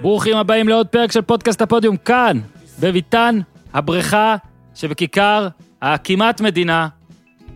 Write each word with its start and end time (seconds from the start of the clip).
ברוכים 0.00 0.36
הבאים 0.36 0.68
לעוד 0.68 0.86
פרק 0.86 1.12
של 1.12 1.22
פודקאסט 1.22 1.62
הפודיום 1.62 1.96
כאן, 1.96 2.40
בביתן 2.80 3.38
הבריכה 3.74 4.36
שבכיכר 4.74 5.48
הכמעט 5.82 6.40
מדינה 6.40 6.88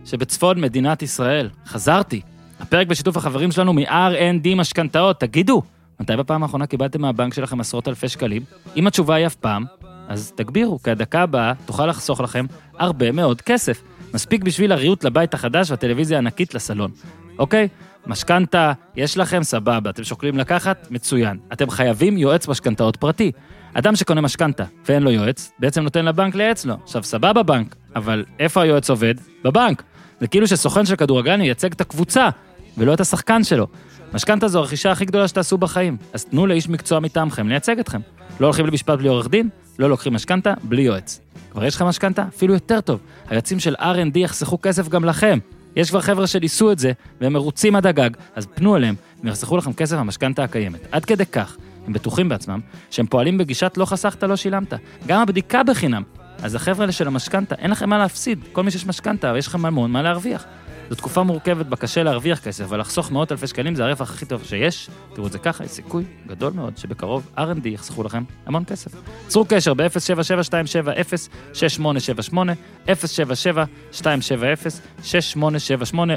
שבצפון 0.05 0.61
מדינת 0.61 1.01
ישראל. 1.01 1.49
חזרתי. 1.65 2.21
הפרק 2.59 2.87
בשיתוף 2.87 3.17
החברים 3.17 3.51
שלנו 3.51 3.73
מ-R&D 3.73 4.55
משכנתאות. 4.55 5.19
תגידו, 5.19 5.61
מתי 5.99 6.15
בפעם 6.15 6.43
האחרונה 6.43 6.67
קיבלתם 6.67 7.01
מהבנק 7.01 7.33
שלכם 7.33 7.59
עשרות 7.59 7.87
אלפי 7.87 8.09
שקלים? 8.09 8.41
אם 8.75 8.87
התשובה 8.87 9.15
היא 9.15 9.27
אף 9.27 9.35
פעם, 9.35 9.65
אז 10.07 10.31
תגבירו, 10.35 10.79
כי 10.83 10.91
הדקה 10.91 11.21
הבאה 11.21 11.53
תוכל 11.65 11.85
לחסוך 11.85 12.21
לכם 12.21 12.45
הרבה 12.79 13.11
מאוד 13.11 13.41
כסף. 13.41 13.81
מספיק 14.13 14.43
בשביל 14.43 14.71
הריהוט 14.71 15.03
לבית 15.03 15.33
החדש 15.33 15.71
והטלוויזיה 15.71 16.17
הענקית 16.17 16.53
לסלון. 16.53 16.91
אוקיי? 17.39 17.67
משכנתה, 18.07 18.73
יש 18.95 19.17
לכם, 19.17 19.43
סבבה. 19.43 19.89
אתם 19.89 20.03
שוקלים 20.03 20.37
לקחת? 20.37 20.87
מצוין. 20.91 21.37
אתם 21.53 21.69
חייבים 21.69 22.17
יועץ 22.17 22.47
משכנתאות 22.47 22.95
פרטי. 22.95 23.31
אדם 23.73 23.95
שקונה 23.95 24.21
משכנתה 24.21 24.63
ואין 24.85 25.03
לו 25.03 25.11
יועץ, 25.11 25.51
בעצם 25.59 25.83
נותן 25.83 26.05
לבנק 26.05 26.35
לייעץ 26.35 26.65
לו. 26.65 26.75
עכשיו, 26.83 27.03
סבבה 27.03 27.43
בנק, 27.43 27.75
אבל 27.95 28.25
איפה 28.39 28.61
היועץ 28.61 28.89
עובד? 28.89 29.15
בבנק. 29.43 29.83
זה 30.19 30.27
כאילו 30.27 30.47
שסוכן 30.47 30.85
של 30.85 30.95
כדורגלן 30.95 31.41
ייצג 31.41 31.71
את 31.71 31.81
הקבוצה, 31.81 32.29
ולא 32.77 32.93
את 32.93 33.01
השחקן 33.01 33.43
שלו. 33.43 33.67
משכנתה 34.13 34.47
זו 34.47 34.59
הרכישה 34.59 34.91
הכי 34.91 35.05
גדולה 35.05 35.27
שתעשו 35.27 35.57
בחיים, 35.57 35.97
אז 36.13 36.25
תנו 36.25 36.47
לאיש 36.47 36.69
מקצוע 36.69 36.99
מטעמכם 36.99 37.49
לייצג 37.49 37.79
אתכם. 37.79 37.99
לא 38.39 38.45
הולכים 38.47 38.65
למשפט 38.65 38.97
בלי 38.97 39.07
עורך 39.07 39.29
דין, 39.29 39.49
לא 39.79 39.89
לוקחים 39.89 40.13
משכנתה 40.13 40.53
בלי 40.63 40.81
יועץ. 40.81 41.19
כבר 41.51 41.65
יש 41.65 41.75
לך 41.75 41.81
משכנתה? 41.81 42.25
אפילו 42.35 42.53
יותר 42.53 42.81
טוב. 42.81 42.99
היועצים 43.29 43.59
של 43.59 43.75
R&D 43.79 44.19
יחסכו 44.19 44.61
כסף 44.61 44.89
גם 44.89 45.05
לכם. 45.05 45.39
יש 45.75 45.89
כבר 45.89 46.01
חבר'ה 46.01 46.27
שניסו 46.27 46.71
את 46.71 46.79
זה, 46.79 46.91
והם 47.21 47.33
מרוצים 47.33 47.75
עד 47.75 47.87
הגג, 47.87 48.09
אז 48.35 48.45
פנו 48.45 48.75
אליהם, 48.75 48.95
הם 49.21 49.27
יחסכו 49.27 49.57
לכם 49.57 49.73
כסף 49.73 49.97
במשכנתה 49.97 50.43
הקיימת. 50.43 50.79
עד 50.91 51.05
כדי 51.05 51.25
כך, 51.25 51.57
הם 51.87 51.93
בטוחים 51.93 52.29
בעצמם, 52.29 52.59
שהם 52.91 53.07
פועלים 53.07 53.37
בגישת 53.37 53.73
לא 53.77 53.85
חסכת, 53.85 54.23
לא 54.23 54.35
שילמת. 54.35 54.73
גם 55.07 55.21
הבדיקה 55.21 55.63
בחינם. 55.63 56.03
אז 56.43 56.55
החבר'ה 56.55 56.83
האלה 56.83 56.91
של 56.91 57.07
המשכנתה, 57.07 57.55
אין 57.55 57.71
לכם 57.71 57.89
מה 57.89 57.97
להפסיד. 57.97 58.39
כל 58.51 58.63
מי 58.63 58.71
שיש 58.71 58.85
משכנתה, 58.85 59.33
יש 59.37 59.47
לכם 59.47 59.65
המון 59.65 59.91
מה 59.91 60.01
להרוויח. 60.01 60.45
זו 60.89 60.95
תקופה 60.95 61.23
מורכבת 61.23 61.65
בה 61.65 61.75
קשה 61.75 62.03
להרוויח 62.03 62.39
כסף, 62.39 62.63
אבל 62.63 62.79
לחסוך 62.79 63.11
מאות 63.11 63.31
אלפי 63.31 63.47
שקלים 63.47 63.75
זה 63.75 63.85
הרווח 63.85 64.13
הכי 64.13 64.25
טוב 64.25 64.43
שיש. 64.43 64.89
תראו 65.13 65.27
את 65.27 65.31
זה 65.31 65.39
ככה, 65.39 65.63
יש 65.63 65.71
סיכוי 65.71 66.03
גדול 66.27 66.53
מאוד 66.53 66.77
שבקרוב 66.77 67.29
R&D 67.37 67.67
יחסכו 67.67 68.03
לכם 68.03 68.23
המון 68.45 68.63
כסף. 68.67 68.91
צרו 69.27 69.45
קשר 69.49 69.73
ב-077-270-6878, 69.73 72.37
077-270-6878, 72.87 72.91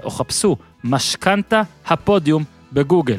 או 0.05 0.11
חפשו 0.11 0.57
משכנתה 0.85 1.63
הפודיום 1.87 2.45
בגוגל. 2.73 3.19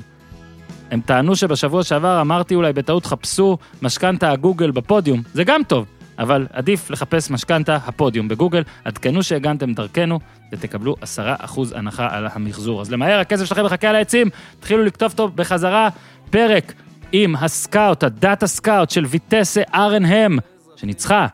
הם 0.92 1.02
טענו 1.02 1.36
שבשבוע 1.36 1.84
שעבר 1.84 2.22
אמרתי 2.22 2.56
אולי 2.56 2.73
בטעות 2.73 3.06
חפשו 3.06 3.58
משכנתה 3.81 4.31
הגוגל 4.31 4.72
בפודיום, 4.72 5.22
זה 5.34 5.44
גם 5.44 5.62
טוב. 5.68 5.86
אבל 6.19 6.47
עדיף 6.53 6.89
לחפש 6.89 7.31
משכנתה 7.31 7.75
הפודיום 7.75 8.27
בגוגל, 8.27 8.63
עדכנו 8.85 9.23
שהגנתם 9.23 9.73
דרכנו 9.73 10.19
ותקבלו 10.51 10.95
10% 11.17 11.59
הנחה 11.75 12.07
על 12.11 12.27
המחזור. 12.33 12.81
אז 12.81 12.91
למהר, 12.91 13.19
הכסף 13.19 13.45
שלכם 13.45 13.65
מחכה 13.65 13.89
על 13.89 13.95
העצים, 13.95 14.29
תתחילו 14.59 14.83
לכתוב 14.83 15.11
טוב 15.11 15.35
בחזרה 15.35 15.89
פרק 16.29 16.73
עם 17.11 17.35
ה 17.36 17.45
scout, 17.45 18.03
ה 18.03 18.12
data 18.12 18.47
scout 18.47 18.89
של 18.89 19.05
ויטסה 19.05 19.61
ארנהם, 19.73 20.38
שניצחה 20.75 21.27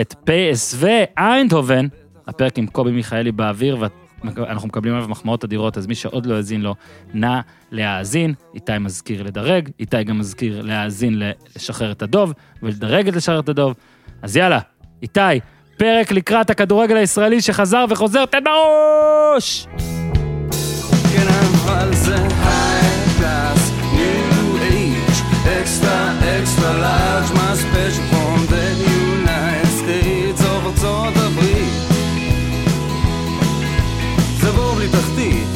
את 0.00 0.14
PSV 0.14 0.86
איינדהובן, 1.18 1.86
הפרק 2.26 2.58
עם 2.58 2.66
קובי 2.66 2.90
מיכאלי 2.90 3.32
באוויר, 3.32 3.76
ואנחנו 4.24 4.68
מקבלים 4.68 4.94
עליו 4.94 5.08
מחמאות 5.08 5.44
אדירות, 5.44 5.78
אז 5.78 5.86
מי 5.86 5.94
שעוד 5.94 6.26
לא 6.26 6.34
האזין 6.34 6.62
לו, 6.62 6.74
נא 7.14 7.40
להאזין. 7.70 8.34
איתי 8.54 8.78
מזכיר 8.80 9.22
לדרג, 9.22 9.70
איתי 9.80 10.04
גם 10.04 10.18
מזכיר 10.18 10.62
להאזין 10.62 11.22
לשחרר 11.56 11.92
את 11.92 12.02
הדוב, 12.02 12.32
ולדרג 12.62 13.08
את 13.08 13.16
לשחרר 13.16 13.40
את 13.40 13.48
הדוב. 13.48 13.74
אז 14.22 14.36
יאללה, 14.36 14.58
איתי, 15.02 15.20
פרק 15.76 16.12
לקראת 16.12 16.50
הכדורגל 16.50 16.96
הישראלי 16.96 17.40
שחזר 17.40 17.84
וחוזר, 17.90 18.26
תן 18.26 18.38
בראש! 18.44 19.66
כן, 21.12 21.26
אבל 21.64 21.94
זה 21.94 22.14
היי-קלאס, 22.16 23.70
ניו 23.92 24.56
אייג', 24.62 25.60
אקסטרה, 25.60 26.12
אקסטרה 26.18 26.72
לארג', 26.72 27.34
מה 27.34 27.54
ספיישל 27.56 28.02
פרום 28.10 28.46
דה 28.50 28.70
יונייט 28.92 29.64
סטייטס 29.66 30.44
אוף 30.44 30.64
ארצות 30.66 31.14
הברית. 31.16 31.72
זה 34.40 34.50
בור 34.52 34.74
בלי 34.74 34.88
תחתית, 34.88 35.48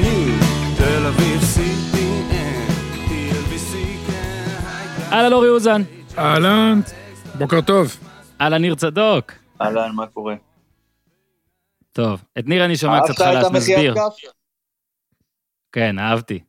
ניו, 0.00 0.34
תל 0.78 1.06
אביב, 1.06 1.40
CPN, 1.40 2.70
TLBC, 3.08 3.72
כן, 4.06 4.12
היי-קלאס. 4.66 5.12
אהלן 5.12 5.32
אורי 5.32 5.48
אוזן, 5.48 5.82
אהלן, 6.18 6.80
בוקר 7.34 7.60
טוב. 7.60 7.96
אהלן 8.40 8.62
ניר 8.62 8.74
צדוק. 8.74 9.32
אהלן, 9.60 9.92
מה 9.94 10.06
קורה? 10.06 10.34
טוב, 11.92 12.24
את 12.38 12.44
ניר 12.46 12.64
אני 12.64 12.76
שומע 12.76 12.98
קצת 13.04 13.16
חלש, 13.18 13.44
מסביר. 13.54 13.94
כן, 15.72 15.98
אהבתי. 15.98 16.44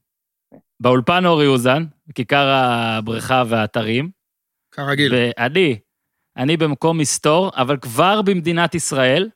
באולפן 0.79 1.25
אורי 1.25 1.47
אוזן, 1.47 1.83
כיכר 2.15 2.47
הבריכה 2.47 3.43
והאתרים, 3.49 4.11
כרגיל. 4.71 5.13
ואני, 5.13 5.79
אני 6.37 6.57
במקום 6.57 6.97
מסתור, 6.97 7.51
אבל 7.55 7.77
כבר 7.77 8.21
במדינת 8.21 8.75
ישראל, 8.75 9.29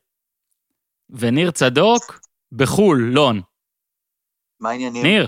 וניר 1.09 1.51
צדוק 1.51 2.19
בחו"ל, 2.51 2.97
לון. 3.13 3.41
מה 4.59 4.69
העניינים? 4.69 5.03
ניר. 5.03 5.27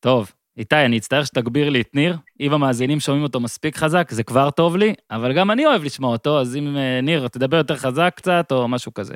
טוב, 0.00 0.32
איתי, 0.56 0.76
אני 0.76 0.98
אצטער 0.98 1.24
שתגביר 1.24 1.70
לי 1.70 1.80
את 1.80 1.94
ניר. 1.94 2.16
אם 2.40 2.52
המאזינים 2.52 3.00
שומעים 3.00 3.22
אותו 3.22 3.40
מספיק 3.40 3.76
חזק, 3.76 4.08
זה 4.10 4.22
כבר 4.22 4.50
טוב 4.50 4.76
לי, 4.76 4.94
אבל 5.10 5.32
גם 5.32 5.50
אני 5.50 5.66
אוהב 5.66 5.84
לשמוע 5.84 6.12
אותו, 6.12 6.40
אז 6.40 6.56
אם 6.56 6.76
אה, 6.76 7.00
ניר, 7.00 7.28
תדבר 7.28 7.56
יותר 7.56 7.76
חזק 7.76 8.12
קצת, 8.16 8.52
או 8.52 8.68
משהו 8.68 8.94
כזה. 8.94 9.14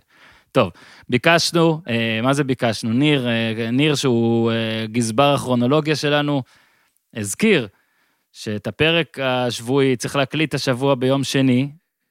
טוב, 0.52 0.70
ביקשנו, 1.08 1.80
אה, 1.88 2.20
מה 2.22 2.32
זה 2.32 2.44
ביקשנו? 2.44 2.92
ניר, 2.92 3.28
אה, 3.28 3.70
ניר 3.70 3.94
שהוא 3.94 4.52
גזבר 4.84 5.34
הכרונולוגיה 5.34 5.96
שלנו, 5.96 6.42
הזכיר 7.14 7.68
שאת 8.32 8.66
הפרק 8.66 9.18
השבועי 9.18 9.96
צריך 9.96 10.16
להקליט 10.16 10.54
השבוע 10.54 10.94
ביום 10.94 11.24
שני, 11.24 11.68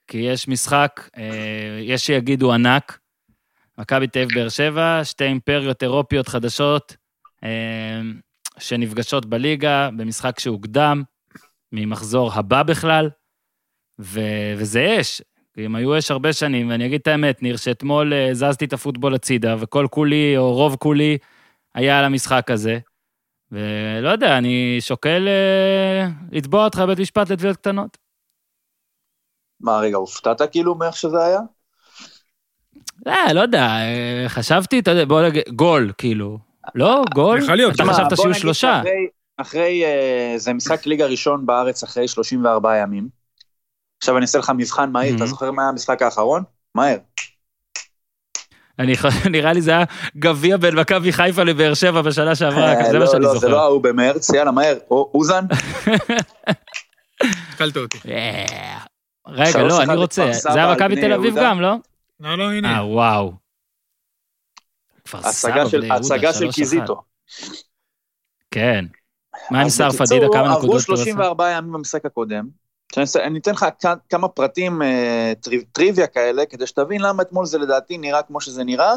כי 0.07 0.17
יש 0.17 0.47
משחק, 0.47 1.09
יש 1.81 2.05
שיגידו 2.05 2.53
ענק, 2.53 2.99
מכבי 3.77 4.07
תל 4.07 4.19
אביב 4.19 4.35
באר 4.35 4.49
שבע, 4.49 5.01
שתי 5.03 5.23
אימפריות 5.23 5.83
אירופיות 5.83 6.27
חדשות, 6.27 6.95
שנפגשות 8.59 9.25
בליגה 9.25 9.89
במשחק 9.97 10.39
שהוקדם 10.39 11.03
ממחזור 11.71 12.31
הבא 12.33 12.63
בכלל, 12.63 13.09
ו- 13.99 14.53
וזה 14.57 14.97
אש. 15.01 15.21
הם 15.57 15.75
היו 15.75 15.97
אש 15.97 16.11
הרבה 16.11 16.33
שנים, 16.33 16.69
ואני 16.69 16.85
אגיד 16.85 17.01
את 17.01 17.07
האמת, 17.07 17.43
ניר, 17.43 17.57
שאתמול 17.57 18.13
אה, 18.13 18.29
זזתי 18.33 18.65
את 18.65 18.73
הפוטבול 18.73 19.15
הצידה, 19.15 19.55
וכל 19.59 19.87
כולי, 19.91 20.37
או 20.37 20.53
רוב 20.53 20.75
כולי, 20.75 21.17
היה 21.75 21.99
על 21.99 22.05
המשחק 22.05 22.51
הזה. 22.51 22.79
ולא 23.51 24.09
יודע, 24.09 24.37
אני 24.37 24.77
שוקל 24.79 25.27
אה, 25.27 26.07
לתבוע 26.31 26.65
אותך 26.65 26.79
בבית 26.79 26.99
משפט 26.99 27.29
לתביעות 27.29 27.57
קטנות. 27.57 27.97
מה, 29.59 29.79
רגע, 29.79 29.97
הופתעת 29.97 30.41
כאילו 30.51 30.75
מאיך 30.75 30.95
שזה 30.95 31.23
היה? 31.23 31.39
לא, 33.05 33.33
לא 33.33 33.39
יודע, 33.39 33.63
אה, 33.63 34.25
חשבתי, 34.27 34.79
אתה 34.79 34.91
יודע, 34.91 35.05
בוא 35.05 35.21
נגיד, 35.21 35.43
גול, 35.55 35.91
כאילו. 35.97 36.52
לא, 36.75 37.03
גול? 37.13 37.39
יכול 37.43 37.55
להיות, 37.55 37.75
אתה 37.75 37.83
חשבת 37.85 38.17
שיהיו 38.17 38.33
שלושה. 38.33 38.81
אחרי, 39.37 39.85
אה, 39.85 40.33
זה 40.37 40.53
משחק 40.53 40.85
ליגה 40.85 41.05
ראשון 41.05 41.45
בארץ 41.45 41.83
אחרי 41.83 42.07
34 42.07 42.77
ימים. 42.77 43.07
עכשיו 44.01 44.17
אני 44.17 44.21
אעשה 44.21 44.39
לך 44.39 44.51
מבחן 44.57 44.91
מהיר, 44.91 45.15
אתה. 45.15 45.25
זוכר 45.25 45.51
מה 45.51 45.61
היה 45.61 45.69
המשחק 45.69 46.01
האחרון? 46.01 46.43
מהר. 46.75 46.97
אני 48.79 48.93
נראה 49.31 49.53
לי 49.53 49.61
זה 49.61 49.71
היה 49.71 49.83
גביע 50.17 50.57
בין 50.57 50.75
מכבי 50.75 51.13
חיפה 51.13 51.43
לבאר 51.43 51.73
שבע 51.73 52.01
בשנה 52.01 52.35
שעברה, 52.35 52.73
אה, 52.73 52.83
זה 52.83 52.93
מה 52.93 52.99
לא, 52.99 53.11
שאני 53.11 53.23
לא, 53.23 53.33
זה 53.33 53.39
זוכר. 53.39 53.47
לא 53.47 53.61
ההוא 53.61 53.83
במרץ, 53.83 54.29
יאללה, 54.33 54.51
מהר. 54.51 54.77
או- 54.91 55.11
אוזן? 55.13 55.45
התקלת 57.49 57.77
אותי. 57.77 57.97
אה, 58.07 58.77
רגע, 59.27 59.63
לא, 59.63 59.81
אני 59.83 59.95
רוצה, 59.95 60.31
זה 60.33 60.49
היה 60.63 60.73
מכבי 60.73 60.95
תל 60.95 61.13
אביב. 61.13 61.35
גם, 61.37 61.61
לא? 61.61 61.75
לא, 62.19 62.37
לא, 62.37 62.51
הנה. 62.51 62.77
אה, 62.77 62.85
וואו. 62.85 63.42
כפר 65.03 65.21
סבא, 65.31 65.51
בני 65.53 65.85
יהודה, 65.87 65.95
הצגה 65.95 66.33
של 66.33 66.51
קיזיטו. 66.51 67.01
כן. 68.51 68.85
מה 69.51 69.61
עם 69.61 69.69
סער 69.69 69.91
פדידה, 69.91 70.25
כמה 70.33 70.41
עברו 70.53 70.57
נקודות 70.57 70.75
עשה? 70.75 70.85
34 70.85 71.51
ימים 71.51 71.71
במשחק 71.73 72.05
הקודם. 72.05 72.47
אני 73.15 73.39
אתן 73.39 73.51
לך 73.51 73.65
כמה 74.09 74.27
פרטים, 74.27 74.81
אה, 74.81 75.33
טריו- 75.41 75.61
טריוויה 75.71 76.07
כאלה, 76.07 76.45
כדי 76.45 76.67
שתבין 76.67 77.01
למה 77.01 77.23
אתמול 77.23 77.45
זה 77.45 77.57
לדעתי 77.57 77.97
נראה 77.97 78.21
כמו 78.23 78.41
שזה 78.41 78.63
נראה, 78.63 78.93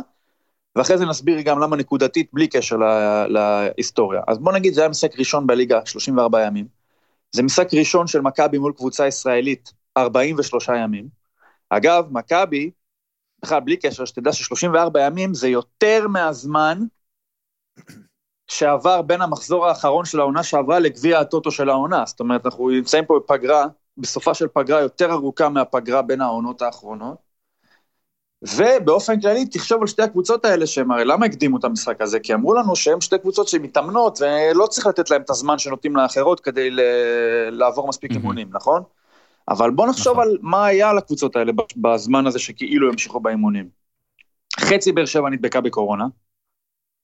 ואחרי 0.76 0.98
זה 0.98 1.06
נסביר 1.06 1.40
גם 1.40 1.58
למה 1.60 1.76
נקודתית 1.76 2.30
בלי 2.32 2.48
קשר 2.48 2.76
לה- 2.76 3.26
להיסטוריה. 3.28 4.20
אז 4.28 4.38
בוא 4.38 4.52
נגיד, 4.52 4.74
זה 4.74 4.80
היה 4.80 4.88
משחק 4.90 5.18
ראשון 5.18 5.46
בליגה, 5.46 5.80
34 5.84 6.42
ימים. 6.46 6.66
זה 7.32 7.42
משחק 7.42 7.68
ראשון 7.74 8.06
של 8.06 8.20
מכבי 8.20 8.58
מול 8.58 8.72
קבוצה 8.76 9.06
ישראלית, 9.06 9.72
43 9.96 10.68
ימים. 10.68 11.08
אגב, 11.70 12.04
מכבי, 12.10 12.70
בכלל 13.42 13.60
בלי 13.60 13.76
קשר, 13.76 14.04
שתדע 14.04 14.32
ש-34 14.32 14.98
ימים 15.00 15.34
זה 15.34 15.48
יותר 15.48 16.08
מהזמן 16.08 16.78
שעבר 18.48 19.02
בין 19.02 19.22
המחזור 19.22 19.66
האחרון 19.66 20.04
של 20.04 20.20
העונה 20.20 20.42
שעברה 20.42 20.78
לגביע 20.78 21.20
הטוטו 21.20 21.50
של 21.50 21.68
העונה. 21.68 22.04
זאת 22.06 22.20
אומרת, 22.20 22.46
אנחנו 22.46 22.68
נמצאים 22.68 23.04
פה 23.04 23.20
בפגרה, 23.24 23.66
בסופה 23.98 24.34
של 24.34 24.48
פגרה 24.48 24.80
יותר 24.80 25.12
ארוכה 25.12 25.48
מהפגרה 25.48 26.02
בין 26.02 26.20
העונות 26.20 26.62
האחרונות. 26.62 27.26
ובאופן 28.42 29.20
כללי, 29.20 29.46
תחשוב 29.46 29.80
על 29.80 29.86
שתי 29.86 30.02
הקבוצות 30.02 30.44
האלה, 30.44 30.66
שהם 30.66 30.90
הרי 30.90 31.04
למה 31.04 31.26
הקדימו 31.26 31.58
את 31.58 31.64
המשחק 31.64 32.00
הזה? 32.00 32.20
כי 32.20 32.34
אמרו 32.34 32.54
לנו 32.54 32.76
שהם 32.76 33.00
שתי 33.00 33.18
קבוצות 33.18 33.48
שמתאמנות, 33.48 34.18
ולא 34.20 34.66
צריך 34.66 34.86
לתת 34.86 35.10
להם 35.10 35.22
את 35.22 35.30
הזמן 35.30 35.58
שנותנים 35.58 35.96
לאחרות 35.96 36.40
כדי 36.40 36.70
ל- 36.70 36.80
לעבור 37.50 37.88
מספיק. 37.88 38.10
אימונים, 38.10 38.48
נכון? 38.52 38.82
אבל 39.48 39.70
בוא 39.70 39.86
נחשוב 39.88 40.12
נכון. 40.12 40.28
על 40.28 40.38
מה 40.42 40.66
היה 40.66 40.92
לקבוצות 40.92 41.36
האלה 41.36 41.52
בזמן 41.76 42.26
הזה 42.26 42.38
שכאילו 42.38 42.90
המשיכו 42.90 43.20
באימונים. 43.20 43.68
חצי 44.60 44.92
באר 44.92 45.06
שבע 45.06 45.30
נדבקה 45.30 45.60
בקורונה, 45.60 46.04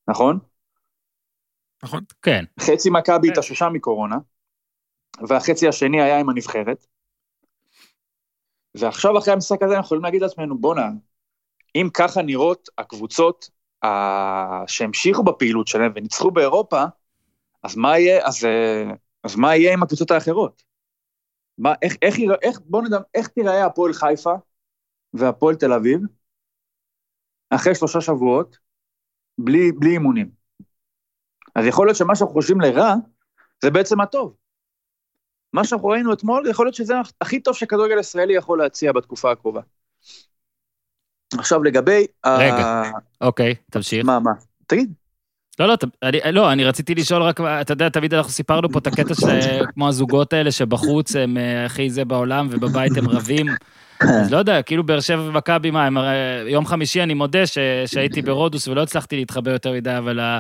נכון? 0.09 0.39
נכון? 1.83 2.05
כן. 2.23 2.45
חצי 2.61 2.91
מכבי 2.91 3.27
כן. 3.27 3.33
התאוששה 3.33 3.69
מקורונה, 3.69 4.17
והחצי 5.29 5.69
השני 5.69 6.03
היה 6.03 6.21
עם 6.21 6.29
הנבחרת. 6.29 6.87
ועכשיו 8.75 9.19
אחרי 9.19 9.33
המשחק 9.33 9.63
הזה 9.63 9.75
אנחנו 9.77 9.87
יכולים 9.87 10.05
להגיד 10.05 10.23
לעצמנו, 10.23 10.59
בואנה, 10.59 10.89
אם 11.75 11.89
ככה 11.95 12.23
נראות 12.23 12.69
הקבוצות 12.79 13.51
ה- 13.85 14.67
שהמשיכו 14.67 15.23
בפעילות 15.23 15.69
שלהם 15.69 15.93
וניצחו 15.95 16.31
באירופה, 16.31 16.85
אז 17.63 17.77
מה 17.77 17.99
יהיה, 17.99 18.27
אז, 18.27 18.45
אה, 18.45 18.95
אז 19.25 19.37
מה 19.37 19.57
יהיה 19.57 19.73
עם 19.73 19.83
הקבוצות 19.83 20.11
האחרות? 20.11 20.72
מה, 21.59 21.75
איך, 21.83 21.97
איך, 22.03 22.19
יירא- 22.19 22.37
איך, 22.43 22.61
בוא 22.65 22.83
נדע, 22.83 22.99
איך 23.15 23.29
תיראה 23.29 23.67
הפועל 23.67 23.93
חיפה 23.93 24.35
והפועל 25.15 25.55
תל 25.55 25.73
אביב 25.73 26.01
אחרי 27.51 27.75
שלושה 27.75 28.01
שבועות 28.01 28.59
בלי, 29.39 29.73
בלי 29.73 29.91
אימונים? 29.91 30.31
אז 31.55 31.67
יכול 31.67 31.87
להיות 31.87 31.97
שמה 31.97 32.17
שאנחנו 32.17 32.35
חושבים 32.35 32.61
לרע, 32.61 32.95
זה 33.63 33.71
בעצם 33.71 34.01
הטוב. 34.01 34.37
מה 35.53 35.65
שאנחנו 35.65 35.89
ראינו 35.89 36.13
אתמול, 36.13 36.47
יכול 36.51 36.67
להיות 36.67 36.75
שזה 36.75 36.95
הכי 37.21 37.41
טוב 37.41 37.55
שכדורגל 37.55 37.99
ישראלי 37.99 38.37
יכול 38.37 38.59
להציע 38.59 38.93
בתקופה 38.93 39.33
הקרובה. 39.33 39.61
עכשיו 41.39 41.63
לגבי... 41.63 42.07
ה- 42.25 42.39
רגע. 42.39 42.83
אוקיי, 43.21 43.55
תמשיך. 43.71 44.07
מה, 44.07 44.21
מה? 44.21 44.31
תגיד. 44.67 44.93
לא, 45.59 45.67
לא, 45.67 45.77
אני, 46.03 46.19
לא, 46.33 46.53
אני 46.53 46.65
רציתי 46.65 46.95
לשאול 46.95 47.23
רק, 47.23 47.41
אתה 47.41 47.73
יודע, 47.73 47.89
תמיד 47.89 48.15
אנחנו 48.15 48.31
סיפרנו 48.33 48.73
פה 48.73 48.79
את 48.79 48.87
הקטע 48.87 49.15
של 49.15 49.39
כמו 49.75 49.89
הזוגות 49.89 50.33
האלה 50.33 50.51
שבחוץ 50.51 51.17
הם 51.17 51.39
אה, 51.39 51.65
הכי 51.65 51.91
זה 51.91 52.05
בעולם 52.05 52.49
ובבית 52.51 52.97
הם 52.97 53.09
רבים. 53.09 53.47
אז 54.01 54.33
לא 54.33 54.37
יודע, 54.37 54.63
כאילו 54.63 54.85
באר 54.85 55.01
שבע 55.01 55.23
ומכבי, 55.23 55.71
מה, 55.71 55.87
הם, 55.87 55.97
הרי- 55.97 56.51
יום 56.51 56.67
חמישי 56.67 57.03
אני 57.03 57.15
מודה 57.15 57.47
ש, 57.47 57.59
שהייתי 57.87 58.23
ברודוס 58.23 58.69
ולא 58.69 58.83
הצלחתי 58.83 59.17
להתחבא 59.17 59.51
יותר 59.51 59.73
מדי, 59.73 59.99
אבל 59.99 60.21
ה, 60.21 60.39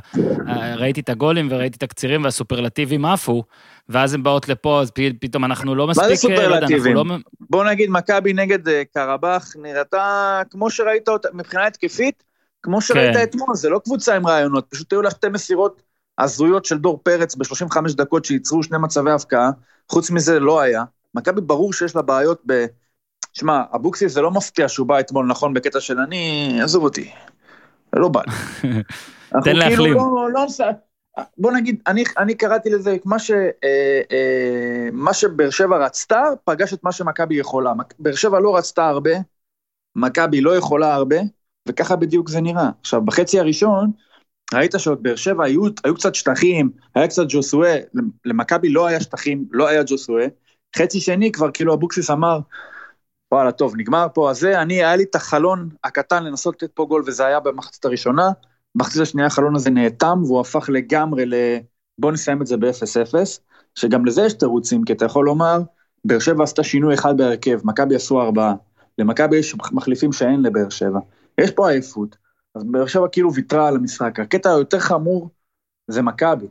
ה, 0.48 0.74
ראיתי 0.74 1.00
את 1.00 1.08
הגולים 1.08 1.48
וראיתי 1.50 1.76
את 1.76 1.82
הקצירים 1.82 2.24
והסופרלטיבים 2.24 3.04
עפו, 3.04 3.42
ואז 3.88 4.14
הן 4.14 4.22
באות 4.22 4.48
לפה, 4.48 4.80
אז 4.80 4.90
פתאום 5.20 5.44
אנחנו 5.44 5.74
לא 5.74 5.86
מספיק... 5.86 6.14
זה 6.14 6.28
אה, 6.28 6.34
לא 6.34 6.42
יודע, 6.42 6.56
אנחנו 6.56 6.68
סופרלטיבים? 6.68 6.96
לא... 7.08 7.16
בוא 7.50 7.64
נגיד, 7.64 7.90
מכבי 7.90 8.32
נגד 8.32 8.68
אה, 8.68 8.82
קרבאח 8.94 9.52
נראתה 9.62 10.40
כמו 10.50 10.70
שראית 10.70 11.08
אותה, 11.08 11.28
מבחינה 11.32 11.66
התקפית, 11.66 12.22
כמו 12.62 12.80
שראית 12.80 13.16
כן. 13.16 13.22
אתמול, 13.22 13.54
זה 13.54 13.68
לא 13.68 13.80
קבוצה 13.84 14.16
עם 14.16 14.26
רעיונות, 14.26 14.66
פשוט 14.70 14.92
היו 14.92 15.02
לה 15.02 15.10
שתי 15.10 15.28
מסירות 15.28 15.82
הזויות 16.18 16.64
של 16.64 16.78
דור 16.78 17.00
פרץ 17.02 17.34
ב-35 17.34 17.96
דקות 17.96 18.24
שייצרו 18.24 18.62
שני 18.62 18.78
מצבי 18.78 19.10
הבקעה, 19.10 19.50
חוץ 19.88 20.10
מזה 20.10 20.40
לא 20.40 20.60
היה. 20.60 20.84
מכבי 21.14 21.40
ברור 21.40 21.72
שיש 21.72 21.96
לה 21.96 22.02
בעיות 22.02 22.42
ב... 22.46 22.66
שמע, 23.32 23.62
אבוקסיס 23.74 24.12
זה 24.12 24.20
לא 24.20 24.30
מפתיע 24.30 24.68
שהוא 24.68 24.86
בא 24.86 25.00
אתמול, 25.00 25.26
נכון, 25.26 25.54
בקטע 25.54 25.80
של 25.80 25.98
אני, 25.98 26.58
עזוב 26.62 26.84
אותי, 26.84 27.10
לא 27.92 28.08
בא 28.08 28.20
לי. 28.26 28.32
תן 29.44 29.56
להחלים. 29.56 29.76
כאילו 29.76 30.16
לא, 30.16 30.32
לא, 30.32 30.44
עושה- 30.44 30.70
בוא 31.38 31.52
נגיד, 31.52 31.82
אני, 31.86 32.04
אני 32.18 32.34
קראתי 32.34 32.70
לזה, 32.70 32.96
מה, 33.04 33.18
ש, 33.18 33.30
אה, 33.30 34.00
אה, 34.12 34.88
מה 34.92 35.14
שבאר 35.14 35.50
שבע 35.50 35.76
רצתה, 35.86 36.22
פגש 36.44 36.74
את 36.74 36.84
מה 36.84 36.92
שמכבי 36.92 37.34
יכולה. 37.34 37.72
באר 37.98 38.14
שבע 38.14 38.40
לא 38.40 38.56
רצתה 38.56 38.88
הרבה, 38.88 39.10
מכבי 39.96 40.40
לא 40.40 40.56
יכולה 40.56 40.94
הרבה, 40.94 41.16
וככה 41.68 41.96
בדיוק 41.96 42.28
זה 42.28 42.40
נראה. 42.40 42.70
עכשיו, 42.80 43.02
בחצי 43.02 43.40
הראשון, 43.40 43.90
ראית 44.54 44.74
שעוד 44.78 45.02
באר 45.02 45.16
שבע 45.16 45.44
היו, 45.44 45.62
היו 45.84 45.94
קצת 45.94 46.14
שטחים, 46.14 46.70
היה 46.94 47.08
קצת 47.08 47.22
ג'וסואה, 47.28 47.76
למכבי 48.24 48.68
לא 48.68 48.86
היה 48.86 49.00
שטחים, 49.00 49.44
לא 49.50 49.68
היה 49.68 49.82
ג'וסואה. 49.86 50.26
חצי 50.76 51.00
שני 51.00 51.32
כבר 51.32 51.50
כאילו 51.50 51.74
אבוקסיס 51.74 52.10
אמר, 52.10 52.40
וואלה, 53.32 53.52
טוב, 53.52 53.76
נגמר 53.76 54.06
פה 54.14 54.30
הזה, 54.30 54.62
אני, 54.62 54.74
היה 54.74 54.96
לי 54.96 55.02
את 55.02 55.14
החלון 55.14 55.68
הקטן 55.84 56.24
לנסות 56.24 56.62
לתת 56.62 56.72
פה 56.74 56.84
גול, 56.84 57.02
וזה 57.06 57.26
היה 57.26 57.40
במחצית 57.40 57.84
הראשונה. 57.84 58.30
במחצית 58.74 59.02
השנייה 59.02 59.26
החלון 59.26 59.56
הזה 59.56 59.70
נאטם, 59.70 60.22
והוא 60.24 60.40
הפך 60.40 60.70
לגמרי 60.72 61.26
ל... 61.26 61.34
בוא 61.98 62.12
נסיים 62.12 62.42
את 62.42 62.46
זה 62.46 62.56
ב-0-0, 62.56 63.14
שגם 63.74 64.04
לזה 64.06 64.22
יש 64.22 64.32
תירוצים, 64.32 64.84
כי 64.84 64.92
אתה 64.92 65.04
יכול 65.04 65.24
לומר, 65.24 65.58
באר 66.04 66.18
שבע 66.18 66.44
עשתה 66.44 66.62
שינוי 66.62 66.94
אחד 66.94 67.16
בהרכב, 67.16 67.60
מכבי 67.64 67.94
עשו 67.94 68.20
ארבעה. 68.20 68.54
למכבי 68.98 69.36
יש 69.36 69.54
מחליפים 69.72 70.12
שאין 70.12 70.42
לבאר 70.42 70.68
שבע. 70.68 70.98
יש 71.38 71.50
פה 71.50 71.70
עייפות. 71.70 72.16
אז 72.54 72.64
באר 72.64 72.86
שבע 72.86 73.08
כאילו 73.12 73.34
ויתרה 73.34 73.68
על 73.68 73.76
המשחק. 73.76 74.20
הקטע 74.20 74.50
היותר 74.50 74.78
חמור 74.78 75.30
זה 75.88 76.02
מכבי. 76.02 76.46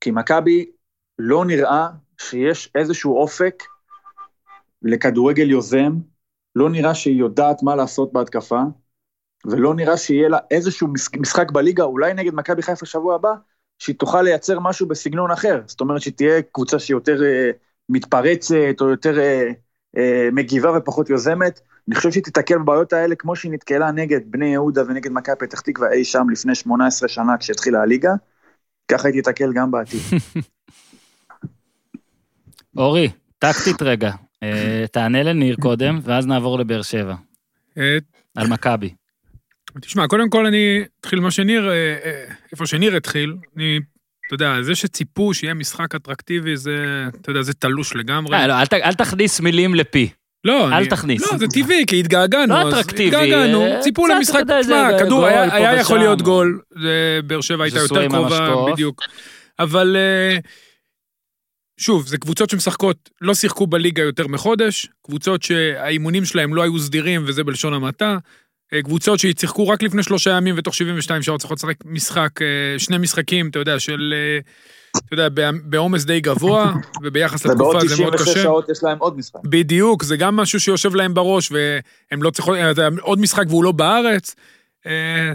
כי 0.00 0.10
מכבי 0.10 0.70
לא 1.18 1.44
נראה 1.44 1.88
שיש 2.18 2.72
איזשהו 2.74 3.16
אופק 3.16 3.62
לכדורגל 4.82 5.50
יוזם, 5.50 5.92
לא 6.56 6.70
נראה 6.70 6.94
שהיא 6.94 7.16
יודעת 7.16 7.62
מה 7.62 7.76
לעשות 7.76 8.12
בהתקפה, 8.12 8.60
ולא 9.46 9.74
נראה 9.74 9.96
שיהיה 9.96 10.28
לה 10.28 10.38
איזשהו 10.50 10.88
מש- 10.88 11.14
משחק 11.20 11.50
בליגה, 11.50 11.84
אולי 11.84 12.14
נגד 12.14 12.34
מכבי 12.34 12.62
חיפה 12.62 12.86
שבוע 12.86 13.14
הבא, 13.14 13.34
שהיא 13.78 13.96
תוכל 13.96 14.22
לייצר 14.22 14.60
משהו 14.60 14.88
בסגנון 14.88 15.30
אחר. 15.30 15.62
זאת 15.66 15.80
אומרת 15.80 16.00
שהיא 16.00 16.14
תהיה 16.14 16.42
קבוצה 16.42 16.78
שהיא 16.78 16.94
יותר 16.94 17.22
אה, 17.22 17.50
מתפרצת, 17.88 18.80
או 18.80 18.88
יותר 18.88 19.18
אה, 19.18 19.50
מגיבה 20.32 20.78
ופחות 20.78 21.10
יוזמת. 21.10 21.60
אני 21.88 21.96
חושב 21.96 22.10
שהיא 22.10 22.24
תיתקל 22.24 22.58
בבעיות 22.58 22.92
האלה 22.92 23.14
כמו 23.14 23.36
שהיא 23.36 23.52
נתקלה 23.52 23.90
נגד 23.90 24.20
בני 24.26 24.46
יהודה 24.46 24.82
ונגד 24.88 25.12
מכבי 25.12 25.36
פתח 25.38 25.60
תקווה 25.60 25.92
אי 25.92 26.04
שם 26.04 26.26
לפני 26.32 26.54
18 26.54 27.08
שנה 27.08 27.36
כשהתחילה 27.38 27.82
הליגה. 27.82 28.12
ככה 28.88 29.08
היא 29.08 29.22
תיתקל 29.22 29.52
גם 29.52 29.70
בעתיד. 29.70 30.00
אורי, 32.76 33.10
טקטית 33.38 33.82
רגע, 33.82 34.10
אה, 34.42 34.84
תענה 34.92 35.22
לניר 35.22 35.56
קודם, 35.60 36.00
ואז 36.04 36.26
נעבור 36.26 36.58
לבאר 36.58 36.82
שבע, 36.82 37.14
אה, 37.78 37.98
על 38.36 38.48
מכבי. 38.48 38.94
תשמע, 39.80 40.08
קודם 40.08 40.30
כל 40.30 40.46
אני 40.46 40.84
אתחיל 41.00 41.20
מה 41.20 41.30
שניר, 41.30 41.70
אה, 41.70 41.96
אה, 42.04 42.24
איפה 42.52 42.66
שניר 42.66 42.96
התחיל, 42.96 43.36
אני, 43.56 43.80
אתה 44.28 44.34
יודע, 44.34 44.62
זה 44.62 44.74
שציפו 44.74 45.34
שיהיה 45.34 45.54
משחק 45.54 45.94
אטרקטיבי, 45.94 46.56
זה, 46.56 47.04
אתה 47.20 47.30
יודע, 47.30 47.42
זה 47.42 47.52
תלוש 47.54 47.96
לגמרי. 47.96 48.36
אה, 48.36 48.46
לא, 48.46 48.60
אל 48.60 48.66
ת- 48.66 48.72
אל 48.72 48.92
תכניס 48.92 49.40
מילים 49.40 49.74
לפי. 49.74 50.08
לא, 50.44 50.68
אל 50.68 50.72
אני- 50.72 50.88
תכניס. 50.88 51.32
לא, 51.32 51.38
זה 51.38 51.46
טבעי, 51.46 51.84
כי 51.86 52.00
התגעגענו. 52.00 52.54
לא 52.54 52.68
אטרקטיבי, 52.68 53.06
התגעגענו, 53.06 53.62
אה, 53.62 53.80
ציפו 53.80 54.06
למשחק, 54.06 54.40
תשמע, 54.44 54.62
זה 54.62 54.74
כדור 55.04 55.20
גול 55.20 55.28
היה 55.28 55.54
היה 55.54 55.80
יכול. 55.80 55.98
להיות 55.98 56.22
גול, 56.22 56.60
באר 57.26 57.40
שבע 57.40 57.64
הייתה 57.64 57.78
יותר 57.78 58.08
קרובה. 58.08 58.72
בדיוק. 58.72 59.02
אבל 59.58 59.96
אה, 59.96 60.38
שוב, 61.80 62.06
זה 62.06 62.18
קבוצות 62.18 62.50
שמשחקות, 62.50 63.10
לא 63.20 63.34
שיחקו 63.34 63.66
בליגה 63.66 64.02
יותר 64.02 64.26
מחודש, 64.28 64.86
קבוצות 65.06 65.42
שהאימונים 65.42 66.24
שלהם 66.24 66.54
לא 66.54 66.62
היו 66.62 66.78
סדירים, 66.78 67.22
וזה 67.26 67.44
בלשון 67.44 67.74
המעטה. 67.74 68.18
אה, 68.74 68.82
קבוצות 68.82 69.18
ששיחקו 69.18 69.68
רק 69.68 69.82
לפני 69.82 70.02
שלושה 70.02 70.30
ימים 70.30 70.54
ותוך 70.58 70.74
72 70.74 71.22
שעות 71.22 71.40
צריכות 71.40 71.58
לשחק 71.58 71.76
משחק, 71.84 72.42
אה, 72.42 72.46
שני 72.78 72.98
משחקים, 72.98 73.48
אתה 73.48 73.58
יודע, 73.58 73.78
של, 73.78 74.14
אה, 74.16 74.38
אתה 75.06 75.14
יודע, 75.14 75.28
בעומס- 75.64 76.04
די 76.04 76.20
גבוה, 76.20 76.72
וביחס 77.02 77.46
ובעוד 77.46 77.76
לתקופה 77.76 77.94
זה 77.96 78.02
מאוד 78.02 78.14
96 78.14 78.32
קשה. 78.34 78.42
שעות 78.42 78.68
יש 78.68 78.78
להם 78.82 78.98
עוד 78.98 79.18
משחק. 79.18 79.40
בדיוק, 79.44 80.02
זה 80.02 80.16
גם 80.16 80.36
משהו 80.36 80.60
שיושב 80.60 80.94
להם 80.94 81.14
בראש, 81.14 81.52
והם 81.52 82.22
לא 82.22 82.30
צריכות, 82.30 82.56
עוד 83.00 83.20
משחק 83.20 83.44
והוא 83.48 83.64
לא 83.64 83.72
בארץ. 83.72 84.34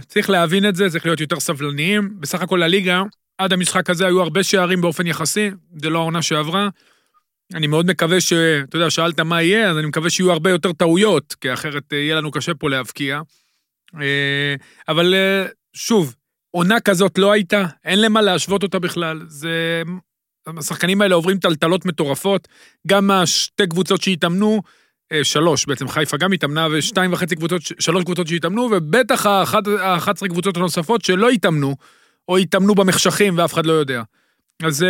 צריך 0.08 0.30
להבין 0.30 0.70
את 0.70 0.76
זה, 0.76 0.90
צריך 0.90 1.06
להיות 1.06 1.20
יותר 1.22 1.40
סבלניים. 1.40 2.10
בסך 2.20 2.42
הכל 2.42 2.58
לליגה, 2.64 3.04
עד 3.38 3.54
המשחק 3.54 3.90
הזה 3.90 4.06
היו 4.06 4.22
הרבה 4.22 4.44
שערים 4.44 4.82
באופן 4.82 5.08
יחסי, 5.08 5.52
זה 5.82 5.90
לא 5.90 6.00
העונה 6.00 6.22
שעברה. 6.22 6.70
אני 7.54 7.68
מאוד 7.68 7.86
מקווה 7.86 8.22
ש... 8.22 8.34
אתה 8.34 8.78
יודע, 8.78 8.90
שאלת 8.90 9.20
מה 9.20 9.42
יהיה, 9.42 9.70
אז 9.70 9.78
אני 9.78 9.88
מקווה 9.88 10.10
שיהיו 10.10 10.32
הרבה 10.32 10.50
יותר 10.50 10.74
טעויות, 10.74 11.36
כי 11.42 11.54
אחרת 11.54 11.94
אה, 11.94 11.98
יהיה 11.98 12.16
לנו 12.16 12.32
קשה 12.32 12.54
פה 12.54 12.70
להבקיע. 12.70 13.22
אה, 14.02 14.56
אבל 14.88 15.14
אה, 15.14 15.46
שוב, 15.74 16.16
עונה 16.52 16.80
כזאת 16.80 17.18
לא 17.18 17.32
הייתה, 17.32 17.66
אין 17.86 18.02
למה 18.02 18.22
להשוות 18.22 18.64
אותה 18.64 18.80
בכלל. 18.80 19.22
זה... 19.28 19.82
השחקנים 20.58 21.02
האלה 21.02 21.16
עוברים 21.16 21.38
טלטלות 21.38 21.86
מטורפות, 21.86 22.48
גם 22.88 23.08
מהשתי 23.08 23.68
קבוצות 23.68 24.02
שהתאמנו, 24.02 24.62
שלוש 25.24 25.66
בעצם, 25.66 25.88
חיפה 25.88 26.18
גם 26.18 26.32
התאמנה, 26.32 26.68
ושתיים 26.72 27.14
וחצי 27.14 27.36
קבוצות, 27.36 27.62
שלוש 27.80 28.04
קבוצות 28.04 28.28
שהתאמנו, 28.28 28.70
ובטח 28.72 29.26
ה-11 29.26 30.28
קבוצות 30.28 30.58
הנוספות 30.58 31.06
שלא 31.06 31.30
התאמנו, 31.30 31.76
או 32.28 32.38
התאמנו 32.38 32.76
במחשכים 32.76 33.38
ואף 33.38 33.54
אחד 33.54 33.66
לא 33.66 33.74
יודע. 33.74 34.04
אז 34.64 34.78
זו 34.78 34.86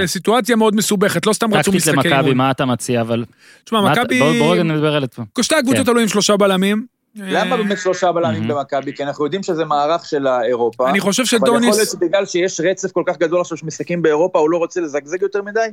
כן. 0.00 0.06
סיטואציה 0.06 0.56
מאוד 0.56 0.76
מסובכת, 0.76 1.26
לא 1.26 1.32
סתם 1.32 1.54
רצו 1.54 1.70
טקטית 1.70 1.74
משחקי 1.74 1.96
למכבי, 1.96 2.16
אימון. 2.16 2.36
מה 2.36 2.50
אתה 2.50 2.66
מציע, 2.66 3.00
אבל... 3.00 3.24
תשמע, 3.64 3.90
מכבי, 3.90 4.18
בוא 4.18 4.32
בוא 4.38 4.52
רגע 4.52 4.62
נדבר 4.62 4.96
על 4.96 5.04
זה. 5.16 5.42
שתי 5.42 5.54
הקבוצות 5.54 5.84
כן. 5.84 5.90
עלו 5.90 6.00
עם 6.00 6.08
שלושה 6.08 6.36
בלמים, 6.36 6.86
למה 7.16 7.56
באמת 7.56 7.78
שלושה 7.78 8.12
בלמים. 8.12 8.48
במכבי? 8.48 8.92
כי 8.92 9.02
אנחנו 9.04 9.24
יודעים 9.24 9.42
שזה 9.42 9.64
מערך 9.64 10.04
של 10.04 10.26
האירופה. 10.26 10.90
אני 10.90 11.00
חושב 11.00 11.22
אבל 11.22 11.36
יכול 11.36 11.60
להיות 11.60 11.74
שדוניס, 11.74 11.92
שבגלל 11.92 12.26
שיש 12.26 12.60
רצף 12.60 12.92
כל 12.92 13.02
כך 13.06 13.18
גדול 13.18 13.40
עכשיו 13.40 13.56
שמשחקים 13.56 14.02
באירופה, 14.02 14.38
הוא 14.38 14.50
לא 14.50 14.56
רוצה 14.56 14.80
לזגזג 14.80 15.22
יותר 15.22 15.42
מדי? 15.42 15.68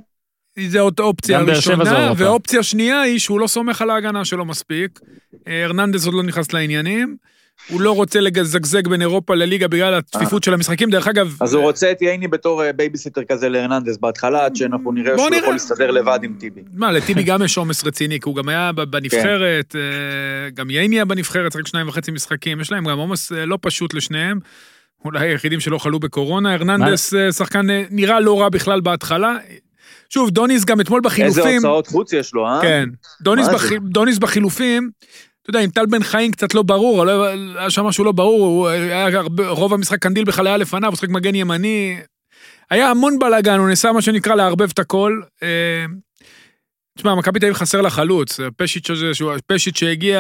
זה 0.68 0.80
עוד 0.80 1.00
אופציה 1.00 1.40
ראשונה, 1.40 2.04
אירופה. 2.06 2.24
ואופציה 2.24 2.64
שנייה 2.64 3.02
היא 3.02 3.20
שהוא 3.20 3.40
לא 3.40 3.48
סומך 3.48 3.82
על 3.82 3.90
ההגנה 3.90 4.26
שלו 4.26 4.46
מספיק. 4.46 5.00
אה, 5.48 5.64
הרננדז 5.64 6.06
עוד 6.06 6.16
לא 6.16 6.24
נכנס 6.24 6.54
לעניינים. 6.54 7.18
הוא 7.70 7.82
לא 7.82 7.92
רוצה 7.92 8.20
לזגזג 8.20 8.88
בין 8.88 9.02
אירופה 9.02 9.36
לליגה 9.36 9.68
בגלל 9.68 9.94
הצפיפות 9.94 10.44
של 10.44 10.54
המשחקים. 10.54 10.90
דרך 10.90 11.08
אגב, 11.08 11.38
אז 11.42 11.54
הוא 11.54 11.64
רוצה 11.64 11.92
את 11.92 12.02
ייני 12.02 12.28
בתור 12.28 12.64
אה, 12.64 12.74
בייביסיטר 12.74 13.22
כזה 13.24 13.50
להרננדז 13.50 13.98
בהתחלה, 13.98 14.46
עד 14.46 14.56
שאנחנו 14.56 14.92
נראה 14.92 15.18
שהוא. 15.18 15.36
יכול 15.36 15.54
להסתדר 15.54 15.92
לבד 15.92 16.20
עם 16.24 16.36
טיבי. 16.40 16.62
מה, 16.74 16.92
לטיבי 16.92 17.24
גם 17.24 17.44
יש 17.44 17.58
עומס 17.58 17.86
רציני, 17.86 18.20
כי 18.20 18.30
הוא 18.30 18.36
גם 18.36 18.50
היה 18.50 18.72
בנבחרת, 18.72 19.76
אה, 19.76 20.50
גם 20.50 20.70
ייני 20.70 20.96
היה 20.96 21.06
בנבחרת, 21.06 21.56
רק 21.56 21.68
שניים 21.68 21.88
וחצי 21.88 22.12
משחקים, 22.12 22.62
יש 22.62 22.72
להם 22.72 22.86
גם 22.86 22.98
עומס 22.98 23.32
אה, 23.32 23.46
לא 23.46 23.58
פשוט 23.62 23.94
לשניהם. 23.94 24.40
אולי 25.06 25.30
היחידים 25.30 25.60
שלא 25.60 25.78
חלו 25.78 26.00
בקורונה, 26.00 26.54
הרננדס 26.54 27.14
אה, 27.14 27.32
שחקן 27.32 27.70
אה, 27.70 27.84
נראה 27.90 28.20
לא 28.20 28.42
רע 28.42 28.50
בכלל 28.50 28.82
בהתחלה. 28.82 29.38
שוב, 30.10 30.30
דוניס 30.30 30.66
גם 30.66 30.82
אתמול 30.82 31.02
איזה 31.06 31.10
בחילופים, 31.10 31.56
הוצאות 31.56 31.88
חוץ 31.88 32.14
יש 32.14 32.34
לו, 32.34 32.48
אה? 32.48 32.60
כן, 32.62 32.90
דוניס, 33.22 33.48
בח... 33.48 33.72
דוניס 33.74 34.18
בחילופים, 34.18 34.90
אתה 35.44 35.50
יודע, 35.50 35.60
עם 35.60 35.70
טל 35.70 35.86
בן 35.86 36.04
חיים 36.04 36.32
קצת 36.32 36.54
לא 36.54 36.62
ברור, 36.62 37.10
היה 37.58 37.70
שם 37.70 37.84
משהו 37.86 38.04
לא 38.04 38.12
ברור, 38.12 38.70
הרבה, 38.70 39.50
רוב 39.50 39.74
המשחק 39.74 40.00
קנדיל 40.00 40.24
בכלל 40.24 40.48
היה 40.48 40.58
לפניו, 40.58 40.90
הוא 40.90 40.98
שחק 40.98 41.10
מגן 41.10 41.36
ימני. 41.36 42.00
היה 42.70 42.90
המון 42.90 43.20
בלאגן, 43.20 43.60
הוא 43.60 43.70
ניסה 43.70 43.92
מה 43.92 44.02
שנקרא 44.02 44.36
לערבב 44.36 44.70
את 44.74 44.80
הכל. 44.80 45.22
אה, 45.44 45.86
תשמע, 46.98 47.16
מכבי 47.16 47.40
תל 47.40 47.46
אביב 47.46 47.58
חסר 47.58 47.82
לה 47.82 47.90
חלוץ, 47.90 48.40
פשיץ' 48.58 48.90
הזה, 48.90 49.14
שהוא- 49.14 49.34
פשיץ' 49.48 49.78
שהגיע, 49.78 50.18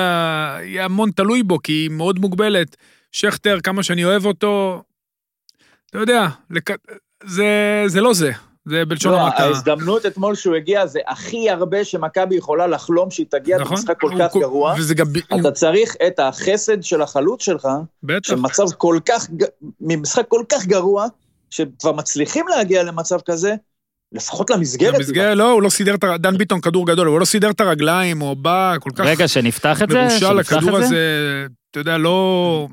יהיה 0.63 0.85
המון 0.85 1.11
תלוי 1.11 1.43
בו, 1.43 1.61
כי 1.63 1.71
היא 1.71 1.89
מאוד 1.89 2.19
מוגבלת. 2.19 2.75
שכטר, 3.11 3.59
כמה 3.63 3.83
שאני 3.83 4.05
אוהב 4.05 4.25
אותו, 4.25 4.83
אתה 5.89 5.97
יודע, 5.99 6.27
לק... 6.49 6.69
זה, 7.23 7.83
זה 7.87 8.01
לא 8.01 8.13
זה, 8.13 8.31
זה 8.65 8.85
בלשון 8.85 9.11
לא, 9.11 9.21
המעטה. 9.21 9.43
ההזדמנות 9.43 10.05
אתמול 10.05 10.35
שהוא 10.35 10.55
הגיע 10.55 10.87
זה 10.87 10.99
הכי 11.07 11.49
הרבה 11.49 11.83
שמכבי 11.85 12.35
יכולה 12.35 12.67
לחלום 12.67 13.11
שהיא 13.11 13.25
תגיע 13.29 13.57
נכון? 13.57 13.77
במשחק 13.77 13.99
כל 13.99 14.11
הוא- 14.11 14.19
כך 14.19 14.35
גרוע. 14.37 14.75
וזה 14.77 14.95
גם, 14.95 15.05
אתה 15.39 15.51
צריך 15.51 15.95
את 16.07 16.19
החסד 16.19 16.83
של 16.83 17.01
החלוץ 17.01 17.43
שלך, 17.43 17.67
בטח. 18.03 18.27
שמצב 18.29 18.63
כל 18.77 18.99
כך, 19.05 19.27
ממשחק 19.81 20.25
כל 20.27 20.43
כך 20.49 20.65
גרוע, 20.65 21.07
שכבר 21.49 21.91
מצליחים 21.91 22.45
להגיע 22.47 22.83
למצב 22.83 23.19
כזה, 23.25 23.55
לפחות 24.11 24.49
למסגרת. 24.49 24.95
במסגרת, 24.95 25.37
לא, 25.37 25.51
הוא 25.51 25.61
לא 25.61 25.69
סידר 25.69 25.95
את 25.95 26.03
ה... 26.03 26.17
דן 26.17 26.37
ביטון 26.37 26.61
כדור 26.61 26.87
גדול, 26.87 27.07
הוא 27.07 27.19
לא 27.19 27.25
סידר 27.25 27.49
את 27.49 27.61
הרגליים, 27.61 28.21
או 28.21 28.35
בא 28.35 28.75
כל 28.79 28.89
כך 28.95 29.05
רגע, 29.05 29.27
שנפתח 29.27 29.81
את 29.83 29.89
זה? 29.89 30.01
מרושל, 30.01 30.39
הכדור? 30.39 30.77
הזה, 30.77 30.97
אתה 31.71 31.79
יודע, 31.79 31.97
לא... 31.97 32.67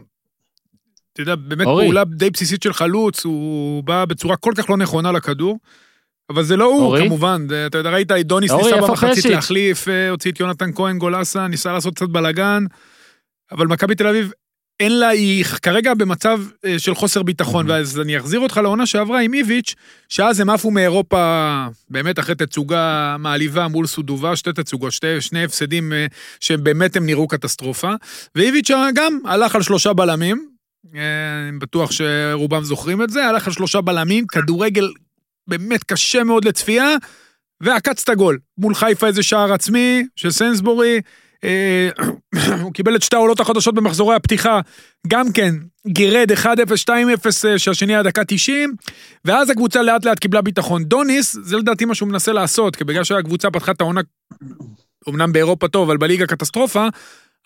אתה 1.13 1.23
יודע, 1.23 1.35
באמת 1.35 1.67
אורי. 1.67 1.85
פעולה 1.85 2.05
די 2.05 2.31
בסיסית 2.31 2.63
של 2.63 2.73
חלוץ, 2.73 3.25
הוא 3.25 3.83
בא 3.85 4.05
בצורה 4.05 4.37
כל 4.37 4.53
כך 4.57 4.71
לא 4.71 4.77
נכונה 4.77 5.13
לכדור. 5.13 5.59
אבל 6.31 6.43
זה 6.43 6.57
לא 6.57 6.65
הוא, 6.65 6.81
אורי? 6.83 7.05
כמובן. 7.07 7.47
זה- 7.49 7.67
אתה 7.67 7.79
יודע, 7.79 7.91
ראית, 7.91 8.13
דוניס 8.13 8.51
ניסה 8.53 8.77
במחצית? 8.89 9.25
להחליף, 9.25 9.89
אה, 9.89 10.11
הוציא 10.11 10.33
את 10.33 10.41
יונתן 10.41 10.71
כהן 10.75 10.99
גולסה, 10.99 11.47
ניסה 11.49 11.73
לעשות 11.73 11.95
קצת 11.97 12.09
בלאגן, 12.09 12.65
אבל 13.53 13.67
מכבי 13.67 13.95
תל 13.95 14.07
אביב, 14.07 14.33
אין 14.81 14.99
לה, 14.99 15.09
היא 15.09 15.45
כרגע 15.45 15.95
במצב 15.95 16.41
אה, 16.65 16.79
של 16.79 16.95
חוסר 16.95 17.23
ביטחון, 17.23 17.71
ואז 17.71 18.01
אני 18.01 18.19
אחזיר 18.19 18.41
אותך 18.41 18.57
לעונה 18.63 18.87
שעברה 18.87 19.21
עם 19.21 19.35
איביץ', 19.35 19.75
שאז 20.09 20.41
הם 20.41 20.51
עפו 20.51 20.71
מאירופה, 20.71 21.47
באמת 21.91 22.19
אחרי 22.19 22.35
תצוגה 22.35 23.17
מעליבה 23.19 23.69
מול 23.69 23.87
סודובה, 23.87 24.37
שתי 24.37 24.53
תצוגות, 24.53 24.93
שתי, 24.93 25.21
שני 25.21 25.45
הפסדים 25.45 25.93
אה, 25.93 26.07
שבאמת 26.41 26.97
הם 26.97 27.07
נראו 27.07 27.29
קטסטרופה, 27.29 27.93
ואיביץ' 28.35 28.71
גם 28.95 29.19
הלך 29.25 29.55
על 29.55 29.63
שלושה 29.63 29.93
בלמים, 29.93 30.50
אני 30.85 31.59
בטוח 31.59 31.91
שרובם 31.93 32.65
זוכרים 32.65 33.03
את 33.03 33.11
זה, 33.11 33.27
הלך 33.27 33.47
על 33.47 33.53
שלושה 33.53 33.81
בלמים, 33.81 34.27
כדורגל 34.27 34.93
באמת 35.49 35.85
קשה 35.85 36.25
מאוד 36.25 36.45
לצפייה, 36.45 36.97
ועקץ 37.61 38.03
את 38.03 38.09
הגול. 38.09 38.39
מול 38.59 38.75
חיפה 38.75 39.07
איזה 39.07 39.23
שער 39.23 39.53
עצמי 39.53 40.07
של 40.17 40.31
סנסבורי, 40.31 41.01
אה, 41.45 41.91
הוא 42.63 42.73
קיבל 42.73 42.97
את 42.97 43.03
שתי 43.03 43.17
העולות 43.17 43.41
החדשות 43.41 43.75
במחזורי 43.75 44.17
הפתיחה, 44.17 44.61
גם 45.07 45.33
כן, 45.33 45.55
גירד 45.87 46.33
1-0, 46.33 46.47
2-0, 46.77 46.91
אה, 47.49 47.59
שהשני 47.59 47.95
היה 47.95 48.03
דקה 48.03 48.25
90, 48.25 48.75
ואז 49.25 49.51
הקבוצה 49.51 49.83
לאט 49.83 50.05
לאט 50.05 50.19
קיבלה 50.19 50.43
ביטחון. 50.43 50.85
דוניס, 50.85 51.37
זה 51.43 51.57
לדעתי 51.57 51.85
מה 51.85 51.95
שהוא 51.95 52.09
מנסה 52.09 52.33
לעשות, 52.33 52.77
כי 52.77 52.85
בגלל 52.85 53.05
שהקבוצה 53.05 53.51
פתחה 53.51 53.73
את 53.73 53.81
העונה, 53.81 54.01
אמנם 55.09 55.33
באירופה 55.33 55.69
טוב, 55.69 55.89
אבל 55.89 55.97
בליגה 55.97 56.27
קטסטרופה, 56.27 56.89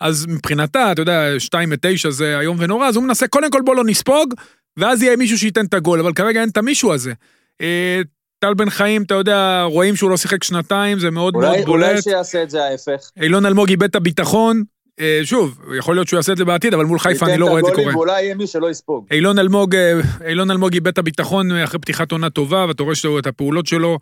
אז 0.01 0.25
מבחינתה, 0.29 0.91
אתה 0.91 1.01
יודע, 1.01 1.39
2 1.39 1.69
9 1.81 2.09
זה 2.09 2.39
איום 2.39 2.57
ונורא, 2.59 2.87
אז 2.87 2.95
הוא 2.95 3.03
מנסה, 3.03 3.27
קודם 3.27 3.51
כל 3.51 3.61
בוא 3.65 3.75
לא 3.75 3.83
נספוג, 3.85 4.33
ואז 4.77 5.03
יהיה 5.03 5.17
מישהו 5.17 5.37
שייתן 5.37 5.65
את 5.65 5.73
הגול, 5.73 5.99
אבל 5.99 6.13
כרגע 6.13 6.41
אין 6.41 6.49
את 6.49 6.57
המישהו 6.57 6.93
הזה. 6.93 7.13
אה, 7.61 8.01
טל 8.39 8.53
בן 8.53 8.69
חיים, 8.69 9.03
אתה 9.03 9.13
יודע, 9.13 9.61
רואים 9.63 9.95
שהוא 9.95 10.09
לא 10.09 10.17
שיחק 10.17 10.43
שנתיים, 10.43 10.99
זה 10.99 11.11
מאוד 11.11 11.35
אולי, 11.35 11.47
מאוד 11.47 11.67
אולי 11.67 11.85
בולט. 11.89 12.03
שיעשה 12.03 12.43
את 12.43 12.49
זה 12.49 12.63
ההפך. 12.65 13.09
אילון 13.21 13.45
אלמוג 13.45 13.69
איבד 13.69 13.83
את 13.89 13.95
הביטחון, 13.95 14.63
אה, 14.99 15.19
שוב, 15.23 15.59
יכול 15.77 15.95
להיות 15.95 16.07
שהוא 16.07 16.17
יעשה 16.17 16.31
את 16.31 16.37
זה 16.37 16.45
בעתיד, 16.45 16.73
אבל 16.73 16.85
מול 16.85 16.99
חיפה 16.99 17.25
אני 17.25 17.37
לא 17.37 17.45
רואה 17.45 17.59
את 17.59 17.65
זה 17.65 17.71
קורה. 17.75 17.93
ואולי 17.95 18.21
יהיה 18.23 18.35
מי 18.35 18.47
שלא 18.47 18.69
יספוג. 18.71 19.05
אילון 19.11 19.39
אלמוג, 19.39 19.75
אה, 19.75 19.99
אילון 20.27 20.51
אלמוג 20.51 20.73
איבד 20.73 20.87
את 20.87 20.97
הביטחון 20.97 21.51
אחרי 21.51 21.79
פתיחת 21.79 22.11
עונה 22.11 22.29
טובה, 22.29 22.65
ואתה 22.67 22.83
רואה 22.83 22.95
שאתה- 22.95 23.19
את 23.19 23.27
הפעולות 23.27 23.67
שלו 23.67 23.99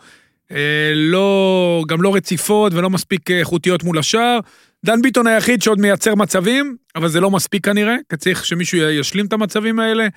לא, 0.96 1.84
גם 1.88 2.02
לא 2.02 2.16
רציפות 2.16 2.74
ולא 2.74 2.90
מספיק 2.90 3.32
איכותיות 3.32 3.84
מול 3.84 3.98
השאר. 4.00 4.40
דן 4.86 5.02
ביטון 5.02 5.28
היחיד 5.28 5.62
שעוד 5.62 5.80
מייצר 5.80 6.16
מצבים, 6.16 6.76
אבל 6.96 7.08
זה 7.08 7.22
לא 7.22 7.32
מספיק 7.32 7.66
כנראה, 7.66 7.96
כי 8.10 8.18
צריך 8.18 8.46
שמישהו 8.46 8.78
ישלים 8.78 9.26
את 9.26 9.34
המצבים 9.34 9.80
האלה. 9.80 10.08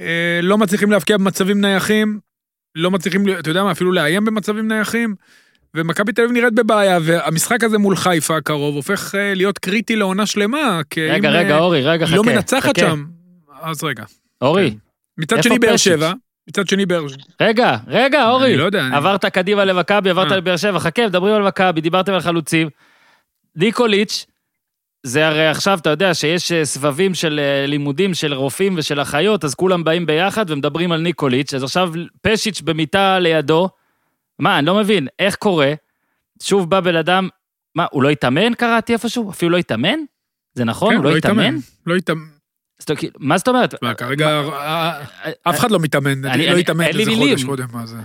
אה, 0.00 0.40
לא 0.42 0.58
מצליחים 0.58 0.90
להבקיע 0.90 1.16
במצבים 1.18 1.60
נייחים, 1.60 2.18
לא 2.74 2.90
מצליחים, 2.90 3.24
אתה 3.38 3.50
יודע 3.50 3.64
מה, 3.64 3.72
אפילו 3.72 3.92
לאיים 3.92 4.24
במצבים 4.24 4.68
נייחים. 4.68 5.14
ומכבי 5.74 6.12
תל 6.12 6.22
אביב 6.22 6.32
נראית 6.32 6.54
בבעיה, 6.54 6.98
והמשחק 7.02 7.64
הזה 7.64 7.78
מול 7.78 7.96
חיפה 7.96 8.36
הקרוב 8.36 8.74
הופך 8.76 9.14
אה, 9.14 9.34
להיות 9.34 9.58
קריטי 9.58 9.96
לעונה 9.96 10.26
שלמה, 10.26 10.80
כי 10.90 11.08
רגע, 11.08 11.28
אם 11.28 11.34
רגע, 11.34 11.54
אה, 11.54 11.58
אורי, 11.58 11.82
רגע, 11.82 12.04
היא 12.04 12.08
חכה. 12.08 12.16
לא 12.16 12.22
מנצחת 12.22 12.78
חכה. 12.78 12.80
שם, 12.80 13.04
אז 13.62 13.84
רגע. 13.84 14.04
אורי, 14.42 14.70
כן. 14.70 14.76
מצד 15.18 15.42
שני 15.42 15.58
באר? 15.58 15.76
שבע, 15.76 16.12
מצד 16.48 16.68
שני 16.68 16.86
באר 16.86 17.08
שבע. 17.08 17.22
רגע, 17.40 17.76
רגע, 17.86 18.28
אורי. 18.28 18.48
אני 18.48 18.56
לא 18.56 18.64
יודע, 18.64 18.86
אני- 18.86 18.96
עברת 18.96 19.24
קדימה 19.24 19.64
למכבי, 19.64 20.10
עברת 20.10 20.32
אה. 20.32 20.36
לבאר 20.36 20.56
שבע, 20.56 20.78
חכה, 20.78 21.06
מדברים 21.06 21.34
על 21.34 21.42
מכבי, 21.42 21.80
דיברתם 21.80 22.12
על 22.12 22.20
חלוצים. 22.20 22.68
ניקוליץ', 23.56 24.26
זה 25.02 25.26
הרי 25.26 25.48
עכשיו, 25.48 25.78
אתה 25.78 25.90
יודע 25.90 26.14
שיש 26.14 26.52
אה, 26.52 26.64
סבבים 26.64 27.14
של 27.14 27.40
אה, 27.42 27.66
לימודים 27.66 28.14
של 28.14 28.34
רופאים 28.34 28.74
ושל 28.78 29.00
אחיות, 29.02 29.44
אז 29.44 29.54
כולם 29.54 29.84
באים 29.84 30.06
ביחד 30.06 30.50
ומדברים 30.50 30.92
על 30.92 31.00
ניקוליץ', 31.00 31.54
אז 31.54 31.62
עכשיו 31.62 31.92
פשיץ' 32.22 32.60
במיטה 32.60 33.18
לידו. 33.18 33.68
מה, 34.38 34.58
אני 34.58 34.66
לא 34.66 34.74
מבין, 34.74 35.08
איך 35.18 35.34
קורה? 35.36 35.72
שוב 36.42 36.70
בא 36.70 36.80
בן 36.80 36.96
אדם, 36.96 37.28
מה, 37.74 37.86
הוא 37.90 38.02
לא 38.02 38.08
התאמן 38.10 38.54
קראתי 38.54 38.92
איפשהו? 38.92 39.30
אפילו 39.30 39.50
לא 39.50 39.56
התאמן? 39.56 39.98
זה 40.54 40.64
נכון? 40.64 40.90
כן, 40.90 40.96
הוא 40.96 41.04
לא 41.04 41.16
התאמן? 41.16 41.58
לא 41.86 41.96
התאמן. 41.96 42.20
אומרת, 42.90 43.04
מה 43.18 43.38
זאת 43.38 43.48
אומרת? 43.48 43.74
מה, 43.82 43.94
כרגע 43.94 44.28
אה, 44.52 45.00
אף 45.42 45.58
אחד 45.58 45.70
לא 45.70 45.78
מתאמן, 45.78 46.24
אני- 46.24 46.46
לא 46.46 46.56
התאמן 46.56 46.84
לי 46.84 47.00
איזה. 47.00 47.10
חודש 47.16 47.44
קודם, 47.44 47.66
מה 47.72 47.86
זה? 47.86 47.96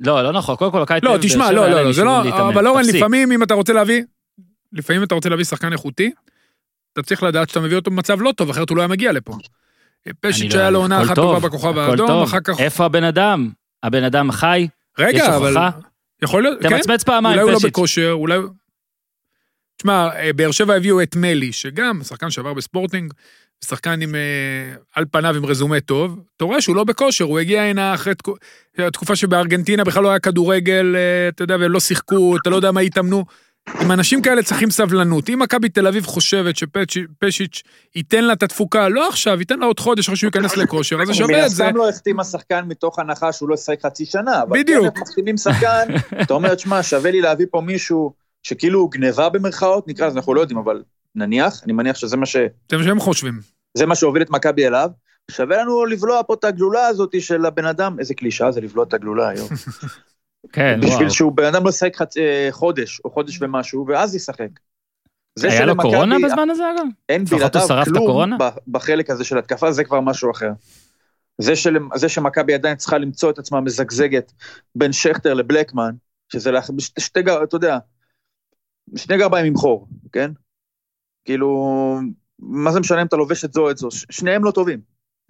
לא, 0.00 0.22
לא 0.22 0.32
נכון, 0.32 0.56
קודם 0.56 0.72
כל 0.72 0.84
תל 0.84 0.98
לא, 1.02 1.18
תשמע, 1.22 1.52
לא, 1.52 1.70
לא, 1.70 1.82
לא, 1.82 1.92
זה 1.92 2.04
לא. 2.04 2.20
אבל 2.48 2.66
אורן. 2.66 2.82
לפעמים 2.84 3.32
אם 3.32 3.42
אתה 3.42 3.54
רוצה 3.54 3.72
להביא, 3.72 4.02
לפעמים 4.72 5.02
אתה 5.02 5.14
רוצה 5.14 5.28
להביא 5.28 5.44
שחקן 5.44 5.72
איכותי, 5.72 6.10
אתה 6.92 7.02
צריך 7.02 7.22
לדעת 7.22 7.48
שאתה 7.48 7.60
מביא 7.60 7.76
אותו 7.76 7.90
במצב 7.90 8.22
לא 8.22 8.32
טוב, 8.36 8.50
אחרת 8.50 8.70
הוא 8.70 8.76
לא 8.76 8.82
היה 8.82 8.88
מגיע 8.88 9.12
לפה. 9.12 9.36
פשיץ' 10.20 10.54
אני 10.54 10.62
לא- 10.62 10.70
לו 10.70 10.78
עונה 10.78 11.02
אחת 11.02 11.14
טוב, 11.14 11.34
טובה 11.34 11.48
בכוכב 11.48 11.78
האדום. 11.78 12.22
אחר 12.22 12.40
כך... 12.44 12.60
איפה 12.60 12.84
הבן 12.84 13.04
אדם? 13.04 13.50
הבן 13.82 14.04
אדם 14.04 14.32
חי? 14.32 14.68
רגע, 14.98 15.36
אבל... 15.36 15.54
יכול 16.22 16.42
להיות, 16.42 16.58
כן, 16.62 16.68
תמצמץ 16.76 17.02
פעמיים, 17.02 17.38
אולי 17.38 17.52
הוא 17.52 17.62
לא. 17.62 17.68
בכושר, 17.68 18.10
אולי... 18.12 18.38
תשמע, 19.76 20.08
אה, 20.16 20.32
באר 20.32 20.50
שבע 20.50 20.74
הביאו 20.74 21.02
את 21.02 21.16
מלי, 21.16 21.52
שגם 21.52 22.00
שחקן 22.04 22.30
שעבר 22.30 22.54
בספורטינג, 22.54 23.12
שחקן 23.64 24.02
עם, 24.02 24.14
אה, 24.14 24.20
על 24.94 25.04
פניו 25.10 25.36
עם 25.36 25.46
רזומה 25.46 25.80
טוב, 25.80 26.20
אתה 26.36 26.44
רואה 26.44 26.60
שהוא 26.60 26.76
לא 26.76 26.84
בכושר, 26.84 27.24
הוא 27.24 27.38
הגיע 27.38 27.62
הנה 27.62 27.94
אחרי 27.94 28.14
תקו- 28.14 28.36
תקופה 28.92 29.16
שבארגנטינה 29.16 29.84
בכלל 29.84 30.02
לא 30.02 30.10
היה 30.10 30.18
כדורגל, 30.18 30.94
אה, 30.96 31.28
אתה 31.28 31.42
יודע, 31.42 31.56
והם 31.60 31.72
לא 31.72 31.80
שיחקו, 31.80 32.36
אתה 32.36 32.50
לא 32.50 32.56
יודע 32.56 32.72
מה 32.72 32.80
התאמנו. 32.80 33.24
עם 33.80 33.92
אנשים 33.92 34.22
כאלה 34.22 34.42
צריכים 34.42 34.70
סבלנות. 34.70 35.30
אם 35.30 35.38
מכבי 35.38 35.68
תל 35.68 35.86
אביב 35.86 36.06
חושבת 36.06 36.54
שפשיץ' 36.56 37.62
ייתן 37.96 38.24
לה 38.24 38.32
את 38.32 38.42
התפוקה, 38.42 38.88
לא 38.88 39.08
עכשיו, 39.08 39.38
ייתן 39.40 39.58
לה 39.58 39.66
עוד 39.66 39.80
חודש 39.80 40.04
אחרי 40.04 40.16
שהוא 40.16 40.28
ייכנס 40.28 40.56
לכושר, 40.56 41.02
אז 41.02 41.06
זה 41.06 41.14
שווה 41.14 41.38
מן 41.38 41.44
את 41.44 41.50
זה. 41.50 41.64
הסתם 41.64 41.76
לא 41.76 41.88
החתימה 41.88 42.24
שחקן 42.24 42.64
מתוך 42.68 42.98
הנחה 42.98 43.32
שהוא 43.32 43.48
לא 43.48 43.54
ישחק 43.54 43.82
חצי 43.82 44.04
שנה, 44.04 44.42
אבל 44.42 44.60
בדיוק. 44.60 44.86
כן, 44.86 44.90
הם 44.96 45.02
מחתימים 45.02 45.36
שחקן, 45.36 45.88
אתה 46.22 46.34
אומר, 46.34 46.56
שמע, 46.56 46.82
שווה 46.82 47.10
לי 47.10 47.20
להביא 47.20 47.46
פה 47.50 47.60
מישהו 47.60 48.12
שכאילו 48.42 48.80
הוא 48.80 48.90
גניבה 48.90 49.28
במרכאות, 49.28 49.88
נקרא 49.88 50.06
לזה, 50.06 50.16
אנחנו 50.16 50.34
לא 50.34 50.40
יודעים, 50.40 50.58
אבל 50.58 50.82
נניח, 51.14 51.60
אני 51.64 51.72
מניח 51.72 51.96
שזה 51.96 52.16
מה, 52.16 52.26
ש... 52.26 52.36
זה 52.70 52.76
מה 52.76 52.84
שהם 52.84 53.00
חושבים. 53.00 53.40
זה 53.74 53.86
מה 53.86 53.94
שהוביל 53.94 54.22
את 54.22 54.30
מכבי 54.30 54.66
אליו, 54.66 54.90
שווה 55.30 55.56
לנו 55.56 55.84
לבלוע 55.84 56.20
פה 56.26 56.34
את 56.34 56.44
הגלולה 56.44 56.86
הזאת 56.86 57.20
של 57.20 57.46
הבן 57.46 57.66
אדם, 57.66 57.96
איזה 57.98 58.14
קלישאה 58.14 58.52
זה 58.52 58.60
לבלוע 58.60 58.84
את 58.84 58.94
הגלולה 58.94 59.28
היום. 59.28 59.48
כן, 60.52 60.80
בשביל 60.80 60.96
וואו. 60.96 61.10
שהוא 61.10 61.32
בן 61.32 61.44
אדם 61.44 61.64
לא 61.64 61.68
ישחק. 61.68 61.92
אה, 62.16 62.48
חודש, 62.50 63.00
או 63.04 63.10
חודש 63.10 63.42
ומשהו, 63.42 63.86
ואז 63.88 64.14
ישחק. 64.14 64.48
היה 65.42 65.64
לו 65.66 65.76
קורונה 65.76 66.16
בזמן 66.24 66.50
הזה 66.50 66.62
אגב? 66.70 66.86
אין 67.08 67.24
בלעדיו 67.24 67.60
כלום 67.84 68.30
בחלק 68.68 69.10
הזה 69.10 69.24
של 69.24 69.38
התקפה, 69.38 69.72
זה 69.72 69.84
כבר 69.84 70.00
משהו 70.00 70.30
אחר. 70.30 70.50
זה, 71.38 71.56
של, 71.56 71.76
זה 71.94 72.08
שמכבי 72.08 72.54
עדיין 72.54 72.76
צריכה 72.76 72.98
למצוא 72.98 73.30
את 73.30 73.38
עצמה 73.38 73.60
מזגזגת 73.60 74.32
בין 74.74 74.92
שכטר 74.92 75.34
לבלקמן, 75.34 75.94
שזה 76.32 76.50
לה- 76.50 76.60
שתי, 76.78 77.00
שתי, 77.00 77.20
אתה 77.44 77.56
יודע, 77.56 77.78
שני 78.96 79.18
גרביים 79.18 79.46
עם 79.46 79.56
חור, 79.56 79.88
כן? 80.12 80.30
כאילו, 81.24 81.98
מה 82.38 82.72
זה 82.72 82.80
משנה 82.80 83.00
אם 83.02 83.06
אתה 83.06 83.16
לובש 83.16 83.44
את 83.44 83.52
זו 83.52 83.60
או 83.62 83.70
את 83.70 83.78
זו? 83.78 83.88
שניהם 83.90 84.44
לא 84.44 84.50
טובים, 84.50 84.80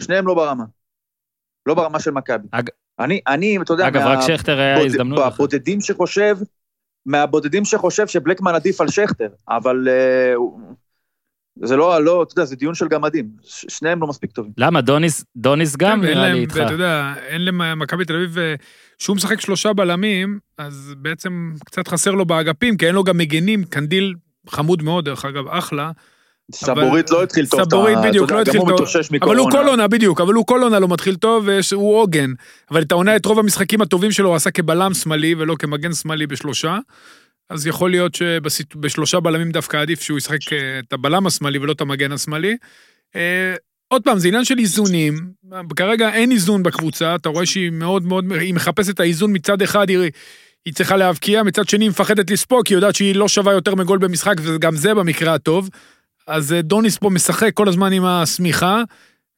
שניהם 0.02 0.26
לא 0.26 0.34
ברמה. 0.34 0.64
לא 1.66 1.74
ברמה 1.74 2.00
של 2.00 2.10
מכבי. 2.10 2.48
אג- 2.52 2.70
אני, 3.00 3.20
אני, 3.26 3.58
אתה 3.62 3.72
יודע, 3.72 3.88
אגב, 3.88 4.02
רק 4.02 4.18
שכטר 4.20 4.60
היה 4.60 4.76
בוד- 4.76 4.86
הזדמנות. 4.86 5.18
בכלל. 5.18 5.30
בבודדים 5.30 5.80
שחושב, 5.80 6.36
מהבודדים 7.06 7.64
שחושב 7.64 8.06
שבלקמן 8.06 8.54
עדיף 8.54 8.80
על 8.80 8.88
שכטר, 8.88 9.28
אבל 9.48 9.88
הוא- 10.34 10.60
זה 11.62 11.76
לא, 11.76 12.04
לא, 12.04 12.22
אתה 12.22 12.32
יודע, 12.32 12.44
זה 12.44 12.56
דיון 12.56 12.74
של 12.74 12.88
גמדים, 12.88 13.28
ש- 13.42 13.66
שניהם 13.68 14.00
לא 14.00 14.06
מספיק 14.06 14.30
טובים. 14.32 14.52
למה? 14.58 14.80
דוניס- 14.80 15.24
דוניס 15.36 15.76
גם 15.76 16.00
כן, 16.00 16.06
נראה 16.06 16.14
לי 16.14 16.20
להם, 16.32 16.36
איתך. 16.36 16.56
ואתה 16.56 16.72
יודע, 16.72 17.14
אין 17.26 17.44
למכבי 17.44 18.04
תל 18.04 18.14
אביב, 18.16 18.38
אה, 18.38 18.54
שהוא 18.98 19.16
משחק 19.16 19.40
שלושה 19.40 19.72
בלמים, 19.72 20.38
אז 20.58 20.94
בעצם 20.98 21.52
קצת 21.64 21.88
חסר 21.88 22.10
לו 22.10 22.24
באגפים, 22.24 22.76
כי 22.76 22.86
אין 22.86 22.94
לו 22.94 23.04
גם 23.04 23.18
מגנים, 23.18 23.64
קנדיל 23.64 24.14
חמוד 24.48 24.82
מאוד, 24.82 25.04
דרך 25.04 25.24
אגב, 25.24 25.48
אחלה. 25.48 25.90
סבורית 26.54 27.10
לא 27.10 27.22
התחיל 27.22 27.46
טוב, 27.46 27.60
סבורית 27.70 27.98
בדיוק, 28.08 28.30
לא 28.32 28.40
התחיל 28.40 28.60
טוב. 28.60 28.86
אבל 29.22 29.36
הוא. 29.36 29.50
כל 29.50 29.68
עונה, 29.68 29.88
בדיוק, 29.88 30.20
אבל 30.20 30.34
הוא 30.34 30.46
כל 30.46 30.62
עונה 30.62 30.78
לא 30.78 30.88
מתחיל 30.88 31.14
טוב, 31.16 31.44
ויש- 31.46 31.72
הוא 31.72 32.00
עוגן. 32.00 32.30
אבל 32.70 32.82
את 32.82 32.92
העונה, 32.92 33.16
את 33.16 33.26
רוב 33.26 33.38
המשחקים 33.38 33.80
הטובים 33.82 34.12
שלו 34.12 34.28
הוא 34.28 34.36
עשה 34.36 34.50
כבלם 34.50 34.94
שמאלי, 34.94 35.34
ולא 35.38 35.56
כמגן 35.58 35.92
שמאלי 35.92 36.26
בשלושה. 36.26 36.78
אז 37.50 37.66
יכול 37.66 37.90
להיות 37.90 38.14
שבשלושה 38.14 39.20
בלמים 39.20 39.50
דווקא 39.50 39.76
עדיף 39.76 40.02
שהוא 40.02 40.18
ישחק 40.18 40.52
אה, 40.52 40.58
את 40.88 40.92
הבלם 40.92 41.26
השמאלי 41.26 41.58
ולא 41.58 41.72
את 41.72 41.80
המגן 41.80 42.12
השמאלי. 42.12 42.56
אה, 43.16 43.54
עוד 43.88 44.02
פעם, 44.04 44.18
זה 44.18 44.28
עניין 44.28 44.44
של 44.44 44.58
איזונים. 44.58 45.14
כרגע 45.76 46.08
אין 46.12 46.30
איזון 46.32 46.62
בקבוצה, 46.62 47.14
אתה 47.14 47.28
רואה 47.28 47.46
שהיא 47.46 47.70
מאוד 47.70 48.02
מאוד, 48.06 48.24
היא 48.32 48.54
מחפשת 48.54 48.90
את 48.90 49.00
האיזון 49.00 49.30
מצד 49.36 49.62
אחד, 49.62 49.88
היא, 49.88 49.98
היא 50.66 50.74
צריכה 50.74 50.96
להבקיע, 50.96 51.42
מצד 51.42 51.68
שני 51.68 51.84
היא 51.84 51.90
מפחדת 51.90 52.30
לספוג, 52.30 52.64
כי 52.66 52.74
היא 52.74 52.78
יודעת 52.78 52.94
שהיא 52.94 53.14
לא 53.14 53.28
שווה 53.28 53.52
יותר 53.52 53.74
מגול 53.74 53.98
במשחק, 53.98 54.34
וגם 54.42 54.76
זה 54.76 54.94
במקרה 54.94 55.34
הטוב. 55.34 55.68
אז 56.26 56.52
אה, 56.52 56.62
דוניס 56.62 56.98
פה 56.98 57.10
משחק 57.10 57.50
כל 57.54 57.68
הזמן 57.68 57.92
עם 57.92 58.04
השמיכה, 58.04 58.82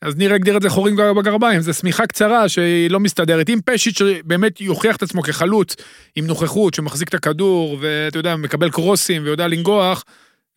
אז 0.02 0.16
ניר 0.16 0.34
הגדיר 0.34 0.56
את 0.56 0.62
זה 0.62 0.70
חורים 0.70 0.96
בגרביים, 0.96 1.60
זו 1.60 1.74
שמיכה 1.74 2.06
קצרה 2.06 2.48
שהיא 2.48 2.90
לא 2.90 3.00
מסתדרת. 3.00 3.48
אם 3.48 3.58
פשיץ' 3.64 4.00
באמת 4.24 4.60
יוכיח 4.60 4.96
את 4.96 5.02
עצמו 5.02 5.22
כחלוץ, 5.22 5.76
עם 6.16 6.26
נוכחות, 6.26 6.74
שמחזיק 6.74 7.08
את 7.08 7.14
הכדור, 7.14 7.78
ואתה 7.80 8.18
יודע, 8.18 8.36
מקבל 8.36 8.70
קרוסים 8.70 9.22
ויודע 9.24 9.48
לנגוח, 9.48 10.04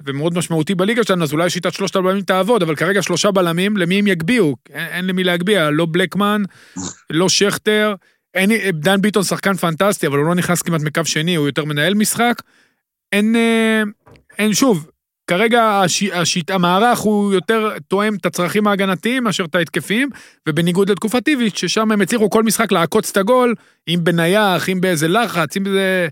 ומאוד 0.05 0.37
משמעותי 0.37 0.75
בליגה 0.75 1.03
שלנו, 1.03 1.23
אז 1.23 1.33
אולי 1.33 1.49
שיטת 1.49 1.73
שלושת 1.73 1.95
הבלמים 1.95 2.21
תעבוד, 2.21 2.63
אבל 2.63 2.75
כרגע 2.75 3.01
שלושה 3.01 3.31
בלמים, 3.31 3.77
למי 3.77 3.99
הם 3.99 4.07
יגביהו? 4.07 4.55
אין, 4.69 4.87
אין 4.87 5.07
למי 5.07 5.23
להגביה, 5.23 5.69
לא 5.69 5.87
בלקמן, 5.91 6.43
לא 7.09 7.29
שכטר, 7.29 7.95
אין, 8.33 8.51
דן 8.73 9.01
ביטון 9.01 9.23
שחקן 9.23 9.53
פנטסטי, 9.53 10.07
אבל 10.07 10.17
הוא 10.17 10.25
לא 10.25 10.35
נכנס 10.35 10.61
כמעט 10.61 10.81
מקו 10.81 11.05
שני, 11.05 11.35
הוא 11.35 11.47
יותר 11.47 11.65
מנהל 11.65 11.93
משחק. 11.93 12.41
אין, 13.11 13.35
אה, 13.35 13.83
אין, 14.37 14.53
שוב, 14.53 14.87
כרגע 15.27 15.81
הש, 15.83 16.03
השיט, 16.03 16.51
המערך 16.51 16.99
הוא 16.99 17.33
יותר 17.33 17.69
תואם 17.87 18.15
את 18.15 18.25
הצרכים 18.25 18.67
ההגנתיים 18.67 19.23
מאשר 19.23 19.45
את 19.45 19.55
ההתקפיים, 19.55 20.09
ובניגוד 20.49 20.91
לתקופת 20.91 21.23
טיביץ', 21.23 21.57
ששם 21.57 21.91
הם 21.91 22.01
הצליחו 22.01 22.29
כל 22.29 22.43
משחק 22.43 22.71
לעקוץ 22.71 23.09
את 23.11 23.17
הגול, 23.17 23.55
אם 23.87 23.99
בנייח, 24.03 24.69
אם 24.69 24.81
באיזה 24.81 25.07
לחץ, 25.07 25.57
אם 25.57 25.63
באיזה, 25.63 26.07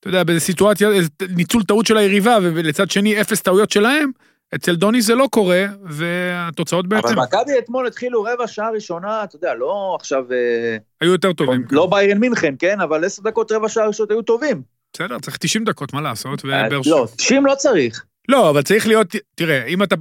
אתה 0.00 0.08
יודע, 0.08 0.24
באיזה 0.24 0.40
סיטואציה, 0.40 0.90
איזה 0.90 1.08
ניצול 1.36 1.62
טעות 1.62 1.86
של 1.86 1.96
היריבה, 1.96 2.38
ולצד 2.42 2.90
שני 2.90 3.20
אפס 3.20 3.42
טעויות 3.42 3.70
שלהם, 3.70 4.10
אצל 4.54 4.76
דוני 4.76 5.02
זה 5.02 5.14
לא 5.14 5.28
קורה, 5.30 5.64
והתוצאות 5.84 6.86
בעצם 6.86 7.08
אבל 7.08 7.22
מכבי 7.22 7.58
אתמול 7.58 7.86
התחילו 7.86 8.22
רבע 8.22 8.46
שעה 8.46 8.70
ראשונה, 8.70 9.24
אתה 9.24 9.36
יודע, 9.36 9.54
לא 9.54 9.96
עכשיו, 10.00 10.24
אה, 10.32 10.76
היו 11.00 11.12
יותר 11.12 11.32
טובים. 11.32 11.64
לא 11.70 11.86
ביירן 11.86 12.18
מינכן, 12.18 12.54
כן? 12.58 12.80
אבל 12.80 13.04
עשר 13.04 13.22
דקות 13.22 13.52
רבע 13.52 13.68
שעה 13.68 13.86
ראשונות 13.86 14.10
היו 14.10 14.22
טובים. 14.22 14.62
בסדר, 14.92 15.18
צריך 15.18 15.36
90 15.36 15.64
דקות, 15.64 15.92
מה 15.92 16.00
לעשות? 16.00 16.44
אה. 16.44 16.68
לא, 16.86 17.06
90 17.16 17.46
לא 17.46 17.54
צריך. 17.54 18.04
לא, 18.28 18.50
אבל 18.50 18.62
צריך 18.62 18.86
להיות, 18.86 19.06
תראה, 19.34 19.64
אם 19.64 19.82
אתה... 19.82 19.96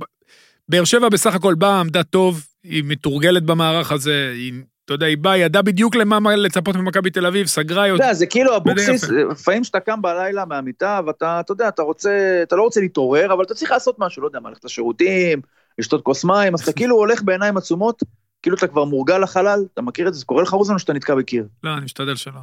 באר 0.69 0.83
שבע 0.83 1.09
בסך 1.09 1.35
הכל 1.35 1.55
באה, 1.55 1.79
עמדה 1.79 2.03
טוב, 2.03 2.45
היא 2.63 2.83
מתורגלת 2.85 3.43
במערך 3.43 3.91
הזה, 3.91 4.31
היא, 4.35 4.53
אתה 4.85 4.93
יודע, 4.93 5.05
היא 5.05 5.17
באה, 5.17 5.37
ידעה 5.37 5.61
בדיוק 5.61 5.95
למה 5.95 6.19
מה 6.19 6.35
לצפות 6.35 6.75
ממכבי 6.75 7.09
תל 7.09 7.25
אביב, 7.25 7.47
סגרה 7.47 7.85
אתה 7.85 7.91
יותר. 7.91 8.03
יודע, 8.03 8.13
זה 8.13 8.25
כאילו 8.25 8.55
אבוקסיס. 8.57 9.09
לפעמים 9.09 9.61
כשאתה 9.61 9.79
קם 9.79 10.01
בלילה 10.01 10.45
מהמיטה, 10.45 10.99
ואתה, 11.07 11.39
אתה 11.39 11.51
יודע, 11.51 11.67
אתה 11.67 11.81
רוצה, 11.81 12.39
אתה 12.43 12.55
לא 12.55 12.63
רוצה 12.63 12.79
להתעורר, 12.81 13.33
אבל 13.33 13.43
אתה 13.43 13.53
צריך 13.53 13.71
לעשות 13.71 13.95
משהו, 13.99 14.21
לא 14.21 14.27
יודע, 14.27 14.39
מה, 14.39 14.49
ללכת 14.49 14.65
לשירותים, 14.65 15.41
לשתות 15.79 16.01
כוס 16.01 16.23
מים, 16.23 16.53
אז 16.53 16.61
אתה 16.61 16.73
כאילו 16.77 16.95
הולך 16.95 17.23
בעיניים 17.23 17.57
עצומות, 17.57 18.03
כאילו 18.41 18.57
אתה 18.57 18.67
כבר 18.67 18.85
מורגל 18.85 19.17
לחלל, 19.17 19.65
אתה 19.73 19.81
מכיר 19.81 20.07
את 20.07 20.13
זה, 20.13 20.19
זה 20.19 20.25
קורה 20.25 20.43
לך 20.43 20.49
רוזן 20.53 20.73
או 20.73 20.79
שאתה 20.79 20.93
נתקע 20.93 21.15
בקיר. 21.15 21.47
לא, 21.63 21.73
אני 21.73 21.85
משתדל 21.85 22.15
שלא. 22.15 22.39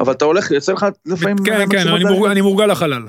אבל 0.00 0.12
אתה 0.12 0.24
הולך, 0.24 0.50
יוצא 0.50 0.72
לך 0.72 0.86
לפעמים... 1.06 1.36
כן, 1.44 1.66
כן, 1.70 1.88
אני 2.30 2.40
מורגל 2.40 2.66
לחלל. 2.66 3.02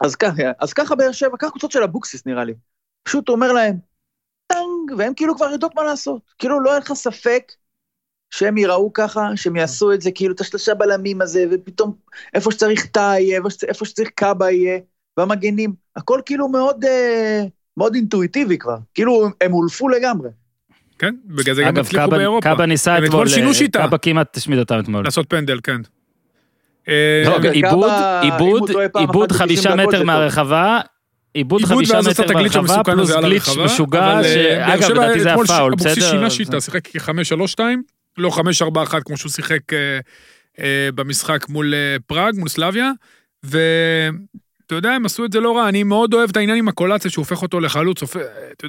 אז 0.00 0.14
ככה, 0.16 0.42
אז 0.58 0.72
ככה 0.72 0.94
באר 0.94 1.12
שבע, 1.12 1.36
ככה 1.38 1.50
קבוצות 1.50 1.70
של 1.72 1.82
אבוקסיס 1.82 2.26
נראה 2.26 2.44
לי. 2.44 2.54
פשוט 3.02 3.28
הוא 3.28 3.34
אומר 3.34 3.52
להם, 3.52 3.76
טנג, 4.46 4.98
והם 4.98 5.14
כאילו 5.14 5.36
כבר 5.36 5.50
יודעות 5.52 5.74
מה 5.74 5.82
לעשות. 5.84 6.22
כאילו 6.38 6.60
לא 6.60 6.70
היה 6.70 6.78
לך 6.78 6.92
ספק 6.92 7.52
שהם 8.30 8.58
ייראו 8.58 8.92
ככה, 8.92 9.28
שהם 9.36 9.56
יעשו 9.56 9.92
את 9.92 10.00
זה, 10.00 10.10
כאילו 10.10 10.34
את 10.34 10.40
השלושה 10.40 10.74
בלמים 10.74 11.22
הזה, 11.22 11.44
ופתאום 11.50 11.94
איפה 12.34 12.50
שצריך 12.50 12.86
טאה 12.86 13.20
יהיה, 13.20 13.36
איפה 13.38 13.48
שצ- 13.50 13.68
איפה 13.68 13.84
שצריך 13.84 14.08
קאבה 14.14 14.50
יהיה, 14.50 14.78
והמגנים, 15.16 15.72
הכל 15.96 16.20
כאילו 16.26 16.48
מאוד, 16.48 16.84
אה, 16.84 17.42
מאוד 17.76 17.94
אינטואיטיבי 17.94 18.58
כבר. 18.58 18.76
כאילו 18.94 19.26
הם 19.40 19.52
הולפו 19.52 19.88
לגמרי. 19.88 20.28
כן, 20.98 21.14
בגלל 21.24 21.54
זה 21.54 21.62
גם 21.62 21.68
אגב, 21.68 21.84
הצליחו 21.86 22.10
באירופה. 22.10 22.48
קאבה 22.48 22.66
ניסה 22.66 22.98
אתמול, 22.98 23.26
אה. 23.28 23.68
קאבה 23.72 23.98
כמעט 23.98 24.36
השמיד 24.36 24.58
אותם 24.58 24.78
אתמול. 24.80 25.04
לעשות 25.04 25.26
פנדל, 25.30 25.60
כן. 25.62 25.80
אה, 26.90 27.22
לא, 27.26 27.50
איבוד, 27.50 27.90
איבוד, 28.22 28.60
הוא 28.60 28.68
טועה 28.68 28.88
פעם 28.88 29.02
איבוד 29.02 29.30
אחת 29.30 29.40
ב-90 29.40 29.46
חמישה 29.48 29.74
מטר. 29.74 30.04
מהרחבה, 30.04 30.80
איבוד 31.34 31.64
חמישה 31.64 32.00
מטר 32.10 32.38
המסוכן 32.58 32.82
פלוס 32.82 33.10
glitch 33.10 33.48
משוגע, 33.64 34.18
אה, 34.18 34.24
שאגב, 34.24 34.90
לדעתי 34.90 35.20
זה 35.20 35.30
אתמול 35.30 35.46
היה 35.48 35.58
פאול, 35.58 35.72
אבוקסיס 35.72 35.98
בסדר? 35.98 36.10
שינה 36.10 36.30
שיטה, 36.30 36.60
שיחק 36.60 36.88
כ-5-3-2, 36.88 37.60
לא 38.18 38.28
5-4-1 38.28 39.00
כמו 39.04 39.16
שהוא 39.16 39.32
שיחק 39.32 39.72
אה, 39.72 40.88
במשחק 40.94 41.48
מול 41.48 41.74
פראג, 42.06 42.34
מול 42.38 42.48
סלאביה, 42.48 42.90
ואתה 43.42 44.74
יודע, 44.74 44.90
הם 44.90 45.06
עשו 45.06 45.24
את 45.24 45.32
זה 45.32 45.40
לא 45.40 45.56
רע, 45.56 45.68
אני 45.68 45.82
מאוד 45.82 46.14
אוהב 46.14 46.30
את 46.30 46.36
העניין 46.36 46.58
עם 46.58 46.68
הקולציה 46.68 47.10
שהוא 47.10 47.22
הופך 47.22 47.42
אותו 47.42 47.60
לחלוץ, 47.60 48.02
אתה 48.56 48.66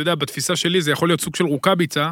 יודע, 0.00 0.14
בתפיסה 0.14 0.56
שלי 0.56 0.80
זה 0.80 0.90
יכול 0.90 1.08
להיות 1.08 1.20
סוג 1.20 1.36
של 1.36 1.44
רוקאביצה, 1.44 2.10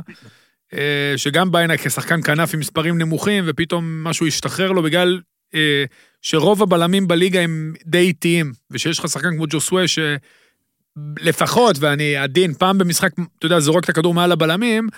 שגם 1.17 1.51
בא 1.51 1.59
הנה 1.59 1.77
כשחקן 1.77 2.23
כנף 2.23 2.55
עם 2.55 2.61
מספרים 2.61 2.99
נמוכים, 2.99 3.45
ופתאום 3.47 4.05
משהו 4.05 4.27
השתחרר 4.27 4.73
לו 4.73 4.83
בגלל 4.83 5.21
אה, 5.55 5.85
שרוב 6.23 6.63
הבלמים 6.63 7.09
בליגה 7.09 7.41
הם 7.41 7.75
די 7.85 7.99
איטיים, 7.99 8.53
ושיש 8.71 8.99
לך 8.99 9.09
שחקן 9.09 9.37
כמו 9.37 9.45
ג'וסווה 9.49 9.85
שלפחות, 9.89 11.77
ואני 11.81 12.17
עדין, 12.17 12.55
פעם 12.55 12.79
במשחק, 12.79 13.13
אתה 13.39 13.47
יודע, 13.47 13.61
זורק 13.61 13.85
את 13.85 13.89
הכדור 13.89 14.15
מעל 14.15 14.33
הבלמים, 14.33 14.89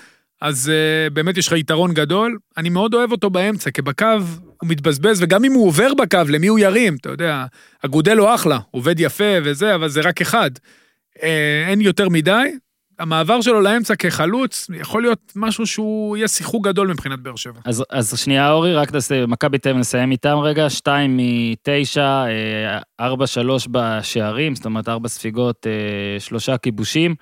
אז 0.41 0.73
uh, 0.73 1.13
באמת 1.13 1.37
יש 1.37 1.47
לך 1.47 1.53
יתרון 1.53 1.95
גדול. 1.95 2.39
אני 2.57 2.69
מאוד 2.69 2.95
אוהב 2.95 3.13
אותו 3.13 3.31
באמצע, 3.31 3.71
כי 3.71 3.83
בקו 3.83 4.07
הוא 4.63 4.69
מתבזבז, 4.69 5.23
וגם 5.23 5.45
אם 5.45 5.53
הוא 5.53 5.67
עובר 5.67 5.95
בקו, 5.95 6.19
למי 6.29 6.47
הוא 6.47 6.59
ירים? 6.59 6.97
אתה 7.01 7.09
יודע, 7.09 7.47
אחלה, 8.35 8.55
הוא 8.55 8.79
עובד 8.79 9.01
יפה 9.01 9.39
וזה, 9.45 9.75
אבל 9.75 9.89
זה 9.89 10.01
רק 10.01 10.21
אחד. 10.21 10.51
Uh, 11.17 11.23
אין 11.69 11.81
יותר 11.81 12.09
מדי. 12.09 12.51
המעבר 12.99 13.41
שלו 13.41 13.61
לאמצע 13.61 13.97
כחלוץ, 13.97 14.71
יכול 14.81 15.03
להיות 15.03 15.33
משהו 15.37 15.67
שהוא 15.67 16.17
יהיה 16.17 16.29
שיחוק 16.29 16.67
גדול 16.67 16.89
מבחינת 16.89 17.21
באר 17.21 17.37
שבע. 17.37 17.61
אז, 17.65 17.85
אז 17.91 18.19
שנייה, 18.19 18.51
אורי, 18.51 18.75
רק 18.75 18.93
נעשה, 18.93 19.27
מכבי 19.27 19.59
תל 19.59 19.69
אביב 19.69 19.81
נסיים 19.81 20.11
איתם 20.11 20.39
רגע, 20.39 20.71
שתיים 20.71 21.21
מתשע, 21.21 22.25
אה, 22.27 22.79
ארבע 23.01 23.27
שלוש 23.27 23.69
בשערים, 23.71 24.55
זאת 24.55 24.65
אומרת 24.65 24.89
ארבע 24.89 25.09
ספיגות, 25.09 25.67
אה, 25.67 26.21
שלושה 26.21 26.57
כיבושים. 26.57 27.15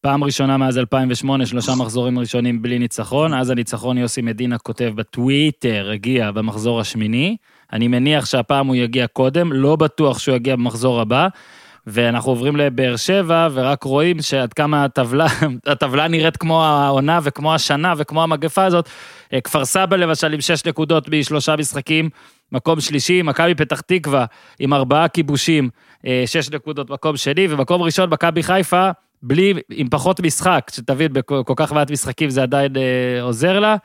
פעם 0.00 0.24
ראשונה 0.24 0.56
מאז 0.56 0.78
2008, 0.78 1.46
שלושה 1.46 1.72
מחזורים 1.74 2.18
ראשונים 2.18 2.62
בלי 2.62 2.78
ניצחון, 2.78 3.34
אז 3.34 3.50
הניצחון 3.50 3.98
יוסי 3.98 4.22
מדינה 4.22 4.58
כותב 4.58 4.92
בטוויטר, 4.94 5.90
הגיע 5.92 6.30
במחזור 6.30 6.80
השמיני. 6.80 7.36
אני 7.72 7.88
מניח 7.88 8.26
שהפעם 8.26 8.66
הוא 8.66 8.76
יגיע 8.76 9.06
קודם, 9.06 9.52
לא 9.52 9.76
בטוח 9.76 10.18
שהוא 10.18 10.36
יגיע 10.36 10.56
במחזור 10.56 11.00
הבא. 11.00 11.28
ואנחנו 11.86 12.30
עוברים 12.30 12.56
לבאר 12.56 12.96
שבע, 12.96 13.48
ורק 13.52 13.82
רואים 13.82 14.22
שעד 14.22 14.52
כמה 14.52 14.84
הטבלה, 14.84 15.26
הטבלה 15.66 16.08
נראית 16.08 16.36
כמו 16.36 16.64
העונה 16.64 17.20
וכמו 17.22 17.54
השנה 17.54 17.94
וכמו 17.96 18.22
המגפה 18.22 18.64
הזאת. 18.64 18.88
אה, 19.32 19.40
כפר 19.40 19.64
סבא 19.64 19.96
למשל 19.96 20.32
עם 20.32 20.40
שש 20.40 20.64
נקודות 20.64 21.08
משלושה 21.08 21.56
משחקים, 21.56 22.10
מקום 22.52 22.80
שלישי, 22.80 23.22
מכבי 23.22 23.54
פתח 23.54 23.80
תקווה 23.80 24.24
עם 24.58 24.74
ארבעה 24.74 25.08
כיבושים, 25.08 25.68
אה, 26.06 26.22
שש 26.26 26.50
נקודות 26.50 26.90
מקום 26.90 27.16
שני, 27.16 27.46
ומקום 27.50 27.82
ראשון 27.82 28.10
מכבי 28.10 28.42
חיפה, 28.42 28.90
בלי, 29.22 29.54
עם 29.70 29.88
פחות 29.88 30.20
משחק, 30.20 30.70
שתבין, 30.74 31.12
בכל 31.12 31.42
כל 31.46 31.54
כך 31.56 31.72
מעט 31.72 31.90
משחקים 31.90 32.30
זה 32.30 32.42
עדיין 32.42 32.76
אה, 32.76 33.22
עוזר 33.22 33.60
לה. 33.60 33.76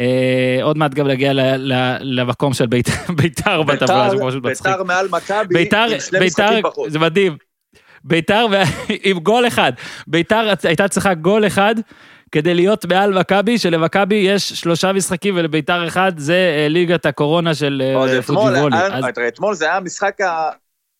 אה, 0.00 0.58
עוד 0.62 0.78
מעט 0.78 0.94
גם 0.94 1.08
נגיע 1.08 1.32
ל, 1.32 1.40
ל, 1.56 1.96
למקום 2.00 2.54
של 2.54 2.66
בית- 2.66 2.88
ביתר 3.22 3.62
בטבלה. 3.62 4.10
זה 4.10 4.16
פשוט 4.28 4.44
מצחיק. 4.44 4.66
ביתר 4.66 4.82
מעל 4.82 5.08
מכבי, 5.10 5.68
עם 5.94 6.00
שני 6.00 6.18
ביתר, 6.18 6.44
משחקים 6.46 6.62
פחות. 6.62 6.90
זה 6.92 6.98
מדהים. 6.98 7.36
ביתר 8.04 8.46
עם 9.04 9.18
גול 9.18 9.46
אחד. 9.46 9.72
ביתר 10.06 10.52
הייתה 10.64 10.88
צריכה 10.88 11.14
גול 11.14 11.46
אחד 11.46 11.74
כדי 12.32 12.54
להיות 12.54 12.84
מעל 12.84 13.18
מכבי, 13.18 13.58
שלמכבי 13.58 14.14
יש 14.14 14.52
שלושה 14.52 14.92
משחקים 14.92 15.36
ולביתר 15.36 15.88
אחד, 15.88 16.12
זה 16.18 16.54
אה, 16.58 16.68
ליגת 16.68 17.06
הקורונה 17.06 17.54
של 17.54 17.82
אה, 17.84 18.22
פוג'יבולי. 18.22 18.76
אתמול 19.28 19.54
זה 19.54 19.64
היה 19.70 19.80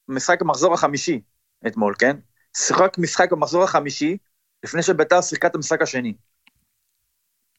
משחק 0.09 0.41
המחזור 0.43 0.75
החמישי, 0.75 1.21
אתמול, 1.67 1.95
כן? 1.99 2.17
שיחק 2.57 2.99
משחק 2.99 3.33
במחזור 3.33 3.65
החמישי, 3.65 4.17
לפני 4.65 4.83
שביתר 4.83 5.21
שיחקה 5.21 5.49
את 5.49 5.55
המשחק 5.55 5.83
השני. 5.83 6.13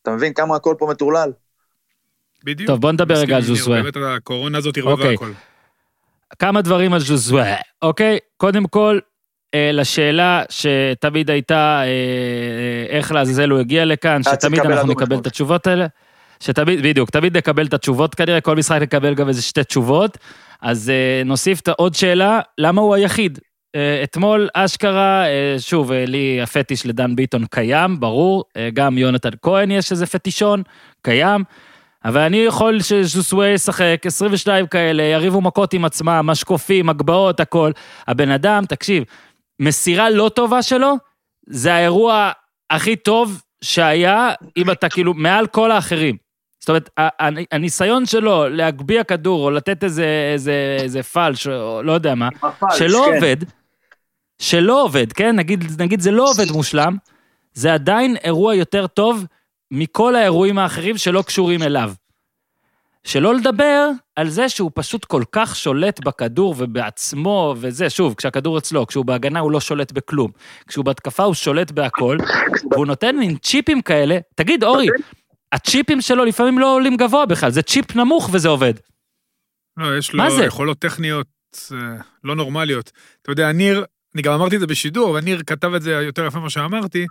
אתה 0.04 0.12
מבין 0.12 0.34
כמה 0.34 0.56
הכל 0.56 0.76
פה 0.80 0.88
מטורלל? 0.90 1.32
בדיוק. 2.44 2.68
טוב, 2.68 2.82
בוא 2.82 2.92
נדבר 2.92 3.16
רגע 3.16 3.36
על 3.36 3.42
ז'וזווה. 3.42 3.82
באמת 3.82 3.98
הקורונה 3.98 4.58
הזאת 4.58 4.78
ערבבה 4.78 4.92
אוקיי. 4.92 5.14
הכל. 5.14 5.32
כמה 6.40 6.62
דברים 6.62 6.94
על 6.94 7.00
ז'וזווה, 7.00 7.56
אוקיי? 7.82 8.18
קודם 8.38 8.68
כל, 8.68 9.00
אה, 9.54 9.72
לשאלה 9.74 10.44
שתמיד 10.50 11.30
הייתה 11.30 11.82
אה, 11.82 11.86
אה, 11.86 12.98
איך 12.98 13.12
לעזאזל 13.12 13.50
הוא 13.50 13.60
הגיע 13.60 13.86
לכאן, 13.86 14.22
צריך 14.22 14.36
שתמיד 14.36 14.60
אנחנו 14.60 14.92
נקבל. 14.92 15.18
את 15.18 15.28
התשובות 15.28 15.68
האלה. 15.68 15.88
שתמיד, 16.40 16.84
בדיוק, 16.84 17.10
תמיד 17.10 17.38
נקבל 17.38 17.66
את 17.66 17.74
התשובות 17.74 18.16
כנראה, 18.16 18.42
כל 18.42 18.56
משחק 18.56 18.82
נקבל 18.82 19.14
גם 19.14 19.28
איזה 19.28 19.42
שתי 19.42 19.64
תשובות. 19.64 20.18
אז 20.62 20.90
אה, 20.90 21.22
נוסיף 21.26 21.60
את 21.60 21.68
עוד 21.68 21.96
שאלה, 21.96 22.40
למה 22.58 22.82
הוא 22.82 22.96
היחיד? 22.96 23.40
אה, 23.76 24.04
אתמול 24.04 24.50
אשכרה, 24.54 25.26
אה, 25.26 25.56
שוב, 25.60 25.92
אה, 25.92 26.06
לי 26.08 26.42
הפטיש 26.42 26.86
לדן 26.86 27.16
ביטון 27.16 27.46
קיים, 27.46 28.00
ברור, 28.00 28.44
גם 28.74 28.98
יונתן 28.98 29.30
כהן 29.42 29.72
יש 29.72 29.92
איזה 29.92 30.06
פטישון, 30.06 30.64
קיים. 31.02 31.44
אבל 32.06 32.22
אני 32.22 32.38
יכול 32.38 32.82
שז'וסווה 32.82 33.48
ישחק, 33.48 34.02
22 34.06 34.68
כאלה, 34.68 35.04
יריבו 35.04 35.42
מכות 35.42 35.74
עם 35.74 35.86
עצמם, 35.86 36.22
משקופים, 36.26 36.90
הגבהות, 36.90 37.40
הכל. 37.40 37.72
הבן 38.08 38.30
אדם, 38.30 38.66
תקשיב, 38.66 39.04
מסירה 39.60 40.10
לא 40.10 40.32
טובה 40.36 40.62
שלו, 40.62 40.96
זה 41.50 41.74
האירוע 41.74 42.32
הכי 42.70 42.96
טוב 42.96 43.42
שהיה, 43.64 44.32
אם 44.58 44.72
אתה 44.72 44.90
כאילו, 44.90 45.14
מעל 45.14 45.48
כל 45.48 45.72
האחרים. 45.72 46.18
זאת 46.60 46.70
אומרת, 46.70 46.90
הניסיון 47.52 48.06
שלו 48.06 48.50
להגביה 48.50 49.04
כדור, 49.04 49.46
או 49.46 49.52
לתת 49.52 49.84
איזה, 49.84 50.32
איזה, 50.34 50.78
איזה 50.80 51.04
פלש, 51.04 51.48
או 51.48 51.84
לא 51.84 51.92
יודע 51.92 52.16
מה, 52.16 52.30
שלא 52.78 53.06
כן. 53.06 53.16
עובד, 53.16 53.38
שלא 54.44 54.84
עובד, 54.84 55.14
כן? 55.14 55.36
נגיד, 55.36 55.82
נגיד 55.82 56.00
זה 56.02 56.12
לא 56.12 56.30
עובד 56.30 56.52
מושלם, 56.52 56.98
זה 57.54 57.74
עדיין 57.74 58.16
אירוע 58.24 58.56
יותר 58.56 58.88
טוב 58.88 59.26
מכל 59.72 60.16
האירועים 60.16 60.60
האחרים 60.60 60.98
שלא 60.98 61.22
קשורים 61.22 61.64
אליו. 61.64 61.94
שלא 63.04 63.36
לדבר 63.36 63.90
על 64.16 64.30
זה 64.30 64.50
שהוא 64.50 64.72
פשוט 64.74 65.06
כל 65.06 65.24
כך 65.32 65.56
שולט 65.56 66.00
בכדור 66.06 66.56
ובעצמו 66.58 67.56
וזה, 67.58 67.90
שוב, 67.90 68.14
כשהכדור 68.14 68.58
אצלו, 68.58 68.88
כשהוא 68.88 69.06
בהגנה 69.06 69.40
הוא 69.40 69.52
לא 69.52 69.60
שולט 69.60 69.92
בכלום, 69.92 70.32
כשהוא 70.68 70.86
בהתקפה 70.86 71.24
הוא 71.24 71.34
שולט 71.34 71.72
בהכל, 71.72 72.18
והוא 72.72 72.86
נותן 72.86 73.16
מין 73.16 73.38
צ'יפים 73.38 73.82
כאלה, 73.82 74.18
תגיד 74.36 74.64
אורי, 74.64 74.88
הצ'יפים 75.52 76.02
שלו 76.02 76.26
לפעמים 76.26 76.60
לא 76.60 76.76
עולים 76.76 76.98
גבוה 76.98 77.26
בכלל, 77.26 77.52
זה 77.52 77.62
צ'יפ 77.62 77.96
נמוך 77.96 78.30
וזה 78.34 78.50
עובד. 78.50 78.74
לא, 79.78 79.98
יש 79.98 80.14
לו? 80.14 80.24
יכולות 80.44 80.80
טכניות 80.80 81.28
אה, 81.72 81.78
לא 82.24 82.36
נורמליות. 82.36 82.92
אתה 83.22 83.32
יודע, 83.32 83.52
ניר, 83.52 83.86
אני 84.16 84.22
גם 84.22 84.34
אמרתי 84.34 84.56
את 84.56 84.60
זה 84.60 84.68
בשידור, 84.68 85.12
אבל 85.12 85.20
ניר 85.20 85.42
כתב 85.48 85.74
את 85.74 85.82
זה 85.82 85.92
יותר 85.92 86.26
יפה 86.26 86.40
ממה 86.40 86.50
שאמרתי, 86.50 87.06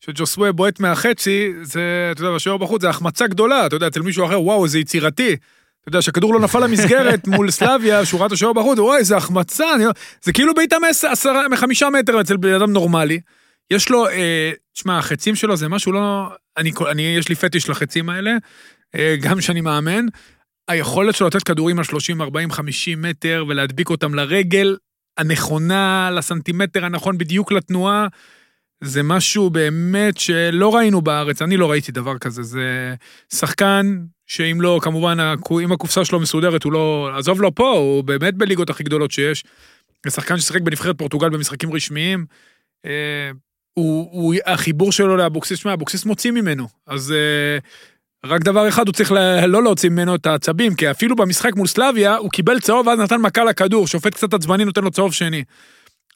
שג'וסווה 0.00 0.52
בועט 0.52 0.80
מהחצי, 0.80 1.52
זה, 1.62 2.08
אתה 2.12 2.20
יודע, 2.20 2.34
בשוער 2.34 2.56
בחוץ, 2.56 2.82
זה 2.82 2.88
החמצה 2.88 3.26
גדולה, 3.26 3.66
אתה 3.66 3.76
יודע, 3.76 3.86
אצל 3.86 4.02
מישהו 4.02 4.26
אחר, 4.26 4.40
וואו, 4.40 4.68
זה 4.68 4.78
יצירתי. 4.78 5.36
אתה 5.80 5.88
יודע, 5.88 6.02
שהכדור 6.02 6.34
לא 6.34 6.40
נפל 6.40 6.64
למסגרת 6.64 7.26
מול 7.36 7.50
סלביה, 7.50 8.04
שהוא 8.04 8.18
ראה 8.20 8.26
את 8.26 8.32
השוער 8.32 8.52
בחוץ, 8.52 8.78
וואי, 8.78 9.04
זה 9.04 9.16
החמצה, 9.16 9.74
אני... 9.74 9.84
זה 10.22 10.32
כאילו 10.32 10.54
בעיטה 10.54 10.76
מחמישה 11.50 11.90
מטר 11.90 12.20
אצל 12.20 12.36
בן 12.36 12.54
אדם 12.54 12.72
נורמלי. 12.72 13.20
יש 13.70 13.88
לו, 13.88 14.08
אה, 14.08 14.52
תשמע, 14.72 14.98
החצים 14.98 15.34
שלו 15.34 15.56
זה 15.56 15.68
משהו 15.68 15.92
לא... 15.92 16.30
אני, 16.56 16.72
אני, 16.90 17.02
יש 17.02 17.28
לי 17.28 17.34
פטיש 17.34 17.68
לחצים 17.68 18.08
האלה, 18.08 18.36
אה, 18.94 19.16
גם 19.20 19.40
שאני 19.40 19.60
מאמן. 19.60 20.06
היכולת 20.68 21.14
שלו 21.14 21.26
לתת 21.26 21.42
כדורים 21.42 21.78
על 21.78 21.84
30, 21.84 22.22
40, 22.22 22.50
50 22.50 23.02
מטר 23.02 23.44
ולהדביק 23.48 23.90
אותם 23.90 24.14
לרגל 24.14 24.76
הנכונה, 25.18 26.10
לסנטימטר 26.12 26.84
הנכון, 26.84 27.18
בדיוק 27.18 27.52
לתנועה, 27.52 28.06
זה 28.80 29.02
משהו 29.02 29.50
באמת 29.50 30.16
שלא 30.16 30.74
ראינו 30.74 31.02
בארץ, 31.02 31.42
אני 31.42 31.56
לא 31.56 31.70
ראיתי 31.70 31.92
דבר 31.92 32.18
כזה. 32.18 32.42
זה 32.42 32.94
שחקן 33.34 33.98
שאם 34.26 34.58
לא, 34.60 34.78
כמובן, 34.82 35.18
אם 35.64 35.72
הקופסה 35.72 36.04
שלו 36.04 36.20
מסודרת, 36.20 36.64
הוא 36.64 36.72
לא... 36.72 37.10
עזוב 37.18 37.42
לו 37.42 37.54
פה, 37.54 37.70
הוא 37.70 38.04
באמת 38.04 38.34
בליגות 38.34 38.70
הכי 38.70 38.84
גדולות 38.84 39.10
שיש. 39.10 39.44
זה 40.06 40.10
שחקן 40.10 40.38
ששיחק 40.38 40.60
בנבחרת 40.60 40.98
פורטוגל 40.98 41.28
במשחקים 41.28 41.72
רשמיים. 41.72 42.26
אה, 42.86 43.30
הוא, 43.74 44.08
הוא, 44.12 44.34
החיבור 44.46 44.92
שלו 44.92 45.16
לאבוקסיס, 45.16 45.58
שמע, 45.58 45.72
אבוקסיס 45.72 46.04
מוציא 46.04 46.30
ממנו. 46.30 46.68
אז 46.86 47.12
אה, 47.12 47.58
רק 48.24 48.40
דבר 48.42 48.68
אחד, 48.68 48.86
הוא 48.86 48.92
צריך 48.92 49.12
ל- 49.12 49.46
לא 49.46 49.62
להוציא 49.62 49.90
ממנו 49.90 50.14
את 50.14 50.26
העצבים, 50.26 50.74
כי 50.74 50.90
אפילו 50.90 51.16
במשחק 51.16 51.54
מול 51.56 51.66
סלביה, 51.66 52.16
הוא 52.16 52.30
קיבל 52.30 52.60
צהוב 52.60 52.86
ואז 52.86 52.98
נתן 52.98 53.20
מכה 53.20 53.44
לכדור, 53.44 53.86
שופט 53.86 54.14
קצת 54.14 54.34
עצבני 54.34 54.64
נותן 54.64 54.84
לו 54.84 54.90
צהוב 54.90 55.12
שני. 55.12 55.44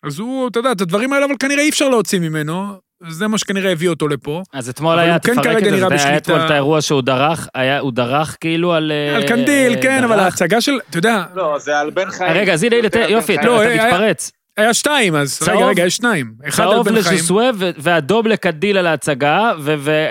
אז 0.06 0.18
הוא, 0.18 0.48
אתה 0.48 0.58
יודע, 0.58 0.72
את 0.72 0.80
הדברים 0.80 1.12
האלה, 1.12 1.24
אבל 1.26 1.34
כנראה 1.40 1.62
אי 1.62 1.68
אפשר 1.68 1.88
להוציא 1.88 2.18
ממנו, 2.18 2.66
זה 3.08 3.28
מה 3.28 3.38
שכנראה 3.38 3.72
הביא 3.72 3.88
אותו 3.88 4.08
לפה. 4.08 4.42
אז 4.54 4.68
אתמול 4.68 4.92
אבל 4.98 5.02
היה, 5.02 5.18
כן 5.18 5.32
תפרק 5.40 5.56
את 5.62 5.70
זה, 5.70 5.78
זה 5.88 6.08
היה. 6.08 6.16
אתמול 6.16 6.38
את 6.40 6.50
האירוע 6.50 6.82
שהוא 6.82 7.02
דרך, 7.02 7.48
היה, 7.54 7.78
הוא 7.78 7.92
דרך 7.92 8.36
כאילו 8.40 8.72
על... 8.74 8.92
אה, 8.92 9.16
על 9.16 9.28
קנדיל, 9.28 9.72
אה, 9.76 9.82
כן, 9.82 10.04
אבל 10.04 10.16
דרך. 10.16 10.24
ההצגה 10.24 10.60
של, 10.60 10.72
אתה 10.90 10.98
יודע, 10.98 11.24
לא, 11.34 11.58
זה 11.58 11.78
על 11.78 11.90
בן 11.90 12.10
חיים. 12.10 12.32
רגע, 12.32 12.52
אז 12.52 12.62
הנה, 12.64 12.76
יופי, 13.08 13.36
חיים. 13.38 13.46
לא, 13.48 13.62
אתה 13.62 13.70
היה- 13.70 13.84
מתפרץ. 13.86 14.32
היה 14.56 14.74
שתיים 14.74 15.16
אז, 15.16 15.38
צהוב? 15.38 15.56
רגע, 15.56 15.66
רגע, 15.66 15.86
יש 15.86 15.96
שניים. 15.96 16.32
אחד 16.48 16.62
על 16.62 16.70
צהוב 16.70 16.88
בן 16.88 17.02
חיים. 17.02 17.14
לז'וסווה 17.14 17.50
ואדום 17.56 18.26
לקדיל 18.26 18.78
על 18.78 18.86
ההצגה, 18.86 19.52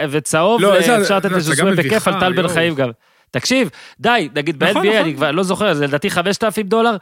וצהוב, 0.09 0.61
לא, 0.61 0.79
אפשר 0.79 1.17
לתת 1.17 1.31
לז'וסווה 1.31 1.75
בכיף 1.75 2.07
על 2.07 2.19
טל 2.19 2.33
בן. 2.33 2.47
חיים 2.47 2.75
גם. 2.75 2.89
תקשיב, 3.31 3.69
די, 3.99 4.29
נגיד 4.35 4.63
נכון, 4.63 4.81
ב-NBA, 4.81 4.87
נכון. 4.89 5.01
אני 5.01 5.15
כבר 5.15 5.31
לא 5.31 5.43
זוכר, 5.43 5.73
זה 5.73 5.87
לדעתי 5.87 6.09
5,000 6.09 6.67
דולר, 6.67 6.97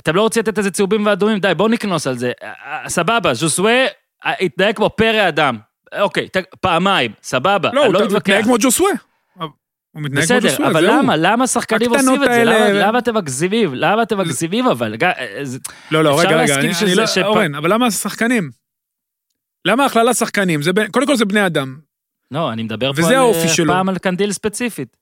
אתם 0.00 0.16
לא 0.16 0.22
רוצים 0.22 0.42
לתת 0.42 0.58
איזה 0.58 0.70
צהובים 0.70 1.06
ואדומים, 1.06 1.38
די, 1.38 1.52
בואו 1.56 1.68
נקנוס 1.68 2.06
על 2.06 2.18
זה. 2.18 2.32
אה, 2.42 2.52
אה, 2.82 2.88
סבבה, 2.88 3.34
ז'וסווה 3.34 3.86
אה, 4.26 4.32
התנהג 4.40 4.76
כמו 4.76 4.90
פרא 4.90 5.28
אדם. 5.28 5.58
אוקיי, 6.00 6.28
פעמיים, 6.60 7.12
סבבה, 7.22 7.70
לא, 7.72 7.84
אני 7.84 7.92
לא 7.92 7.98
הוא 7.98 8.06
מתווכח. 8.06 8.28
מתנהג 8.28 8.44
כמו 8.44 8.56
ג'וסווה. 8.60 8.90
הוא 9.92 10.02
מתנהג 10.02 10.24
כמו 10.28 10.36
בסדר, 10.40 10.66
אבל. 10.66 10.86
למה? 10.90 11.16
למה 11.16 11.46
שחקנים 11.46 11.90
עושים 11.90 12.24
את 12.24 12.28
זה? 12.32 12.44
למה- 12.44 12.98
אתם 12.98 13.14
מגזימים? 13.14 13.74
למה 13.74 14.02
אתם 14.02 14.18
מגזימים 14.18 14.66
אבל? 14.66 14.94
אה, 15.02 15.44
זה- 15.44 15.58
לא, 15.90 16.04
לא, 16.04 16.20
רגע, 16.20 16.36
רגע, 16.36 16.54
אני, 16.60 16.72
לא, 16.96 17.04
אורן, 17.26 17.54
אבל 17.54 17.72
למה 17.72 17.90
שחקנים? 17.90 18.50
למה 19.64 19.84
הכללה 19.84 20.14
שחקנים? 20.14 20.60
קודם 20.90 21.06
כל 21.06 21.16
זה 21.16 21.24
בני 21.24 21.46
אדם. 21.46 21.78
לא, 22.30 22.52
אני 22.52 22.62
מדבר 22.62 22.92
פה 22.92 23.02
אה, 23.42 23.48
שלו. 23.48 23.72
פעם 23.72 23.88
על 23.88 23.98
קנדיל 23.98 24.32
ספציפית. 24.32 24.96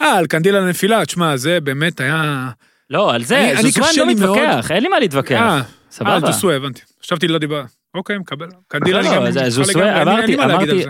אה, 0.00 0.18
על 0.18 0.26
קנדיל 0.26 0.56
הנפילה, 0.56 1.04
תשמע, 1.06 1.36
זה 1.36 1.60
באמת 1.60 2.00
היה... 2.00 2.50
לא, 2.90 3.14
על 3.14 3.24
זה, 3.24 3.52
ז'וזואן 3.62 3.88
קשה 3.90 4.04
לא. 4.04 4.10
מתווכח, 4.12 4.70
אין 4.70 4.82
לי 4.82 4.88
מה 4.88 4.98
להתווכח. 4.98 5.32
אה, 5.40 5.56
אה, 5.56 5.62
סבבה. 5.90 6.20
ג'וסווה, 6.26 6.56
הבנתי. 6.56 6.82
חשבתי 7.02 7.28
לא 7.28 7.38
דיבר. 7.38 7.62
אוקיי, 7.94 8.18
מקבל. 8.18 8.48
קנדיל 8.68 8.94
לא, 8.96 9.00
אני 9.00 9.08
גם... 9.34 9.48
ז'וסווה, 9.50 10.02
אמרתי- 10.02 10.34
אמרתי-. 10.34 10.84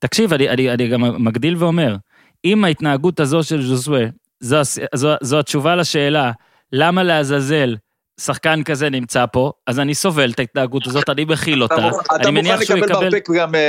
תקשיב, 0.00 0.32
אני, 0.32 0.48
אני, 0.48 0.70
אני 0.70 0.88
גם 0.88 1.24
מגדיל 1.24 1.56
ואומר, 1.58 1.96
אם 2.44 2.64
ההתנהגות 2.64 3.20
הזו 3.20 3.42
של 3.42 3.62
ז'וזווה, 3.62 4.04
זו, 4.40 4.60
זו, 4.94 5.14
זו 5.22 5.38
התשובה 5.38 5.76
לשאלה, 5.76 6.32
למה 6.72 7.02
לעזאזל 7.02 7.76
שחקן 8.20 8.62
כזה 8.62 8.90
נמצא 8.90 9.24
פה, 9.32 9.52
אז 9.66 9.80
אני 9.80 9.94
סובל 9.94 10.30
את 10.30 10.38
ההתנהגות 10.38 10.86
הזאת, 10.86 11.10
אני 11.10 11.24
מכיל 11.24 11.62
אותה. 11.62 11.74
אתה 11.88 12.16
אתה 12.16 12.28
אני 12.28 12.30
מניח 12.30 12.52
מוכן 12.52 12.64
שהוא 12.64 12.78
לקבל 12.78 12.94
יקבל... 12.94 13.04
מרפק 13.04 13.30
גם 13.36 13.54
אה, 13.54 13.60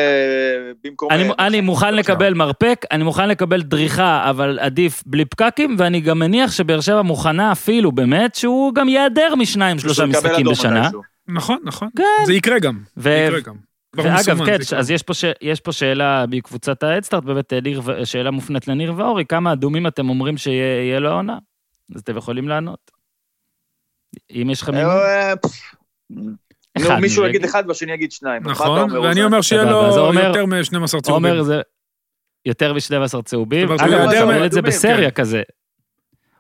במקום... 0.83 1.11
אני, 1.11 1.29
אה, 1.29 1.47
אני 1.47 1.61
מוכן 1.61 1.95
לקבל 1.95 2.33
מרפק, 2.33 2.85
אני 2.91 3.03
מוכן 3.03 3.29
לקבל 3.29 3.61
דריכה, 3.61 4.29
אבל 4.29 4.59
עדיף 4.61 5.03
בלי 5.05 5.25
פקקים, 5.25 5.75
ואני 5.79 5.99
גם 6.01 6.19
מניח 6.19 6.51
שבאר 6.51 6.81
שבע 6.81 7.01
מוכנה 7.01 7.51
אפילו, 7.51 7.91
באמת, 7.91 8.35
שהוא 8.35 8.73
גם 8.73 8.89
ייעדר 8.89 9.35
משניים, 9.35 9.79
שלושה 9.79 10.05
משחקים 10.05 10.45
בשנה. 10.45 10.89
נכון, 11.27 11.57
נכון. 11.63 11.87
כן. 11.97 12.25
זה 12.25 12.33
יקרה 12.33 12.59
גם. 12.59 12.79
ו- 12.97 13.03
זה 13.03 13.09
יקרה 13.09 13.39
גם. 13.39 13.55
ואגב, 13.95 14.45
כן. 14.45 14.77
אז 14.77 14.91
יש 14.91 15.03
פה, 15.03 15.13
ש... 15.13 15.25
יש 15.41 15.59
פה 15.59 15.71
שאלה 15.71 16.25
מקבוצת 16.29 16.83
האדסטארט, 16.83 17.23
באמת 17.23 17.53
אה, 17.53 17.61
ניר... 17.61 17.81
ו- 17.85 18.05
שאלה 18.05 18.31
מופנית 18.31 18.67
לניר 18.67 18.93
ואורי, 18.97 19.25
כמה 19.25 19.53
אדומים 19.53 19.87
אתם 19.87 20.09
אומרים 20.09 20.37
שיהיה 20.37 20.99
לו 20.99 21.09
העונה? 21.09 21.37
אז 21.95 22.01
אתם 22.01 22.17
יכולים 22.17 22.47
לענות. 22.47 22.91
אם 24.31 24.49
יש 24.49 24.61
לכם... 24.61 24.75
מימון? 24.75 24.91
אה. 24.91 25.33
נו, 26.09 26.31
אחד 26.77 26.99
מישהו 26.99 27.25
יגיד. 27.25 27.43
אחד 27.45 27.63
והשני 27.67 27.91
יגיד 27.91 28.11
שניים. 28.11 28.43
נכון, 28.43 28.79
אומר, 28.79 29.01
ואני? 29.01 29.23
אומר 29.23 29.41
שיהיה 29.41 29.63
לו 29.63 30.13
יותר 30.13 30.45
מ-12 30.45 30.87
צהובים. 30.87 31.13
עומר 31.13 31.43
זה 31.43 31.61
יותר 32.45 32.73
מ-12 32.73 33.21
צהובים. 33.25 33.71
אגב, 33.71 33.81
הוא 33.81 33.87
מקבל 33.87 34.05
את 34.05 34.11
זה 34.11 34.25
מאדומים, 34.25 34.63
בסריה 34.63 35.11
כן. 35.11 35.21
כזה. 35.21 35.41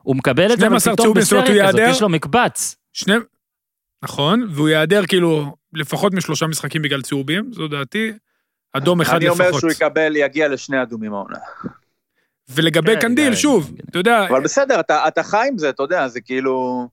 הוא 0.01 0.15
מקבל 0.15 0.53
את 0.53 0.59
זה, 0.59 0.67
אבל 0.67 0.79
12 0.79 0.95
פתאום 0.95 1.13
בסריה 1.13 1.67
כזאת? 1.67 1.81
יש 1.89 2.01
לו 2.01 2.09
מקבץ. 2.09 2.75
נכון, 4.05 4.47
והוא 4.51 4.69
ייעדר 4.69 5.05
כאילו 5.05 5.55
לפחות 5.73 6.13
משלושה 6.13 6.47
משחקים 6.47 6.81
בגלל 6.81 7.01
צהובים, 7.01 7.53
זו 7.53 7.67
דעתי. 7.67 8.11
אדום 8.73 9.01
אחד 9.01 9.15
אני 9.15 9.29
אומר 9.29 9.45
לפחות. 9.45 9.59
שהוא 9.59 9.71
יקבל, 9.71 10.15
יגיע 10.15 10.47
לשני 10.47 10.81
אדומים 10.81 11.13
העונה. 11.13 11.37
ולגבי 12.49 12.93
כן, 12.95 13.01
קנדיל, 13.01 13.29
די. 13.29 13.35
שוב, 13.35 13.75
אתה 13.89 13.99
יודע, 13.99 14.27
אבל 14.27 14.43
בסדר, 14.43 14.79
אתה 14.79 15.07
אתה 15.07 15.23
חי 15.23 15.47
עם 15.51 15.57
זה, 15.57 15.69
אתה 15.69 15.83
יודע, 15.83 16.07
זה 16.07 16.21
כאילו... 16.21 16.87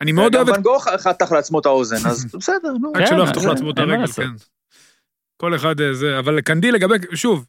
אני 0.00 0.12
מאוד 0.12 0.32
גם 0.32 0.38
אוהב 0.38 0.48
את... 0.48 0.54
ואן 0.54 0.62
גוך 0.62 0.88
חתך 0.88 1.32
לעצמו 1.32 1.58
את 1.60 1.66
האוזן, 1.66 1.96
אז 1.96 2.24
בסדר, 2.40 2.72
נו. 2.80 2.92
רק 2.92 2.98
כן, 2.98 3.06
שלא 3.06 3.22
יחתוך 3.22 3.42
אין- 3.42 3.50
לעצמו 3.50 3.70
את 3.70 3.78
הרגל. 3.78 4.06
כן. 4.06 4.28
כל 5.36 5.54
אחד 5.54 5.80
אה, 5.80 5.94
זה, 5.94 6.18
אבל 6.18 6.40
קנדיל 6.40 6.74
לגבי, 6.74 6.94
שוב, 7.14 7.46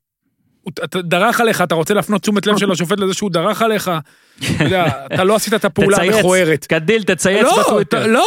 אתה 0.70 1.02
דרך 1.02 1.42
עליך, 1.42 1.62
אתה 1.62 1.76
רוצה 1.76 1.94
להפנות 1.94 2.22
תשומת 2.22 2.48
לב 2.48 2.58
של 2.58 2.72
השופט 2.72 3.00
לזה 3.00 3.14
שהוא 3.14 3.32
דרך 3.32 3.62
עליך, 3.62 3.92
אתה 4.40 4.64
יודע, 4.64 4.86
אתה 5.14 5.24
לא 5.24 5.36
עשית 5.36 5.54
את 5.54 5.66
הפעולה 5.66 5.98
המכוערת. 5.98 6.66
קנדיל, 6.66 7.04
תצייץ 7.04 7.44
לא, 7.44 7.64
בטוויטר. 7.64 8.08
לא, 8.08 8.26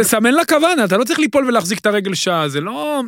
תסמן 0.00 0.34
לה 0.34 0.44
כוונה, 0.44 0.84
אתה 0.84 0.96
לא 0.96 1.04
צריך 1.04 1.18
ליפול 1.18 1.44
ולהחזיק 1.44 1.78
את 1.78 1.86
הרגל 1.86 2.14
שעה, 2.14 2.48
זה 2.48 2.60
לא... 2.60 3.02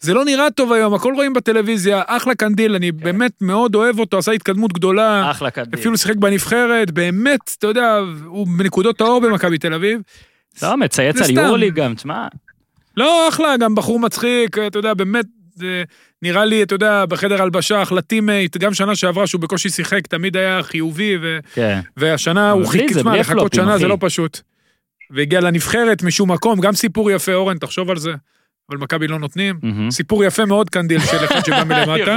זה 0.00 0.14
לא 0.14 0.24
נראה 0.24 0.50
טוב 0.50 0.72
היום, 0.72 0.94
הכל 0.94 1.14
רואים 1.14 1.32
בטלוויזיה, 1.32 2.02
אחלה 2.06 2.34
קנדיל, 2.34 2.74
אני 2.74 2.92
באמת 2.92 3.32
מאוד 3.40 3.74
אוהב 3.74 3.98
אותו, 3.98 4.18
עשה 4.18 4.32
התקדמות 4.32 4.72
גדולה, 4.72 5.30
אחלה 5.30 5.50
קנדיל. 5.50 5.80
אפילו 5.80 5.98
שיחק 5.98 6.16
בנבחרת, 6.16 6.90
באמת, 6.90 7.40
אתה 7.58 7.66
יודע, 7.66 7.98
הוא 8.24 8.46
בנקודות 8.58 9.00
האור 9.00 9.20
במכבי 9.20 9.58
תל 9.58 9.74
אביב. 9.74 10.00
לא, 10.62 10.76
מצייץ 10.76 11.20
על. 11.20 11.30
יורוליג 11.30 11.74
גם, 11.74 11.94
תשמע. 11.94 12.26
לא, 12.96 13.28
אחלה, 13.28 13.56
גם 13.56 13.74
בחור 13.74 14.00
מצחיק, 14.00 14.58
אתה 14.58 14.78
יודע, 14.78 14.94
באמת, 14.94 15.24
נראה 16.22 16.44
לי, 16.44 16.62
אתה 16.62 16.74
יודע, 16.74 17.06
בחדר 17.06 17.42
הלבשה, 17.42 17.82
אחלה 17.82 18.02
teammate, 18.02 18.56
גם 18.56 18.74
שנה 18.74 18.96
שעברה 18.96 19.26
שהוא 19.26 19.40
בקושי 19.40 19.70
שיחק, 19.70 20.06
תמיד 20.06 20.36
היה 20.36 20.62
חיובי, 20.62 21.16
ו... 21.22 21.38
כן. 21.54 21.80
והשנה 21.96 22.50
הוא 22.50 22.66
חיכה, 22.66 22.94
תשמע, 22.94 23.16
לחכות 23.16 23.54
שנה 23.54 23.70
אחי. 23.70 23.78
זה 23.80 23.88
לא 23.88 23.96
פשוט. 24.00 24.40
והגיע 25.10 25.40
לנבחרת 25.40 26.02
משום 26.02 26.32
מקום, 26.32 26.60
גם 26.60 26.72
סיפור 26.72 27.10
יפה, 27.10 27.34
אורן, 27.34 27.58
תחשוב 27.58 27.90
על 27.90 27.96
זה. 27.96 28.12
אבל 28.70 28.78
מכבי 28.78 29.08
לא 29.08 29.18
נותנים. 29.18 29.60
סיפור 29.90 30.24
יפה 30.24 30.44
מאוד 30.44 30.70
קנדיל 30.70 31.00
של 31.00 31.24
אחד 31.24 31.44
שבא 31.46 31.64
מלמטה. 31.68 32.16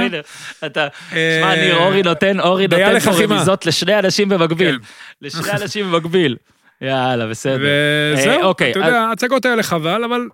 אתה, 0.66 0.88
אה, 1.12 1.38
שמע, 1.40 1.54
ניר, 1.54 1.76
אורי 1.76 2.02
נותן, 2.02 2.40
אורי 2.40 2.66
נותן 2.66 3.00
פה. 3.00 3.10
רמיזות 3.10 3.66
לשני 3.66 3.98
אנשים 3.98 4.28
במקביל. 4.28 4.78
כן. 4.78 4.86
לשני 5.22 5.52
אנשים 5.52 5.92
במקביל. 5.92 6.36
יאללה, 6.80 7.26
בסדר. 7.26 7.64
אה, 7.64 8.14
וזהו, 8.14 8.42
אוקיי, 8.42 8.70
אתה 8.70 8.78
יודע, 8.78 9.00
ההצגות 9.00 9.44
האלה 9.44 9.62
חבל, 9.62 10.04
אבל 10.04 10.28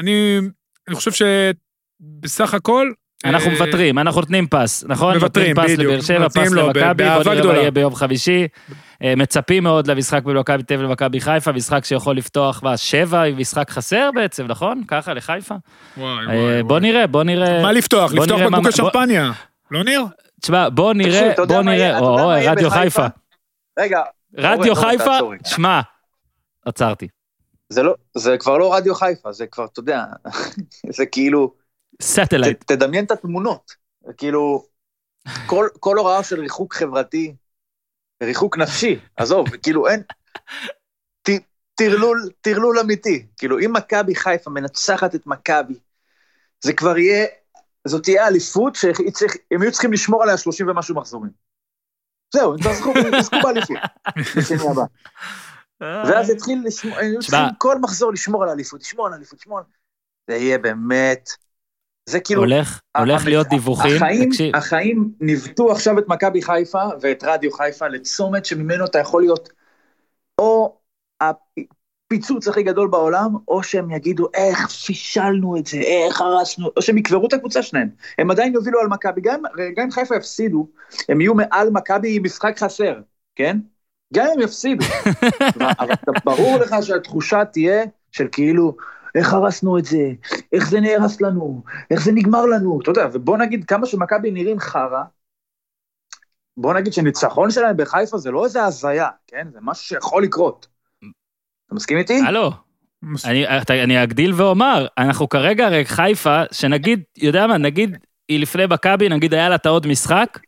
אני 0.00 0.40
אני 0.88 0.96
חושב 0.96 1.10
שבסך 2.24 2.54
הכל... 2.54 2.90
אנחנו 3.24 3.50
אה, 3.50 3.54
מוותרים, 3.54 3.98
אנחנו 3.98 4.20
נותנים 4.20 4.46
פס, 4.46 4.84
נכון? 4.88 5.14
מוותרים, 5.14 5.48
נותנים 5.48 5.66
פס 5.66 5.72
בדיוק. 5.72 5.92
לבאר 5.92 6.00
שבע, 6.00 6.28
פס 6.28 6.52
למכבי, 6.52 7.04
בוא 7.24 7.34
נראה 7.34 7.52
מה. 7.52 7.58
יהיה 7.58 7.70
ביום 7.70 7.94
חמישי. 7.94 8.46
אה, 9.02 9.14
מצפים 9.16 9.62
מאוד 9.62 9.86
למשחק 9.86 10.22
בין 10.24 10.36
מכבי 10.36 10.62
תל 10.62 10.74
אביב 10.74 10.86
למכבי 10.86 11.20
חיפה, 11.20 11.52
משחק 11.52 11.84
שיכול 11.84 12.16
לפתוח 12.16 12.60
בשבע, 12.64 13.22
משחק 13.36 13.70
חסר 13.70 14.10
בעצם, 14.14 14.46
נכון? 14.46 14.82
ככה, 14.88 15.14
לחיפה. 15.14 15.54
וואי, 15.96 16.08
אה, 16.08 16.26
וואי, 16.26 16.62
בוא. 16.62 16.78
נראה, 16.78 17.06
בוא 17.06 17.24
נראה. 17.24 17.62
מה 17.62 17.72
לפתוח? 17.72 18.12
לפתוח 18.12 18.40
בקבוקי 18.40 18.72
שמפניה. 18.72 19.32
לא 19.70 19.84
ניר? 19.84 20.02
תשמע, 20.40 20.68
בוא 20.68 20.94
נראה, 20.94 21.32
בוא 21.48 21.62
נראה, 21.62 21.98
או, 21.98 22.28
רדיו? 22.46 22.70
חיפה. 22.70 23.06
רגע, 23.78 24.00
רדיו 24.38 24.74
חיפה. 24.74 25.18
שמע, 25.46 25.80
עצרתי. 26.66 27.08
זה 27.68 27.82
לא, 27.82 27.94
זה 28.14 28.38
כבר 28.38 28.58
לא 28.58 28.74
רדיו 28.74 28.94
חיפה, 28.94 29.32
זה 29.32 29.46
כבר, 29.46 29.64
אתה 29.64 29.80
יודע, 29.80 30.04
זה 30.96 31.06
כאילו, 31.06 31.52
satellite. 32.02 32.64
ת- 32.64 32.72
תדמיין 32.72 33.04
את 33.04 33.10
התמונות. 33.10 33.72
כאילו, 34.16 34.66
כל, 35.46 35.68
כל 35.80 35.98
הוראה 35.98 36.22
של 36.22 36.40
ריחוק 36.40 36.74
חברתי, 36.74 37.34
ריחוק 38.22 38.58
נפשי, 38.58 38.98
עזוב, 39.16 39.56
כאילו 39.56 39.88
אין, 39.88 40.02
ט- 41.22 41.44
טרלול, 41.74 42.30
טרלול 42.40 42.78
אמיתי. 42.78 43.26
כאילו, 43.36 43.58
אם 43.58 43.72
מכבי 43.72 44.14
חיפה 44.14 44.50
מנצחת 44.50 45.14
את 45.14 45.26
מכבי, 45.26 45.74
זה 46.64 46.72
כבר 46.72 46.98
יהיה, 46.98 47.26
זאת 47.84 48.02
תהיה 48.02 48.28
אליפות 48.28 48.74
שהם 48.74 49.62
יהיו 49.62 49.72
צריכים 49.72 49.92
לשמור 49.92 50.22
עליה 50.22 50.36
30 50.36 50.68
ומשהו 50.68 50.94
מחזורים. 50.94 51.30
זהו, 52.34 52.52
הם 52.54 52.58
תזכו 52.58 52.92
באליפות, 52.94 53.32
בשני 54.36 54.56
הבא. 54.70 54.82
ואז 55.80 56.30
התחיל 56.30 56.62
לשמור, 56.64 56.96
היו. 56.96 57.20
צריכים 57.20 57.38
כל 57.58 57.78
מחזור 57.80 58.12
לשמור 58.12 58.42
על 58.42 58.48
האליפות, 58.48 58.80
לשמור 58.80 59.06
על 59.06 59.12
האליפות, 59.12 59.38
לשמור 59.40 59.58
על... 59.58 59.64
זה 60.26 60.34
יהיה 60.36 60.58
באמת, 60.58 61.28
זה 62.06 62.20
כאילו... 62.20 62.40
הולך, 62.40 62.80
הולך 62.98 63.26
להיות 63.26 63.46
דיווחים, 63.46 63.96
החיים, 63.96 64.30
תקשיב, 64.30 64.56
החיים 64.56 65.12
ניווטו 65.20 65.72
עכשיו 65.72 65.98
את 65.98 66.08
מכבי 66.08 66.42
חיפה 66.42 66.82
ואת 67.00 67.24
רדיו 67.24 67.52
חיפה 67.52 67.88
לצומת 67.88 68.44
שממנו 68.44 68.84
אתה 68.84 68.98
יכול 68.98 69.22
להיות 69.22 69.48
או 70.38 70.78
הפיצוץ 71.20 72.48
הכי 72.48 72.62
גדול 72.62 72.88
בעולם, 72.88 73.36
או 73.48 73.62
שהם 73.62 73.90
יגידו 73.90 74.28
איך 74.34 74.68
פישלנו 74.68 75.56
את 75.56 75.66
זה, 75.66 75.78
איך 75.78 76.20
הרסנו, 76.20 76.70
או 76.76 76.82
שהם 76.82 76.98
יקברו 76.98 77.26
את 77.26 77.32
הקבוצה 77.32 77.62
שלהם. 77.62 77.88
הם 78.18 78.30
עדיין 78.30 78.54
יובילו 78.54 78.80
על 78.80 78.86
מכבי, 78.86 79.20
גם, 79.20 79.42
גם 79.76 79.84
אם 79.84 79.90
חיפה 79.90 80.16
יפסידו, 80.16 80.68
הם 81.08 81.20
יהיו 81.20 81.34
מעל 81.34 81.70
מכבי 81.70 82.18
משחק 82.18 82.58
חסר, 82.58 83.00
כן? 83.36 83.58
גם 84.14 84.26
אם 84.36 84.40
יפסידו. 84.40 84.84
אבל 85.80 85.94
ברור 86.24 86.58
לך 86.58 86.74
שהתחושה 86.82 87.44
תהיה 87.44 87.84
של 88.12 88.28
כאילו, 88.32 88.76
איך 89.14 89.32
הרסנו 89.32 89.78
את 89.78 89.84
זה, 89.84 90.12
איך 90.52 90.70
זה 90.70 90.80
נהרס 90.80 91.20
לנו, 91.20 91.62
איך 91.90 92.04
זה 92.04 92.12
נגמר 92.12 92.46
לנו, 92.46 92.80
אתה 92.82 92.90
יודע, 92.90 93.08
ובוא 93.12 93.38
נגיד 93.38 93.64
כמה 93.64 93.86
שמכבי 93.86 94.30
נראים 94.30 94.58
חרא, 94.58 95.02
בוא 96.56 96.74
נגיד 96.74 96.92
שניצחון 96.92 97.50
שלהם 97.50 97.76
בחיפה 97.76 98.18
זה 98.18 98.30
לא 98.30 98.44
איזה 98.44 98.64
הזיה, 98.64 99.08
כן? 99.26 99.46
זה 99.52 99.58
משהו 99.62 99.84
שיכול 99.84 100.22
לקרות. 100.22 100.66
אתה 101.66 101.74
מסכים 101.74 101.98
איתי? 101.98 102.20
הלו, 102.26 102.50
אני, 103.24 103.44
אני 103.70 104.02
אגדיל 104.02 104.32
ואומר, 104.36 104.86
אנחנו 104.98 105.28
כרגע 105.28 105.66
הרי 105.66 105.84
חיפה, 105.84 106.42
שנגיד, 106.52 107.02
יודע 107.18 107.46
מה, 107.46 107.58
נגיד 107.58 107.96
היא 108.28 108.40
לפני 108.40 108.66
מכבי, 108.70 109.08
נגיד 109.08 109.34
היה 109.34 109.48
לה 109.48 109.54
את 109.54 109.66
העוד 109.66 109.86
משחק, 109.86 110.38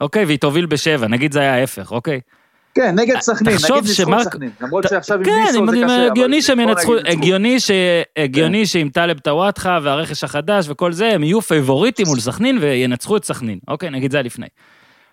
אוקיי, 0.00 0.24
והיא 0.24 0.38
תוביל 0.38 0.66
בשבע, 0.66 1.08
נגיד 1.08 1.32
זה 1.32 1.40
היה 1.40 1.54
ההפך, 1.54 1.92
אוקיי? 1.92 2.20
כן, 2.74 2.94
נגד 2.98 3.20
סכנין, 3.20 3.56
תחשוב 3.56 3.76
נגיד 3.76 3.88
ניצחו 3.88 4.24
סכנין, 4.24 4.50
למרות 4.60 4.84
שעכשיו 4.88 5.18
עם 5.18 5.24
כן, 5.24 5.44
ניסו 5.46 5.66
זה 5.66 5.76
קשה, 5.84 5.96
אבל 5.96 6.06
הגיוני 6.06 6.42
שהם 6.42 6.60
ינצחו, 6.60 6.94
ניצחו. 6.94 7.10
הגיוני 8.16 8.66
שעם 8.66 8.88
טלב 8.88 9.18
טוואטחה 9.18 9.78
והרכש 9.82 10.24
החדש 10.24 10.66
וכל 10.68 10.92
זה, 10.92 11.08
הם 11.08 11.24
יהיו 11.24 11.40
פייבוריטים 11.40 12.06
מול 12.06 12.20
סכנין 12.20 12.58
וינצחו 12.60 13.16
את 13.16 13.24
סכנין, 13.24 13.58
אוקיי, 13.68 13.90
נגיד 13.90 14.10
זה 14.10 14.16
היה 14.16 14.22
לפני. 14.22 14.46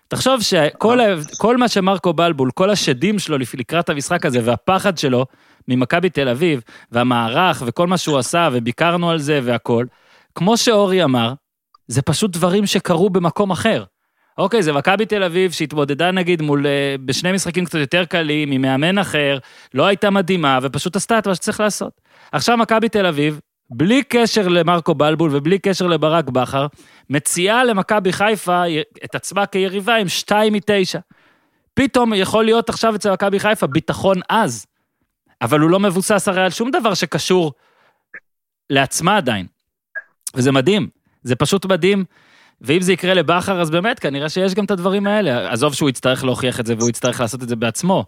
תחשוב 0.08 0.42
שכל 0.42 1.00
ה- 1.00 1.14
כל 1.38 1.56
מה 1.56 1.68
שמרקו 1.68 2.12
בלבול, 2.12 2.50
כל 2.54 2.70
השדים 2.70 3.18
שלו 3.18 3.36
לקראת 3.54 3.88
המשחק 3.88 4.26
הזה 4.26 4.40
והפחד 4.44 4.98
שלו 4.98 5.26
ממכבי 5.68 6.10
תל 6.10 6.28
אביב, 6.28 6.60
והמערך 6.92 7.62
וכל 7.66 7.86
מה 7.86 7.96
שהוא 7.98 8.18
עשה, 8.18 8.48
וביקרנו 8.52 9.10
על 9.10 9.18
זה 9.18 9.40
והכל, 9.42 9.86
כמו 10.34 10.56
שאורי 10.56 11.04
אמר, 11.04 11.32
זה 11.86 12.02
פשוט 12.02 12.30
דברים 12.32 12.66
שקרו 12.66 13.10
במקום 13.10 13.50
אחר. 13.50 13.84
אוקיי, 14.38 14.62
זה 14.62 14.72
מכבי 14.72 15.06
תל 15.06 15.22
אביב 15.22 15.52
שהתמודדה 15.52 16.10
נגיד 16.10 16.42
מול, 16.42 16.66
אה, 16.66 16.94
בשני 17.04 17.32
משחקים 17.32 17.64
קצת 17.64 17.78
יותר 17.78 18.04
קלים, 18.04 18.50
עם 18.50 18.62
מאמן 18.62 18.98
אחר, 18.98 19.38
לא 19.74 19.86
הייתה 19.86 20.10
מדהימה, 20.10 20.58
ופשוט 20.62 20.96
עשתה 20.96 21.18
את 21.18 21.26
מה 21.26 21.34
שצריך 21.34 21.60
לעשות. 21.60 22.00
עכשיו 22.32 22.56
מכבי 22.56 22.88
תל 22.88 23.06
אביב, 23.06 23.40
בלי 23.70 24.02
קשר 24.02 24.48
למרקו 24.48 24.94
בלבול 24.94 25.36
ובלי 25.36 25.58
קשר 25.58 25.86
לברק 25.86 26.28
בכר, 26.28 26.66
מציעה 27.10 27.64
למכבי 27.64 28.12
חיפה 28.12 28.62
את 29.04 29.14
עצמה 29.14 29.46
כיריבה 29.46 29.96
עם 29.96 30.08
2 30.08 30.52
מ-9. 30.52 31.00
פתאום 31.74 32.14
יכול 32.14 32.44
להיות 32.44 32.68
עכשיו 32.68 32.94
אצל 32.94 33.12
מכבי 33.12 33.40
חיפה 33.40 33.66
ביטחון 33.66 34.20
עז, 34.28 34.66
אבל 35.42 35.60
הוא 35.60 35.70
לא 35.70 35.80
מבוסס 35.80 36.28
הרי 36.28 36.42
על 36.42 36.50
שום 36.50 36.70
דבר 36.70 36.94
שקשור 36.94 37.52
לעצמה 38.70 39.16
עדיין. 39.16 39.46
וזה 40.34 40.52
מדהים, 40.52 40.88
זה 41.22 41.36
פשוט 41.36 41.66
מדהים. 41.66 42.04
ואם 42.60 42.80
זה 42.80 42.92
יקרה 42.92 43.14
לבכר, 43.14 43.60
אז 43.60 43.70
באמת, 43.70 43.98
כנראה 43.98 44.28
שיש 44.28 44.54
גם 44.54 44.64
את 44.64 44.70
הדברים 44.70 45.06
האלה. 45.06 45.52
עזוב 45.52 45.74
שהוא 45.74 45.88
יצטרך 45.88 46.24
להוכיח 46.24 46.60
את 46.60 46.66
זה 46.66 46.74
והוא 46.78 46.88
יצטרך 46.88 47.20
לעשות 47.20 47.42
את 47.42 47.48
זה 47.48 47.56
בעצמו. 47.56 48.04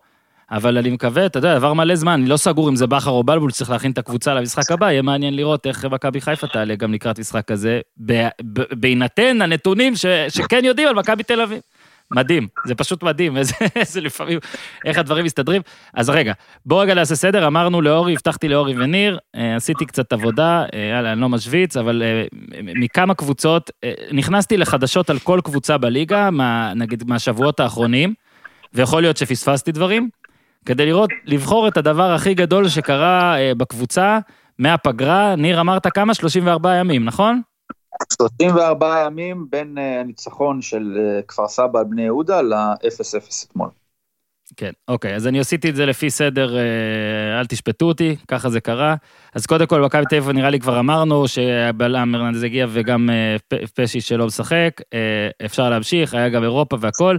אבל 0.50 0.78
אני 0.78 0.90
מקווה, 0.90 1.26
אתה 1.26 1.38
יודע, 1.38 1.56
עבר 1.56 1.72
מלא 1.72 1.94
זמן, 1.94 2.12
אני 2.12 2.26
לא 2.26 2.36
סגור 2.36 2.68
אם 2.68 2.76
זה 2.76 2.86
בכר 2.86 3.10
או 3.10 3.24
בלבול 3.24 3.50
שצריך 3.50 3.70
להכין 3.70 3.90
את 3.92 3.98
הקבוצה 3.98 4.34
למשחק 4.34 4.72
הבא, 4.72 4.90
יהיה 4.90 5.02
מעניין 5.02 5.36
לראות 5.36 5.66
איך 5.66 5.84
מכבי 5.84 6.20
חיפה 6.20 6.46
תעלה 6.46 6.74
גם 6.74 6.92
לקראת 6.94 7.18
משחק 7.18 7.44
כזה, 7.46 7.80
בהינתן 8.72 9.42
הנתונים 9.42 9.96
ש- 9.96 10.06
שכן 10.28 10.64
יודעים 10.64 10.88
על 10.88 10.94
מכבי 10.94 11.22
תל 11.22 11.40
אביב. 11.40 11.60
מדהים, 12.10 12.48
זה 12.66 12.74
פשוט 12.74 13.02
מדהים, 13.02 13.36
איזה, 13.36 13.54
איזה 13.76 14.00
לפעמים, 14.00 14.38
איך 14.84 14.98
הדברים 14.98 15.24
מסתדרים. 15.24 15.62
אז 15.94 16.10
רגע, 16.10 16.32
בוא 16.66 16.82
רגע 16.82 16.94
נעשה 16.94 17.14
סדר, 17.14 17.46
אמרנו 17.46 17.80
לאורי, 17.80 18.12
הבטחתי 18.12 18.48
לאורי 18.48 18.74
וניר, 18.78 19.18
אה, 19.36 19.56
עשיתי 19.56 19.86
קצת 19.86 20.12
עבודה, 20.12 20.64
אה, 20.74 20.90
יאללה, 20.92 21.12
אני 21.12 21.20
לא 21.20 21.28
משוויץ, 21.28 21.76
אבל 21.76 22.02
אה, 22.02 22.24
מכמה 22.62 23.14
קבוצות, 23.14 23.70
נכנסתי 24.12 24.56
לחדשות 24.56 25.10
על 25.10 25.18
כל 25.18 25.40
קבוצה 25.44 25.78
בליגה, 25.78 26.30
מה, 26.30 26.72
נגיד 26.74 27.04
מהשבועות 27.06 27.60
האחרונים, 27.60 28.14
ויכול 28.74 29.02
להיות 29.02 29.16
שפספסתי 29.16 29.72
דברים, 29.72 30.08
כדי 30.66 30.86
לראות, 30.86 31.10
לבחור 31.24 31.68
את 31.68 31.76
הדבר 31.76 32.12
הכי 32.12 32.34
גדול 32.34 32.68
שקרה 32.68 33.36
בקבוצה 33.56 34.18
מהפגרה, 34.58 35.36
ניר 35.36 35.60
אמרת 35.60 35.86
כמה? 35.86 36.14
34 36.14 36.74
ימים, 36.74 37.04
נכון? 37.04 37.40
34 38.12 39.02
ימים 39.06 39.46
בין 39.50 39.78
אה, 39.78 40.00
הניצחון 40.00 40.62
של 40.62 40.98
אה, 40.98 41.22
כפר 41.22 41.48
סבא 41.48 41.78
על 41.78 41.84
בני 41.84 42.02
יהודה 42.02 42.42
ל-0-0 42.42 43.46
אתמול. 43.46 43.68
כן, 44.56 44.70
אוקיי, 44.88 45.14
אז 45.14 45.26
אני 45.26 45.40
עשיתי 45.40 45.70
את 45.70 45.76
זה 45.76 45.86
לפי 45.86 46.10
סדר, 46.10 46.56
אה, 46.56 47.40
אל 47.40 47.46
תשפטו 47.46 47.86
אותי, 47.86 48.16
ככה 48.28 48.50
זה 48.50 48.60
קרה. 48.60 48.94
אז 49.34 49.46
קודם 49.46 49.66
כל, 49.66 49.80
מכבי 49.80 50.04
תל 50.08 50.16
אביב, 50.16 50.30
נראה 50.30 50.50
לי 50.50 50.60
כבר 50.60 50.80
אמרנו 50.80 51.28
שהבלם 51.28 52.14
הרננדז 52.14 52.42
הגיע 52.42 52.66
וגם 52.68 53.10
פשי 53.74 54.00
שלא 54.00 54.26
משחק, 54.26 54.80
אפשר 55.44 55.70
להמשיך, 55.70 56.14
היה 56.14 56.28
גם 56.28 56.42
אירופה 56.42 56.76
והכל. 56.80 57.16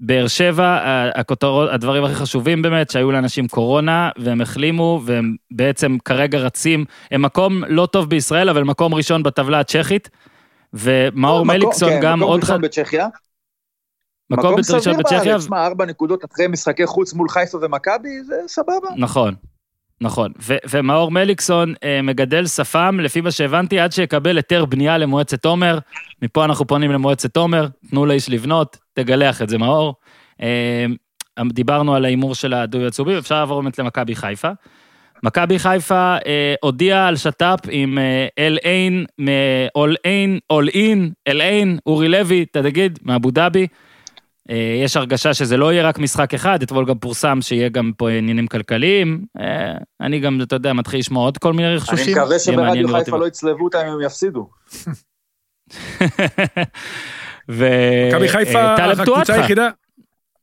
באר 0.00 0.26
שבע, 0.28 0.78
הכותרות, 1.14 1.70
הדברים 1.72 2.04
הכי 2.04 2.14
חשובים 2.14 2.62
באמת, 2.62 2.90
שהיו 2.90 3.10
לאנשים 3.12 3.48
קורונה, 3.48 4.10
והם 4.18 4.40
החלימו, 4.40 5.00
והם 5.04 5.36
בעצם 5.50 5.96
כרגע 6.04 6.38
רצים, 6.38 6.84
הם 7.10 7.22
מקום 7.22 7.64
לא 7.68 7.86
טוב 7.86 8.10
בישראל, 8.10 8.48
אבל 8.48 8.64
מקום 8.64 8.94
ראשון 8.94 9.22
בטבלה 9.22 9.60
הצ'כית. 9.60 10.10
ומאור 10.72 11.44
מקום- 11.44 11.48
מליקסון 11.48 11.88
כן, 11.88 12.00
גם 12.02 12.18
מקום 12.18 12.30
עוד 12.30 12.40
ראשון 12.40 12.56
אחד, 12.56 12.64
בצ'כיה. 12.64 13.08
מקום 14.30 14.54
ראשון 14.54 14.80
סביר 14.80 14.96
בצ'כיה, 14.98 15.24
בארץ, 15.24 15.44
שמע, 15.44 15.66
ארבע 15.66 15.84
נקודות 15.84 16.24
אחרי 16.24 16.46
משחקי 16.48 16.86
חוץ 16.86 17.14
מול 17.14 17.28
חיפה 17.28 17.58
ומכבי, 17.62 18.22
זה 18.26 18.34
סבבה. 18.46 18.88
נכון, 18.96 19.34
נכון. 20.00 20.32
ו- 20.42 20.56
ומאור 20.70 21.10
מליקסון 21.10 21.74
אה, 21.84 22.02
מגדל 22.02 22.46
שפם, 22.46 23.00
לפי 23.02 23.20
מה 23.20 23.30
שהבנתי, 23.30 23.80
עד 23.80 23.92
שיקבל 23.92 24.36
היתר 24.36 24.64
בנייה 24.64 24.98
למועצת 24.98 25.44
עומר. 25.44 25.78
מפה 26.22 26.44
אנחנו 26.44 26.66
פונים 26.66 26.92
למועצת 26.92 27.36
עומר, 27.36 27.66
תנו 27.90 28.06
לאיש 28.06 28.30
לבנות, 28.30 28.76
תגלח 28.94 29.42
את 29.42 29.48
זה 29.48 29.58
מאור. 29.58 29.94
אה, 30.42 30.86
דיברנו 31.52 31.94
על 31.94 32.04
ההימור 32.04 32.34
של 32.34 32.54
הדו 32.54 32.86
הצהובים, 32.86 33.16
אפשר 33.18 33.40
לעבור 33.40 33.62
באמת 33.62 33.78
למכבי 33.78 34.14
חיפה. 34.14 34.50
מכבי 35.22 35.58
חיפה 35.58 36.16
אה, 36.26 36.54
הודיעה 36.62 37.08
על 37.08 37.16
שת"פ 37.16 37.58
עם 37.70 37.98
אה, 37.98 38.26
אל 38.38 38.58
עין, 38.62 39.06
אול 39.74 39.96
עין, 40.04 40.38
אול 40.50 40.68
אין, 40.68 41.12
אל 41.28 41.40
עין, 41.40 41.78
אורי 41.86 42.08
לוי, 42.08 42.44
תגיד, 42.52 42.98
מאבו 43.02 43.30
דאבי. 43.30 43.66
אה, 44.50 44.80
יש 44.84 44.96
הרגשה 44.96 45.34
שזה 45.34 45.56
לא 45.56 45.72
יהיה 45.72 45.88
רק 45.88 45.98
משחק 45.98 46.34
אחד, 46.34 46.62
אתמול 46.62 46.84
גם 46.84 46.98
פורסם 46.98 47.38
שיהיה 47.42 47.68
גם 47.68 47.92
פה 47.96 48.10
עניינים 48.10 48.46
כלכליים. 48.46 49.24
אה, 49.40 49.72
אני 50.00 50.20
גם, 50.20 50.42
אתה 50.42 50.56
יודע, 50.56 50.72
מתחיל 50.72 51.00
לשמוע 51.00 51.24
עוד 51.24 51.38
כל 51.38 51.52
מיני 51.52 51.74
רכשושים. 51.74 52.16
אני 52.16 52.22
מקווה 52.22 52.38
שברדיו 52.38 52.88
חיפה 52.88 53.18
לא 53.18 53.26
יצלבו 53.26 53.64
אותם 53.64 53.78
אם 53.78 53.92
הם 53.92 54.00
יפסידו. 54.00 54.48
ו... 57.50 57.66
מכבי 58.08 58.28
חיפה, 58.28 58.64
אה, 58.64 58.76
טלב 58.76 59.00
הקבוצה 59.00 59.34
היחידה, 59.34 59.68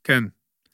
כן, 0.04 0.24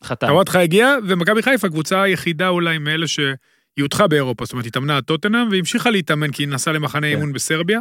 חתם. 0.04 0.28
טוואטחה 0.28 0.60
הגיע, 0.60 0.96
ומכבי 1.08 1.42
חיפה 1.42 1.68
הקבוצה 1.68 2.02
היחידה 2.02 2.48
אולי 2.48 2.78
מאלה 2.78 3.08
שהיא 3.08 3.36
הודחה 3.80 4.08
באירופה, 4.08 4.46
זאת 4.46 4.52
אומרת, 4.54 4.66
היא 4.66 4.70
התאמנה 4.70 4.98
עד 4.98 5.04
טוטנאם, 5.04 5.50
והמשיכה 5.52 5.90
להתאמן 5.90 6.32
כי 6.32 6.44
היא 6.44 6.50
נסעה 6.50 6.74
למחנה 6.74 7.08
כן. 7.08 7.14
אימון 7.14 7.34
בסרביה. 7.34 7.80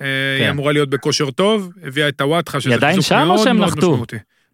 אה, 0.00 0.06
כן. 0.38 0.42
היא 0.42 0.50
אמורה 0.50 0.72
להיות 0.72 0.90
בכושר 0.90 1.30
טוב, 1.30 1.72
הביאה 1.82 2.08
את 2.08 2.16
טוואטחה, 2.16 2.60
שזה 2.60 2.70
היא 2.70 2.76
עדיין 2.76 2.94
חיזוק 2.94 3.08
שם 3.08 3.20
או 3.20 3.26
מאוד 3.26 3.44
שהם 3.44 3.56
מאוד 3.56 3.68
נחתו? 3.68 4.04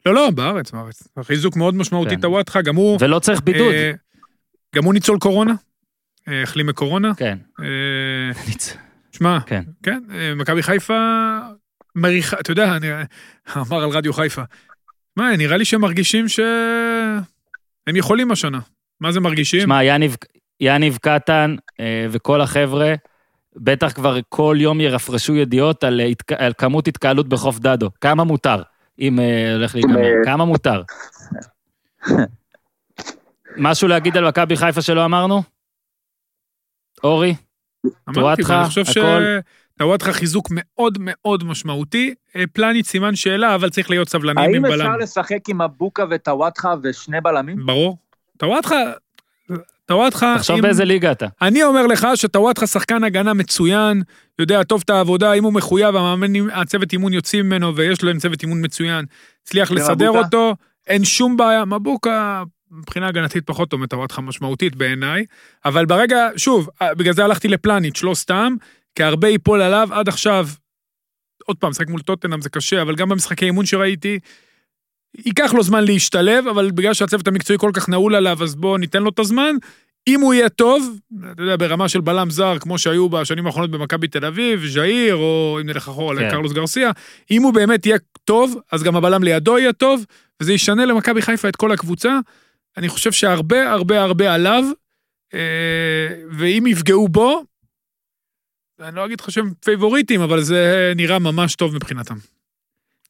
לא, 0.07 0.15
לא, 0.15 0.31
בארץ, 0.31 0.71
בארץ. 0.71 1.09
חיזוק 1.23 1.57
מאוד 1.57 1.75
משמעותי, 1.75 2.15
כן. 2.15 2.21
טוואטחה, 2.21 2.63
גם 2.63 2.77
הוא... 2.77 2.99
ולא 3.01 3.19
צריך 3.19 3.41
בידוד. 3.41 3.73
אה, 3.73 3.91
גם 4.75 4.85
הוא 4.85 4.95
ניצול 4.95 5.19
קורונה, 5.19 5.55
אה, 6.29 6.43
החלים 6.43 6.67
מקורונה. 6.67 7.15
כן. 7.15 7.39
אה, 7.61 8.45
שמע, 9.17 9.39
כן. 9.47 9.63
כן, 9.83 10.03
מכבי 10.37 10.63
חיפה 10.63 10.95
מריחה, 11.95 12.37
אתה 12.41 12.53
יודע, 12.53 12.77
אני 12.77 12.89
אמר 13.57 13.83
על 13.83 13.91
רדיו 13.91 14.13
חיפה. 14.13 14.43
מה, 15.17 15.37
נראה 15.37 15.57
לי 15.57 15.65
שהם 15.65 15.81
מרגישים 15.81 16.29
שהם 16.29 17.97
יכולים 17.97 18.31
השנה. 18.31 18.61
מה 19.01 19.13
זה 19.13 19.21
מרגישים? 19.21 19.61
שמע, 19.61 19.85
יניב, 19.85 20.17
יניב 20.61 20.99
קטן 21.03 21.57
וכל 22.11 22.41
החבר'ה, 22.41 22.95
בטח 23.57 23.93
כבר 23.93 24.19
כל 24.29 24.57
יום 24.61 24.81
ירפרשו 24.81 25.35
ידיעות 25.35 25.85
על, 25.85 26.01
התק... 26.01 26.33
על 26.33 26.53
כמות 26.59 26.89
התקהלות 26.89 27.29
בחוף 27.29 27.59
דדו. 27.59 27.91
כמה 28.01 28.25
מותר, 28.25 28.63
אם 28.99 29.21
אה, 29.21 29.55
הולך 29.55 29.75
להיגמר? 29.75 30.05
אה, 30.05 30.25
כמה 30.25 30.45
מותר? 30.45 30.83
משהו 33.57 33.89
להגיד 33.89 34.17
על 34.17 34.29
מכבי 34.29 34.57
חיפה 34.57 34.83
שלא 34.83 35.05
אמרנו? 35.05 35.43
אורי? 37.05 37.35
טוואטחה, 38.15 38.63
הכל. 38.63 39.23
שטוואטחה 39.75 40.13
חיזוק 40.13 40.49
מאוד 40.51 40.99
מאוד 41.01 41.45
משמעותי. 41.45 42.15
אה, 42.37 42.45
פלניץ' 42.53 42.87
סימן 42.87 43.17
שאלה, 43.17 43.55
אבל 43.55 43.71
צריך 43.71 43.91
להיות 43.91 44.09
סבלניים 44.09 44.55
עם 44.55 44.65
האם 44.65 44.73
בלם. 44.73 44.87
אפשר 44.87 44.97
לשחק 44.97 45.49
עם 45.49 45.63
מבוקה 45.63 46.05
וטוואטחה 46.11 46.75
ושני 46.83 47.21
בלמים? 47.21 47.67
ברור. 47.67 47.99
טוואטחה, 48.37 48.77
טוואטחה, 49.87 50.35
תחשוב 50.39 50.57
אם- 50.57 50.63
באיזה 50.63 50.85
ליגה 50.85 51.13
אתה. 51.13 51.27
אני 51.43 51.63
אומר 51.63 51.87
לך 51.87 52.07
שטוואטחה 52.15 52.67
שחקן 52.67 53.05
הגנה 53.05 53.35
מצוין, 53.35 54.03
יודע 54.39 54.63
טוב 54.63 54.83
את 54.85 54.91
העבודה, 54.91 55.33
אם 55.33 55.45
הוא 55.45 55.53
מחויב, 55.53 55.97
המאמן, 55.97 56.51
הצוות 56.51 56.93
אימון 56.93 57.13
יוצאים 57.13 57.47
ממנו 57.47 57.77
ויש 57.77 58.03
להם 58.03 58.19
צוות 58.19 58.43
אימון 58.43 58.65
מצוין, 58.65 59.05
הצליח 59.43 59.71
לסדר? 59.71 60.09
אותו, 60.11 60.55
אין 60.87 61.05
שום 61.05 61.37
בעיה. 61.37 61.65
מבוקה, 61.65 62.43
מבחינה 62.71 63.09
הגנתית 63.09 63.47
פחות 63.47 63.71
טוב 63.71 63.81
מטוואטחה 63.81 64.23
משמעותית 64.23 64.77
בעיניי, 64.77 65.25
אבל 65.65 65.87
ברגע, 65.87 66.29
שוב, 66.37 66.69
בגלל 66.97 67.15
זה 67.15 67.25
הלכתי 67.25 67.49
לפלניץ', 67.49 68.03
לא 68.03 68.15
סתם, 68.15 68.55
כי 68.95 69.03
הרבה 69.03 69.29
ייפול 69.29 69.61
עליו 69.63 69.89
עד 69.93 70.09
עכשיו. 70.09 70.49
עוד 71.47 71.57
פעם, 71.57 71.71
משחק 71.71 71.89
מול 71.89 72.01
טוטנאם 72.01 72.41
זה 72.41 72.49
קשה, 72.51 72.83
אבל 72.83 72.95
גם 72.95 73.09
במשחקי 73.09 73.45
אימון 73.45 73.67
שראיתי, 73.67 74.19
ייקח 75.25 75.55
לו 75.55 75.63
זמן 75.63 75.85
להשתלב, 75.85 76.47
אבל 76.47 76.71
בגלל 76.71 76.95
שהצוות 76.95 77.29
המקצועי 77.29 77.59
כל 77.59 77.71
כך 77.75 77.89
נעול 77.89 78.15
עליו, 78.15 78.43
אז 78.43 78.55
בואו 78.55 78.77
ניתן 78.77 79.03
לו 79.03 79.11
את 79.11 79.19
הזמן. 79.19 79.57
אם 80.09 80.21
הוא 80.21 80.35
יהיה 80.35 80.49
טוב, 80.49 80.99
אתה 81.33 81.43
יודע, 81.43 81.57
ברמה 81.57 81.89
של 81.89 82.01
בלם 82.01 82.31
זר, 82.31 82.59
כמו 82.59 82.79
שהיו 82.79 83.09
בשנים 83.09 83.47
האחרונות 83.47 83.71
במכבי 83.71 84.09
תל 84.09 84.25
אביב, 84.25 84.67
ז'איר, 84.67 85.15
או 85.15 85.59
אם 85.61 85.67
נלך 85.67 85.89
אחורה 85.89 86.17
כן. 86.17 86.27
לקרלוס 86.27 86.53
גרסיה, 86.53 86.91
אם 87.31 87.43
הוא 87.43 87.55
באמת 87.55 87.87
יהיה 87.87 87.99
טוב, 88.25 88.57
אז 88.73 88.83
גם 88.83 88.97
הבלם 88.97 89.25
לידו 89.25 89.59
יהיה 89.59 89.73
טוב, 89.73 90.05
וזה 90.41 90.53
ישנה 90.53 90.85
למכבי 90.85 91.23
חיפה 91.23 91.49
את 91.49 91.57
כל 91.57 91.73
הקבוצה. 91.73 92.19
אני 92.77 92.89
חושב 92.89 93.13
שהרבה 93.13 93.73
הרבה 93.73 94.03
הרבה 94.03 94.35
עליו, 94.35 94.65
אה, 95.35 96.09
ואם 96.31 96.65
יפגעו 96.67 97.09
בו, 97.09 97.43
אני 98.81 98.97
לא 98.97 99.07
אגיד 99.07 99.21
לך 99.21 99.31
שהם 99.31 99.53
פייבוריטים, 99.65 100.21
אבל 100.21 100.43
זה 100.43 100.93
נראה 100.97 101.19
ממש 101.19 101.55
טוב 101.55 101.75
מבחינתם. 101.75 102.15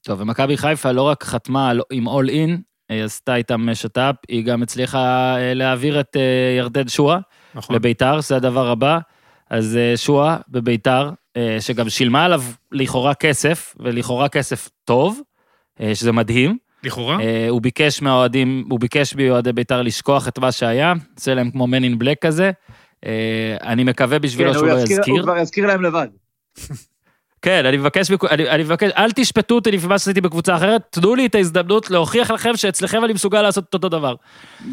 טוב, 0.06 0.20
ומכבי 0.20 0.56
חיפה 0.56 0.92
לא 0.92 1.02
רק 1.02 1.24
חתמה 1.24 1.70
על- 1.70 1.80
עם 1.92 2.06
אול 2.06 2.28
אין, 2.28 2.60
היא 2.88 3.02
עשתה 3.02 3.36
איתם 3.36 3.74
שת"פ, 3.74 4.14
היא 4.28 4.44
גם 4.44 4.62
הצליחה 4.62 4.98
אה, 5.38 5.54
להעביר 5.54 6.00
את 6.00 6.16
אה, 6.16 6.20
ירדן 6.58 6.88
שואה 6.88 7.18
נכון. 7.54 7.76
לביתר, 7.76 8.20
זה 8.20 8.36
הדבר 8.36 8.68
הבא. 8.70 8.98
אז 9.50 9.76
אה, 9.76 9.96
שואה 9.96 10.36
בביתר, 10.48 11.10
אה, 11.36 11.56
שגם 11.60 11.88
שילמה 11.88 12.24
עליו 12.24 12.42
לכאורה 12.72 13.14
כסף, 13.14 13.74
ולכאורה 13.80 14.28
כסף 14.28 14.68
טוב, 14.84 15.20
אה, 15.80 15.94
שזה 15.94 16.12
מדהים. 16.12 16.58
לכאורה. 16.84 17.20
אה, 17.20 17.46
הוא 17.48 17.62
ביקש 17.62 18.02
מהאוהדים, 18.02 18.64
הוא 18.70 18.80
ביקש 18.80 19.14
מאוהדי 19.14 19.52
ביתר 19.52 19.82
לשכוח 19.82 20.28
את 20.28 20.38
מה 20.38 20.52
שהיה, 20.52 20.92
עושה 21.18 21.34
להם 21.34 21.50
כמו 21.50 21.64
in 21.66 22.02
Black 22.02 22.16
כזה. 22.20 22.50
אה, 23.06 23.56
אני 23.62 23.84
מקווה 23.84 24.18
בשבילו 24.18 24.48
כן, 24.52 24.58
שהוא 24.58 24.68
הוא 24.68 24.76
לא 24.76 24.82
יזכיר- 24.82 25.00
הוא. 25.14 25.22
כבר 25.22 25.36
יזכיר 25.38 25.66
להם 25.66 25.82
לבד. 25.82 26.08
כן, 27.42 27.66
אני 27.66 27.76
מבקש, 27.76 28.10
אני, 28.30 28.50
אני 28.50 28.62
מבקש, 28.62 28.90
אל 28.96 29.12
תשפטו 29.12 29.54
אותי 29.54 29.70
לפי 29.70 29.86
מה 29.86 29.98
שעשיתי 29.98 30.20
בקבוצה 30.20 30.56
אחרת, 30.56 30.82
תנו 30.90 31.14
לי 31.14 31.26
את 31.26 31.34
ההזדמנות 31.34 31.90
להוכיח 31.90 32.30
לכם 32.30 32.56
שאצלכם 32.56 33.04
אני 33.04 33.12
מסוגל 33.12 33.42
לעשות 33.42 33.64
את 33.68 33.74
אותו 33.74 33.88
דבר. 33.88 34.14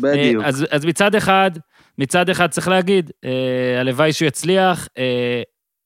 בדיוק. 0.01 0.43
אה, 0.43 0.47
אז, 0.49 0.65
אז 0.71 0.85
מצד 0.85 1.15
אחד, 1.15 1.51
מצד 1.97 2.29
אחד 2.29 2.47
צריך 2.49 2.67
להגיד, 2.67 3.11
אה, 3.25 3.79
הלוואי 3.79 4.13
שהוא 4.13 4.27
יצליח, 4.27 4.87
אה, 4.97 5.41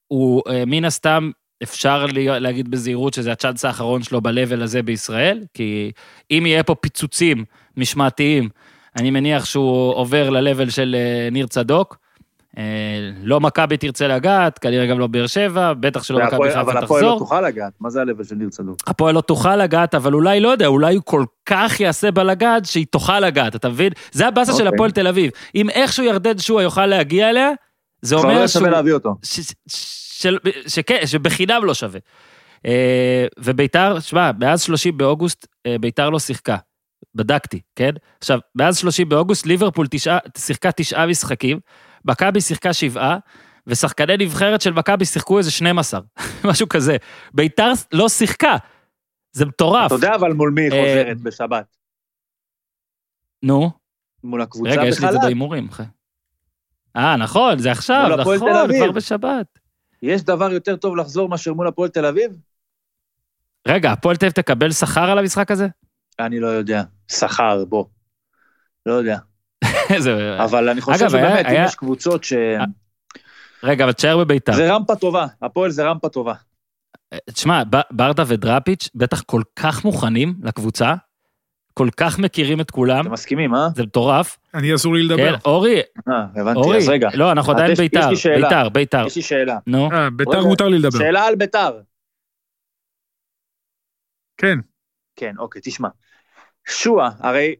הוא 0.08 0.42
אה, 0.48 0.62
מן 0.66 0.84
הסתם, 0.84 1.30
אפשר 1.62 2.06
לי- 2.06 2.40
להגיד 2.40 2.70
בזהירות 2.70 3.14
שזה 3.14 3.32
הצ'אנס 3.32 3.64
האחרון 3.64 4.02
שלו 4.02 4.20
ב-level 4.20 4.62
הזה 4.62 4.82
בישראל, 4.82 5.40
כי 5.54 5.92
אם 6.30 6.46
יהיה 6.46 6.62
פה 6.62 6.74
פיצוצים 6.74 7.44
משמעתיים, 7.76 8.48
אני 8.96 9.10
מניח 9.10 9.44
שהוא 9.44 9.94
עובר 9.94 10.30
ל-level 10.30 10.70
של 10.70 10.96
אה, 10.98 11.30
ניר 11.30 11.46
צדוק. 11.46 11.96
אה, 12.58 13.10
לא 13.22 13.40
מכבי 13.40 13.76
תרצה 13.76 14.08
לגעת, 14.08 14.58
כנראה 14.58 14.86
גם 14.86 14.98
לא 14.98 15.06
באר 15.06 15.26
שבע, 15.26 15.72
בטח 15.72 16.02
שלא 16.02 16.18
מכבי 16.26 16.48
חיפה 16.48 16.60
אבל 16.60 16.76
הפועל 16.76 17.02
לא 17.02 17.06
תחזור. 17.08 17.18
תוכל 17.18 17.40
לגעת, 17.40 17.72
מה 17.80 17.90
זה 17.90 18.00
הלבל 18.00 18.24
של 18.24 18.34
ניר 18.34 18.48
צדוק? 18.48 18.76
הפועל 18.86 19.14
לא 19.14 19.20
תוכל 19.20 19.56
לגעת, 19.56 19.94
אבל 19.94 20.14
אולי, 20.14 20.40
לא 20.40 20.48
יודע, 20.48 20.66
אולי 20.66 20.94
הוא 20.94 21.02
כל 21.04 21.24
כך 21.46 21.80
יעשה 21.80 22.10
בלגעת 22.10 22.64
שהיא 22.64 22.86
תוכל 22.90 23.20
לגעת, 23.20 23.56
אתה 23.56 23.68
מבין? 23.68 23.92
זה 24.12 24.28
הבאסה 24.28 24.52
של 24.52 24.58
אוקיי. 24.58 24.74
הפועל 24.74 24.90
תל 24.90 25.06
אביב. 25.06 25.30
אם 25.54 25.70
איכשהו 25.70 26.04
ירדן 26.04 26.38
שועה 26.38 26.62
יוכל 26.62 26.86
להגיע 26.86 27.30
אליה, 27.30 27.50
זה 28.02 28.16
כבר 28.16 28.24
לא 28.24 28.32
אומר 28.32 28.46
שהוא... 28.46 28.60
שווה 28.60 28.70
להביא 28.70 28.92
אותו. 28.92 29.14
שכן, 30.66 31.06
שבחינם 31.06 31.64
לא 31.64 31.74
שווה. 31.74 32.00
אה, 32.66 33.26
וביתר, 33.38 34.00
שמע, 34.00 34.30
מאז 34.38 34.62
30 34.62 34.98
באוגוסט, 34.98 35.46
אה, 35.66 35.76
ביתר 35.80 36.10
לא 36.10 36.18
שיחקה. 36.18 36.56
בדקתי, 37.14 37.60
כן? 37.76 37.90
עכשיו, 38.18 38.38
מאז 38.54 38.78
30 38.78 39.08
באוגוסט, 39.08 39.46
ליברפול 39.46 39.86
שיחקה 40.38 40.72
תשעה 40.72 41.06
משחקים, 41.06 41.58
מכבי 42.04 42.40
שיחקה 42.40 42.72
שבעה, 42.72 43.18
ושחקני 43.66 44.16
נבחרת 44.16 44.60
של 44.60 44.72
מכבי 44.72 45.04
שיחקו 45.04 45.38
איזה 45.38 45.50
12, 45.50 46.00
משהו 46.50 46.68
כזה. 46.68 46.96
ביתר 47.34 47.72
לא 47.92 48.08
שיחקה. 48.08 48.56
זה 49.32 49.46
מטורף. 49.46 49.86
אתה 49.86 49.94
יודע 49.94 50.14
אבל 50.14 50.32
מול 50.32 50.50
מי 50.50 50.62
היא 50.62 50.72
אה, 50.72 50.82
חוזרת 50.82 51.20
בשבת? 51.20 51.76
נו, 53.42 53.70
מול 54.24 54.42
הקבוצה 54.42 54.70
רגע, 54.70 54.86
יש 54.86 55.00
לי 55.00 55.06
את 55.06 55.12
זה 55.12 55.18
בחל"ת. 55.18 55.24
בהימורים. 55.24 55.68
אה, 56.96 57.16
נכון, 57.16 57.58
זה 57.58 57.72
עכשיו, 57.72 58.16
נכון. 58.18 58.38
כבר 58.38 58.92
בשבת. 58.92 59.58
יש 60.02 60.22
דבר 60.22 60.52
יותר 60.52 60.76
טוב 60.76 60.96
לחזור 60.96 61.28
מאשר 61.28 61.54
מול 61.54 61.68
הפועל 61.68 61.88
תל 61.88 62.06
אביב? 62.06 62.32
רגע, 63.68 63.92
הפועל 63.92 64.16
תל 64.16 64.26
אביב 64.26 64.32
תקבל 64.32 64.72
שכר 64.72 65.10
על 65.10 65.18
המשחק 65.18 65.50
הזה? 65.50 65.66
אני 66.20 66.40
לא 66.40 66.46
יודע. 66.46 66.82
שכר, 67.08 67.64
בוא. 67.64 67.84
לא 68.86 68.92
יודע. 68.92 69.18
זה... 69.98 70.42
אבל 70.44 70.68
אני 70.68 70.80
חושב 70.80 71.04
אגב, 71.04 71.14
היה- 71.14 71.28
שבאמת, 71.28 71.46
אם 71.46 71.50
היה- 71.50 71.64
יש 71.64 71.74
קבוצות 71.74 72.24
ש... 72.24 72.32
רגע, 73.62 73.84
אבל 73.84 73.92
תשאר 73.92 74.18
בביתר. 74.18 74.52
זה 74.52 74.72
רמפה 74.74 74.96
טובה, 74.96 75.26
הפועל 75.42 75.70
זה 75.70 75.84
רמפה 75.84 76.08
טובה. 76.08 76.34
תשמע, 77.30 77.62
ב- 77.70 77.80
ברדה 77.90 78.22
ודראפיץ' 78.26 78.88
בטח 78.94 79.22
כל 79.22 79.42
כך 79.56 79.84
מוכנים 79.84 80.34
לקבוצה, 80.42 80.94
כל 81.74 81.88
כך 81.96 82.18
מכירים 82.18 82.60
את 82.60 82.70
כולם, 82.70 83.00
אתם 83.04 83.12
מסכימים, 83.12 83.54
אה? 83.54 83.68
זה 83.76 83.82
מטורף. 83.82 84.38
אני 84.54 84.74
אסור 84.74 84.94
לי 84.94 85.02
לדבר. 85.02 85.32
כן, 85.36 85.38
אורי, 85.44 85.80
אה, 86.08 86.14
הבנתי, 86.36 86.58
אורי, 86.58 86.76
אז 86.78 86.88
רגע. 86.88 87.08
לא, 87.14 87.32
אנחנו 87.32 87.52
אז 87.52 87.56
עדיין 87.58 87.72
יש- 87.72 87.78
יש 87.78 87.84
ביתר. 87.90 88.08
ביתר, 88.42 88.68
ביתר. 88.68 89.04
יש 89.06 89.16
לי 89.16 89.22
שאלה. 89.22 89.58
נו, 89.66 89.92
אה, 89.92 90.10
ביתר 90.10 90.30
רגע, 90.30 90.40
מותר 90.48 90.68
לי 90.68 90.78
לדבר. 90.78 90.98
שאלה 90.98 91.24
על 91.26 91.34
ביתר. 91.36 91.80
כן. 94.36 94.58
כן, 95.16 95.34
אוקיי, 95.38 95.62
תשמע. 95.64 95.88
שועה, 96.68 97.10
הרי 97.20 97.54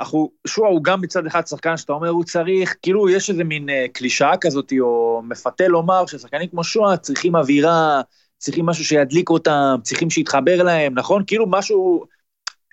אנחנו, 0.00 0.30
שועה 0.46 0.70
הוא 0.70 0.84
גם 0.84 1.00
מצד 1.00 1.26
אחד 1.26 1.46
שחקן 1.46 1.76
שאתה 1.76 1.92
אומר 1.92 2.08
הוא 2.08 2.24
צריך, 2.24 2.76
כאילו 2.82 3.08
יש 3.08 3.30
איזה 3.30 3.44
מין 3.44 3.70
אה, 3.70 3.86
קלישאה 3.92 4.36
כזאת, 4.36 4.72
או 4.80 5.22
מפתה 5.24 5.68
לומר 5.68 6.06
ששחקנים 6.06 6.48
כמו 6.48 6.64
שועה 6.64 6.96
צריכים 6.96 7.36
אווירה, 7.36 8.00
צריכים 8.38 8.66
משהו 8.66 8.84
שידליק 8.84 9.30
אותם, 9.30 9.76
צריכים 9.82 10.10
שיתחבר 10.10 10.62
להם, 10.62 10.94
נכון? 10.98 11.22
כאילו 11.26 11.46
משהו 11.48 12.04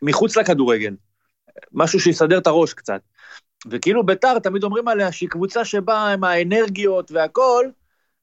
מחוץ 0.01 0.37
לכדורגל, 0.37 0.95
משהו 1.71 1.99
שיסדר 1.99 2.37
את 2.37 2.47
הראש 2.47 2.73
קצת. 2.73 3.01
וכאילו 3.69 4.05
ביתר, 4.05 4.39
תמיד 4.39 4.63
אומרים 4.63 4.87
עליה 4.87 5.11
שהיא 5.11 5.29
קבוצה 5.29 5.65
שבה 5.65 6.13
עם 6.13 6.23
האנרגיות 6.23 7.11
והכל, 7.11 7.65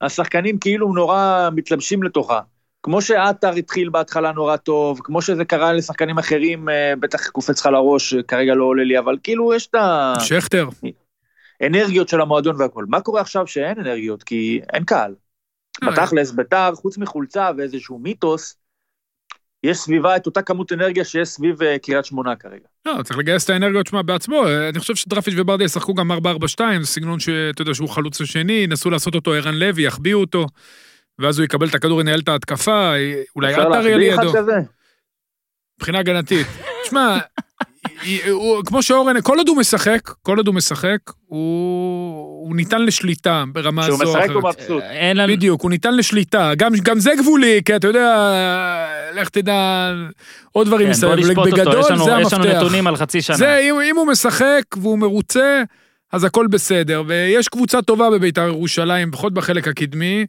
השחקנים 0.01 0.59
כאילו 0.59 0.93
נורא 0.93 1.49
מתלבשים 1.55 2.03
לתוכה. 2.03 2.41
כמו 2.83 3.01
שעטר 3.01 3.51
התחיל 3.51 3.89
בהתחלה 3.89 4.31
נורא 4.31 4.57
טוב, 4.57 4.99
כמו 5.03 5.21
שזה 5.21 5.45
קרה 5.45 5.73
לשחקנים 5.73 6.17
אחרים, 6.17 6.69
אה, 6.69 6.93
בטח 6.99 7.29
קופץ 7.29 7.59
לך 7.59 7.65
לראש, 7.65 8.13
אה, 8.13 8.23
כרגע 8.23 8.53
לא 8.55 8.63
עולה 8.63 8.83
לי, 8.83 8.99
אבל 8.99 9.17
כאילו 9.23 9.53
יש 9.53 9.67
את 9.67 9.75
שכטר. 10.19 10.69
האנרגיות 11.61 12.09
של 12.09 12.21
המועדון 12.21 12.61
והכל. 12.61 12.85
מה 12.87 13.01
קורה 13.01 13.21
עכשיו 13.21 13.47
שאין 13.47 13.79
אנרגיות? 13.79 14.23
כי 14.23 14.61
אין 14.73 14.83
קהל. 14.83 15.15
אה, 15.83 15.91
בתכלס, 15.91 16.31
ביתר, 16.31 16.75
חוץ 16.75 16.97
מחולצה 16.97 17.49
ואיזשהו 17.57 17.99
מיתוס, 17.99 18.55
יש 19.63 19.77
סביבה 19.77 20.15
את 20.15 20.25
אותה 20.25 20.41
כמות 20.41 20.71
אנרגיה 20.71 21.05
שיש 21.05 21.27
סביב 21.27 21.57
קריית 21.77 22.05
שמונה 22.05 22.35
כרגע. 22.35 22.65
לא, 22.85 23.03
צריך 23.03 23.19
לגייס 23.19 23.45
את 23.45 23.49
האנרגיות 23.49 23.87
שמע 23.87 24.01
בעצמו. 24.01 24.43
אני 24.69 24.79
חושב 24.79 24.95
שדרפיץ' 24.95 25.33
וברדה 25.37 25.63
ישחקו 25.63 25.93
גם 25.93 26.11
4-4-2, 26.11 26.15
זה 26.81 26.87
סגנון 26.87 27.19
שאתה 27.19 27.61
יודע 27.61 27.73
שהוא 27.73 27.89
חלוץ 27.89 28.21
השני, 28.21 28.53
ינסו 28.53 28.89
לעשות 28.89 29.15
אותו 29.15 29.33
ערן 29.33 29.55
לוי, 29.55 29.83
יחביאו 29.83 30.19
אותו, 30.19 30.45
ואז 31.19 31.39
הוא 31.39 31.45
יקבל 31.45 31.67
את 31.67 31.75
הכדור, 31.75 32.01
ינהל 32.01 32.19
את 32.19 32.27
ההתקפה, 32.29 32.93
אה, 32.95 33.21
אולי 33.35 33.53
עטר 33.53 33.87
יהיה 33.87 33.97
לידו? 33.97 34.33
מבחינה 35.79 35.99
הגנתית. 35.99 36.47
שמע, 36.89 37.17
היא- 38.01 38.29
הוא- 38.31 38.63
כמו 38.65 38.83
שאורן, 38.83 39.21
כל 39.21 39.37
עוד 39.37 39.47
הוא 39.47 39.57
משחק, 39.57 40.11
כל 40.21 40.37
עוד 40.37 40.47
הוא 40.47 40.55
משחק, 40.55 40.97
הוא 41.25 42.33
הוא 42.47 42.55
ניתן 42.55 42.81
לשליטה 42.85 43.43
ברמה 43.53 43.81
זו 43.89 43.95
כשהוא 43.97 44.09
או 44.13 44.17
משחק 44.19 44.29
הוא 44.29 44.49
אחרת. 44.49 44.59
מבסוט. 44.61 44.83
אין 44.83 45.17
לנו... 45.17 45.33
בדיוק, 45.33 45.61
הוא 45.61 45.71
ניתן 45.71 45.95
לשליטה. 45.97 46.51
גם, 46.57 46.71
גם 46.83 46.99
זה 46.99 47.11
גבולי, 47.19 47.61
כי 47.65 47.75
אתה 47.75 47.87
יודע, 47.87 48.15
לך 49.15 49.29
תדע 49.29 49.91
עוד 50.51 50.67
דברים 50.67 50.85
כן, 50.87 50.91
מסביב. 50.91 51.37
אותו, 51.37 51.51
בגדול 51.51 51.79
יש 51.79 51.91
לנו- 51.91 52.05
זה 52.05 52.11
יש 52.21 52.33
לנו 52.33 52.43
המפתח. 52.43 52.57
נתונים 52.61 52.87
על 52.87 52.95
חצי 52.95 53.21
שנה. 53.21 53.37
זה, 53.37 53.57
אם, 53.57 53.75
אם 53.89 53.95
הוא 53.97 54.07
משחק 54.07 54.61
והוא 54.77 54.99
מרוצה, 54.99 55.63
אז 56.11 56.23
הכל 56.23 56.47
בסדר. 56.47 57.03
ויש 57.07 57.47
קבוצה 57.47 57.81
טובה 57.81 58.09
בביתר 58.09 58.47
ירושלים, 58.47 59.09
לפחות 59.09 59.33
בחלק 59.33 59.67
הקדמי. 59.67 60.25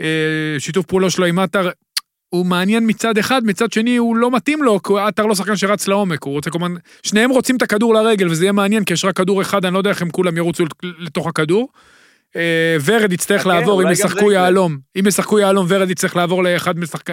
אה, 0.00 0.56
שיתוף 0.58 0.86
פעולה 0.86 1.10
שלו 1.10 1.24
עם 1.26 1.38
עטר, 1.38 1.70
הוא 2.28 2.46
מעניין 2.46 2.84
מצד 2.86 3.18
אחד, 3.18 3.44
מצד 3.44 3.72
שני 3.72 3.96
הוא 3.96 4.16
לא 4.16 4.30
מתאים 4.30 4.62
לו, 4.62 4.82
כי 4.82 4.92
עטר 4.98 5.26
לא 5.26 5.34
שחקן 5.34 5.56
שרץ 5.56 5.88
לעומק, 5.88 6.22
הוא 6.22 6.32
רוצה 6.32 6.50
הזמן... 6.54 6.74
שניהם 7.02 7.30
רוצים 7.30 7.56
את 7.56 7.62
הכדור 7.62 7.94
לרגל, 7.94 8.28
וזה 8.30 8.44
יהיה 8.44 8.52
מעניין, 8.52 8.84
כי 8.84 8.92
יש 8.92 9.04
רק 9.04 9.16
כדור 9.16 9.42
אחד, 9.42 9.64
אני 9.64 9.74
לא 9.74 9.78
יודע 9.78 9.90
איך 9.90 10.02
הם 10.02 10.10
כולם 10.10 10.36
ירוצו 10.36 10.64
לתוך 10.98 11.26
הכדור. 11.26 11.68
אה, 12.36 12.76
ורד 12.84 13.12
יצטרך 13.12 13.42
כן, 13.42 13.48
לעבור, 13.48 13.82
אם 13.82 13.90
ישחקו. 13.92 14.32
יהלום. 14.32 14.78
אם 14.98 15.06
ישחקו 15.06 15.38
יהלום, 15.38 15.66
ורד 15.68 15.90
יצטרך 15.90 16.16
לעבור 16.16 16.44
לאחד 16.44 16.78
משחק- 16.78 17.10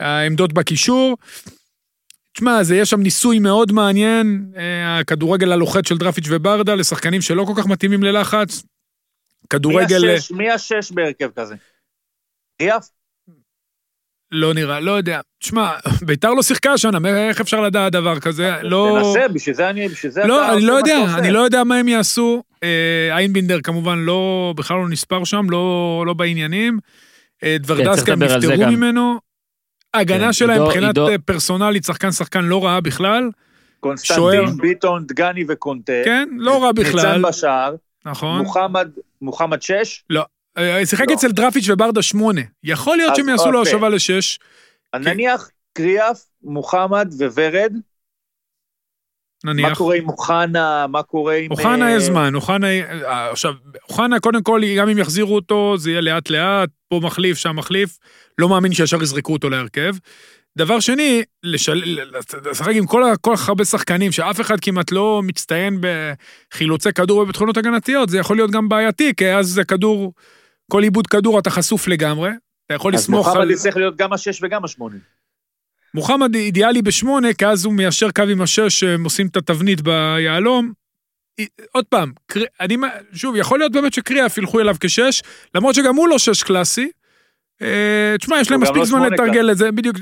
מהעמדות 0.00 0.52
בקישור. 0.52 1.16
תשמע, 2.34 2.62
זה 2.62 2.76
יש 2.76 2.90
שם 2.90 3.00
ניסוי 3.00 3.38
מאוד 3.38 3.72
מעניין, 3.72 4.46
אה, 4.56 4.98
הכדורגל 4.98 5.52
הלוחץ 5.52 5.88
של 5.88 5.98
דרפיץ' 5.98 6.26
וברדה, 6.28 6.74
לשחקנים 6.74 7.22
שלא 7.22 7.44
כל 7.44 7.52
כך 7.56 7.66
מתאימים 7.66 8.02
ללחץ. 8.02 8.62
כדורגל 9.50 10.14
מי 10.30 10.50
השש 10.50 10.92
בהרכב 10.92 11.28
כזה? 11.36 11.54
ריאף? 12.62 12.88
לא 14.32 14.54
נראה, 14.54 14.80
לא 14.80 14.92
יודע. 14.92 15.20
תשמע, 15.38 15.70
ביתר 16.06 16.30
לא 16.34 16.42
שיחקה 16.42 16.72
השנה, 16.72 17.28
איך 17.28 17.40
אפשר 17.40 17.60
לדעת 17.60 17.92
דבר 17.92 18.20
כזה? 18.20 18.52
לא... 18.62 18.98
תנסה, 19.14 19.28
בשביל 19.28 19.54
זה 19.54 19.70
אני, 19.70 19.88
בשביל 19.88 20.12
זה 20.12 20.24
לא, 20.24 20.44
אתה 20.44 20.52
אני 20.52 20.62
לא 20.66 20.72
יודע. 20.72 20.98
אני 21.18 21.30
לא 21.30 21.38
יודע 21.40 21.64
מה 21.64 21.76
הם 21.76 21.88
יעשו. 21.88 22.42
אה, 22.62 23.16
איינבינדר 23.16 23.60
כמובן 23.60 23.98
לא, 23.98 24.54
בכלל 24.56 24.76
לא 24.76 24.88
נספר 24.88 25.24
שם, 25.24 25.50
לא, 25.50 26.04
לא 26.06 26.14
בעניינים. 26.14 26.78
אה, 27.44 27.56
דברדסקה 27.60 28.16
נפטרו. 28.16 28.66
ממנו. 28.70 29.18
ההגנה 29.94 30.26
כן, 30.26 30.32
שלהם 30.32 30.62
מבחינת 30.62 30.96
עידו- 30.98 31.08
אה, 31.08 31.18
פרסונלית, 31.18 31.84
שחקן 31.84 32.12
שחקן 32.12 32.44
לא 32.44 32.64
רעה 32.64 32.80
בכלל. 32.80 33.30
קונסטנטין. 33.80 34.56
ביטון, 34.56 35.06
דגני 35.06 35.44
וקונטה. 35.48 35.92
כן, 36.04 36.28
לא 36.36 36.62
רע 36.64 36.72
בכלל. 36.72 37.16
ניצן 37.16 37.22
בשער, 37.28 37.74
נכון. 38.04 38.38
מוחמד, 38.38 38.88
מוחמד 39.22 39.62
שש. 39.62 40.04
אה, 40.16 40.22
שיחק 40.84 41.08
לא. 41.08 41.14
אצל 41.14 41.32
דרפיץ' 41.32 41.68
וברדה 41.68 42.02
שמונה. 42.02 42.40
יכול 42.64 42.96
להיות 42.96 43.16
שהם 43.16 43.28
יעשו 43.28 43.50
לו 43.50 43.58
אוקיי. 43.58 43.72
השבה 43.72 43.88
לשש. 43.88 44.38
נניח 44.94 45.50
קריאף, 45.72 46.24
מוחמד 46.42 47.08
וורד. 47.18 47.72
מה 49.44 49.52
נניח. 49.52 49.78
קורה 49.78 49.96
עם 49.96 50.08
אוחנה, 50.08 50.86
מה 50.86 51.02
קורה 51.02 51.36
עם... 51.36 51.50
אוחנה 51.50 51.86
אה, 51.86 51.96
יש 51.96 52.02
זמן, 52.02 52.34
אוחנה, 52.34 52.66
אה, 52.66 53.30
עכשיו, 53.30 53.54
אוחנה 53.88 54.20
קודם 54.20 54.42
כל, 54.42 54.60
גם 54.78 54.88
אם 54.88 54.98
יחזירו 54.98 55.34
אותו, 55.34 55.74
זה 55.78 55.90
יהיה 55.90 56.00
לאט 56.00 56.30
לאט, 56.30 56.68
פה 56.88 57.00
מחליף, 57.02 57.38
שם 57.38 57.56
מחליף, 57.56 57.98
לא 58.38 58.48
מאמין 58.48 58.72
שישר 58.72 59.02
יזרקו 59.02 59.32
אותו 59.32 59.50
להרכב. 59.50 59.94
דבר 60.58 60.80
שני, 60.80 61.22
לשל... 61.42 61.98
לשחק 62.50 62.72
עם 62.74 62.86
כל, 62.86 63.02
כך 63.26 63.48
הרבה 63.48 63.64
שחקנים, 63.64 64.12
שאף 64.12 64.40
אחד 64.40 64.60
כמעט 64.60 64.92
לא 64.92 65.20
מצטיין 65.24 65.80
בחילוצי 65.80 66.92
כדור 66.92 67.18
ובתכונות 67.18 67.56
הגנתיות, 67.56 68.08
זה 68.08 68.18
יכול 68.18 68.36
להיות 68.36 68.50
גם 68.50 68.68
בעייתי, 68.68 69.12
כי 69.16 69.32
אז 69.32 69.46
זה 69.46 69.64
כדור, 69.64 70.12
כל 70.72 70.82
עיבוד 70.82 71.06
כדור 71.06 71.38
אתה 71.38 71.50
חשוף 71.50 71.88
לגמרי, 71.88 72.30
אתה 72.66 72.74
יכול 72.74 72.94
אז 72.94 73.00
לסמוך 73.00 73.26
מוחמד 73.26 73.42
על... 73.42 73.50
יצטרך 73.50 73.76
להיות 73.76 73.96
גם 73.96 74.12
השש 74.12 74.42
וגם 74.42 74.64
השמונה. 74.64 74.96
מוחמד 75.94 76.34
אידיאלי 76.34 76.82
בשמונה, 76.82 77.32
כי 77.34 77.46
אז 77.46 77.64
הוא 77.64 77.72
מיישר 77.74 78.10
קו 78.10 78.22
עם 78.22 78.42
השש, 78.42 78.82
הם 78.82 79.04
עושים 79.04 79.26
את 79.26 79.36
התבנית 79.36 79.80
ביהלום. 79.80 80.72
עוד 81.72 81.84
פעם, 81.84 82.12
קר- 82.26 82.44
אני, 82.60 82.76
שוב, 83.12 83.36
יכול 83.36 83.58
להיות 83.58 83.72
באמת 83.72 83.92
שקריאף 83.94 84.38
ילכו 84.38 84.60
אליו 84.60 84.76
כשש, 84.80 85.22
למרות 85.54 85.74
שגם 85.74 85.96
הוא 85.96 86.08
לא 86.08 86.18
שש 86.18 86.42
קלאסי. 86.42 86.90
אה, 87.62 88.14
תשמע, 88.18 88.40
יש 88.40 88.50
להם 88.50 88.60
מספיק 88.60 88.76
לא 88.76 88.84
זמן 88.84 89.12
לתרגל 89.12 89.50
את 89.50 89.58
זה, 89.58 89.72
בדיוק. 89.72 89.96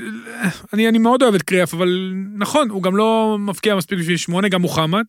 אני, 0.73 0.89
אני 0.89 0.99
מאוד 0.99 1.23
אוהב 1.23 1.35
את 1.35 1.43
קריאף, 1.43 1.75
אבל 1.75 2.13
נכון, 2.35 2.71
הוא 2.71 2.83
גם 2.83 2.97
לא 2.97 3.37
מבקיע 3.41 3.77
מספיק 3.77 3.99
בשביל 3.99 4.17
שמונה, 4.17 4.49
גם 4.49 4.63
מוחמד. 4.63 5.05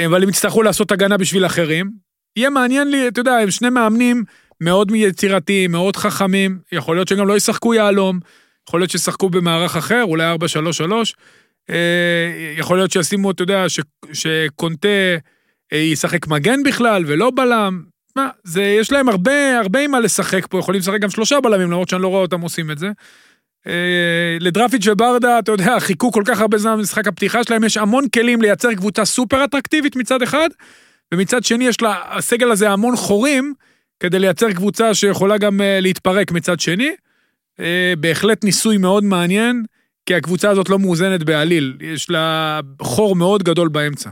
אה, 0.00 0.06
אבל 0.06 0.22
הם 0.22 0.28
יצטרכו 0.28 0.62
לעשות 0.62 0.92
הגנה 0.92 1.16
בשביל 1.16 1.46
אחרים. 1.46 2.05
יהיה 2.36 2.50
מעניין 2.50 2.90
לי, 2.90 3.08
אתה 3.08 3.20
יודע, 3.20 3.36
הם 3.36 3.50
שני 3.50 3.70
מאמנים 3.70 4.24
מאוד 4.60 4.90
יצירתיים, 4.94 5.72
מאוד 5.72 5.96
חכמים, 5.96 6.58
יכול 6.72 6.96
להיות 6.96 7.08
שגם 7.08 7.28
לא 7.28 7.36
ישחקו 7.36 7.74
יהלום, 7.74 8.20
יכול 8.68 8.80
להיות 8.80 8.90
שישחקו 8.90 9.30
במערך 9.30 9.76
אחר, 9.76 10.04
אולי 10.04 10.34
4-3-3. 10.34 10.92
אה, 11.70 12.54
יכול 12.58 12.78
להיות 12.78 12.90
שישימו, 12.90 13.30
אתה 13.30 13.42
יודע, 13.42 13.68
ש, 13.68 13.80
שקונטה 14.12 14.88
אה, 15.72 15.78
ישחק 15.78 16.26
מגן 16.26 16.62
בכלל 16.62 17.04
ולא 17.06 17.30
בלם. 17.34 17.82
מה, 18.16 18.28
זה, 18.44 18.62
יש 18.62 18.92
להם 18.92 19.08
הרבה, 19.08 19.58
הרבה 19.58 19.80
עם 19.80 19.90
מה 19.90 20.00
לשחק 20.00 20.46
פה, 20.46 20.58
יכולים 20.58 20.80
לשחק 20.80 21.00
גם 21.00 21.10
שלושה 21.10 21.40
בלמים, 21.40 21.70
למרות 21.70 21.88
שאני 21.88 22.02
לא 22.02 22.08
רואה 22.08 22.22
אותם 22.22 22.40
עושים 22.40 22.70
את 22.70 22.78
זה. 22.78 22.90
אה, 23.66 24.36
לדרפיץ' 24.40 24.86
וברדה, 24.86 25.38
אתה 25.38 25.52
יודע, 25.52 25.80
חיכו 25.80 26.12
כל 26.12 26.22
כך 26.26 26.40
הרבה 26.40 26.58
זמן 26.58 26.76
במשחק 26.78 27.06
הפתיחה 27.08 27.44
שלהם, 27.44 27.64
יש 27.64 27.76
המון 27.76 28.08
כלים 28.08 28.42
לייצר 28.42 28.74
קבוצה 28.74 29.04
סופר 29.04 29.44
אטרקטיבית 29.44 29.96
מצד 29.96 30.22
אחד, 30.22 30.48
ומצד 31.14 31.44
שני 31.44 31.64
יש 31.66 31.82
לה, 31.82 31.94
הסגל 32.10 32.50
הזה 32.50 32.70
המון 32.70 32.96
חורים, 32.96 33.54
כדי 34.00 34.18
לייצר 34.18 34.52
קבוצה 34.52 34.94
שיכולה 34.94 35.38
גם 35.38 35.60
אה, 35.60 35.80
להתפרק 35.80 36.32
מצד 36.32 36.60
שני. 36.60 36.90
אה, 37.60 37.92
בהחלט 38.00 38.44
ניסוי 38.44 38.76
מאוד 38.76 39.04
מעניין, 39.04 39.62
כי 40.06 40.14
הקבוצה 40.14 40.50
הזאת 40.50 40.68
לא 40.68 40.78
מאוזנת 40.78 41.22
בעליל, 41.22 41.76
יש 41.80 42.10
לה 42.10 42.60
חור 42.82 43.16
מאוד 43.16 43.42
גדול 43.42 43.68
באמצע. 43.68 44.10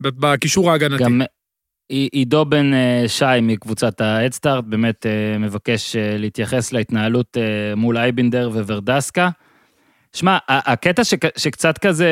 בקישור 0.00 0.70
ההגנתי. 0.70 1.04
גם 1.04 1.20
עי- 1.88 2.08
עידו 2.12 2.44
בן 2.44 2.74
אה, 2.74 3.04
שי 3.06 3.24
מקבוצת 3.42 4.00
ההדסטארט 4.00 4.64
באמת 4.64 5.06
אה, 5.06 5.38
מבקש 5.38 5.96
אה, 5.96 6.16
להתייחס 6.18 6.72
להתנהלות 6.72 7.36
אה, 7.36 7.74
מול 7.76 7.98
אייבינדר 7.98 8.50
וורדסקה. 8.52 9.28
שמע, 10.12 10.38
הקטע 10.48 11.04
שק- 11.04 11.38
שקצת 11.38 11.78
כזה 11.78 12.08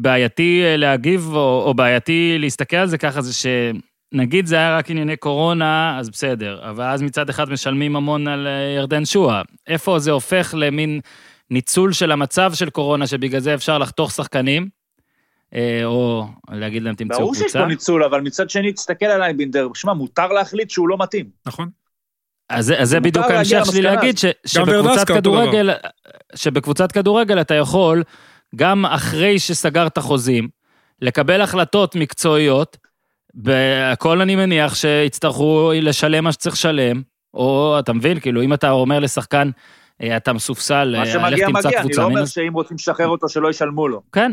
בעייתי 0.00 0.62
אה, 0.64 0.76
להגיב, 0.76 1.28
או, 1.32 1.62
או 1.66 1.74
בעייתי 1.74 2.36
להסתכל 2.38 2.76
על 2.76 2.88
זה 2.88 2.98
ככה, 2.98 3.20
זה 3.20 3.32
שנגיד 4.12 4.46
זה 4.46 4.56
היה 4.56 4.76
רק 4.76 4.90
ענייני 4.90 5.16
קורונה, 5.16 5.98
אז 5.98 6.10
בסדר, 6.10 6.70
אבל 6.70 6.84
אז 6.84 7.02
מצד 7.02 7.28
אחד 7.28 7.50
משלמים 7.50 7.96
המון 7.96 8.28
על 8.28 8.46
אה, 8.46 8.74
ירדן 8.76 9.04
שואה. 9.04 9.42
איפה 9.66 9.98
זה 9.98 10.10
הופך 10.10 10.54
למין 10.58 11.00
ניצול 11.50 11.92
של 11.92 12.12
המצב 12.12 12.52
של 12.54 12.70
קורונה, 12.70 13.06
שבגלל 13.06 13.40
זה 13.40 13.54
אפשר 13.54 13.78
לחתוך 13.78 14.10
שחקנים, 14.10 14.68
אה, 15.54 15.80
או 15.84 16.26
להגיד 16.50 16.82
להם 16.82 16.94
תמצאו 16.94 17.18
ברור 17.18 17.34
שיש 17.34 17.42
קבוצה. 17.42 17.58
פה 17.58 17.66
ניצול, 17.66 18.04
אבל 18.04 18.20
מצד 18.20 18.50
שני, 18.50 18.72
תסתכל 18.72 19.06
על 19.06 19.22
אייבינדר, 19.22 19.68
שמע, 19.74 19.92
מותר 19.92 20.26
להחליט 20.26 20.70
שהוא 20.70 20.88
לא 20.88 20.96
מתאים. 21.00 21.26
נכון? 21.46 21.68
אז 22.48 22.66
זה, 22.66 22.78
אז 22.78 22.88
זה 22.88 23.00
בדיוק 23.00 23.26
ההמשך 23.26 23.62
שלי 23.70 23.82
להגיד, 23.82 24.18
ש, 24.18 24.24
שבקבוצת 24.46 25.06
כדורגל, 25.06 25.70
שבקבוצת 26.34 26.92
כדורגל 26.92 27.40
אתה 27.40 27.54
יכול 27.54 28.02
גם 28.56 28.86
אחרי 28.86 29.38
שסגרת 29.38 29.98
חוזים, 29.98 30.48
לקבל 31.02 31.40
החלטות 31.40 31.96
מקצועיות, 31.96 32.76
בהכל 33.34 34.20
אני 34.20 34.36
מניח 34.36 34.74
שיצטרכו 34.74 35.72
לשלם 35.74 36.24
מה 36.24 36.32
שצריך 36.32 36.54
לשלם, 36.54 37.02
או, 37.34 37.76
אתה 37.78 37.92
מבין, 37.92 38.20
כאילו, 38.20 38.42
אם 38.42 38.54
אתה 38.54 38.70
אומר 38.70 38.98
לשחקן, 38.98 39.50
אה, 40.02 40.16
אתה 40.16 40.32
מסופסל, 40.32 40.94
מה 40.96 40.98
אה, 40.98 41.02
לך 41.04 41.12
שמגיע 41.12 41.46
תמצא 41.46 41.68
מגיע, 41.68 41.80
אני 41.80 41.88
קבוצה. 41.88 42.00
לא 42.00 42.06
אומר 42.06 42.26
שאם 42.26 42.52
רוצים 42.52 42.74
לשחרר 42.74 43.08
אותו 43.08 43.28
שלא 43.28 43.50
ישלמו 43.50 43.88
לו. 43.88 44.02
כן. 44.12 44.32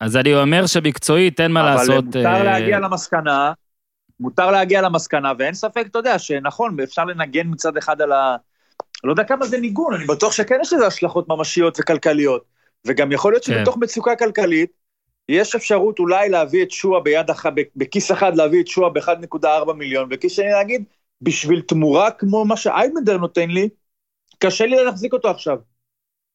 אז 0.00 0.16
אני 0.16 0.34
אומר 0.34 0.66
שמקצועית 0.66 1.40
אין 1.40 1.52
מה 1.52 1.60
אבל 1.60 1.70
לעשות. 1.70 2.04
מותר 2.04 2.26
אה, 2.26 2.44
להגיע 2.44 2.80
למסקנה, 2.80 3.52
מותר 4.20 4.50
להגיע 4.50 4.82
למסקנה, 4.82 5.32
ואין 5.38 5.54
ספק, 5.54 5.84
אתה 5.90 5.98
יודע, 5.98 6.18
שנכון, 6.18 6.76
אפשר 6.80 7.04
לנגן 7.04 7.46
מצד 7.46 7.76
אחד 7.76 8.02
על 8.02 8.12
ה... 8.12 8.36
לא 9.04 9.12
יודע 9.12 9.24
כמה 9.24 9.46
זה 9.46 9.60
ניגון, 9.60 9.94
אני 9.94 10.04
בטוח 10.04 10.32
שכן 10.32 10.58
יש 10.62 10.72
לזה 10.72 10.86
השלכות 10.86 11.28
ממשיות 11.28 11.78
וכלכליות. 11.80 12.53
וגם 12.86 13.12
יכול 13.12 13.32
להיות 13.32 13.44
כן. 13.44 13.52
שבתוך 13.52 13.76
מצוקה 13.76 14.16
כלכלית, 14.16 14.70
יש 15.28 15.54
אפשרות 15.54 15.98
אולי 15.98 16.28
להביא 16.28 16.62
את 16.62 16.70
שועה 16.70 17.00
ביד 17.00 17.30
אחת, 17.30 17.52
בכיס 17.76 18.12
אחד 18.12 18.36
להביא 18.36 18.60
את 18.60 18.66
שועה 18.66 18.90
ב-1.4 18.90 19.72
מיליון, 19.72 20.08
וכיס 20.10 20.32
שני 20.32 20.50
להגיד, 20.50 20.84
בשביל 21.22 21.60
תמורה 21.60 22.10
כמו 22.10 22.44
מה 22.44 22.56
שאייבנדר 22.56 23.16
נותן 23.16 23.50
לי, 23.50 23.68
קשה 24.38 24.66
לי 24.66 24.84
להחזיק 24.84 25.12
אותו 25.12 25.30
עכשיו. 25.30 25.58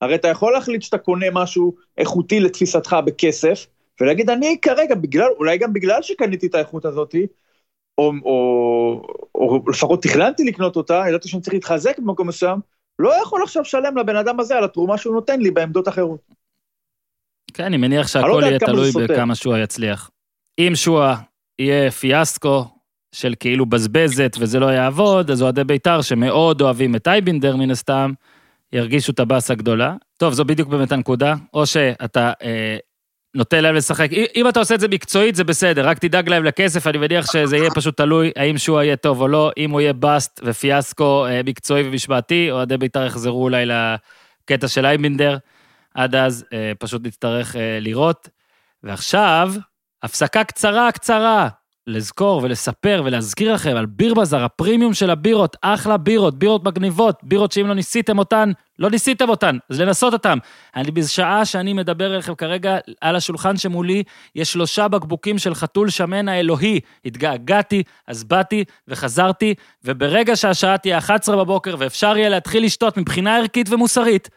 הרי 0.02 0.16
אתה 0.16 0.28
יכול 0.28 0.54
להחליט 0.54 0.82
שאתה 0.82 0.97
קונה 0.97 1.26
משהו 1.34 1.76
איכותי 1.97 2.39
לתפיסתך 2.39 2.95
בכסף, 3.06 3.68
ולהגיד, 4.02 4.30
אני 4.30 4.58
כרגע, 4.62 4.95
בגלל, 4.95 5.30
אולי 5.38 5.58
גם 5.58 5.74
בגלל 5.74 6.02
שקניתי 6.02 6.47
את 6.47 6.56
האיכות 6.56 6.86
הזאתי, 6.86 7.28
או, 7.97 8.12
או, 8.26 9.02
או 9.36 9.60
לפחות 9.68 10.04
תכננתי 10.04 10.43
לקנות 10.43 10.76
אותה, 10.76 11.04
ידעתי 11.10 11.28
שאני 11.28 11.41
צריך 11.41 11.54
להתחזק 11.54 12.00
במקום 12.00 12.28
מסוים, 12.28 12.60
לא 13.00 13.22
יכול 13.22 13.43
עכשיו 13.43 13.62
לשלם 13.62 13.97
לבן 13.97 14.16
אדם 14.16 14.39
הזה 14.39 14.58
על 14.58 14.64
התרומה 14.64 14.97
שהוא 14.97 15.14
נותן 15.14 15.39
לי 15.39 15.52
בעמדות 15.52 15.88
אחרות. 15.88 16.39
כן, 17.54 17.64
אני 17.64 17.78
מניח 17.78 18.02
לא 18.02 18.08
שהכל 18.08 18.28
יודע 18.36 18.47
יהיה 18.47 18.60
תלוי. 18.60 18.91
בכמה 19.08 19.36
שועה 19.36 19.60
יצליח. 19.60 20.10
אם 20.60 20.72
שועה 20.76 21.16
יהיה 21.60 21.91
פיאסקו 21.91 22.66
של 23.16 23.34
כאילו 23.39 23.66
בזבזת 23.66 24.36
וזה 24.39 24.60
לא 24.60 24.66
יעבוד, 24.66 25.32
אז 25.32 25.41
אוהדי 25.41 25.64
בית"ר 25.64 26.02
שמאוד 26.02 26.62
אוהבים 26.62 26.95
את 26.95 27.08
אייבינדר 27.08 27.56
מן 27.56 27.72
הסתם, 27.72 28.12
ירגישו 28.74 29.12
את 29.12 29.20
הבאסה 29.20 29.54
הגדולה. 29.54 29.93
טוב, 30.18 30.34
זו 30.34 30.45
בדיוק 30.45 30.70
באמת 30.70 30.91
הנקודה. 30.91 31.36
או 31.54 31.66
שאתה 31.66 32.32
אה, 32.43 32.78
נותן 33.36 33.64
להם 33.64 33.76
לשחק, 33.76 34.10
אם- 34.36 34.47
אתה 34.50 34.60
עושה 34.60 34.76
את 34.76 34.80
זה 34.80 34.88
מקצועית 34.88 35.36
זה 35.36 35.43
בסדר, 35.43 35.88
רק 35.88 36.00
תדאג 36.00 36.30
להם 36.30 36.43
לכסף, 36.43 36.88
אני 36.88 36.97
מניח 36.97 37.32
שזה 37.32 37.58
יהיה 37.58 37.70
פשוט 37.72 37.97
תלוי 37.97 38.32
האם 38.36 38.58
שועה 38.58 38.86
יהיה 38.86 38.95
טוב 38.95 39.22
או 39.22 39.28
לא, 39.28 39.52
אם 39.58 39.72
הוא 39.72 39.82
יהיה 39.82 39.93
באסט 39.93 40.39
ופיאסקו 40.43 41.26
אה, 41.26 41.41
מקצועי 41.45 41.84
ומשמעתי, 41.88 42.52
אוהדי 42.52 42.78
בית"ר 42.78 43.06
יחזרו 43.06 43.43
אולי 43.43 43.66
לקטע 43.66 44.68
של 44.68 44.86
אייבינדר. 44.86 45.38
עד 45.96 46.16
אז 46.16 46.46
אה, 46.54 46.72
פשוט 46.80 47.06
נצטרך 47.06 47.56
אה, 47.56 47.80
לראות. 47.82 48.30
ועכשיו, 48.84 49.54
הפסקה 50.04 50.44
קצרה 50.44 50.92
קצרה, 50.92 51.50
לזכור 51.90 52.44
ולספר 52.44 53.02
ולהזכיר 53.06 53.54
לכם 53.54 53.76
על 53.76 53.86
ביר 53.86 54.14
בזאר, 54.14 54.44
הפרימיום 54.44 54.94
של 54.94 55.10
הבירות, 55.10 55.58
אחלה 55.62 55.98
בירות, 55.98 56.40
בירות 56.40 56.64
מגניבות, 56.64 57.20
בירות 57.24 57.52
שאם 57.52 57.68
לא 57.68 57.74
ניסיתם 57.74 58.20
אותן, 58.20 58.52
לא 58.80 58.90
ניסיתם 58.90 59.30
אותן, 59.30 59.58
אז 59.70 59.82
לנסות 59.82 60.14
אותן. 60.14 60.38
אני 60.76 60.92
בשעה 60.92 61.46
שאני 61.46 61.74
מדבר 61.74 62.14
אליכם 62.14 62.36
כרגע, 62.36 62.78
על 63.02 63.16
השולחן 63.16 63.58
שמולי, 63.58 64.04
יש 64.36 64.54
שלושה 64.54 64.88
בקבוקים 64.88 65.38
של 65.38 65.56
חתול 65.56 65.90
שמן 65.90 66.28
האלוהי. 66.28 66.80
התגעגעתי, 67.06 67.84
אז 68.08 68.24
באתי 68.24 68.64
וחזרתי, 68.88 69.54
וברגע 69.84 70.36
שהשעה 70.36 70.78
תהיה 70.78 70.98
11 70.98 71.36
בבוקר 71.36 71.76
ואפשר 71.80 72.18
יהיה 72.18 72.30
להתחיל 72.30 72.66
לשתות 72.66 72.98
מבחינה 72.98 73.38
ערכית 73.38 73.70
ומוסרית, 73.70 74.30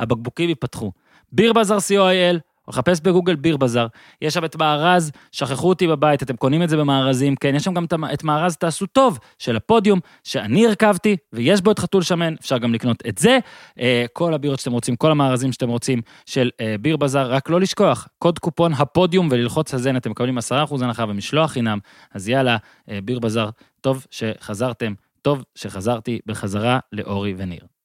הבקבוקים 0.00 0.48
ייפתחו. 0.48 0.92
ביר 1.32 1.52
בזאר 1.52 1.78
co.il, 1.78 2.38
או 2.70 2.72
לחפש 2.72 3.00
בגוגל 3.00 3.34
ביר 3.34 3.56
בזאר, 3.56 3.86
יש 4.22 4.34
שם 4.34 4.44
את 4.44 4.56
מארז, 4.56 5.12
שכחו 5.32 5.68
אותי 5.68 5.86
בבית, 5.86 6.22
אתם 6.22 6.36
קונים 6.36 6.62
את 6.62 6.68
זה 6.68 6.76
במארזים, 6.76 7.36
כן, 7.36 7.54
יש 7.54 7.64
שם 7.64 7.74
גם 7.74 7.84
את 8.12 8.24
מארז 8.24 8.56
תעשו 8.56 8.86
טוב 8.86 9.18
של 9.38 9.56
הפודיום, 9.56 10.00
שאני 10.24 10.66
הרכבתי, 10.66 11.16
ויש 11.32 11.60
בו 11.60 11.70
את 11.70 11.78
חתול 11.78 12.02
שמן, 12.02 12.34
אפשר 12.40 12.58
גם 12.58 12.74
לקנות 12.74 13.02
את 13.08 13.18
זה. 13.18 13.38
אה, 13.80 14.04
כל 14.12 14.34
הבירות 14.34 14.58
שאתם 14.58 14.72
רוצים, 14.72 14.96
כל 14.96 15.10
המארזים 15.10 15.52
שאתם 15.52 15.68
רוצים 15.68 16.00
של 16.26 16.50
אה, 16.60 16.76
ביר 16.80 16.96
בזאר, 16.96 17.32
רק 17.32 17.50
לא 17.50 17.60
לשכוח, 17.60 18.08
קוד 18.18 18.38
קופון 18.38 18.72
הפודיום 18.72 19.28
וללחוץ 19.30 19.74
זה, 19.74 19.90
אתם 19.96 20.10
מקבלים 20.10 20.38
10% 20.38 20.42
הנחה 20.82 21.04
ומשלוח 21.08 21.50
חינם, 21.50 21.78
אז 22.14 22.28
יאללה, 22.28 22.56
אה, 22.90 22.98
ביר 23.04 23.18
בזאר, 23.18 23.50
טוב 23.80 24.06
שחזרתם, 24.10 24.92
טוב 25.22 25.44
שחזרתי 25.54 26.18
בחזרה 26.26 26.78
לאורי 26.92 27.34
וניר. 27.36 27.79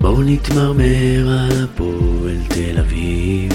בואו 0.00 0.22
נתמרמר 0.22 1.28
על 1.28 1.64
הפועל 1.64 2.36
תל 2.48 2.78
אביב 2.78 3.52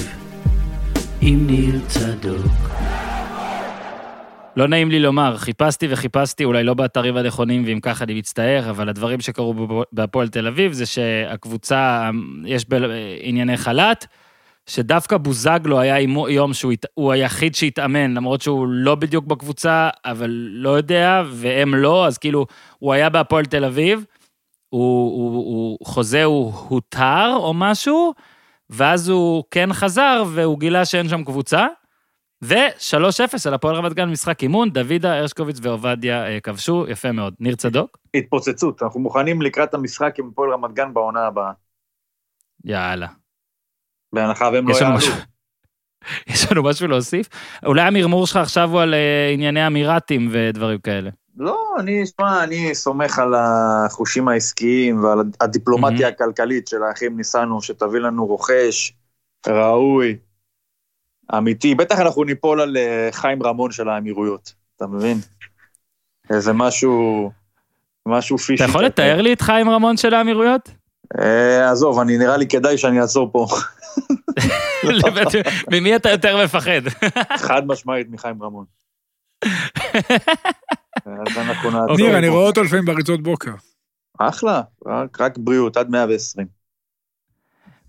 עם 1.21 1.47
ניר 1.47 1.79
צדוק. 1.88 2.69
לא 4.57 4.67
נעים 4.67 4.91
לי 4.91 4.99
לומר, 4.99 5.38
חיפשתי 5.38 5.88
וחיפשתי, 5.89 6.43
אולי 6.43 6.63
לא 6.63 6.73
באתרים 6.73 7.17
הנכונים, 7.17 7.63
ואם 7.65 7.79
ככה 7.79 8.03
אני 8.03 8.13
מצטער, 8.13 8.69
אבל 8.69 8.89
הדברים 8.89 9.21
שקרו 9.21 9.83
בהפועל 9.91 10.27
תל 10.27 10.47
אביב 10.47 10.71
זה 10.71 10.85
שהקבוצה, 10.85 12.09
יש 12.45 12.65
ב- 12.69 12.91
ענייני 13.21 13.57
חל"ת, 13.57 14.05
שדווקא 14.67 15.17
בוזגלו 15.17 15.79
היה 15.79 15.99
יום 16.29 16.53
שהוא 16.53 16.73
הוא 16.93 17.11
היחיד 17.11 17.55
שהתאמן, 17.55 18.13
למרות 18.13 18.41
שהוא 18.41 18.67
לא 18.67 18.95
בדיוק 18.95 19.25
בקבוצה, 19.25 19.89
אבל 20.05 20.29
לא 20.51 20.69
יודע, 20.69 21.23
והם 21.31 21.75
לא, 21.75 22.07
אז 22.07 22.17
כאילו, 22.17 22.45
הוא 22.79 22.93
היה 22.93 23.09
בהפועל 23.09 23.45
תל 23.45 23.65
אביב, 23.65 24.05
הוא, 24.70 25.11
הוא, 25.11 25.36
הוא 25.36 25.78
חוזה 25.84 26.24
הוא 26.24 26.53
הותר 26.53 27.34
או 27.36 27.53
משהו, 27.53 28.13
ואז 28.70 29.09
הוא 29.09 29.43
כן 29.51 29.74
חזר, 29.74 30.24
והוא 30.34 30.59
גילה 30.59 30.86
שאין 30.86 31.09
שם 31.09 31.24
קבוצה. 31.24 31.68
ו-3-0 32.41 33.47
על 33.47 33.53
הפועל 33.53 33.76
רמת 33.76 33.93
גן 33.93 34.09
משחק 34.09 34.43
אימון, 34.43 34.70
דוידה, 34.70 35.18
הרשקוביץ 35.18 35.57
ועובדיה 35.61 36.28
אה, 36.28 36.39
כבשו, 36.39 36.86
יפה 36.89 37.11
מאוד. 37.11 37.34
ניר 37.39 37.55
צדוק? 37.55 37.97
התפוצצות, 38.13 38.84
אנחנו 38.84 38.99
מוכנים 38.99 39.41
לקראת 39.41 39.74
המשחק 39.74 40.20
עם 40.20 40.30
הפועל 40.32 40.53
רמת 40.53 40.74
גן 40.74 40.93
בעונה 40.93 41.26
הבאה, 41.28 41.51
יאללה. 42.65 43.07
בהנחה 44.13 44.49
והם 44.53 44.68
לא 44.68 44.76
יעלו. 44.76 44.95
משהו, 44.95 45.13
יש 46.30 46.51
לנו 46.51 46.63
משהו 46.63 46.88
להוסיף? 46.88 47.30
אולי 47.65 47.82
המרמור 47.82 48.28
שלך 48.28 48.38
עכשיו 48.38 48.70
הוא 48.72 48.82
על 48.82 48.93
אה, 48.93 49.30
ענייני 49.34 49.68
אמירתים 49.68 50.30
ודברים 50.32 50.80
כאלה. 50.80 51.09
לא, 51.38 51.75
אני, 51.79 52.05
שמע, 52.05 52.43
אני 52.43 52.75
סומך 52.75 53.19
על 53.19 53.33
החושים 53.38 54.27
העסקיים 54.27 55.03
ועל 55.03 55.19
הדיפלומטיה 55.41 56.07
הכלכלית 56.07 56.67
של 56.67 56.83
האחים 56.83 57.17
ניסנו, 57.17 57.61
שתביא 57.61 57.99
לנו 57.99 58.25
רוכש 58.25 58.93
ראוי, 59.47 60.17
אמיתי. 61.38 61.75
בטח 61.75 61.99
אנחנו 61.99 62.23
ניפול 62.23 62.61
על 62.61 62.77
אה, 62.77 63.09
חיים 63.11 63.43
רמון 63.43 63.71
של 63.71 63.89
האמירויות, 63.89 64.53
אתה 64.75 64.88
מבין? 64.88 65.17
איזה 66.29 66.53
משהו, 66.53 67.31
משהו 68.05 68.38
פישי. 68.38 68.63
אתה 68.63 68.69
יכול 68.69 68.85
לתאר 68.85 69.21
לי 69.21 69.33
את 69.33 69.41
חיים 69.41 69.69
רמון 69.69 69.97
של 69.97 70.13
האמירויות? 70.13 70.69
אה, 71.19 71.71
עזוב, 71.71 71.99
אני 71.99 72.17
נראה 72.17 72.38
לי 72.38 72.47
כדאי 72.47 72.77
שאני 72.77 73.01
אעצור 73.01 73.31
פה. 73.31 73.47
ממי 75.71 75.95
אתה 75.95 76.09
יותר 76.09 76.43
מפחד? 76.43 76.81
חד 77.38 77.67
משמעית 77.67 78.07
מחיים 78.09 78.43
רמון. 78.43 78.65
אז 81.05 81.37
אנחנו 81.37 81.71
נעצור 81.71 81.89
אוקיי. 81.91 82.05
ניר, 82.07 82.17
אני. 82.17 82.27
רואה 82.29 82.47
אותו 82.47 82.63
לפעמים 82.63 82.85
בריצות 82.85 83.23
בוקר. 83.23 83.51
אחלה, 84.19 84.61
רק, 84.85 85.21
רק 85.21 85.37
בריאות, 85.37 85.77
עד 85.77 85.89
120. 85.89 86.47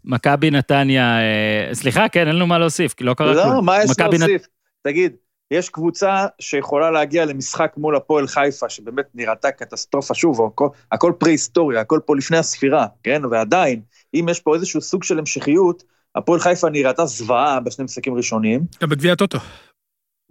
מכבי 0.05 0.51
נתניה, 0.51 1.19
אה, 1.21 1.75
סליחה, 1.75 2.09
כן, 2.09 2.27
אין 2.29 2.37
לנו 2.37 2.47
מה 2.47 2.59
להוסיף, 2.59 2.95
כי 2.95 3.05
לא 3.05 3.15
קרה 3.15 3.35
לא, 3.35 3.43
כלום. 3.43 3.67
מה 3.67 3.83
יש 3.85 3.91
נת- 3.91 3.99
להוסיף? 4.01 4.47
תגיד, 4.83 5.13
יש 5.51 5.69
קבוצה 5.69 6.27
שיכולה 6.41 6.91
להגיע 6.91 7.25
למשחק 7.25 7.73
מול 7.77 7.97
הפועל 7.97 8.27
חיפה, 8.27 8.69
שבאמת 8.69 9.05
נראתה 9.15 9.51
קטסטרופה, 9.51 10.15
שוב, 10.15 10.47
הכל, 10.47 10.69
הכל 10.93 11.13
פרה-היסטוריה, 11.19 11.81
הכל 11.81 12.01
פה 12.07 12.17
לפני 12.17 12.37
הספירה, 12.37 12.87
כן? 13.03 13.23
ועדיין, 13.31 13.81
אם 14.15 14.27
יש 14.31 14.41
פה 14.41 14.55
איזשהו 14.55 14.81
סוג 14.81 15.05
של 15.05 15.19
המשכיות, 15.19 15.83
הפועל 16.15 16.41
חיפה 16.41 16.71
נראתה 16.71 17.07
זוועה 17.07 17.61
בשני 17.61 17.85
משחקים 17.85 18.15
ראשונים, 18.15 18.61
גם 18.83 18.89
בגביע 18.89 19.13
הטוטו. 19.13 19.39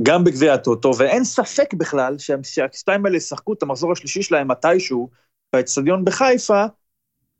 גם 0.02 0.24
בגביע 0.24 0.54
הטוטו, 0.54 0.92
ואין 0.98 1.24
ספק 1.24 1.74
בכלל 1.74 2.18
שה- 2.18 2.44
שהשתיים 2.44 3.06
האלה 3.06 3.18
ישחקו 3.18 3.54
את 3.54 3.64
המחזור 3.64 3.92
השלישי 3.92 4.24
שלהם 4.24 4.52
מתישהו, 4.52 5.10
באצטדיון 5.54 6.06
בחיפה, 6.06 6.66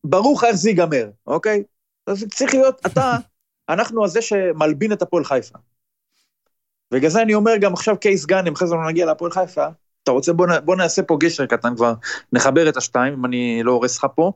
ברור 0.04 0.38
לך 0.38 0.44
איך 0.44 0.56
זה 0.56 0.70
ייגמר, 0.70 1.10
אוקיי? 1.28 1.64
אז 2.08 2.26
צריך 2.34 2.54
להיות, 2.54 2.82
אתה, 2.86 3.18
אנחנו 3.70 4.06
הזה 4.06 4.22
שמלבין 4.22 4.92
את 4.94 5.02
הפועל 5.02 5.24
חיפה. 5.24 5.58
בגלל 6.94 7.10
זה 7.10 7.22
אני 7.22 7.34
אומר 7.34 7.52
גם 7.62 7.74
עכשיו 7.74 8.00
קייס 8.00 8.26
גאנם, 8.26 8.54
אחרי 8.54 8.68
זה 8.68 8.76
לא 8.76 8.88
נגיע 8.88 9.06
להפועל 9.06 9.32
חיפה, 9.32 9.66
אתה 10.04 10.12
רוצה 10.12 10.34
בוא, 10.34 10.48
נ- 10.48 10.66
בוא 10.66 10.76
נעשה 10.76 11.04
פה 11.04 11.18
גשר 11.20 11.46
קטן 11.46 11.76
כבר, 11.76 11.94
נחבר 12.34 12.70
את 12.70 12.78
השתיים, 12.78 13.14
אם 13.14 13.26
אני 13.26 13.60
לא 13.64 13.72
הורס 13.72 13.98
לך 13.98 14.08
פה. 14.16 14.32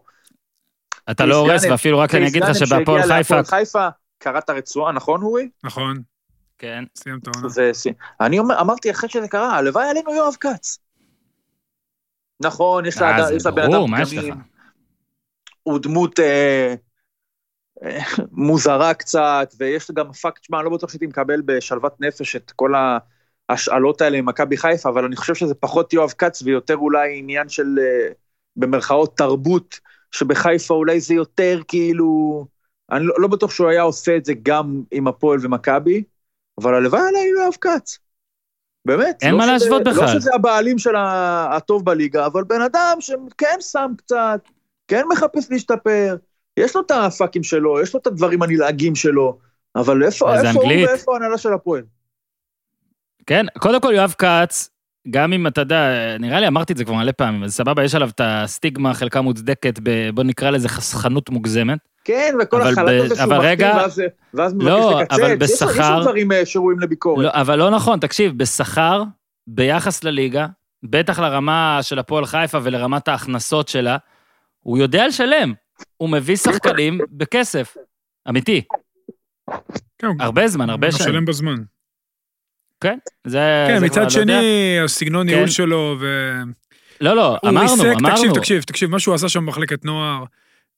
אתה 1.11 1.25
לא 1.25 1.35
הורס, 1.35 1.61
גאנם- 1.61 1.71
ואפילו 1.71 1.99
רק 1.99 2.15
אני 2.15 2.19
קייס 2.19 2.31
אגיד 2.31 2.43
לך 2.43 2.49
גאנם 2.49 2.65
שבהפועל 2.65 3.01
שהגיע 3.01 3.17
חיפה... 3.17 3.35
להפועל 3.35 3.59
חיפה, 3.59 3.87
קראת 4.19 4.49
הרצועה, 4.49 4.91
נכון 4.91 5.21
אורי? 5.21 5.49
נכון, 5.63 6.01
כן. 6.61 6.83
סיים 6.95 7.19
את 7.23 7.27
העונה. 7.27 7.47
אני 8.21 8.39
אומר, 8.39 8.61
אמרתי 8.61 8.91
אחרי 8.91 9.09
שזה 9.09 9.27
קרה, 9.27 9.57
הלוואי 9.57 9.89
עלינו 9.89 10.15
יואב 10.15 10.35
כץ. 10.39 10.79
נכון, 12.43 12.85
יש 12.85 12.97
לה 12.97 13.07
אה, 13.07 13.17
אדם 13.17 13.37
פגמים? 13.43 14.33
הוא 15.63 15.79
דמות, 15.79 16.19
אה, 16.19 16.75
אה, 17.83 17.99
מוזרה 18.31 18.93
קצת, 18.93 19.53
ויש 19.57 19.91
גם 19.91 20.13
fact, 20.13 20.43
שמע, 20.43 20.57
אני 20.57 20.65
לא 20.65 20.71
בטוח 20.71 20.89
שהייתי 20.89 21.07
מקבל 21.07 21.41
בשלוות 21.45 22.01
נפש 22.01 22.35
את 22.35 22.51
כל 22.51 22.73
ההשאלות 23.49 24.01
האלה 24.01 24.17
עם 24.17 24.25
מכבי 24.25 24.57
חיפה, 24.57 24.89
אבל 24.89 25.05
אני 25.05 25.15
חושב 25.15 25.35
שזה 25.35 25.55
פחות 25.55 25.93
יואב 25.93 26.11
כץ 26.17 26.41
ויותר 26.41 26.75
אולי 26.75 27.19
עניין 27.19 27.49
של, 27.49 27.79
אה, 27.81 28.13
במרכאות, 28.55 29.17
תרבות, 29.17 29.79
שבחיפה 30.11 30.73
אולי 30.73 30.99
זה 30.99 31.13
יותר 31.13 31.61
כאילו, 31.67 32.45
אני 32.91 33.05
לא, 33.05 33.15
לא 33.17 33.27
בטוח 33.27 33.51
שהוא 33.51 33.69
היה 33.69 33.81
עושה 33.81 34.17
את 34.17 34.25
זה 34.25 34.33
גם 34.43 34.83
עם 34.91 35.07
הפועל 35.07 35.39
ומכבי, 35.41 36.03
אבל 36.61 36.75
הלוואי 36.75 37.01
עליי 37.09 37.27
יואב 37.27 37.53
כץ. 37.61 37.97
באמת. 38.85 39.23
אין 39.23 39.31
לא 39.31 39.37
מה 39.37 39.43
שזה- 39.43 39.51
להשוות 39.51 39.83
בכלל. 39.83 40.05
לא 40.05 40.07
שזה 40.19 40.31
הבעלים 40.35 40.77
של 40.77 40.95
הטוב 41.51 41.85
בליגה, 41.85 42.25
אבל 42.25 42.43
בן 42.43 42.61
אדם 42.61 42.97
שכן 42.99 43.57
שם 43.59 43.91
קצת, 43.97 44.39
כן 44.87 45.03
מחפש 45.11 45.51
להשתפר, 45.51 46.15
יש 46.57 46.75
לו 46.75 46.81
את 46.81 46.91
הפאקים 46.91 47.43
שלו, 47.43 47.81
יש 47.81 47.93
לו 47.93 47.99
את 47.99 48.07
הדברים 48.07 48.41
הנלעגים 48.43 48.95
שלו, 48.95 49.37
אבל 49.75 50.03
איפה, 50.03 50.35
איפה 50.35 50.61
הוא. 50.61 50.71
ואיפה 50.87 51.13
ההנהלה 51.13 51.37
של 51.37 51.53
הפועל? 51.53 51.83
כן, 53.25 53.45
קודם 53.59 53.81
כל 53.81 53.93
יואב 53.95 54.15
כץ, 54.17 54.69
גם 55.09 55.33
אם 55.33 55.47
אתה 55.47 55.61
יודע, 55.61 55.85
נראה 56.19 56.39
לי 56.39 56.47
אמרתי 56.47 56.73
את 56.73 56.77
זה 56.77 56.85
כבר 56.85 56.93
מלא 56.93 57.11
פעמים, 57.11 57.43
אז 57.43 57.53
סבבה, 57.53 57.83
יש 57.83 57.95
עליו 57.95 58.09
את 58.09 58.21
הסטיגמה, 58.23 58.93
חלקה 58.93 59.21
מוצדקת, 59.21 59.79
ב, 59.83 60.09
בוא 60.13 60.23
נקרא 60.23 60.49
לזה 60.49 60.69
חסכנות 60.69 61.29
מוגזמת. 61.29 61.77
כן, 62.03 62.33
וכל 62.41 62.57
ב- 62.75 62.79
הזה 62.79 63.15
שהוא 63.15 63.33
רגע- 63.33 63.73
ואז, 63.77 64.01
ואז 64.33 64.53
מבקש 64.53 64.65
לא, 64.67 64.99
לקצץ. 65.01 65.13
אבל 65.19 65.43
יש- 65.43 65.51
יש 65.51 65.63
בשכר- 65.63 65.93
עוד 65.93 66.01
דברים 66.03 66.31
אה, 66.31 66.45
שראויים 66.45 66.79
לביקורת. 66.79 67.25
לא, 67.25 67.29
אבל 67.33 67.59
לא 67.59 67.69
נכון, 67.69 67.99
תקשיב, 67.99 68.37
בשכר, 68.37 69.03
ביחס 69.47 70.03
לליגה, 70.03 70.47
בטח 70.83 71.19
לרמה 71.19 71.79
של 71.81 71.99
הפועל 71.99 72.25
חיפה 72.25 72.57
ולרמת 72.63 73.07
ההכנסות 73.07 73.67
שלה, 73.67 73.97
הוא 74.59 74.77
יודע 74.77 75.07
לשלם. 75.07 75.53
הוא 75.97 76.09
מביא 76.09 76.35
שחקנים 76.35 76.99
בכסף. 77.11 77.75
אמיתי. 78.29 78.61
כן, 79.97 80.07
הוא 80.07 80.15
הרבה 80.19 80.47
זמן, 80.47 80.69
הרבה 80.69 80.87
הוא 80.87 80.95
שנים. 80.97 81.09
משלם 81.09 81.25
בזמן. 81.25 81.55
כן, 82.81 82.97
זה... 83.27 83.65
כן, 83.67 83.79
זה 83.79 83.89
כבר 83.89 84.03
מצד 84.03 84.15
לא 84.17 84.21
יודע. 84.21 84.39
שני, 84.39 84.79
הסגנון 84.83 85.27
כן. 85.27 85.33
ניהול 85.33 85.47
שלו, 85.49 85.95
ו... 85.99 86.31
לא, 87.01 87.15
לא, 87.15 87.37
הוא 87.41 87.49
אמרנו, 87.49 87.71
ריסק, 87.71 87.85
אמרנו. 87.85 88.09
תקשיב, 88.15 88.33
תקשיב, 88.33 88.61
תקשיב, 88.63 88.89
מה 88.89 88.99
שהוא 88.99 89.15
עשה 89.15 89.29
שם 89.29 89.45
במחלקת 89.45 89.85
נוער, 89.85 90.23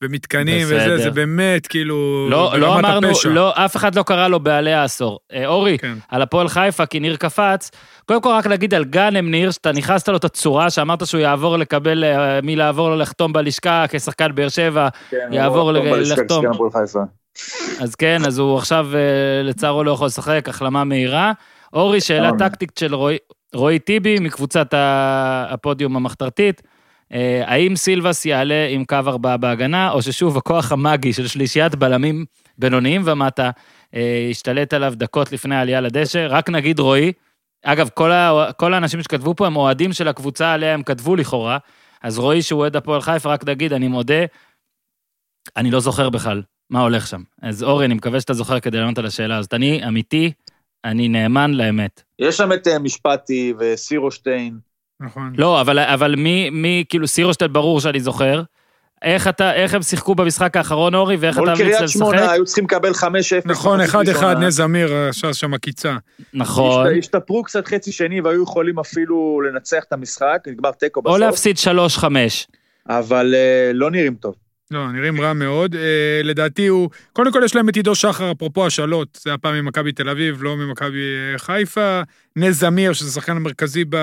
ומתקנים 0.04 0.62
וזה, 0.66 0.76
בסדר. 0.76 0.98
זה 0.98 1.12
באמת 1.12 1.68
כאילו... 1.68 2.28
לא, 2.30 2.60
לא 2.60 2.80
אמרנו, 2.80 3.08
הפשע. 3.10 3.30
לא, 3.30 3.54
אף 3.56 3.76
אחד 3.76 3.96
לא 3.96 4.04
קרא 4.04 4.28
לו 4.28 4.40
בעלי 4.40 4.74
העשור. 4.74 5.20
אה, 5.34 5.48
אורי, 5.48 5.78
כן. 5.78 5.94
על 6.10 6.22
הפועל 6.22 6.48
חיפה, 6.48 6.86
כי 6.86 7.00
ניר 7.00 7.16
קפץ, 7.16 7.72
קודם 8.06 8.22
כל 8.22 8.30
רק 8.30 8.48
להגיד 8.48 8.74
על 8.74 8.86
גאנם 8.86 9.32
ניר, 9.32 9.52
שאתה 9.52 9.72
נכנסת 9.72 10.10
לו 10.10 10.18
את 10.18 10.24
הצורה, 10.24 10.70
שאמרת 10.70 11.08
שהוא 11.08 11.22
יעבור 11.22 11.58
לקבל, 11.58 12.04
אה, 12.04 12.40
מי 12.42 12.56
לעבור 12.56 12.90
לו 12.90 12.96
לחתום 12.96 13.34
בלשכה 13.34 13.86
כשחקן 13.90 14.36
באר 14.36 14.50
שבע, 14.50 14.88
כן, 15.10 15.18
יעבור 15.32 15.62
הוא 15.62 15.72
ל- 15.72 15.92
בלשכה 15.92 16.22
לחתום. 16.22 16.46
כשחקן 16.46 16.56
הפועל 16.56 16.86
חיפה. 16.86 17.00
אז 17.84 17.96
כן, 17.96 18.22
אז 18.28 18.38
הוא 18.40 18.58
עכשיו 18.58 18.88
אה, 18.94 19.00
לצערו 19.44 19.84
לא 19.84 19.92
יכול 19.92 20.08
לשחק, 20.08 20.46
החלמה 20.50 20.84
מהירה. 20.84 21.32
אורי, 21.74 22.02
שאלה 22.02 22.30
אוקיי. 22.30 22.50
טקטית 22.50 22.78
של 22.80 22.96
רועי- 22.96 23.18
רועי 23.56 23.80
טיבי 23.80 24.20
מקבוצת 24.20 24.68
הפודיום 25.50 25.96
המחתרתית. 25.96 26.62
אה, 27.14 27.44
האם 27.46 27.76
סילבס 27.76 28.26
יעלה 28.26 28.68
עם 28.70 28.86
קו 28.86 28.96
ארבעה 29.08 29.38
בהגנה, 29.38 29.92
או 29.92 30.02
ששוב 30.02 30.38
הכוח 30.38 30.72
המאגי 30.72 31.14
של 31.14 31.28
שלישיית 31.28 31.76
בלמים 31.76 32.26
בינוניים 32.58 33.02
ומטה 33.06 33.50
אה, 33.96 34.28
ישתלט 34.32 34.74
עליו 34.74 34.94
דקות 34.96 35.32
לפני 35.32 35.56
העלייה 35.56 35.82
לדשא? 35.82 36.28
רק 36.30 36.50
נגיד 36.50 36.80
רועי, 36.80 37.12
אגב, 37.64 37.90
כל, 37.94 38.12
ה... 38.12 38.52
כל 38.58 38.74
האנשים 38.74 39.04
שכתבו 39.04 39.36
פה 39.36 39.48
הם 39.48 39.56
אוהדים 39.56 39.94
של 39.94 40.08
הקבוצה 40.08 40.54
עליה 40.54 40.74
הם 40.74 40.84
כתבו 40.84 41.16
לכאורה, 41.16 41.58
אז 42.04 42.20
רועי 42.20 42.42
שהוא 42.42 42.60
אוהד 42.60 42.76
הפועל 42.76 43.02
חיפה, 43.02 43.30
רק 43.34 43.44
נגיד, 43.50 43.74
אני 43.74 43.88
מודה, 43.88 44.26
אני 45.58 45.72
לא 45.72 45.80
זוכר 45.80 46.10
בכלל 46.10 46.42
מה 46.70 46.82
הולך 46.82 47.08
שם. 47.08 47.22
אז 47.42 47.64
אורי, 47.64 47.86
אני 47.86 47.94
מקווה 47.94 48.22
שאתה 48.22 48.34
זוכר 48.34 48.60
כדי 48.60 48.78
לענות 48.78 48.98
על 48.98 49.06
השאלה 49.06 49.38
הזאת. 49.38 49.54
אני 49.54 49.88
אמיתי, 49.88 50.32
אני 50.86 51.08
נאמן 51.08 51.52
לאמת. 51.54 52.02
יש 52.20 52.38
שם 52.38 52.54
את 52.54 52.68
אה, 52.68 52.80
משפטי 52.80 53.54
וסירושטיין. 53.60 54.54
נכון. 55.00 55.34
לא, 55.38 55.62
אבל, 55.62 55.80
אבל 55.80 56.16
מי, 56.16 56.50
מי, 56.50 56.84
כאילו, 56.90 57.08
סירושטל 57.08 57.48
ברור 57.48 57.80
שאני 57.82 58.00
זוכר. 58.00 58.42
איך 59.02 59.28
אתה, 59.28 59.54
איך 59.54 59.74
הם 59.74 59.82
שיחקו 59.82 60.16
במשחק 60.16 60.58
האחרון, 60.58 60.96
אורי, 60.96 61.16
ואיך 61.20 61.38
מול 61.38 61.50
אתה 61.54 61.60
ממליץ 61.60 61.76
קריית 61.78 61.90
שמונה 61.90 62.18
לשחק? 62.18 62.30
היו 62.32 62.46
צריכים 62.46 62.64
לקבל 62.64 62.92
5-0. 62.92 63.04
נכון, 63.46 63.80
במחצית 63.80 63.92
אחד 63.96 64.10
אחד, 64.10 64.26
ראשונה. 64.28 64.48
נס 64.48 64.54
זמיר 64.54 64.94
עשה 65.10 65.34
שם 65.34 65.54
עקיצה. 65.54 65.96
נכון. 66.34 66.88
השת- 66.88 66.98
השתפרו 67.00 67.44
קצת 67.44 67.68
חצי 67.68 67.92
שני 67.92 68.22
והיו 68.22 68.44
יכולים 68.44 68.80
אפילו 68.80 69.42
לנצח 69.42 69.84
את 69.88 69.94
המשחק, 69.94 70.38
נגמר 70.48 70.72
תיקו 70.72 71.00
או 71.00 71.04
בסוף, 71.04 71.20
להפסיד 71.20 71.58
3-5. 71.58 72.04
אבל 72.90 73.34
אה, 73.36 73.72
לא 73.74 73.92
נראים 73.92 74.16
טוב. 74.16 74.36
לא, 74.72 74.92
נראים 74.92 75.22
רע 75.22 75.34
מאוד. 75.34 75.76
אה, 75.76 76.22
לדעתי 76.24 76.68
הוא... 76.68 76.90
קודם 77.14 77.32
כל 77.32 77.42
יש 77.46 77.56
להם 77.56 77.70
את 77.70 77.76
עידו 77.76 77.96
שחר, 77.96 78.32
אפרופו 78.32 78.66
השאלות, 78.66 79.20
זה 79.22 79.34
הפעם 79.34 79.56
ממכבי 79.56 79.92
תל 79.92 80.10
אביב, 80.10 80.44
לא 80.44 80.58
ממכבי 80.58 80.98
אה, 81.34 81.38
חיפה. 81.38 82.02
נס 82.36 82.56
זמיר, 82.56 82.94
שזה 82.94 83.10
השחקן 83.10 83.36
המרכזי 83.36 83.84
ב... 83.90 83.98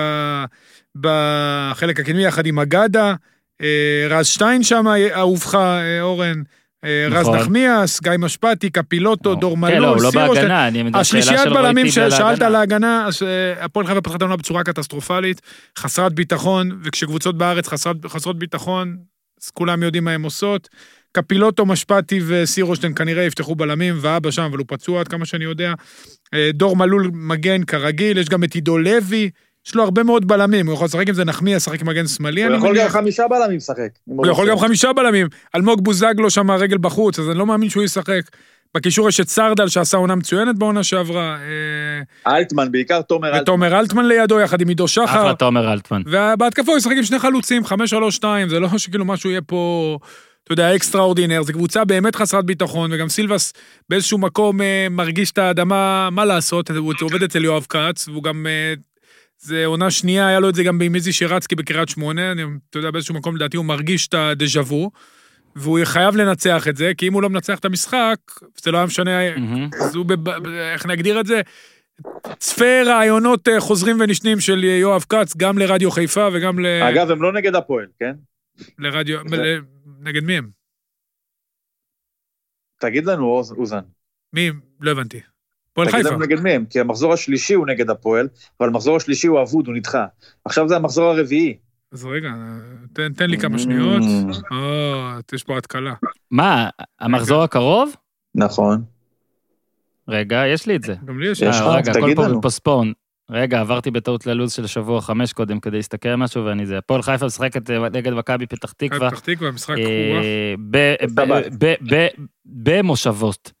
בחלק 0.95 1.99
הקדמי, 1.99 2.25
יחד 2.25 2.45
עם 2.45 2.59
אגדה. 2.59 3.13
אה, 3.61 4.07
רז 4.09 4.27
שטיין 4.27 4.63
שם, 4.63 4.87
אה, 4.87 5.17
אהובך, 5.19 5.55
אה, 5.55 6.01
אורן. 6.01 6.41
רז 7.11 7.21
נכון. 7.21 7.39
נחמיאס, 7.39 8.01
גיא 8.01 8.11
משפטי, 8.19 8.69
קפילוטו, 8.69 9.35
דור 9.35 9.55
כן, 9.55 9.61
לא, 9.61 9.67
מלול, 9.67 9.97
הוא 9.97 10.03
לא. 10.03 10.11
בהגנה, 10.11 10.67
אני 10.67 10.83
מדבר 10.83 10.99
השלישיית 10.99 11.47
בלמים 11.47 11.87
ששאלת 11.87 12.41
על 12.41 12.55
ההגנה. 12.55 13.07
הפועל 13.61 13.87
חיפה 13.87 14.01
פתחה 14.01 14.15
את 14.15 14.21
העונה 14.21 14.35
בצורה 14.37 14.63
קטסטרופלית, 14.63 15.41
חסרת 15.77 16.13
ביטחון, 16.13 16.79
וכשקבוצות 16.83 17.37
בארץ 17.37 17.67
חסרת, 17.67 17.95
חסרות 18.05 18.39
ביטחון, 18.39 18.97
אז 19.43 19.49
כולם 19.49 19.83
יודעים 19.83 20.03
מה 20.03 20.11
הן 20.11 20.23
עושות. 20.23 20.69
קפילוטו, 21.11 21.65
משפטי 21.65 22.19
וסירושטיין 22.27 22.93
כנראה 22.95 23.23
יפתחו 23.23 23.55
בלמים, 23.55 23.97
ואבא 24.01 24.31
שם, 24.31 24.41
אבל 24.41 24.57
הוא 24.57 24.65
פצוע 24.69 24.99
עד 24.99 25.07
כמה 25.07 25.25
שאני 25.25 25.43
יודע. 25.43 25.73
אה, 26.33 26.49
דור 26.53 26.75
מלול 26.75 27.11
מגן 27.13 27.63
כרגיל, 27.63 28.17
יש 28.17 28.29
גם 28.29 28.43
את 28.43 28.53
עידו 28.53 28.77
לוי, 28.77 29.29
יש 29.67 29.75
לו 29.75 29.83
הרבה 29.83 30.03
מאוד 30.03 30.27
בלמים, 30.27 30.67
הוא 30.67 30.73
יכול 30.73 30.85
לשחק 30.85 31.07
עם 31.07 31.13
זה 31.13 31.25
נחמיאס, 31.25 31.67
לשחק 31.67 31.81
עם 31.81 31.87
מגן 31.87 32.07
שמאלי, 32.07 32.43
הוא 32.43 32.55
יכול 32.55 32.77
גם. 32.77 32.89
חמישה 32.89 33.27
בלמים 33.27 33.57
לשחק. 33.57 33.89
הוא 34.05 34.27
יכול 34.27 34.49
גם 34.49 34.59
חמישה 34.59 34.93
בלמים. 34.93 35.27
אלמוג 35.55 35.83
בוזגלו 35.83 36.29
שם 36.29 36.51
רגל 36.51 36.77
בחוץ, 36.77 37.19
אז 37.19 37.29
אני 37.29 37.37
לא 37.37 37.45
מאמין 37.45 37.69
שהוא 37.69 37.83
ישחק. 37.83 38.21
בקישור 38.75 39.09
יש 39.09 39.19
את 39.19 39.29
סרדל 39.29 39.67
שעשה 39.67 39.97
עונה 39.97 40.15
מצוינת 40.15 40.57
בעונה 40.57 40.83
שעברה. 40.83 41.37
אה, 42.25 42.37
אלטמן, 42.37 42.71
בעיקר 42.71 43.01
תומר 43.01 43.27
אלטמן. 43.27 43.41
ותומר 43.41 43.79
אלטמן 43.79 44.05
לידו, 44.05 44.39
יחד 44.39 44.61
עם 44.61 44.67
עידו 44.67 44.87
שחר. 44.87 45.05
אחלה 45.05 45.33
תומר 45.33 45.73
אלטמן. 45.73 46.01
ובהתקפה 46.05 46.71
הוא 46.71 46.77
ישחק 46.77 46.93
עם 46.97 47.03
שני 47.03 47.19
חלוצים, 47.19 47.63
5-3-2, 47.65 48.23
זה 48.47 48.59
לא 48.59 48.67
שכאילו 48.77 49.05
משהו 49.05 49.29
יהיה 49.29 49.41
פה, 49.41 49.97
אתה 50.43 50.53
יודע, 50.53 50.75
אקסטרה 50.75 51.01
אורדינר, 51.01 51.43
זו 51.43 51.53
קבוצה 51.53 51.85
באמת 51.85 52.15
חסרת 52.15 52.45
ביטחון, 52.45 52.93
וגם 52.93 53.09
סילבס 53.09 53.53
באיזשהו 53.89 54.17
מקום 54.17 54.61
אה, 54.61 54.87
מרגיש 54.89 55.31
את 55.31 55.37
האדמה, 55.37 56.09
מה 56.11 56.25
לעשות, 56.25 56.71
הוא 56.71 56.93
עובד 57.01 57.23
אצל 57.23 57.43
יואב 57.43 57.65
כץ, 57.69 58.07
והוא 58.07 58.23
גם, 58.23 58.47
אה, 58.49 58.73
זה 59.41 59.65
עונה 59.65 59.91
שנייה, 59.91 60.27
היה 60.27 60.39
לו 60.39 60.49
את 60.49 60.55
זה 60.55 60.63
גם 60.63 60.81
עם 60.81 60.95
איזי 60.95 61.13
שרצקי 61.13 61.55
בקריית 61.55 61.89
שמונה, 61.89 62.31
אני, 62.31 62.41
אתה 62.69 62.79
יודע, 62.79 62.91
באיזשהו 62.91 63.15
מקום 63.15 63.35
לדעתי 63.35 63.57
הוא 63.57 63.65
מרגיש 63.65 64.07
את 64.07 64.13
הדז'ה 64.13 64.61
וו, 64.61 64.91
והוא 65.55 65.79
חייב 65.83 66.15
לנצח 66.15 66.67
את 66.67 66.77
זה, 66.77 66.91
כי 66.97 67.07
אם 67.07 67.13
הוא 67.13 67.21
לא 67.21 67.29
מנצח 67.29 67.59
את 67.59 67.65
המשחק, 67.65 68.15
זה 68.63 68.71
לא 68.71 68.77
היה 68.77 68.85
משנה, 68.85 69.35
מהמם. 69.35 69.69
אז 69.81 69.95
הוא, 69.95 70.05
בב- 70.05 70.47
איך 70.73 70.85
נגדיר 70.85 71.19
את 71.19 71.25
זה? 71.25 71.41
צפה 72.37 72.81
רעיונות 72.85 73.47
אה, 73.47 73.59
חוזרים 73.59 73.97
ונשנים 73.99 74.39
של 74.39 74.63
יואב 74.63 75.05
כץ, 75.09 75.35
גם 75.37 75.57
לרדיו 75.57 75.91
חיפה 75.91 76.27
וגם 76.33 76.59
ל... 76.59 76.65
אגב, 76.65 77.11
הם 77.11 77.21
לא 77.21 77.33
נגד 77.33 77.55
הפועל, 77.55 77.87
כן? 77.99 78.11
לרדיו... 78.79 79.19
ל- 79.31 79.61
נגד 79.99 80.23
מי 80.23 80.37
הם? 80.37 80.49
תגיד 82.79 83.05
לנו, 83.05 83.41
אוזן. 83.57 83.79
מי? 84.33 84.51
לא 84.81 84.91
הבנתי. 84.91 85.21
פועל 85.73 85.87
תגיד 85.87 85.97
חיפה. 85.97 86.09
לנו 86.09 86.19
נגד 86.25 86.39
מי 86.39 86.51
הם, 86.51 86.65
כי 86.69 86.79
המחזור 86.79 87.13
השלישי 87.13 87.53
הוא 87.53 87.67
נגד 87.67 87.89
הפועל, 87.89 88.27
אבל 88.59 88.69
המחזור 88.69 88.95
השלישי 88.95 89.27
הוא 89.27 89.41
אבוד, 89.41 89.67
הוא 89.67 89.75
נדחה. 89.75 90.05
עכשיו 90.45 90.67
זה 90.67 90.75
המחזור 90.75 91.05
הרביעי. 91.11 91.57
אז 91.91 92.05
רגע, 92.05 92.29
תן, 92.93 93.13
תן 93.13 93.29
לי 93.29 93.37
כמה 93.37 93.59
שניות. 93.59 94.01
Mm, 94.03 94.55
או, 94.55 95.01
יש 95.33 95.43
פה 95.43 95.57
התקלה. 95.57 95.93
מה, 96.31 96.69
המחזור 96.99 97.43
הקרוב? 97.43 97.95
נכון. 98.35 98.83
רגע, 100.07 100.43
יש 100.47 100.65
לי 100.67 100.75
את 100.75 100.83
זה. 100.83 100.95
גם 101.05 101.19
לי 101.19 101.27
יש... 101.31 101.41
יש 101.41 101.47
לך? 101.55 101.61
אה, 101.61 101.75
רגע, 101.75 101.93
תגיד 101.93 102.03
הכל 102.03 102.15
פה 102.15 102.27
לנו. 102.27 102.41
פוספון. 102.41 102.93
רגע, 103.31 103.59
עברתי 103.59 103.91
בטעות 103.91 104.25
ללו"ז 104.25 104.51
של 104.53 104.67
שבוע 104.67 105.01
חמש 105.01 105.33
קודם 105.33 105.59
כדי 105.59 105.77
להסתכל 105.77 106.09
על 106.09 106.15
משהו 106.15 106.45
ואני 106.45 106.65
זה. 106.65 106.77
הפועל 106.77 107.01
חיפה 107.01 107.25
משחקת 107.25 107.69
אה, 107.69 107.89
נגד 107.89 108.13
מכבי 108.13 108.47
פתח 108.47 108.71
תקווה. 108.71 109.09
פתח 109.11 109.19
תקווה, 109.19 109.51
משחק. 109.51 109.75
אה, 109.77 110.53
ב- 110.69 110.95
ב- 111.15 111.25
שבת. 111.25 111.45
ב- 111.59 111.93
ב- 111.93 112.07
במושבות. 112.45 113.51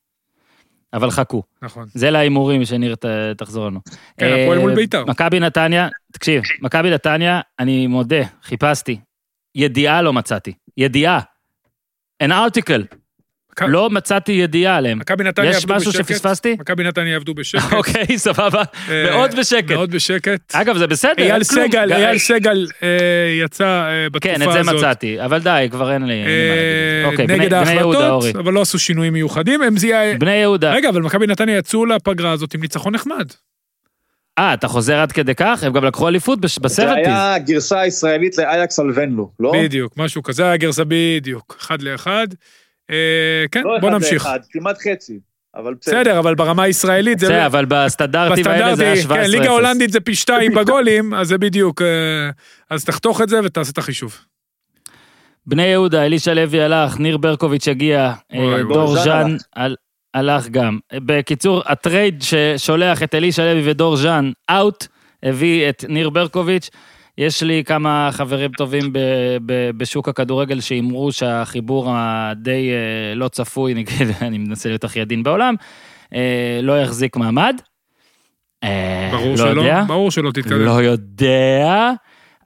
אבל 0.93 1.11
חכו, 1.11 1.43
נכון. 1.61 1.87
זה 1.93 2.11
להימורים 2.11 2.65
שניר 2.65 2.95
תחזור 3.37 3.65
לנו. 3.67 3.79
כן, 4.17 4.25
אה, 4.25 4.43
הפועל 4.43 4.59
מול 4.59 4.75
בית"ר. 4.75 5.05
מכבי 5.05 5.39
נתניה, 5.39 5.87
תקשיב, 6.13 6.43
מכבי 6.61 6.91
נתניה, 6.91 7.41
אני 7.59 7.87
מודה, 7.87 8.23
חיפשתי. 8.43 8.99
ידיעה 9.55 10.01
לא 10.01 10.13
מצאתי. 10.13 10.53
ידיעה. 10.77 11.19
an 12.23 12.31
article. 12.31 13.00
מכ- 13.53 13.65
לא 13.67 13.89
מצאתי 13.89 14.31
ידיעה 14.31 14.77
עליהם. 14.77 14.99
מכבי 14.99 15.23
נתניה 15.23 15.49
יש 15.49 15.55
עבדו 15.63 15.73
משהו 15.75 15.91
בשקט. 15.91 16.05
שפספסתי? 16.07 16.55
מכבי 16.59 16.83
נתניה 16.83 17.15
עבדו 17.15 17.33
בשקט. 17.33 17.73
אוקיי, 17.77 18.17
סבבה. 18.17 18.63
אה, 18.89 19.11
מאוד 19.11 19.35
בשקט. 19.39 19.71
מאוד 19.71 19.91
בשקט. 19.91 20.55
אגב, 20.55 20.77
זה 20.77 20.87
בסדר, 20.87 21.11
אין 21.17 21.31
אייל 21.31 21.43
כלום. 21.43 21.67
סגל, 21.67 21.93
אייל 21.93 22.17
סגל 22.17 22.67
אה, 22.83 22.87
יצא 23.45 23.63
אה, 23.65 24.09
בתקופה 24.11 24.35
כן, 24.35 24.41
הזאת. 24.41 24.57
את 24.59 24.65
זה 24.65 24.73
מצאתי, 24.73 25.25
אבל 25.25 25.39
די, 25.39 25.67
כבר 25.71 25.93
אין 25.93 26.05
לי 26.05 26.13
אוקיי, 27.05 27.27
בני- 27.27 27.37
נגד 27.37 27.53
בני 27.53 27.73
יהודה, 27.73 28.09
אורי. 28.09 28.27
ההחלטות, 28.27 28.35
אבל 28.45 28.53
לא 28.53 28.61
עשו 28.61 28.79
שינויים 28.79 29.13
מיוחדים. 29.13 29.61
הם 29.61 29.77
זיהה... 29.77 30.17
בני 30.17 30.31
יהודה. 30.35 30.73
רגע, 30.73 30.89
אבל 30.89 31.01
מכבי 31.01 31.27
נתניה 31.27 31.57
יצאו 31.57 31.85
לפגרה 31.85 32.31
הזאת 32.31 32.53
עם 32.53 32.61
ניצחון 32.61 32.93
נחמד. 32.95 33.27
אה, 34.39 34.53
אתה 34.53 34.67
חוזר 34.67 34.95
עד 34.97 35.11
כדי 35.11 35.35
כך? 35.35 35.63
הם 35.63 35.73
גם 35.73 35.85
לקחו 35.85 36.07
אליפות 36.07 36.41
בש- 36.41 36.59
זה. 36.65 36.93
היה 36.93 37.35
גרסה 37.37 37.85
ישראלית 37.85 38.37
לאייאקס 38.37 38.79
על 38.79 38.91
ונלו, 38.95 39.31
לא? 39.39 39.51
בדיוק, 39.55 39.93
משהו 39.97 40.23
כזה, 40.23 40.43
היה 40.45 40.57
גרסה 40.57 40.83
בדיוק, 40.87 41.57
אחד 41.61 41.81
לאחד. 41.81 42.27
אה, 42.91 43.45
כן, 43.51 43.63
לא 43.63 43.79
בוא 43.79 43.89
אחד 43.89 43.97
נמשיך. 43.97 44.25
לאחד, 44.25 44.39
כמעט 44.51 44.77
חצי, 44.77 45.19
אבל 45.55 45.73
בסדר. 45.81 46.01
בסדר, 46.01 46.19
אבל 46.19 46.35
ברמה 46.35 46.63
הישראלית 46.63 47.19
זה... 47.19 47.25
בסדר, 47.25 47.45
אבל 47.45 47.65
בסטנדרטים 47.65 48.47
האלה 48.47 48.75
זה 48.75 48.91
היה 48.91 49.03
17-0. 49.03 49.07
כן, 49.07 49.29
ליגה 49.29 49.49
הולנדית 49.49 49.91
זה 49.91 49.99
פי 49.99 50.15
שתיים 50.15 50.53
בגולים, 50.53 51.13
אז 51.13 51.27
זה 51.27 51.37
בדיוק... 51.37 51.81
אה, 51.81 51.87
אז 52.69 52.85
תחתוך 52.85 53.21
את 53.21 53.29
זה 53.29 53.39
ותעשה 53.43 53.71
את 53.71 53.77
החישוב. 53.77 54.17
בני 55.45 55.65
יהודה, 55.65 56.05
אלישע 56.05 56.33
לוי 56.33 56.61
הלך, 56.61 56.99
ניר 56.99 57.17
ברקוביץ' 57.17 57.67
הגיע, 57.67 58.13
אה. 58.33 58.63
דור 58.73 58.97
ז'אן 59.03 59.35
הלך 60.13 60.47
גם. 60.47 60.79
בקיצור, 60.93 61.61
ה 61.65 61.74
trade 61.74 62.21
ששולח 62.21 63.03
את 63.03 63.15
אלישע 63.15 63.53
לוי 63.53 63.71
ודור 63.71 63.95
ז'אן 63.95 64.31
out, 64.49 64.87
הביא 65.23 65.69
את 65.69 65.85
ניר 65.89 66.09
ברקוביץ'. 66.09 66.69
יש 67.21 67.43
לי 67.43 67.63
כמה 67.65 68.09
חברים 68.11 68.51
טובים 68.51 68.93
ב- 68.93 69.37
ב- 69.45 69.71
בשוק 69.77 70.09
הכדורגל 70.09 70.61
שהימרו 70.61 71.11
שהחיבור 71.11 71.91
הדי 71.95 72.69
אה, 72.71 73.15
לא 73.15 73.27
צפוי, 73.27 73.73
נגיד, 73.79 74.07
אני 74.21 74.37
מנסה 74.37 74.69
להיות 74.69 74.83
הכי 74.83 75.01
עדין 75.01 75.23
בעולם, 75.23 75.55
אה, 76.15 76.59
לא 76.63 76.81
יחזיק 76.81 77.15
מעמד. 77.15 77.55
אה, 78.63 79.09
ברור 79.11 79.29
לא 79.31 79.37
שלא, 79.37 79.61
יודע. 79.61 79.83
ברור 79.87 80.11
שלא 80.11 80.31
תתקדם. 80.31 80.59
לא 80.65 80.81
יודע, 80.83 81.91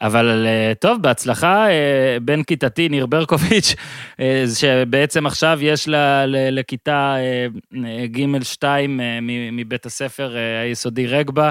אבל 0.01 0.47
טוב, 0.79 1.01
בהצלחה, 1.01 1.67
בן 2.21 2.43
כיתתי 2.43 2.89
ניר 2.89 3.05
ברקוביץ', 3.05 3.75
שבעצם 4.55 5.25
עכשיו 5.25 5.59
יש 5.61 5.87
לה 5.87 6.25
לכיתה 6.27 7.15
אה, 7.17 7.47
אה, 7.85 8.07
ג' 8.07 8.43
2 8.43 8.99
מבית 9.51 9.85
הספר 9.85 10.35
היסודי 10.61 11.07
רגבה, 11.07 11.49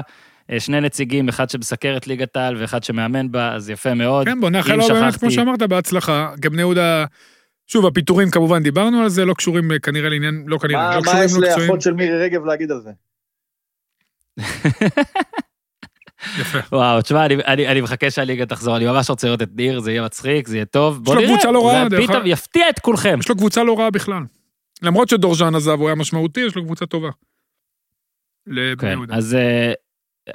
שני 0.59 0.81
נציגים, 0.81 1.29
אחד 1.29 1.49
שמסקר 1.49 1.97
את 1.97 2.07
ליגת 2.07 2.35
העל 2.35 2.55
ואחד 2.57 2.83
שמאמן 2.83 3.31
בה, 3.31 3.53
אז 3.53 3.69
יפה 3.69 3.93
מאוד. 3.93 4.25
כן, 4.25 4.41
בוא 4.41 4.49
נאחל 4.49 4.75
לו 4.75 4.87
באמת, 4.87 5.15
כמו 5.15 5.31
שאמרת, 5.31 5.61
בהצלחה. 5.61 6.33
גם 6.39 6.51
בני 6.51 6.61
יהודה... 6.61 7.05
שוב, 7.67 7.85
הפיטורים 7.85 8.31
כמובן 8.31 8.63
דיברנו 8.63 9.01
על 9.01 9.09
זה, 9.09 9.25
לא 9.25 9.33
קשורים 9.33 9.71
אה, 9.71 9.79
כנראה 9.79 10.09
לעניין, 10.09 10.43
לא 10.47 10.57
כנראה, 10.57 10.89
מה 10.89 10.95
לא 10.95 11.01
מה 11.01 11.01
קשורים 11.01 11.25
יש 11.25 11.33
למקצועים. 11.33 11.67
לאחות 11.67 11.81
של 11.81 11.93
מירי 11.93 12.23
רגב 12.23 12.45
להגיד 12.45 12.71
על 12.71 12.81
זה? 12.81 12.91
יפה. 16.39 16.59
וואו, 16.71 17.01
תשמע, 17.01 17.25
אני, 17.25 17.35
אני, 17.35 17.67
אני 17.67 17.81
מחכה 17.81 18.11
שהליגה 18.11 18.45
תחזור, 18.45 18.77
אני 18.77 18.85
ממש 18.85 19.09
רוצה 19.09 19.27
לראות 19.27 19.41
את 19.41 19.49
ניר, 19.55 19.79
זה 19.79 19.91
יהיה 19.91 20.03
מצחיק, 20.05 20.47
זה 20.47 20.55
יהיה 20.55 20.65
טוב. 20.65 21.03
בוא 21.03 21.15
לו 21.15 21.21
נראה, 21.21 21.33
קבוצה 21.33 21.51
לא 21.51 21.67
רעה, 21.67 21.83
זה 21.83 21.89
דרך 21.89 22.03
פתאום 22.03 22.17
אגב. 22.17 22.25
יפתיע 22.25 22.69
את 22.69 22.79
כולכם. 22.79 23.17
יש 23.19 23.29
לו 23.29 23.35
קבוצה 23.35 23.63
לא 23.63 23.79
רעה 23.79 23.89
בכלל. 23.89 24.23
למרות 24.81 25.09
שדורז'אן 25.09 25.55
עזב, 25.55 25.79
הוא 25.79 25.87
היה 25.87 25.95
משמעותי, 25.95 26.39
יש 26.39 26.55
לו 26.55 26.63
קבוצה 26.63 26.85
טובה. 26.85 27.09
לבני 28.47 28.77
כן, 28.77 28.87
יהודה. 28.87 29.15
אז 29.15 29.33
אה, 29.33 29.39
אה, 29.39 29.73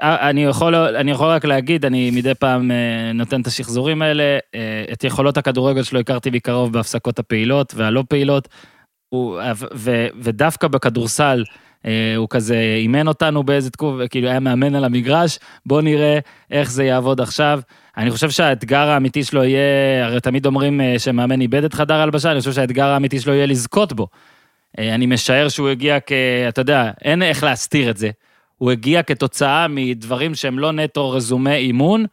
אני 0.02 0.44
יכול, 0.44 0.74
אני 0.74 1.10
יכול 1.10 1.28
רק 1.28 1.44
להגיד, 1.44 1.84
אני 1.84 2.10
מדי 2.10 2.34
פעם 2.34 2.70
אה, 2.70 3.12
נותן 3.14 3.40
את 3.40 3.46
השחזורים 3.46 4.02
האלה, 4.02 4.38
אה, 4.54 4.84
את 4.92 5.04
יכולות 5.04 5.36
הכדורגל 5.36 5.82
שלו 5.82 6.00
הכרתי 6.00 6.30
מקרוב 6.30 6.72
בהפסקות 6.72 7.18
הפעילות 7.18 7.74
והלא 7.76 8.04
פעילות, 8.08 8.48
הוא, 9.08 9.40
ו, 9.74 10.06
ודווקא 10.20 10.68
בכדורסל, 10.68 11.44
אה, 11.86 12.16
הוא 12.16 12.26
כזה 12.30 12.74
אימן 12.76 13.08
אותנו 13.08 13.42
באיזה 13.42 13.70
תקופה, 13.70 14.08
כאילו 14.08 14.28
היה 14.28 14.40
מאמן 14.40 14.74
על 14.74 14.84
המגרש, 14.84 15.38
בוא 15.66 15.82
נראה 15.82 16.18
איך 16.50 16.70
זה 16.70 16.84
יעבוד 16.84 17.20
עכשיו. 17.20 17.60
אני 17.96 18.10
חושב 18.10 18.30
שהאתגר 18.30 18.88
האמיתי 18.88 19.24
שלו 19.24 19.44
יהיה, 19.44 20.06
הרי 20.06 20.20
תמיד 20.20 20.46
אומרים 20.46 20.80
אה, 20.80 20.98
שמאמן 20.98 21.40
איבד 21.40 21.64
את 21.64 21.74
חדר 21.74 21.94
ההלבשה, 21.94 22.32
אני 22.32 22.38
חושב 22.38 22.52
שהאתגר 22.52 22.86
האמיתי 22.86 23.20
שלו 23.20 23.34
יהיה 23.34 23.46
לזכות 23.46 23.92
בו. 23.92 24.06
אה, 24.78 24.94
אני 24.94 25.06
משער 25.06 25.48
שהוא 25.48 25.68
הגיע 25.68 25.98
כ... 26.06 26.12
אתה 26.48 26.60
יודע, 26.60 26.90
אין 27.04 27.22
איך 27.22 27.44
להסתיר 27.44 27.90
את 27.90 27.96
זה. 27.96 28.10
הוא 28.60 28.70
הגיע 28.70 29.02
כתוצאה 29.02 29.66
מדברים 29.68 30.34
שהם 30.34 30.58
לא 30.58 30.72
נטו 30.72 31.10
רזומי 31.10 31.54
אימון, 31.54 32.04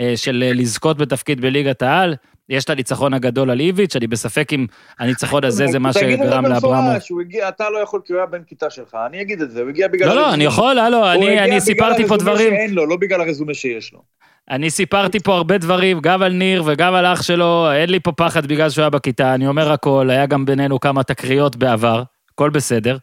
אה, 0.00 0.12
של 0.16 0.44
אה, 0.46 0.52
לזכות 0.52 0.98
בתפקיד 0.98 1.40
בליגת 1.40 1.82
העל. 1.82 2.14
יש 2.48 2.64
את 2.64 2.70
הניצחון 2.70 3.14
הגדול 3.14 3.50
על 3.50 3.60
איביץ', 3.60 3.96
אני 3.96 4.06
בספק 4.06 4.52
אם 4.52 4.66
הניצחון 4.98 5.44
הזה 5.44 5.66
זה 5.66 5.78
מה 5.78 5.92
שגרם 5.92 6.46
לאברמוב. 6.46 6.96
הוא 7.10 7.20
הגיע, 7.20 7.48
אתה 7.48 7.70
לא 7.70 7.78
יכול 7.78 8.00
כי 8.04 8.12
הוא 8.12 8.18
היה 8.18 8.26
בן 8.26 8.42
כיתה 8.46 8.70
שלך, 8.70 8.96
אני 9.06 9.20
אגיד 9.22 9.42
את 9.42 9.50
זה, 9.50 9.60
הוא 9.60 9.68
הגיע 9.68 9.88
בגלל... 9.88 10.08
לא, 10.08 10.14
לא, 10.14 10.20
הרזומה- 10.20 10.34
אני 10.34 10.44
יכול, 10.44 10.78
הלו, 10.78 10.96
הוא 10.96 11.06
אני, 11.06 11.26
הגיע 11.26 11.40
אני 11.40 11.46
בגלל 11.46 11.60
סיפרתי 11.60 12.06
פה 12.06 12.14
הרזומה 12.14 12.32
דברים, 12.32 12.54
שאין 12.54 12.74
לו, 12.74 12.86
לא 12.86 12.96
בגלל 12.96 13.20
הרזומה 13.20 13.54
שיש 13.54 13.92
לו. 13.92 14.02
אני 14.50 14.70
סיפרתי 14.70 15.20
פה 15.20 15.34
הרבה 15.34 15.58
דברים, 15.58 16.00
גם 16.00 16.22
על 16.22 16.32
ניר 16.32 16.62
וגם 16.66 16.94
על 16.94 17.06
אח 17.06 17.22
שלו, 17.22 17.72
אין 17.72 17.90
לי 17.90 18.00
פה 18.00 18.12
פחד 18.12 18.46
בגלל 18.46 18.70
שהוא 18.70 18.82
היה 18.82 18.90
בכיתה, 18.90 19.34
אני 19.34 19.46
אומר 19.46 19.72
הכל, 19.72 20.10
היה 20.10 20.26
גם 20.26 20.44
בינינו 20.44 20.80
כמה 20.80 21.02
תקריות 21.02 21.56
בעבר, 21.56 22.02
הכל 22.32 22.50
בסדר. 22.50 22.96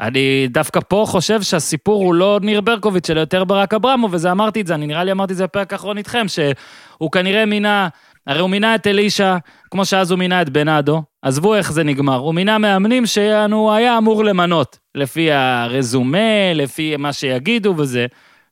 אני 0.00 0.48
דווקא 0.48 0.80
פה 0.88 1.04
חושב 1.08 1.42
שהסיפור 1.42 2.04
הוא 2.04 2.14
לא 2.14 2.38
ניר 2.42 2.60
ברקוביץ', 2.60 3.10
אלא 3.10 3.20
יותר 3.20 3.44
ברק 3.44 3.74
אברמוב, 3.74 4.14
וזה 4.14 4.32
אמרתי 4.32 4.60
את 4.60 4.66
זה, 4.66 4.74
אני 4.74 4.86
נראה 4.86 5.04
לי 5.04 5.12
אמרתי 5.12 5.32
את 5.32 5.36
זה 5.36 5.44
בפרק 5.44 5.72
האחרון 5.72 5.98
איתכם, 5.98 6.26
שהוא 6.28 7.10
כנראה 7.10 7.46
מינה, 7.46 7.88
הרי 8.26 8.40
הוא 8.40 8.50
מינה 8.50 8.74
את 8.74 8.86
אלישע, 8.86 9.36
כמו 9.70 9.84
שאז 9.84 10.10
הוא 10.10 10.18
מינה 10.18 10.42
את 10.42 10.48
בנאדו, 10.48 11.02
עזבו 11.22 11.54
איך 11.54 11.72
זה 11.72 11.82
נגמר, 11.82 12.16
הוא 12.16 12.34
מינה 12.34 12.58
מאמנים 12.58 13.06
שהוא 13.06 13.72
היה 13.72 13.98
אמור 13.98 14.24
למנות, 14.24 14.78
לפי 14.94 15.32
הרזומה, 15.32 16.52
לפי 16.54 16.96
מה 16.96 17.12
שיגידו 17.12 17.74
וזה. 17.76 18.06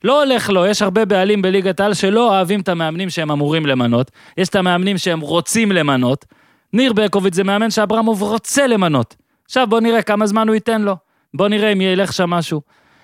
לא 0.04 0.22
הולך 0.22 0.50
לו, 0.50 0.66
יש 0.66 0.82
הרבה 0.82 1.04
בעלים 1.04 1.42
בליגת 1.42 1.80
העל 1.80 1.94
שלא 1.94 2.28
אוהבים 2.28 2.60
את 2.60 2.68
המאמנים 2.68 3.10
שהם 3.10 3.30
אמורים 3.30 3.66
למנות, 3.66 4.10
יש 4.38 4.48
את 4.48 4.56
המאמנים 4.56 4.98
שהם 4.98 5.20
רוצים 5.20 5.72
למנות. 5.72 6.24
ניר 6.72 6.92
ברקוביץ' 6.92 7.34
זה 7.34 7.44
מאמן 7.44 7.70
שאברמוב 7.70 8.22
רוצה 8.22 8.66
למנות. 8.66 9.16
עכשיו 9.44 9.66
בוא 9.66 9.80
נראה 9.80 10.02
כמה 10.02 10.26
זמן 10.26 10.48
הוא 10.48 10.54
ייתן 10.54 10.82
לו. 10.82 11.07
בוא 11.34 11.48
נראה 11.48 11.72
אם 11.72 11.80
ילך 11.80 12.12
שם 12.12 12.30
משהו. 12.30 12.60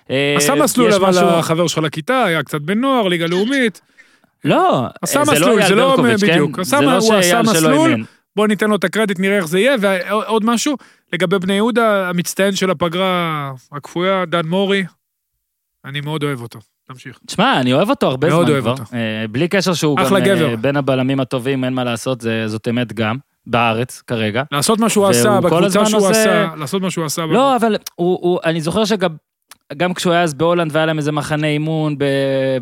אה, 0.09 0.35
עשה 0.37 0.55
מסלול 0.55 0.93
אבל 0.93 1.17
החבר 1.17 1.67
שלך 1.67 1.83
לכיתה, 1.83 2.23
היה 2.23 2.43
קצת 2.43 2.61
בנוער, 2.61 3.07
ליגה 3.07 3.27
לאומית. 3.27 3.81
לא, 4.45 4.85
עשה 5.01 5.19
אה, 5.19 5.23
מסלול, 5.23 5.49
לא 5.49 5.57
אייל 5.57 5.67
זה 5.67 5.75
לא 5.75 5.89
ברקוביץ', 5.89 6.21
כן? 6.21 6.27
בדיוק. 6.27 6.59
לא 6.81 6.97
הוא 6.97 7.13
עשה 7.13 7.41
מסלול. 7.41 8.05
בוא 8.35 8.47
ניתן 8.47 8.69
לו 8.69 8.75
את 8.75 8.83
הקרדיט, 8.83 9.19
נראה 9.19 9.37
איך 9.37 9.47
זה 9.47 9.59
יהיה. 9.59 9.75
ועוד 9.81 10.45
משהו, 10.45 10.75
לגבי 11.13 11.39
בני 11.39 11.53
יהודה, 11.53 12.09
המצטיין 12.09 12.55
של 12.55 12.69
הפגרה 12.69 13.51
הכפויה, 13.71 14.25
דן 14.25 14.45
מורי, 14.45 14.83
אני 15.85 16.01
מאוד 16.01 16.23
אוהב 16.23 16.41
אותו. 16.41 16.59
תמשיך. 16.87 17.19
תשמע, 17.27 17.59
אני 17.61 17.73
אוהב 17.73 17.89
אותו 17.89 18.07
הרבה 18.07 18.29
מאוד 18.29 18.45
זמן 18.45 18.53
אוהב 18.53 18.63
כבר. 18.63 18.71
אותו. 18.71 18.83
אה, 18.93 19.25
בלי 19.31 19.47
קשר 19.47 19.73
שהוא 19.73 19.97
גם 19.97 20.15
אה. 20.15 20.55
בין 20.55 20.77
הבלמים 20.77 21.19
הטובים, 21.19 21.63
אין 21.63 21.73
מה 21.73 21.83
לעשות, 21.83 22.23
זאת 22.45 22.67
אמת 22.67 22.93
גם, 22.93 23.17
בארץ 23.47 24.01
כרגע. 24.07 24.43
לעשות 24.51 24.79
מה 24.79 24.89
שהוא 24.89 25.07
עשה 25.07 25.41
בקבוצה 25.41 25.85
שהוא 25.85 25.97
עושה- 26.01 26.09
עשה, 26.09 26.47
לעשות 26.57 26.81
מה 26.81 26.89
שהוא 26.91 27.05
עשה. 27.05 27.25
לא, 27.25 27.55
אבל 27.55 27.75
הוא, 27.95 28.17
הוא, 28.21 28.39
אני 28.45 28.61
זוכר 28.61 28.85
שגם 28.85 29.09
גם 29.77 29.93
כשהוא 29.93 30.13
היה 30.13 30.23
אז 30.23 30.33
בהולנד 30.33 30.71
והיה 30.73 30.85
להם 30.85 30.97
איזה 30.97 31.11
מחנה 31.11 31.47
אימון 31.47 31.95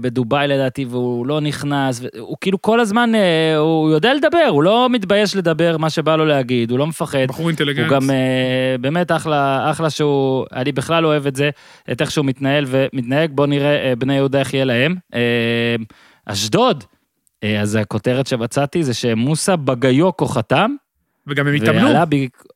בדובאי 0.02 0.48
לדעתי, 0.48 0.86
והוא 0.86 1.28
לא 1.28 1.40
נכנס, 1.42 2.02
הוא 2.20 2.38
כאילו 2.42 2.62
כל 2.62 2.80
הזמן, 2.80 3.16
אה, 3.16 3.58
הוא 3.58 3.92
יודע 3.92 4.14
לדבר, 4.14 4.48
הוא 4.50 4.64
לא 4.64 4.90
מתבייש 4.90 5.36
לדבר 5.36 5.78
מה 5.78 5.90
שבא 5.90 6.16
לו 6.16 6.26
להגיד, 6.26 6.72
הוא 6.72 6.80
לא 6.80 6.88
מפחד. 6.88 7.20
בחור 7.28 7.42
הוא 7.44 7.50
אינטליגנט. 7.50 7.92
גם 7.92 8.10
אה, 8.10 8.76
באמת 8.82 9.12
אחלה, 9.12 9.72
אחלה 9.72 9.90
שהוא, 9.90 10.46
אני 10.54 10.72
בכלל 10.72 11.06
אוהב 11.06 11.28
את 11.28 11.36
זה, 11.36 11.50
את 11.92 12.02
איך 12.02 12.12
שהוא 12.12 12.26
מתנהל 12.26 12.66
ומתנהג, 12.68 13.32
בוא 13.34 13.46
נראה 13.46 13.90
אה, 13.90 13.96
בני 13.96 14.16
יהודה 14.16 14.40
איך 14.40 14.54
יהיה 14.54 14.66
להם. 14.66 14.96
אשדוד, 16.26 16.84
אז 17.62 17.76
הכותרת 17.76 18.28
שמצאתי 18.28 18.84
זה 18.84 18.94
שמוסא 18.94 19.56
בגיוקו 19.56 20.26
חתם, 20.26 20.72
וגם 21.28 21.48
הם 21.48 21.54
התאמנו. 21.54 21.86
ועלה 21.88 22.06
ב... 22.06 22.14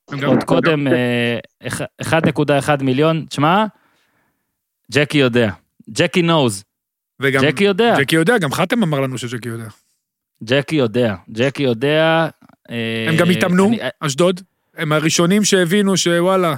הם 0.10 0.20
גם- 0.20 0.30
עוד 0.30 0.44
קודם 0.44 0.88
אה, 0.88 1.38
אח- 1.68 1.82
1.1 2.02 2.84
מיליון, 2.84 3.26
תשמע, 3.30 3.66
ג'קי 4.92 5.18
יודע, 5.18 5.50
ג'קי 5.90 6.22
נוז, 6.22 6.64
וגם- 7.20 7.44
ג'קי 7.46 7.64
יודע. 7.64 7.96
ג'קי 8.00 8.16
יודע, 8.16 8.38
גם 8.38 8.52
חתם 8.52 8.84
אמר 8.84 9.00
לנו 9.00 9.18
שג'קי 9.18 9.50
יודע. 9.50 9.66
ג'קי 10.44 10.76
יודע, 10.76 11.16
ג'קי 11.32 11.64
יודע. 11.64 12.28
אה, 12.70 13.06
הם 13.10 13.16
גם 13.18 13.30
התאמנו, 13.30 13.72
אשדוד. 14.00 14.42
הם 14.78 14.92
הראשונים 14.92 15.44
שהבינו 15.44 15.98
שוואלה, 15.98 16.56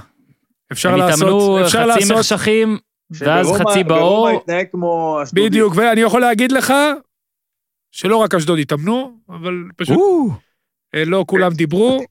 אפשר 0.72 0.90
הם 0.94 0.98
לעשות, 1.00 1.18
התאמנו 1.22 1.62
אפשר 1.66 1.80
חצי 1.80 1.88
לעשות, 1.88 2.18
מחשכים, 2.18 2.78
ואז 3.12 3.48
חצי 3.52 3.84
באור. 3.84 4.28
ברומא 4.28 4.38
התנהג 4.44 4.66
כמו 4.72 5.20
אשדודי. 5.24 5.50
בדיוק, 5.50 5.74
ואני 5.76 6.02
יכול 6.02 6.22
להגיד 6.22 6.52
לך 6.52 6.74
שלא 7.92 8.18
רק 8.18 8.36
אשדוד 8.36 8.60
התאמנו, 8.60 9.18
אבל 9.30 9.64
פשוט 9.76 9.98
אה, 10.96 11.06
לא 11.06 11.26
כולם 11.28 11.54
דיברו. 11.54 12.04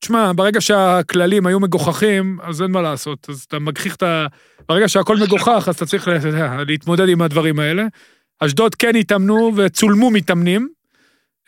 תשמע, 0.00 0.32
ברגע 0.36 0.60
שהכללים 0.60 1.46
היו 1.46 1.60
מגוחכים, 1.60 2.38
אז 2.42 2.62
אין 2.62 2.70
מה 2.70 2.82
לעשות. 2.82 3.26
אז 3.30 3.44
אתה 3.48 3.58
מגחיך 3.58 3.96
את 3.96 4.02
ה... 4.02 4.26
ברגע 4.68 4.88
שהכל 4.88 5.16
מגוחך, 5.16 5.64
אז 5.68 5.74
אתה 5.74 5.86
צריך 5.86 6.06
יודע, 6.06 6.56
להתמודד 6.66 7.08
עם 7.08 7.22
הדברים 7.22 7.58
האלה. 7.58 7.86
אשדוד 8.40 8.74
כן 8.74 8.96
התאמנו 8.96 9.52
וצולמו 9.56 10.10
מתאמנים. 10.10 10.68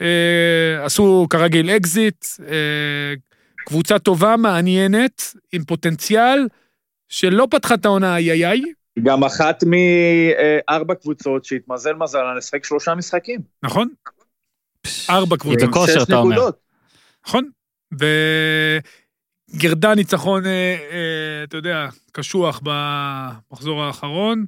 אה, 0.01 0.85
עשו 0.85 1.27
כרגיל 1.31 1.71
אקזיט, 1.71 2.27
אה, 2.49 3.15
קבוצה 3.67 3.99
טובה, 3.99 4.37
מעניינת, 4.37 5.23
עם 5.53 5.65
פוטנציאל, 5.65 6.49
שלא 7.09 7.49
פתחה 7.51 7.75
את 7.75 7.85
העונה 7.85 8.17
איי 8.17 8.47
איי, 8.47 8.63
גם 9.03 9.25
אחת 9.25 9.65
מארבע 9.65 10.95
קבוצות 10.95 11.45
שהתמזל 11.45 11.95
מזלה 11.95 12.35
לשחק 12.35 12.65
שלושה 12.65 12.95
משחקים. 12.95 13.41
נכון? 13.63 13.89
ארבע 15.11 15.37
קבוצות. 15.37 15.61
זה 15.61 15.67
כושר, 15.73 16.01
שש 16.01 16.03
אתה 16.03 16.17
אומר. 16.17 16.35
נקודות. 16.35 16.59
נכון. 17.27 17.51
וגרדה 19.55 19.95
ניצחון, 19.95 20.47
אה, 20.47 20.77
אה, 20.91 21.45
אתה 21.45 21.57
יודע, 21.57 21.89
קשוח 22.13 22.61
במחזור 22.63 23.83
האחרון. 23.83 24.45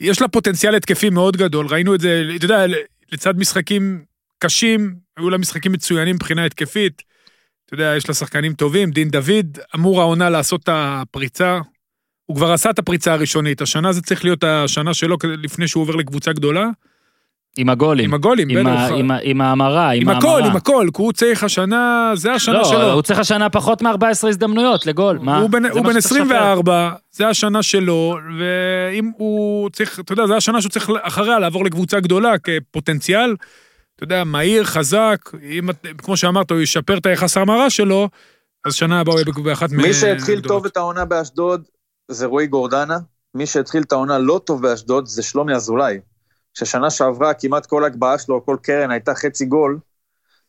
יש 0.00 0.22
לה 0.22 0.28
פוטנציאל 0.28 0.74
התקפי 0.74 1.10
מאוד 1.10 1.36
גדול, 1.36 1.66
ראינו 1.66 1.94
את 1.94 2.00
זה, 2.00 2.22
אתה 2.36 2.44
יודע, 2.44 2.66
לצד 3.12 3.38
משחקים 3.38 4.04
קשים, 4.38 4.94
היו 5.16 5.30
לה 5.30 5.38
משחקים 5.38 5.72
מצוינים 5.72 6.14
מבחינה 6.14 6.44
התקפית. 6.44 7.02
אתה 7.66 7.74
יודע, 7.74 7.94
יש 7.96 8.08
לה 8.08 8.14
שחקנים 8.14 8.54
טובים, 8.54 8.90
דין 8.90 9.08
דוד 9.08 9.58
אמור 9.74 10.00
העונה 10.00 10.30
לעשות 10.30 10.62
את 10.62 10.68
הפריצה. 10.72 11.60
הוא 12.26 12.36
כבר 12.36 12.52
עשה 12.52 12.70
את 12.70 12.78
הפריצה 12.78 13.12
הראשונית, 13.12 13.62
השנה 13.62 13.92
זה 13.92 14.02
צריך 14.02 14.24
להיות 14.24 14.44
השנה 14.44 14.94
שלו 14.94 15.16
לפני 15.42 15.68
שהוא 15.68 15.82
עובר 15.82 15.96
לקבוצה 15.96 16.32
גדולה. 16.32 16.66
עם 17.56 17.68
הגולים. 17.68 18.04
עם 18.04 18.14
הגולים, 18.14 18.48
עם 18.48 18.66
ה- 18.66 18.86
בטח. 18.86 18.94
עם 18.96 19.10
ה- 19.10 19.18
עם 19.22 19.40
ההמרה, 19.40 19.90
עם 19.90 20.08
עם 20.08 20.16
הכל, 20.16 20.28
ההמרה. 20.28 20.50
עם 20.50 20.56
הכל, 20.56 20.88
כי 20.94 21.02
הוא 21.02 21.12
צריך 21.12 21.44
השנה, 21.44 22.12
זה 22.14 22.32
השנה 22.32 22.54
לא, 22.54 22.64
שלו. 22.64 22.92
הוא 22.92 23.02
צריך 23.02 23.18
השנה 23.18 23.50
פחות 23.50 23.82
מ-14 23.82 24.28
הזדמנויות 24.28 24.86
לגול. 24.86 25.18
מה? 25.22 25.38
הוא 25.38 25.50
בן, 25.50 25.64
הוא 25.66 25.80
בן 25.84 26.00
שצריך 26.00 26.20
לשפר. 26.22 26.34
24, 26.36 26.90
זה 27.12 27.28
השנה 27.28 27.62
שלו, 27.62 28.16
ואם 28.38 29.10
הוא 29.16 29.70
צריך, 29.70 30.00
אתה 30.00 30.12
יודע, 30.12 30.26
זה 30.26 30.36
השנה 30.36 30.60
שהוא 30.60 30.70
צריך 30.70 30.90
אחריה 31.02 31.38
לעבור 31.38 31.64
לקבוצה 31.64 32.00
גדולה 32.00 32.32
כפוטנציאל. 32.38 33.36
אתה 33.96 34.04
יודע, 34.04 34.24
מהיר, 34.24 34.64
חזק, 34.64 35.18
אם, 35.42 35.68
כמו 35.98 36.16
שאמרת, 36.16 36.50
הוא 36.50 36.60
ישפר 36.60 36.98
את 36.98 37.06
היחס 37.06 37.36
ההמרה 37.36 37.70
שלו, 37.70 38.08
אז 38.64 38.74
שנה 38.74 39.00
הבאה 39.00 39.14
הוא 39.14 39.20
יהיה 39.20 39.44
באחת 39.44 39.70
מי 39.70 39.92
שהתחיל. 39.94 40.40
טוב 40.40 40.66
את 40.66 40.76
העונה 40.76 41.04
באשדוד 41.04 41.62
זה 42.08 42.26
רועי 42.26 42.46
גורדנה, 42.46 42.98
מי 43.34 43.46
שהתחיל 43.46 43.82
את 43.82 43.92
העונה 43.92 44.18
לא 44.18 44.40
טוב 44.44 44.62
באשדוד 44.62 45.06
זה 45.06 45.22
שלומי 45.22 45.54
אזולאי. 45.54 46.00
ששנה 46.54 46.90
שעברה 46.90 47.34
כמעט 47.34 47.66
כל 47.66 47.84
הגבהה 47.84 48.18
שלו, 48.18 48.44
כל 48.44 48.56
קרן 48.62 48.90
הייתה 48.90 49.14
חצי 49.14 49.44
גול. 49.44 49.78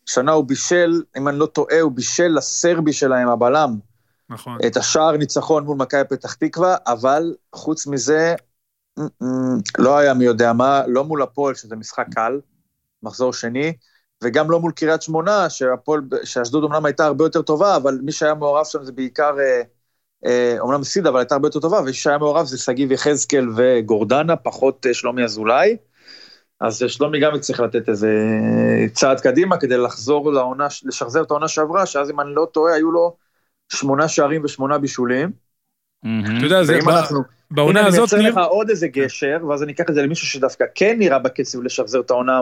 שנה 0.06 0.32
הוא 0.32 0.46
בישל, 0.46 1.04
אם 1.18 1.28
אני 1.28 1.40
לא 1.40 1.46
טועה, 1.46 1.80
הוא 1.80 1.92
בישל 1.92 2.28
לסרבי 2.28 2.94
שלהם, 2.94 3.28
הבלם, 3.28 3.80
נכון. 4.30 4.58
את 4.68 4.78
השער 4.78 5.18
ניצחון 5.18 5.64
מול 5.64 5.78
מכבי 5.78 6.04
פתח 6.10 6.34
תקווה, 6.34 6.76
אבל 6.88 7.36
חוץ 7.56 7.88
מזה, 7.88 8.36
לא 9.78 9.98
היה 9.98 10.14
מי 10.14 10.26
יודע 10.26 10.54
מה, 10.54 10.82
לא 10.88 11.04
מול 11.04 11.22
הפועל, 11.22 11.56
שזה 11.56 11.76
משחק 11.76 12.06
קל, 12.16 12.40
מחזור 13.04 13.34
שני, 13.34 13.74
וגם 14.24 14.52
לא 14.52 14.60
מול 14.60 14.72
קריית 14.72 15.02
שמונה, 15.02 15.50
שהפועל, 15.50 16.02
שאשדוד 16.24 16.64
אמנם 16.64 16.86
הייתה 16.86 17.06
הרבה 17.06 17.26
יותר 17.26 17.42
טובה, 17.42 17.76
אבל 17.76 18.00
מי 18.04 18.12
שהיה 18.12 18.34
מעורב 18.34 18.66
שם 18.66 18.84
זה 18.84 18.92
בעיקר, 18.92 19.40
אה, 19.40 19.62
אומנם 20.60 20.82
הפסידה, 20.82 21.10
אבל 21.10 21.20
הייתה 21.20 21.36
הרבה 21.36 21.48
יותר 21.48 21.60
טובה, 21.60 21.80
ומי 21.80 21.94
שהיה 21.94 22.18
מעורב 22.18 22.46
זה 22.46 22.58
שגיב 22.58 22.92
יחזקאל 22.92 23.48
וגורדנה, 23.56 24.36
פחות 24.36 24.86
אה, 24.86 24.94
שלומי 24.94 25.24
אזולאי. 25.24 25.78
אז 26.60 26.84
אה, 26.84 26.90
שלומי 26.90 27.20
גם 27.20 27.40
צריך 27.40 27.60
לתת 27.60 27.90
איזה 27.90 28.10
צעד 28.94 29.20
קדימה 29.20 29.58
כדי 29.58 29.78
לחזור 29.78 30.34
לעונה, 30.34 30.68
לשחזר 30.84 31.24
את 31.24 31.32
העונה 31.32 31.48
שעברה, 31.48 31.86
שאז 31.86 32.10
אם 32.10 32.20
אני 32.20 32.30
לא 32.36 32.48
טועה, 32.52 32.74
היו 32.74 32.92
לו 32.92 33.16
שמונה 33.70 34.08
שערים 34.08 34.44
ושמונה 34.44 34.78
בישולים. 34.78 35.32
אתה 36.02 36.46
יודע, 36.46 36.64
זה 36.64 36.80
בעונה 37.52 37.80
הנה, 37.80 37.88
הזאת, 37.88 38.14
אני 38.14 38.24
ניר, 38.24 38.34
מייצר 38.36 38.42
לך 38.42 38.48
עוד 38.52 38.70
איזה 38.70 38.88
גשר, 38.88 39.38
ואז 39.50 39.64
אני 39.64 39.72
אקח 39.72 39.84
את 39.90 39.94
זה 39.96 40.02
למישהו 40.02 40.28
שדווקא 40.28 40.66
כן 40.76 40.96
נראה 41.00 41.20
בקצב 41.20 41.62
לשחזר 41.62 42.00
את 42.00 42.12
העונה 42.12 42.42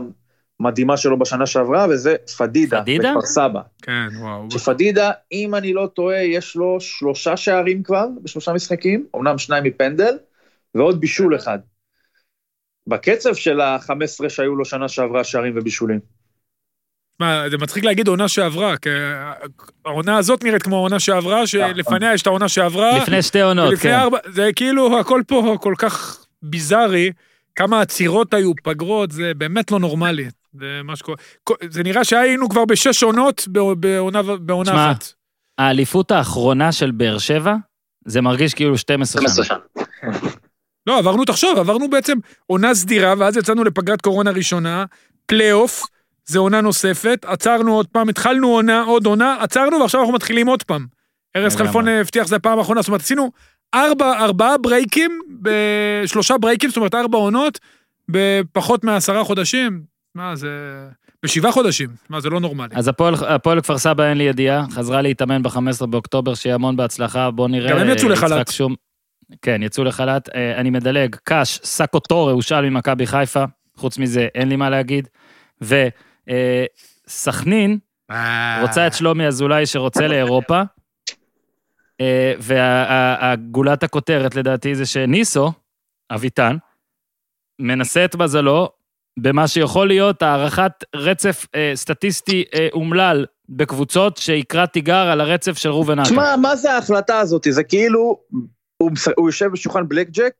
המדהימה 0.63 0.97
שלו 0.97 1.19
בשנה 1.19 1.45
שעברה, 1.45 1.85
וזה 1.89 2.15
פדידה. 2.37 2.81
פדידה? 2.81 3.09
בכפר 3.09 3.25
סבא. 3.25 3.61
כן, 3.81 4.07
וואו. 4.19 4.51
שפדידה, 4.51 5.11
אם 5.31 5.55
אני 5.55 5.73
לא 5.73 5.89
טועה, 5.93 6.23
יש 6.23 6.55
לו 6.55 6.77
שלושה 6.79 7.37
שערים 7.37 7.83
כבר, 7.83 8.05
בשלושה 8.23 8.53
משחקים, 8.53 9.05
אמנם 9.15 9.37
שניים 9.37 9.63
מפנדל, 9.63 10.17
ועוד 10.75 10.99
בישול 10.99 11.35
אחד. 11.35 11.59
בקצב 12.87 13.33
של 13.33 13.61
ה-15 13.61 14.29
שהיו 14.29 14.55
לו 14.55 14.65
שנה 14.65 14.87
שעברה 14.87 15.23
שערים 15.23 15.53
ובישולים. 15.55 15.99
מה, 17.19 17.49
זה 17.49 17.57
מצחיק 17.57 17.83
להגיד 17.83 18.07
עונה 18.07 18.27
שעברה, 18.27 18.77
כי 18.77 18.89
העונה 19.85 20.17
הזאת 20.17 20.43
נראית 20.43 20.63
כמו 20.63 20.75
העונה 20.75 20.99
שעברה, 20.99 21.47
שלפניה 21.47 22.13
יש 22.13 22.21
את 22.21 22.27
העונה 22.27 22.49
שעברה. 22.49 22.97
לפני 22.97 23.21
שתי 23.21 23.41
עונות, 23.41 23.73
כן. 23.79 23.91
ארבע, 23.91 24.17
זה 24.33 24.49
כאילו 24.55 24.99
הכל 24.99 25.21
פה 25.27 25.57
כל 25.61 25.73
כך 25.77 26.25
ביזארי, 26.41 27.11
כמה 27.55 27.81
עצירות 27.81 28.33
היו, 28.33 28.51
פגרות, 28.63 29.11
זה 29.11 29.31
באמת 29.37 29.71
לא 29.71 29.79
נורמלי. 29.79 30.29
זה 30.53 30.81
מה 30.83 30.95
שקורה. 30.95 31.17
זה 31.69 31.83
נראה 31.83 32.03
שהיינו 32.03 32.49
כבר 32.49 32.65
בשש 32.65 33.03
עונות 33.03 33.47
בע- 33.47 33.73
בעונה, 33.77 34.21
בעונה 34.23 34.71
שמע, 34.71 34.91
אחת. 34.91 35.13
האליפות 35.57 36.11
האחרונה 36.11 36.71
של 36.71 36.91
באר 36.91 37.17
שבע, 37.17 37.55
זה 38.05 38.21
מרגיש 38.21 38.53
כאילו 38.53 38.77
12 38.77 39.21
שנה. 39.43 39.57
לא, 40.87 40.97
עברנו, 40.99 41.25
תחשוב, 41.25 41.57
עברנו 41.59 41.89
בעצם 41.89 42.17
עונה 42.47 42.73
סדירה, 42.75 43.13
ואז 43.17 43.37
יצאנו 43.37 43.63
לפגרת 43.63 44.01
קורונה 44.01 44.31
ראשונה, 44.31 44.85
פלייאוף, 45.25 45.83
זה 46.25 46.39
עונה 46.39 46.61
נוספת, 46.61 47.25
עצרנו 47.27 47.75
עוד 47.75 47.87
פעם, 47.87 48.09
התחלנו 48.09 48.47
עונה, 48.47 48.81
עוד 48.83 49.05
עונה, 49.05 49.37
עצרנו, 49.39 49.79
ועכשיו 49.79 49.99
אנחנו 50.01 50.13
מתחילים 50.13 50.47
עוד 50.47 50.63
פעם. 50.63 50.85
ארז. 51.35 51.55
חלפון 51.55 51.87
הבטיח 51.87 52.25
שזה 52.27 52.35
הפעם 52.35 52.59
האחרונה, 52.59 52.81
זאת 52.81 52.87
אומרת, 52.87 53.01
עשינו 53.01 53.31
ארבע, 53.75 54.19
ארבעה 54.23 54.57
ברייקים, 54.57 55.19
בשלושה 55.41 56.37
ברייקים, 56.37 56.69
זאת 56.69 56.77
אומרת, 56.77 56.95
ארבע 56.95 57.17
עונות, 57.17 57.59
בפחות 58.09 58.83
מעשרה 58.83 59.23
חודשים. 59.23 59.92
מה, 60.15 60.35
זה... 60.35 60.49
בשבעה 61.23 61.51
חודשים. 61.51 61.89
מה, 62.09 62.19
זה 62.19 62.29
לא 62.29 62.39
נורמלי. 62.39 62.75
אז 62.75 62.87
הפועל, 62.87 63.15
הפועל 63.27 63.61
כפר 63.61 63.77
סבא 63.77 64.03
אין 64.09 64.17
לי 64.17 64.23
ידיעה, 64.23 64.65
חזרה 64.71 65.01
להתאמן 65.01 65.43
ב-15 65.43 65.85
באוקטובר, 65.85 66.35
שיהיה 66.35 66.55
המון 66.55 66.75
בהצלחה, 66.75 67.31
בוא 67.31 67.47
נראה. 67.47 67.71
גם 67.71 67.77
הם 67.77 67.89
יצאו 67.89 68.07
אה, 68.07 68.13
לחל"ת. 68.13 68.51
שום... 68.51 68.75
כן, 69.41 69.63
יצאו 69.63 69.83
לחל"ת. 69.83 70.29
אה, 70.35 70.57
אני 70.57 70.69
מדלג, 70.69 71.15
קאש, 71.23 71.59
סאקו 71.63 71.99
טורה 71.99 72.31
הושאל 72.31 72.69
ממכבי 72.69 73.07
חיפה, 73.07 73.43
חוץ 73.75 73.97
מזה 73.97 74.27
אין 74.35 74.49
לי 74.49 74.55
מה 74.55 74.69
להגיד. 74.69 75.07
וסכנין 77.07 77.77
רוצה 78.61 78.87
את 78.87 78.93
שלומי 78.93 79.27
אזולאי 79.27 79.65
שרוצה 79.65 80.07
לאירופה, 80.07 80.61
אה, 82.01 82.33
והגולת 82.39 83.83
הכותרת 83.83 84.35
לדעתי 84.35 84.75
זה 84.75 84.85
שניסו, 84.85 85.51
אביטן, 86.11 86.57
מנסה 87.59 88.05
את 88.05 88.15
מזלו 88.15 88.69
במה 89.19 89.47
שיכול 89.47 89.87
להיות 89.87 90.21
הערכת 90.21 90.71
רצף 90.95 91.45
אה, 91.55 91.71
סטטיסטי 91.75 92.43
אה, 92.53 92.67
אומלל 92.73 93.25
בקבוצות 93.49 94.17
שיקרא 94.17 94.65
תיגר 94.65 94.95
על 95.07 95.21
הרצף 95.21 95.57
של 95.57 95.69
ראובן 95.69 95.99
עטר. 95.99 96.09
תשמע, 96.09 96.35
מה 96.35 96.55
זה 96.55 96.71
ההחלטה 96.73 97.19
הזאת? 97.19 97.47
זה 97.49 97.63
כאילו, 97.63 98.19
הוא, 98.77 98.91
הוא 99.17 99.27
יושב 99.29 99.45
בשולחן 99.51 99.87
בלק 99.87 100.09
ג'ק, 100.09 100.33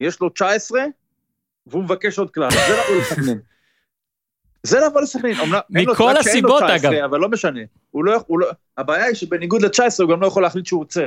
יש 0.00 0.20
לו 0.20 0.28
19, 0.28 0.82
והוא 1.66 1.82
מבקש 1.84 2.18
עוד 2.18 2.30
קלאס. 2.30 2.54
זה 2.54 2.72
לבוא 2.76 3.00
לסכנין. 3.00 3.38
זה 4.62 4.80
לבוא 4.80 5.00
לסכנין. 5.00 5.40
אומנם 5.40 5.60
אין 5.76 5.84
לו- 5.84 5.92
מכל 5.92 6.16
הסיבות, 6.16 6.62
19, 6.62 6.76
אגב. 6.76 7.04
אבל 7.04 7.18
לא 7.20 7.28
משנה. 7.28 7.60
הוא 7.90 8.04
לא, 8.04 8.20
הוא 8.26 8.40
לא, 8.40 8.46
הבעיה 8.78 9.04
היא 9.04 9.14
שבניגוד 9.14 9.62
ל-19 9.62 9.82
הוא 10.02 10.10
גם 10.10 10.20
לא 10.20 10.26
יכול 10.26 10.42
להחליט 10.42 10.66
שהוא 10.66 10.80
עוצר. 10.80 11.06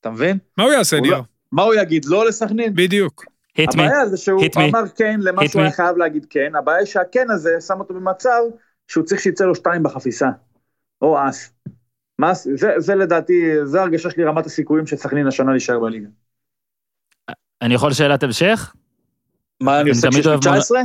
אתה 0.00 0.10
מבין? 0.10 0.38
מה 0.56 0.64
הוא 0.64 0.72
יעשה, 0.72 0.96
הוא 0.96 1.06
ניר? 1.06 1.14
לא- 1.16 1.22
מה 1.52 1.62
הוא 1.62 1.74
יגיד? 1.74 2.04
לא 2.04 2.26
לסכנין? 2.28 2.74
בדיוק. 2.74 3.24
Hit 3.58 3.62
me. 3.76 3.82
הבעיה 3.82 4.06
זה 4.06 4.16
שהוא 4.16 4.42
Hit 4.42 4.56
me. 4.56 4.60
אמר 4.70 4.88
כן 4.96 5.20
למה 5.22 5.48
שהוא 5.48 5.62
היה 5.62 5.70
me. 5.70 5.74
חייב 5.74 5.96
להגיד 5.96 6.26
כן, 6.30 6.52
הבעיה 6.58 6.78
היא 6.78 6.86
שהכן 6.86 7.30
הזה 7.30 7.50
שם 7.66 7.80
אותו 7.80 7.94
במצב 7.94 8.40
שהוא 8.88 9.04
צריך 9.04 9.20
שיצא 9.20 9.44
לו 9.44 9.54
שתיים 9.54 9.82
בחפיסה. 9.82 10.28
או 11.02 11.28
אס. 11.28 11.52
מה, 12.18 12.34
זה, 12.34 12.72
זה 12.78 12.94
לדעתי, 12.94 13.42
זה 13.64 13.80
הרגשה 13.82 14.10
שלי 14.10 14.24
רמת 14.24 14.46
הסיכויים 14.46 14.86
של 14.86 14.96
סכנין 14.96 15.26
השנה 15.26 15.50
להישאר 15.52 15.78
בליגה. 15.78 16.08
אני 17.62 17.74
יכול 17.74 17.92
שאלת 17.92 18.22
המשך? 18.22 18.74
מה 19.62 19.80
אני 19.80 19.90
עושה 19.90 20.08
כשיש 20.10 20.26
לי 20.26 20.30
אוהב 20.30 20.40
מונ- 20.44 20.52
19? 20.52 20.80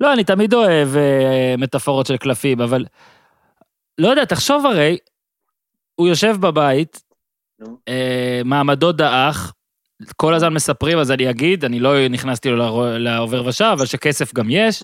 לא, 0.00 0.12
אני 0.12 0.24
תמיד 0.24 0.54
אוהב 0.54 0.96
אה, 0.96 1.54
מטאפורות 1.58 2.06
של 2.06 2.16
קלפים, 2.16 2.60
אבל... 2.60 2.84
לא 3.98 4.08
יודע, 4.08 4.24
תחשוב 4.24 4.66
הרי, 4.66 4.98
הוא 5.94 6.08
יושב 6.08 6.36
בבית. 6.40 7.02
אה, 7.88 8.40
מעמדו 8.44 8.92
דעך, 8.92 9.52
כל 10.16 10.34
הזמן 10.34 10.54
מספרים, 10.54 10.98
אז 10.98 11.10
אני 11.10 11.30
אגיד, 11.30 11.64
אני 11.64 11.80
לא 11.80 12.08
נכנסתי 12.08 12.48
לו 12.48 12.84
לעובר 12.98 13.46
ושב, 13.46 13.70
אבל 13.72 13.86
שכסף 13.86 14.34
גם 14.34 14.46
יש. 14.50 14.82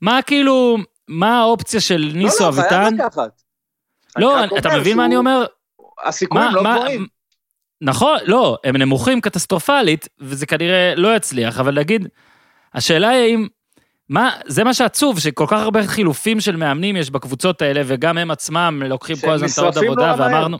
מה 0.00 0.22
כאילו, 0.22 0.78
מה 1.08 1.40
האופציה 1.40 1.80
של 1.80 2.10
ניסו 2.14 2.44
לא, 2.44 2.50
לא, 2.50 2.54
אביטן? 2.54 2.96
חייב 2.96 3.06
לקחת. 3.06 3.42
לא, 4.18 4.44
אתה 4.58 4.68
מבין 4.78 4.96
מה 4.96 5.04
אני 5.04 5.16
אומר? 5.16 5.44
הסיכויים 6.04 6.54
לא 6.54 6.62
גבוהים. 6.62 7.06
נכון, 7.80 8.18
לא, 8.24 8.58
הם 8.64 8.76
נמוכים 8.76 9.20
קטסטרופלית, 9.20 10.08
וזה 10.20 10.46
כנראה 10.46 10.94
לא 10.96 11.16
יצליח, 11.16 11.60
אבל 11.60 11.78
נגיד, 11.78 12.08
השאלה 12.74 13.08
היא 13.08 13.22
האם, 13.22 13.46
מה, 14.08 14.30
זה 14.46 14.64
מה 14.64 14.74
שעצוב, 14.74 15.20
שכל 15.20 15.46
כך 15.48 15.60
הרבה 15.60 15.86
חילופים 15.86 16.40
של 16.40 16.56
מאמנים 16.56 16.96
יש 16.96 17.10
בקבוצות 17.10 17.62
האלה, 17.62 17.82
וגם 17.86 18.18
הם 18.18 18.30
עצמם 18.30 18.82
לוקחים 18.86 19.16
כל 19.16 19.30
הזמן 19.30 19.48
את 19.52 19.58
העוד 19.58 19.78
עבודה. 19.78 20.14
ואמרנו, 20.18 20.58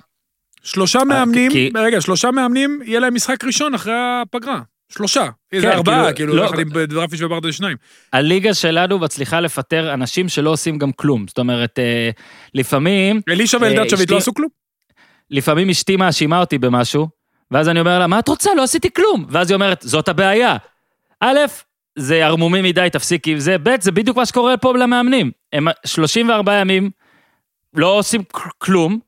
שלושה 0.62 1.04
מאמנים, 1.04 1.50
כי- 1.52 1.70
רגע, 1.76 2.00
שלושה 2.00 2.30
מאמנים, 2.30 2.80
יהיה 2.84 3.00
להם 3.00 3.14
משחק 3.14 3.44
ראשון 3.44 3.74
אחרי 3.74 3.92
הפגרה. 3.96 4.60
שלושה. 4.92 5.26
כן, 5.50 5.60
זה 5.60 5.72
ארבעה, 5.72 6.02
כאילו, 6.12 6.16
כאילו, 6.16 6.36
לא- 6.36 6.42
יחד 6.42 6.58
עם 6.58 6.68
דרפיש 6.84 7.22
וברדה 7.22 7.52
שניים. 7.52 7.76
הליגה 8.12 8.54
שלנו 8.54 8.98
מצליחה 8.98 9.40
לפטר 9.40 9.94
אנשים 9.94 10.28
שלא 10.28 10.50
עושים 10.50 10.78
גם 10.78 10.92
כלום. 10.92 11.24
זאת 11.28 11.38
אומרת, 11.38 11.78
אה, 11.78 12.10
לפעמים, 12.54 13.20
אלישע 13.28 13.58
אה, 13.58 13.62
ואלדד 13.62 13.88
שביט 13.88 14.10
לא 14.10 14.16
עשו 14.16 14.34
כלום? 14.34 14.48
לפעמים 15.30 15.70
אשתי 15.70 15.96
מאשימה 15.96 16.40
אותי 16.40 16.58
במשהו, 16.58 17.08
ואז 17.50 17.68
אני 17.68 17.80
אומר 17.80 17.98
לה, 17.98 18.06
מה 18.06 18.18
את 18.18 18.28
רוצה? 18.28 18.50
לא 18.56 18.62
עשיתי 18.62 18.88
כלום. 18.92 19.26
ואז 19.28 19.50
היא 19.50 19.54
אומרת, 19.54 19.82
זאת 19.82 20.08
הבעיה. 20.08 20.56
א', 21.20 21.38
זה 21.98 22.24
ערמומי 22.26 22.62
מדי, 22.62 22.88
תפסיקי 22.92 23.32
עם 23.32 23.38
זה. 23.38 23.56
ב', 23.62 23.80
זה 23.80 23.92
בדיוק 23.92 24.16
מה 24.16 24.26
שקורה 24.26 24.56
פה 24.56 24.72
למאמנים. 24.78 25.30
הם 25.52 25.66
34 25.86 26.54
ימים 26.60 26.90
לא 27.74 27.98
עושים 27.98 28.22
כלום, 28.58 28.98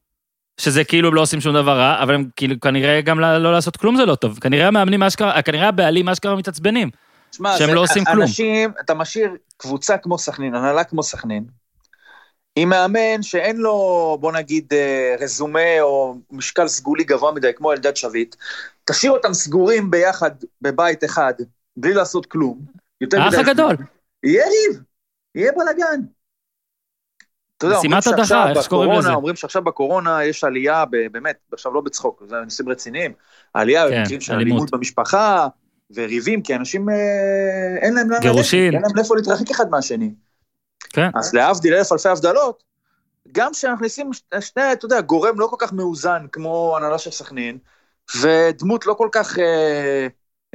שזה 0.62 0.84
כאילו 0.84 1.08
הם 1.08 1.14
לא 1.14 1.20
עושים 1.20 1.40
שום 1.40 1.54
דבר 1.54 1.78
רע, 1.78 2.02
אבל 2.02 2.14
הם 2.14 2.24
כאילו 2.36 2.60
כנראה 2.60 3.00
גם 3.00 3.20
לא, 3.20 3.38
לא 3.38 3.52
לעשות 3.52 3.76
כלום 3.76 3.96
זה 3.96 4.04
לא 4.04 4.14
טוב. 4.14 4.38
כנראה 4.38 4.68
המאמנים 4.68 5.02
אשכרה, 5.02 5.42
כנראה 5.42 5.68
הבעלים 5.68 6.08
אשכרה 6.08 6.36
מתעצבנים. 6.36 6.90
שמע, 7.32 7.56
שהם 7.58 7.68
זה- 7.68 7.74
לא 7.74 7.80
עושים 7.82 8.04
כלום. 8.04 8.22
אנשים, 8.22 8.72
אתה 8.80 8.94
משאיר 8.94 9.30
קבוצה 9.56 9.98
כמו 9.98 10.18
סכנין, 10.18 10.54
הנהלה 10.54 10.84
כמו 10.84 11.02
סכנין, 11.02 11.44
עם 12.56 12.68
מאמן 12.68 13.22
שאין 13.22 13.56
לו, 13.56 14.18
בוא 14.20 14.32
נגיד, 14.32 14.66
אה, 14.72 15.14
רזומה 15.20 15.80
או 15.80 16.14
משקל 16.30 16.68
סגולי 16.68 17.04
גבוה 17.04 17.32
מדי, 17.32 17.50
כמו 17.56 17.72
אלדד 17.72 17.96
שביט, 17.96 18.36
תשאיר 18.84 19.12
אותם 19.12 19.34
סגורים 19.34 19.90
ביחד 19.90 20.30
בבית 20.62 21.04
אחד, 21.04 21.32
בלי 21.76 21.94
לעשות 21.94 22.26
כלום. 22.26 22.58
האח 23.12 23.34
הגדול. 23.34 23.76
יהיה 24.24 24.44
ריב, 24.44 24.82
יהיה 25.34 25.52
בלאגן. 25.52 26.00
אתה 27.64 27.70
יודע, 27.70 27.78
משימת 27.78 28.06
הדחה, 28.06 28.50
איך 28.50 28.62
שקוראים 28.62 28.92
לזה. 28.92 29.12
אומרים 29.12 29.36
שעכשיו 29.36 29.62
בקורונה 29.62 30.24
יש 30.24 30.44
עלייה, 30.44 30.84
ב- 30.84 31.06
באמת, 31.12 31.36
עכשיו 31.52 31.74
לא 31.74 31.80
בצחוק, 31.80 32.22
זה 32.26 32.36
נושאים 32.44 32.68
רציניים, 32.68 33.12
עלייה 33.54 33.88
כן, 33.88 34.00
במקרים 34.00 34.20
של 34.20 34.34
אלימות. 34.34 34.70
במשפחה, 34.70 35.48
וריבים, 35.94 36.42
כי 36.42 36.54
אנשים, 36.54 36.88
אה, 36.88 36.94
אין 37.80 37.94
להם 37.94 38.10
לאן 38.10 38.22
ללכת, 38.22 38.22
גירושין. 38.22 38.74
אין 38.74 38.82
להם 38.82 38.96
לאיפה 38.96 39.16
להתרחק 39.16 39.50
אחד 39.50 39.70
מהשני. 39.70 40.10
כן. 40.92 41.08
אז 41.14 41.34
להבדיל 41.34 41.74
אלף 41.74 41.92
אלפי 41.92 42.08
הבדלות, 42.08 42.62
גם 43.32 43.52
כשאנחנו 43.52 43.76
מכניסים 43.76 44.12
ש- 44.12 44.22
שני, 44.40 44.72
אתה 44.72 44.84
יודע, 44.84 45.00
גורם 45.00 45.40
לא 45.40 45.46
כל 45.46 45.56
כך 45.58 45.72
מאוזן 45.72 46.26
כמו 46.32 46.74
הנהלה 46.76 46.98
של 46.98 47.10
סכנין, 47.10 47.58
ודמות 48.20 48.86
לא 48.86 48.94
כל 48.94 49.08
כך 49.12 49.38
אה, 49.38 50.06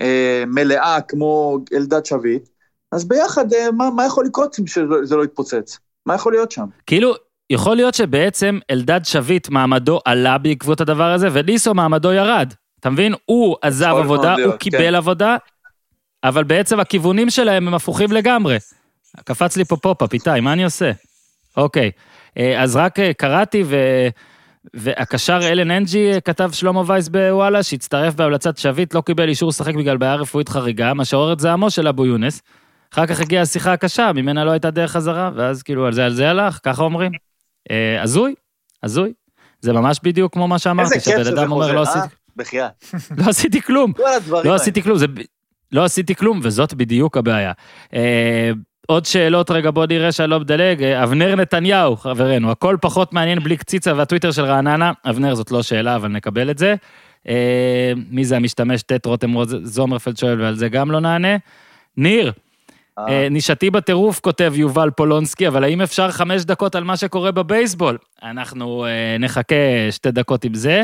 אה, 0.01 0.43
מלאה 0.47 1.01
כמו 1.01 1.57
אלדד 1.73 2.05
שביט, 2.05 2.49
אז 2.91 3.07
ביחד, 3.07 3.53
אה, 3.53 3.71
מה, 3.71 3.89
מה 3.89 4.05
יכול 4.05 4.25
לקרות 4.25 4.59
אם 4.59 4.67
שזה 4.67 4.81
זה 5.03 5.15
לא 5.15 5.23
יתפוצץ? 5.23 5.77
מה 6.07 6.15
יכול 6.15 6.33
להיות 6.33 6.51
שם? 6.51 6.65
כאילו, 6.85 7.13
יכול 7.49 7.75
להיות 7.75 7.93
שבעצם 7.93 8.59
אלדד 8.71 8.99
שביט 9.03 9.49
מעמדו 9.49 9.99
עלה 10.05 10.37
בעקבות 10.37 10.81
הדבר 10.81 11.11
הזה, 11.11 11.27
וליסו 11.31 11.73
מעמדו 11.73 12.13
ירד. 12.13 12.53
אתה 12.79 12.89
מבין? 12.89 13.13
הוא 13.25 13.55
עזב 13.61 13.95
עבודה, 13.97 14.35
להיות, 14.35 14.51
הוא 14.51 14.59
קיבל 14.59 14.77
כן. 14.77 14.95
עבודה, 14.95 15.37
אבל 16.23 16.43
בעצם 16.43 16.79
הכיוונים 16.79 17.29
שלהם 17.29 17.67
הם 17.67 17.73
הפוכים 17.73 18.11
לגמרי. 18.11 18.57
קפץ 19.23 19.57
לי 19.57 19.65
פה 19.65 19.77
pop-up, 19.77 20.13
איתי, 20.13 20.39
מה 20.41 20.53
אני 20.53 20.63
עושה? 20.63 20.91
אוקיי, 21.57 21.91
אה, 22.37 22.63
אז 22.63 22.75
רק 22.75 22.99
אה, 22.99 23.13
קראתי, 23.13 23.63
ו... 23.65 23.75
והקשר 24.73 25.39
אלן 25.41 25.71
אנג'י 25.71 26.11
אה, 26.11 26.21
כתב 26.21 26.49
שלמה 26.53 26.81
וייס 26.87 27.07
בוואלה, 27.07 27.63
שהצטרף 27.63 28.13
בהמלצת 28.13 28.57
שביט, 28.57 28.93
לא 28.93 29.01
קיבל 29.01 29.29
אישור 29.29 29.49
לשחק 29.49 29.75
בגלל 29.75 29.97
בעיה 29.97 30.15
רפואית 30.15 30.49
חריגה, 30.49 30.93
מה 30.93 31.05
שעורר 31.05 31.33
את 31.33 31.39
זעמו 31.39 31.69
של 31.69 31.87
אבו 31.87 32.05
יונס. 32.05 32.41
אחר 32.93 33.05
כך 33.05 33.19
הגיעה 33.19 33.43
השיחה 33.43 33.73
הקשה, 33.73 34.11
ממנה 34.15 34.45
לא 34.45 34.51
הייתה 34.51 34.71
דרך 34.71 34.91
חזרה, 34.91 35.31
ואז 35.35 35.63
כאילו 35.63 35.85
על 35.85 35.93
זה 35.93 36.05
על 36.05 36.13
זה 36.13 36.29
הלך, 36.29 36.59
ככה 36.63 36.83
אומרים. 36.83 37.11
אה, 37.71 38.01
הזוי, 38.01 38.35
הזוי. 38.83 39.13
זה 39.61 39.73
ממש 39.73 39.99
בדיוק 40.03 40.33
כמו 40.33 40.47
מה 40.47 40.59
שאמרתי, 40.59 40.99
שבן 40.99 41.27
אדם 41.27 41.51
אומר, 41.51 41.71
לא 41.71 41.83
אה? 41.83 41.83
עשיתי, 41.83 42.15
בחייאת. 42.35 42.71
לא 43.17 43.29
עשיתי 43.29 43.61
כלום. 43.61 43.93
לא. 44.45 44.55
עשיתי 44.55 44.81
כלום, 44.81 44.97
זה... 44.97 45.05
לא 45.71 45.85
עשיתי 45.85 46.15
כלום, 46.15 46.39
וזאת 46.43 46.73
בדיוק 46.73 47.17
הבעיה. 47.17 47.51
אה, 47.93 48.51
עוד 48.87 49.05
שאלות 49.05 49.51
רגע, 49.51 49.71
בוא 49.71 49.85
נראה 49.85 50.11
שאני 50.11 50.29
לא 50.29 50.39
מדלג. 50.39 50.83
אה, 50.83 51.03
אבנר 51.03 51.35
נתניהו, 51.35 51.95
חברנו, 51.95 52.51
הכל 52.51 52.77
פחות 52.81 53.13
מעניין 53.13 53.39
בלי 53.39 53.57
קציצה 53.57 53.93
והטוויטר 53.95 54.31
של 54.31 54.45
רעננה. 54.45 54.91
אבנר, 55.09 55.35
זאת 55.35 55.51
לא 55.51 55.63
שאלה, 55.63 55.95
אבל 55.95 56.07
נקבל 56.07 56.49
את 56.49 56.57
זה. 56.57 56.75
אה, 57.27 57.91
מי 58.09 58.25
זה 58.25 58.35
המשתמש 58.35 58.83
ט' 58.83 59.05
רותם 59.05 59.33
זומרפלד 59.63 60.17
שואל, 60.17 60.41
ועל 60.41 60.55
זה 60.55 60.69
גם 60.69 60.91
לא 60.91 60.99
נענה. 60.99 61.37
ניר, 61.97 62.25
אה, 62.25 62.31
אה, 62.31 62.46
נישתי 63.31 63.69
בטירוף, 63.69 64.19
כותב 64.19 64.53
יובל 64.55 64.89
פולונסקי, 64.89 65.47
אבל 65.47 65.63
האם 65.63 65.81
אפשר 65.81 66.11
חמש 66.11 66.45
דקות 66.45 66.75
על 66.75 66.83
מה 66.83 66.97
שקורה 66.97 67.31
בבייסבול? 67.31 67.97
אנחנו 68.23 68.85
אה, 68.85 69.15
נחכה 69.19 69.55
שתי 69.91 70.11
דקות 70.11 70.43
עם 70.43 70.53
זה. 70.53 70.83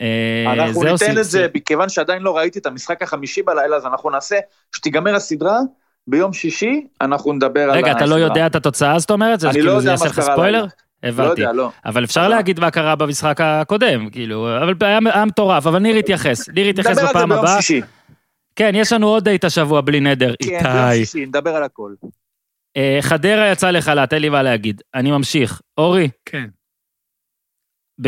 אה, 0.00 0.52
אנחנו 0.52 0.82
ניתן 0.82 1.18
את 1.18 1.24
זה, 1.24 1.46
מכיוון 1.54 1.88
שעדיין 1.88 2.22
לא 2.22 2.36
ראיתי 2.36 2.58
את 2.58 2.66
המשחק 2.66 3.02
החמישי 3.02 3.42
בלילה, 3.42 3.76
אז 3.76 3.86
אנחנו 3.86 4.10
נעשה, 4.10 4.36
שתיגמר 4.76 5.14
הסדרה, 5.14 5.58
ביום 6.06 6.32
שישי, 6.32 6.86
אנחנו 7.00 7.32
נדבר 7.32 7.60
על 7.60 7.70
רגע, 7.70 7.92
אתה 7.92 8.06
לא 8.06 8.14
הסדרה. 8.14 8.18
יודע 8.28 8.46
את 8.46 8.56
התוצאה, 8.56 8.98
זאת 8.98 9.10
אומרת? 9.10 9.44
אני 9.44 9.52
כאילו 9.52 9.66
לא 9.66 9.80
זה 9.80 9.90
יודע 9.90 10.04
מה 10.04 10.22
ספוילר? 10.22 10.42
הלילה. 10.42 10.60
לא 11.02 11.08
הבנתי. 11.08 11.40
יודע, 11.40 11.52
לא. 11.52 11.70
אבל 11.86 12.04
אפשר 12.04 12.28
לא. 12.28 12.36
להגיד 12.36 12.60
מה 12.60 12.70
קרה 12.70 12.96
במשחק 12.96 13.40
הקודם, 13.40 14.10
כאילו, 14.10 14.48
אבל 14.62 14.74
היה 14.80 15.00
מטורף, 15.26 15.66
אבל 15.66 15.78
ניר 15.78 15.96
יתייחס. 15.96 16.48
ניר 16.48 16.68
יתייחס 16.68 16.90
נדבר 16.90 17.00
על 17.02 17.06
זה 17.06 17.12
בפעם 17.12 17.28
ביום 17.28 17.40
הבאה. 17.44 17.62
שישי. 17.62 17.80
כן, 18.56 18.72
יש 18.74 18.92
לנו 18.92 19.06
עוד 19.08 19.24
דייט 19.24 19.44
השבוע 19.44 19.80
בלי 19.80 20.00
נדר. 20.00 20.34
כן, 20.42 20.48
ביום 20.62 20.76
איתי. 20.90 21.06
שישי, 21.06 21.26
נדבר 21.26 21.50
על 21.56 21.62
הכל. 21.62 21.94
אה, 22.76 22.98
חדרה 23.00 23.52
יצא 23.52 23.70
לחל"ת, 23.70 24.12
אין 24.12 24.22
לי 24.22 24.28
מה 24.28 24.42
להגיד. 24.42 24.82
אני 24.94 25.10
ממשיך. 25.10 25.60
אורי, 25.78 26.08
כן. 26.24 26.46
ב- 28.00 28.06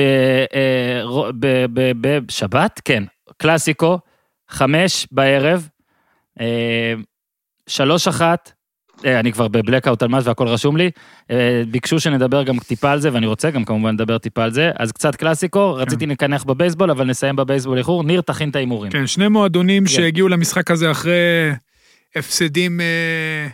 אה, 0.54 1.00
רו- 1.02 1.28
ב- 1.40 1.66
ב- 1.72 1.92
בשבת? 2.00 2.80
כן. 2.84 3.04
קלאסיקו, 3.36 3.98
חמש 4.50 5.06
בערב, 5.12 5.68
אה, 6.40 6.94
שלוש 7.66 8.08
אחת, 8.08 8.52
אני 9.04 9.32
כבר 9.32 9.48
בבלקאוט 9.48 10.02
על 10.02 10.08
מה 10.08 10.18
והכל 10.24 10.48
רשום 10.48 10.76
לי, 10.76 10.90
אה, 11.30 11.62
ביקשו 11.70 12.00
שנדבר 12.00 12.42
גם 12.42 12.58
טיפה 12.58 12.90
על 12.90 13.00
זה, 13.00 13.12
ואני 13.12 13.26
רוצה 13.26 13.50
גם 13.50 13.64
כמובן 13.64 13.94
לדבר 13.94 14.18
טיפה 14.18 14.44
על 14.44 14.52
זה, 14.52 14.70
אז 14.76 14.92
קצת 14.92 15.16
קלאסיקו, 15.16 15.74
רציתי 15.74 16.06
לקנח 16.06 16.44
בבייסבול, 16.44 16.90
אבל 16.90 17.04
נסיים 17.04 17.36
בבייסבול 17.36 17.78
איחור, 17.78 18.04
ניר 18.04 18.20
תכין 18.20 18.50
את 18.50 18.56
ההימורים. 18.56 18.92
כן, 18.92 19.06
שני 19.06 19.28
מועדונים 19.28 19.84
כן. 19.84 19.88
שהגיעו 19.90 20.28
למשחק 20.28 20.70
הזה 20.70 20.90
אחרי 20.90 21.50
הפסדים, 22.16 22.80
אה, 22.80 23.46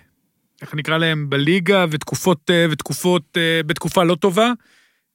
איך 0.62 0.74
נקרא 0.74 0.98
להם, 0.98 1.30
בליגה, 1.30 1.84
ותקופות, 1.90 2.50
אה, 2.50 2.66
ותקופות, 2.70 3.22
אה, 3.36 3.60
בתקופה 3.66 4.04
לא 4.04 4.14
טובה. 4.14 4.52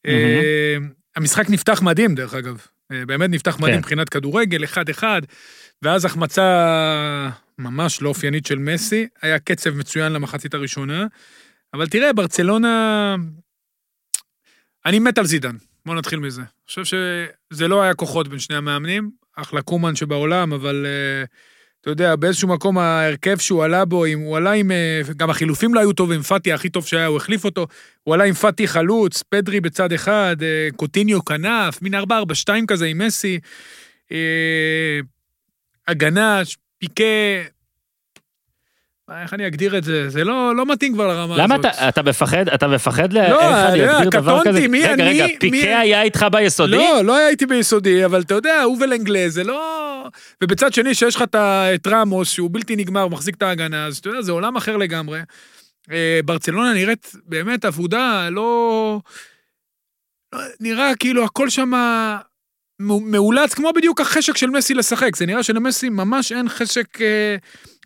אה, 0.08 0.78
המשחק 1.16 1.50
נפתח 1.50 1.82
מדהים, 1.82 2.16
דרך 2.16 2.34
אגב. 2.34 2.58
אה, 2.92 3.06
באמת 3.06 3.30
נפתח 3.30 3.60
מדהים 3.60 3.74
כן. 3.74 3.80
מבחינת 3.80 4.10
כדורגל, 4.10 4.64
אחד-אחד, 4.64 5.22
ואז 5.82 6.06
החמצה 6.06 7.30
ממש 7.58 8.02
לא 8.02 8.10
אופיינית 8.10 8.46
של 8.46 8.60
מסי, 8.60 9.08
היה 9.22 9.40
קצב 9.40 9.70
מצוין 9.70 10.12
למחצית 10.12 10.54
הראשונה. 10.54 11.08
אבל 11.74 11.88
תראה, 11.88 12.14
ברצלונה... 12.14 13.16
אני 14.86 15.00
מת 15.00 15.18
על 15.18 15.26
זידן, 15.26 15.56
בואו 15.86 15.98
נתחיל 15.98 16.20
מזה. 16.20 16.42
אני 16.42 16.48
חושב 16.68 16.84
שזה 16.86 17.68
לא 17.68 17.82
היה 17.82 17.94
כוחות 17.94 18.28
בין 18.28 18.40
שני 18.40 18.56
המאמנים, 18.56 19.12
אחלה 19.36 19.62
קומן 19.62 19.96
שבעולם, 19.96 20.54
אבל 20.54 20.86
אה, 20.86 21.24
אתה 21.82 21.90
יודע, 21.90 22.16
באיזשהו 22.16 22.48
מקום 22.48 22.78
ההרכב 22.78 23.38
שהוא 23.38 23.64
עלה 23.64 23.86
בו, 23.86 24.06
אם 24.06 24.20
הוא 24.20 24.38
עלה 24.38 24.52
עם... 24.52 24.72
אה, 24.72 25.02
גם 25.18 25.30
החילופים 25.30 25.74
לא 25.74 25.80
היו 25.80 25.94
טובים, 25.94 26.22
פאטי 26.22 26.54
הכי 26.54 26.70
טוב 26.70 26.86
שהיה, 26.86 27.06
הוא 27.06 27.18
החליף 27.18 27.46
אותו. 27.46 27.68
הוא 28.04 28.14
עלה 28.14 28.24
עם 28.24 28.34
פאטי 28.34 28.68
חלוץ, 28.68 29.24
פדרי 29.30 29.62
בצד 29.62 29.94
אחד, 29.94 30.36
אה, 30.42 30.68
קוטיניו 30.76 31.26
כנף, 31.26 31.82
מין 31.82 31.96
4-4-2 31.96 31.98
כזה 32.68 32.86
עם 32.86 32.98
מסי. 32.98 33.40
הגנה, 35.90 36.42
פיקה... 36.78 37.04
איך 39.22 39.34
אני 39.34 39.48
אגדיר 39.48 39.78
את 39.78 39.84
זה? 39.84 40.10
זה 40.10 40.24
לא, 40.24 40.56
לא 40.56 40.66
מתאים 40.66 40.94
כבר 40.94 41.08
לרמה 41.08 41.38
למה 41.38 41.56
הזאת. 41.56 41.66
אתה, 41.66 41.90
אתה 41.90 42.04
מפחד, 42.04 42.50
אתה 42.50 42.68
מפחד. 42.68 43.14
לא, 43.14 43.22
איך 43.22 43.70
אני 43.74 43.92
אגדיר 43.92 44.10
דבר 44.10 44.40
קטונתי, 44.42 44.50
כזה? 44.60 44.68
מי 44.68 44.84
רגע, 44.84 44.94
אני? 44.94 45.04
רגע, 45.04 45.26
מי- 45.28 45.40
פיקה 45.40 45.80
היה 45.80 46.02
איתך 46.02 46.26
ביסודי? 46.32 46.72
לא, 46.78 47.02
לא 47.06 47.16
הייתי 47.16 47.46
ביסודי, 47.46 48.06
אבל 48.06 48.22
אתה 48.22 48.34
יודע, 48.34 48.62
הוא 48.62 48.78
ולנגלה, 48.82 49.26
זה 49.30 49.44
לא... 49.44 50.08
ובצד 50.44 50.74
שני, 50.74 50.96
שיש 50.96 51.16
לך 51.16 51.24
את 51.76 51.88
רמוס, 51.88 52.30
שהוא 52.32 52.50
בלתי 52.54 52.76
נגמר, 52.76 53.08
מחזיק 53.08 53.36
את 53.36 53.42
ההגנה, 53.42 53.86
אז 53.86 53.98
אתה 53.98 54.10
יודע, 54.10 54.22
זה 54.22 54.32
עולם 54.32 54.56
אחר 54.56 54.78
לגמרי. 54.78 55.20
אה, 55.92 56.20
ברצלונה 56.26 56.74
נראית 56.74 57.12
באמת 57.26 57.66
אבודה, 57.66 58.30
לא... 58.32 59.00
לא- 60.34 60.40
נראה 60.60 60.92
כאילו 61.00 61.24
הכל 61.26 61.50
שם 61.50 61.72
מאולץ, 62.80 63.54
כמו 63.54 63.72
בדיוק 63.76 64.02
החשק 64.02 64.38
של 64.38 64.50
מסי 64.50 64.74
לשחק. 64.74 65.16
זה 65.16 65.26
נראה 65.26 65.44
שלמסי 65.44 65.90
ממש 65.90 66.32
אין 66.32 66.50
חשק... 66.50 67.02
אה, 67.02 67.36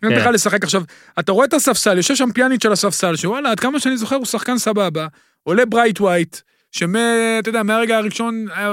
אין 0.02 0.12
כן. 0.12 0.18
בכלל 0.18 0.34
לשחק. 0.34 0.64
עכשיו, 0.64 0.82
אתה 1.18 1.32
רואה 1.32 1.46
את 1.46 1.54
הספסל, 1.54 1.96
יושב 1.96 2.14
שם 2.14 2.32
פיאניץ' 2.32 2.66
על 2.66 2.72
הספסל, 2.72 3.16
שוואלה, 3.16 3.50
עד 3.50 3.60
כמה 3.60 3.80
שאני 3.80 3.96
זוכר, 3.96 4.16
הוא 4.16 4.26
שחקן 4.26 4.58
סבבה. 4.58 5.06
עולה 5.42 5.66
ברייט 5.66 6.00
ווייט, 6.00 6.36
שמ... 6.72 6.96
אתה 7.38 7.48
יודע, 7.48 7.62
מהרגע 7.62 7.96
הראשון 7.96 8.46
היה... 8.54 8.72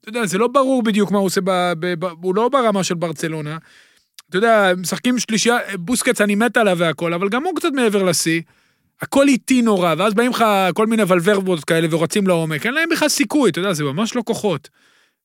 אתה 0.00 0.08
יודע, 0.08 0.26
זה 0.26 0.38
לא 0.38 0.48
ברור 0.48 0.82
בדיוק 0.82 1.10
מה 1.10 1.18
הוא 1.18 1.26
עושה, 1.26 1.40
ב... 1.44 1.72
ב... 1.78 2.04
ב... 2.04 2.04
הוא 2.22 2.34
לא 2.34 2.48
ברמה 2.48 2.84
של 2.84 2.94
ברצלונה. 2.94 3.58
אתה 4.28 4.38
יודע, 4.38 4.72
משחקים 4.76 5.18
שלישייה, 5.18 5.58
בוסקץ 5.74 6.20
אני 6.20 6.34
מת 6.34 6.56
עליו 6.56 6.78
והכל, 6.78 7.14
אבל 7.14 7.28
גם 7.28 7.44
הוא 7.44 7.56
קצת 7.56 7.68
מעבר 7.72 8.02
לשיא. 8.02 8.40
הכל 9.00 9.28
איטי 9.28 9.62
נורא, 9.62 9.94
ואז 9.98 10.14
באים 10.14 10.30
לך 10.30 10.44
כל 10.74 10.86
מיני 10.86 11.02
ולוורבות 11.08 11.64
כאלה 11.64 11.88
ורצים 11.90 12.26
לעומק, 12.26 12.66
אין 12.66 12.74
להם 12.74 12.88
בכלל 12.92 13.08
סיכוי, 13.08 13.50
אתה 13.50 13.58
יודע, 13.58 13.72
זה 13.72 13.84
ממש 13.84 14.16
לא 14.16 14.22
כוחות. 14.26 14.68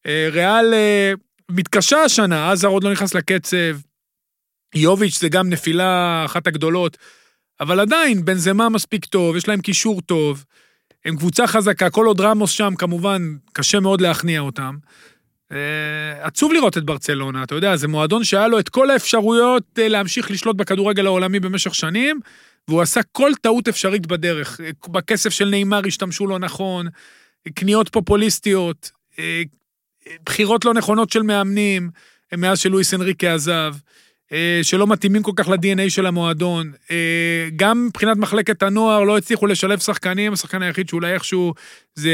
אה, 0.08 0.28
ריאל 0.32 0.74
אה, 0.74 1.14
מתקשה 1.52 1.98
השנה, 1.98 2.52
עזר 2.52 2.68
עוד 2.68 2.84
לא 2.84 2.92
נכנס 2.92 3.14
לקצב. 3.14 3.78
יוביץ' 4.76 5.20
זה 5.20 5.30
גם 5.30 5.50
נפילה 5.50 6.24
אחת 6.26 6.48
הגדולות, 6.48 6.98
אבל 7.60 7.80
עדיין, 7.80 8.26
בנזמה 8.26 8.70
מספיק 8.70 9.06
טוב, 9.06 9.36
יש 9.36 9.48
להם 9.48 9.62
קישור 9.62 10.02
טוב, 10.02 10.46
הם 11.06 11.16
קבוצה 11.18 11.48
חזקה, 11.48 11.90
כל 11.90 12.06
עוד 12.06 12.22
רמוס 12.22 12.52
שם, 12.52 12.74
כמובן, 12.78 13.36
קשה 13.54 13.80
מאוד 13.80 14.02
להכניע 14.02 14.40
אותם. 14.40 14.76
אה, 15.52 16.26
עצוב 16.26 16.54
לראות 16.54 16.78
את 16.78 16.84
ברצלונה, 16.84 17.44
אתה 17.44 17.56
יודע, 17.56 17.76
זה 17.76 17.88
מועדון 17.88 18.24
שהיה 18.24 18.48
לו 18.48 18.60
את 18.60 18.70
כל 18.70 18.90
האפשרויות 18.90 19.64
להמשיך 19.78 20.32
לשלוט 20.32 20.56
בכדורגל 20.56 21.06
העולמי 21.06 21.40
במשך 21.40 21.76
שנים, 21.76 22.20
והוא 22.68 22.82
עשה 22.82 23.04
כל 23.12 23.32
טעות 23.42 23.68
אפשרית 23.68 24.08
בדרך. 24.08 24.60
בכסף 24.88 25.30
של 25.30 25.50
נאמר 25.50 25.82
השתמשו 25.88 26.28
לא 26.28 26.40
נכון, 26.40 26.88
קניות 27.56 27.90
פופוליסטיות, 27.90 28.92
בחירות 30.26 30.66
לא 30.66 30.74
נכונות 30.74 31.10
של 31.10 31.22
מאמנים, 31.22 31.90
מאז 32.38 32.60
שלואיס 32.60 32.94
אנריקה 32.94 33.34
עזב, 33.34 33.74
אה, 34.34 34.60
שלא 34.64 34.88
מתאימים 34.88 35.24
כל 35.24 35.32
כך 35.36 35.50
ל-DNA 35.50 35.90
של 35.90 36.06
המועדון. 36.06 36.72
אה, 36.92 37.48
גם 37.56 37.86
מבחינת 37.86 38.18
מחלקת 38.18 38.64
הנוער 38.64 39.04
לא 39.04 39.18
הצליחו 39.18 39.48
לשלב 39.48 39.80
שחקנים, 39.80 40.34
השחקן 40.34 40.62
היחיד 40.62 40.90
שאולי 40.90 41.14
איכשהו 41.14 41.54
זה 41.96 42.12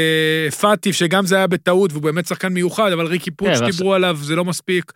פאטיף, 0.60 0.96
שגם 0.96 1.26
זה 1.26 1.36
היה 1.36 1.46
בטעות, 1.46 1.92
והוא 1.92 2.02
באמת 2.02 2.26
שחקן 2.26 2.48
מיוחד, 2.52 2.92
אבל 2.92 3.06
ריקי 3.06 3.30
כן, 3.38 3.54
שדיברו 3.56 3.94
עליו, 3.94 4.18
זה 4.22 4.36
לא 4.36 4.44
מספיק. 4.44 4.92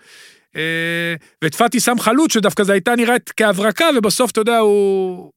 אה, 0.57 1.15
ואת 1.43 1.55
פאטי 1.55 1.81
שם 1.81 1.99
חלוץ, 1.99 2.33
שדווקא 2.33 2.65
זו 2.65 2.73
הייתה 2.73 2.97
נראית 2.97 3.33
כהברקה, 3.37 3.87
ובסוף, 3.97 4.31
אתה 4.31 4.41
יודע, 4.41 4.59
הוא 4.59 5.31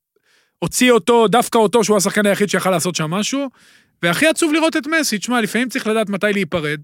הוציא 0.60 0.92
אותו, 0.92 1.28
דווקא 1.28 1.58
אותו, 1.58 1.84
שהוא 1.84 1.98
השחקן 1.98 2.26
היחיד 2.26 2.50
שיכל 2.50 2.72
לעשות 2.72 2.96
שם 2.96 3.12
משהו. 3.12 3.50
והכי 4.04 4.28
עצוב 4.28 4.54
לראות 4.54 4.78
את 4.78 4.88
מסי, 4.88 5.18
תשמע, 5.18 5.42
לפעמים 5.42 5.70
צריך 5.70 5.88
לדעת 5.88 6.10
מתי 6.10 6.34
להיפרד. 6.34 6.80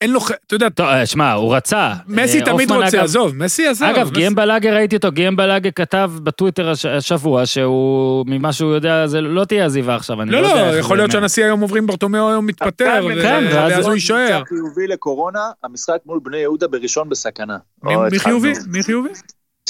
אין 0.00 0.10
לו, 0.12 0.20
ח- 0.20 0.30
אתה 0.46 0.54
יודע, 0.54 0.68
טוב, 0.68 0.86
אה, 0.86 1.06
שמע, 1.06 1.32
הוא 1.32 1.56
רצה. 1.56 1.92
מסי 2.06 2.40
אה, 2.40 2.44
תמיד 2.44 2.70
רוצה, 2.70 2.88
אגב- 2.88 3.04
עזוב, 3.04 3.34
מסי 3.36 3.66
עזב. 3.66 3.84
אגב, 3.84 4.10
גיאם 4.10 4.34
בלאגה, 4.34 4.74
ראיתי 4.74 4.96
אותו, 4.96 5.12
גיאם 5.12 5.36
בלאגה 5.36 5.70
כתב 5.70 6.12
בטוויטר 6.22 6.70
הש- 6.70 6.86
השבוע 6.86 7.46
שהוא, 7.46 8.24
ממה 8.28 8.52
שהוא 8.52 8.74
יודע, 8.74 9.06
זה 9.06 9.20
לא 9.20 9.44
תהיה 9.44 9.66
עזיבה 9.66 9.94
עכשיו, 9.96 10.22
אני 10.22 10.30
לא 10.30 10.40
לא, 10.42 10.46
יודע. 10.46 10.62
לא, 10.62 10.68
איך 10.70 10.78
יכול 10.84 10.96
להיות. 10.96 11.10
שהנשיא 11.10 11.44
היום 11.44 11.60
עוברים 11.60 11.86
ברטומיאו 11.86 12.28
היום 12.30 12.46
מתפטר, 12.46 13.06
ו- 13.10 13.22
כן, 13.22 13.44
ואז 13.52 13.72
ואז 13.72 13.86
הוא 13.86 13.94
יישאר. 13.94 14.42
חיובי 14.48 14.86
לקורונה, 14.86 15.40
המשחק 15.64 15.98
מול 16.06 16.20
בני 16.22 16.36
יהודה 16.38 16.68
בראשון 16.68 17.08
בסכנה. 17.08 17.56
מי-. 17.82 18.18
חיובי? 18.18 18.52
מי 18.66 18.82
חיובי? 18.82 19.08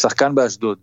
שחקן 0.01 0.35
באשדוד. 0.35 0.79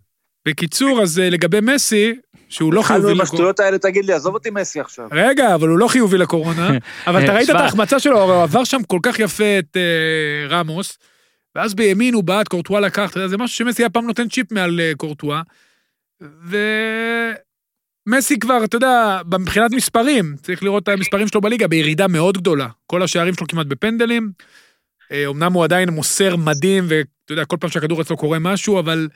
בקיצור, 0.47 1.01
אז 1.01 1.19
אה, 1.19 1.29
לגבי 1.29 1.59
מסי, 1.61 2.15
שהוא 2.55 2.73
לא 2.73 2.79
התחלנו 2.79 2.99
חיובי 2.99 3.11
עם 3.11 3.21
לקורונה. 3.21 3.33
השטויות 3.33 3.59
האלה, 3.59 3.77
תגיד 3.77 4.05
לי, 4.05 4.13
עזוב 4.13 4.33
אותי 4.33 4.49
מסי 4.49 4.79
עכשיו. 4.79 5.07
רגע, 5.11 5.55
אבל 5.55 5.67
הוא 5.67 5.77
לא 5.77 5.87
חיובי 5.87 6.17
לקורונה. 6.17 6.69
אבל 7.07 7.23
אתה 7.23 7.33
ראית 7.33 7.49
את. 7.49 7.55
ההחמצה 7.55 7.99
שלו, 7.99 8.21
הוא 8.21 8.43
עבר 8.43 8.63
שם 8.63 8.83
כל 8.87 8.99
כך 9.03 9.19
יפה 9.19 9.59
את 9.59 9.77
אה, 9.77 10.47
רמוס, 10.49 10.97
ואז 11.55 11.73
בימין 11.73 12.13
הוא 12.13 12.23
בעט, 12.23 12.47
קורטואה 12.47 12.79
לקח, 12.79 13.11
אתה 13.11 13.19
יודע, 13.19 13.27
זה 13.27 13.37
משהו 13.37 13.57
שמסי 13.57 13.81
היה 13.81 13.89
פעם 13.89 14.07
נותן 14.07 14.29
צ'יפ 14.29 14.51
מעל 14.51 14.79
אה, 14.79 14.91
קורטואה. 14.97 15.41
ומסי 18.07 18.39
כבר, 18.39 18.63
אתה 18.63 18.75
יודע, 18.75 19.21
מבחינת 19.39 19.71
מספרים, 19.71 20.35
צריך 20.41 20.63
לראות 20.63 20.83
את 20.83 20.89
המספרים 20.89 21.27
שלו 21.27 21.41
בליגה, 21.41 21.67
בירידה 21.67 22.07
מאוד 22.07 22.37
גדולה. 22.37 22.67
כל 22.87 23.03
השערים 23.03 23.33
שלו 23.33 23.47
כמעט 23.47 23.67
בפנדלים. 23.67 24.31
אה, 25.11 25.27
אמנם 25.27 25.53
הוא 25.53 25.63
עדיין 25.63 25.89
מוסר 25.89 26.35
מדהים, 26.35 26.85
ואתה 26.87 27.33
יודע, 27.33 27.45
כל 27.45 27.57
פעם 27.59 27.69
שהכדור 27.69 28.01
אצלו 28.01 28.17
קורה 28.17 28.39
משהו, 28.39 28.79
אבל 28.79 29.07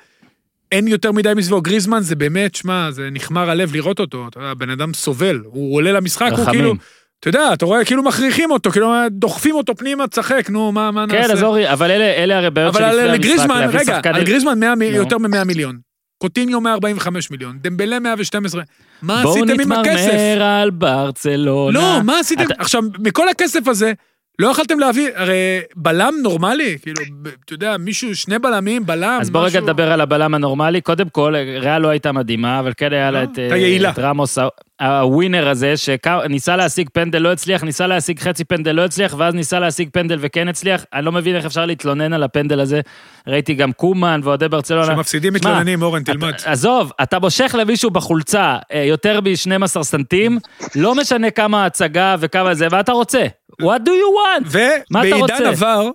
אין 0.72 0.88
יותר 0.88 1.12
מדי 1.12 1.32
מסביבו. 1.36 1.62
גריזמן 1.62 2.00
זה 2.02 2.16
באמת, 2.16 2.56
שמע, 2.56 2.92
זה 2.92 3.10
נכמר 3.12 3.50
הלב 3.50 3.76
לראות 3.76 4.00
אותו. 4.00 4.28
אתה 4.28 4.40
יודע, 4.40 4.50
הבן 4.50 4.70
אדם 4.70 4.94
סובל. 4.94 5.40
הוא 5.46 5.76
עולה 5.76 5.92
למשחק, 5.92 6.28
הוא 6.32 6.46
כאילו... 6.46 6.50
רחמים. 6.72 6.76
אתה 7.20 7.30
יודע, 7.30 7.50
אתה 7.54 7.66
רואה, 7.66 7.86
כאילו 7.86 8.04
מכריחים 8.04 8.52
אותו, 8.52 8.72
כאילו 8.72 8.88
דוחפים 9.12 9.56
אותו 9.56 9.76
פנימה, 9.76 10.08
תשחק, 10.08 10.50
נו, 10.50 10.72
מה, 10.72 10.92
מה 10.92 11.06
נעשה? 11.06 11.28
כן, 11.28 11.34
אז 11.34 11.44
אורי, 11.44 11.74
אבל 11.74 11.92
אלה 11.92 12.06
אלה 12.06 12.38
הרי 12.38 12.50
בעיות 12.50 12.76
אבל 12.76 12.86
שלפני 12.92 13.02
המשחק, 13.10 13.20
לגריזמן, 13.26 13.60
להביא 13.60 13.80
רגע, 13.80 13.96
שחקנים- 13.96 14.16
על 14.16 14.24
גריזמן 14.24 14.60
100 14.60 14.76
מ-. 14.76 14.82
יותר 14.82 15.18
מ-100 15.18 15.44
מיליון. 15.44 15.78
קוטיניו 16.18 16.62
145 16.62 17.32
מיליון, 17.32 17.58
דמבלה 17.62 18.00
112. 18.00 18.64
מה 19.02 19.22
בואו 19.24 19.34
עשיתם 19.46 19.62
עם 19.62 19.72
הכסף? 19.72 20.08
נתמרמר 20.14 20.44
על 20.44 20.70
ברצלונה. 20.70 21.80
לא, 21.80 22.04
מה 22.04 22.20
עשיתם? 22.20 22.44
אתה- 22.46 22.54
עכשיו, 22.58 22.84
מכל 23.00 23.30
הכסף 23.30 23.68
הזה, 23.68 23.94
לא 24.40 24.48
יכלתם 24.48 24.80
להביא, 24.80 25.10
הרי 25.16 25.36
בלם 25.76 26.14
נורמלי, 26.24 26.78
כאילו, 26.82 27.02
אתה 27.46 27.54
יודע, 27.54 27.78
מישהו, 27.78 28.16
שני 28.16 28.40
בלמים, 28.40 28.86
בלם, 28.86 29.18
אז 29.22 29.30
בוא 29.30 29.40
רגע 29.40 29.48
משהו- 29.50 29.62
נדבר 29.62 29.92
על 29.92 30.02
הבלם 30.02 30.34
הנורמלי. 30.34 30.82
קודם 30.82 31.10
כל, 31.10 31.36
ריאל 31.60 31.82
לא 31.82 31.88
הייתה 31.88 32.12
מדהימה, 32.12 32.60
אבל 32.60 32.72
כן 32.78 32.94
היה 32.94 33.12
לה 33.12 33.24
לא, 33.24 33.28
את, 33.34 33.40
אה. 33.40 33.90
את 33.90 34.00
רמוס, 34.00 34.38
הווינר 34.82 35.50
הזה, 35.50 35.74
שניסה 35.78 36.56
להשיג 36.56 36.90
פנדל, 36.94 37.20
לא 37.20 37.32
הצליח, 37.32 37.64
ניסה 37.64 37.88
להשיג 37.88 38.20
חצי 38.20 38.44
פנדל, 38.44 38.72
לא 38.72 38.86
הצליח, 38.86 39.16
ואז 39.18 39.34
ניסה 39.34 39.60
להשיג 39.60 39.90
פנדל 39.94 40.18
וכן 40.22 40.48
הצליח. 40.48 40.86
אני 40.94 41.06
לא 41.06 41.12
מבין 41.12 41.36
איך 41.36 41.46
אפשר 41.46 41.66
להתלונן 41.66 42.14
על 42.14 42.24
הפנדל 42.24 42.60
הזה. 42.60 42.82
ראיתי 43.28 43.54
גם 43.54 43.72
קומן 43.72 44.22
ואוהדי 44.24 44.48
ברצלונה. 44.50 44.94
כשמפסידים 44.94 45.38
שמע, 45.38 45.50
מתלוננים, 45.52 45.82
אורן, 45.82 46.04
תלמד. 46.04 46.34
עזוב, 46.46 46.92
אתה 47.04 47.20
מושך 47.20 47.56
למישהו 47.60 47.90
בחולצה 47.92 48.58
אה, 48.74 48.84
יותר 48.84 49.22
מ-12 49.22 49.84
סנטים, 49.84 50.40
לא 50.76 50.96
משנה 50.96 51.32
כמה 51.32 51.66
הצגה 51.66 52.16
וכמה 52.20 52.54
זה, 52.54 52.68
ואתה 52.72 52.92
רוצה. 52.92 53.26
What 53.62 53.80
do 53.86 53.92
you 53.92 54.10
want? 54.18 54.58
מה 54.92 55.00
אתה 55.02 55.08
ובעידן 55.16 55.20
רוצה? 55.22 55.50
עבר, 55.50 55.90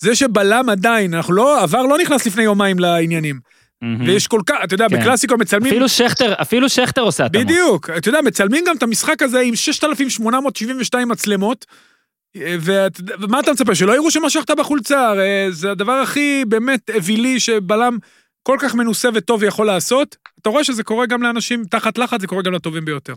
זה 0.00 0.14
שבלם 0.14 0.68
עדיין, 0.70 1.14
אנחנו 1.14 1.34
לא, 1.34 1.62
עבר 1.62 1.82
לא 1.82 1.98
נכנס 1.98 2.26
לפני 2.26 2.42
יומיים 2.42 2.78
לעניינים. 2.78 3.40
ויש 4.06 4.26
כל 4.26 4.40
כך, 4.46 4.56
אתה 4.64 4.74
יודע, 4.74 4.86
כן. 4.88 5.00
בקלאסיקו 5.00 5.34
מצלמים... 5.38 5.72
אפילו 5.72 5.88
שכטר, 5.88 6.34
אפילו 6.42 6.68
שכטר 6.68 7.00
עושה 7.00 7.24
התאמות. 7.24 7.46
בדיוק, 7.46 7.90
אתה 7.90 8.08
יודע, 8.08 8.20
מצלמים 8.20 8.64
גם 8.68 8.76
את 8.76 8.82
המשחק 8.82 9.22
הזה 9.22 9.40
עם 9.40 9.56
6,872 9.56 11.08
מצלמות, 11.08 11.66
ואת- 12.60 13.00
ומה 13.20 13.40
אתה 13.40 13.52
מצפה, 13.52 13.74
שלא 13.74 13.92
יראו 13.92 14.10
שמשכת 14.10 14.50
בחולצה? 14.50 15.08
הרי 15.08 15.46
זה 15.50 15.70
הדבר 15.70 15.92
הכי 15.92 16.44
באמת 16.48 16.90
אווילי 16.96 17.40
שבלם 17.40 17.98
כל 18.42 18.56
כך 18.60 18.74
מנוסה 18.74 19.08
וטוב 19.14 19.42
יכול 19.42 19.66
לעשות. 19.66 20.16
אתה 20.42 20.50
רואה 20.50 20.64
שזה 20.64 20.82
קורה 20.82 21.06
גם 21.06 21.22
לאנשים 21.22 21.64
תחת 21.70 21.98
לחץ, 21.98 22.20
זה 22.20 22.26
קורה 22.26 22.42
גם 22.42 22.52
לטובים 22.52 22.84
ביותר. 22.84 23.14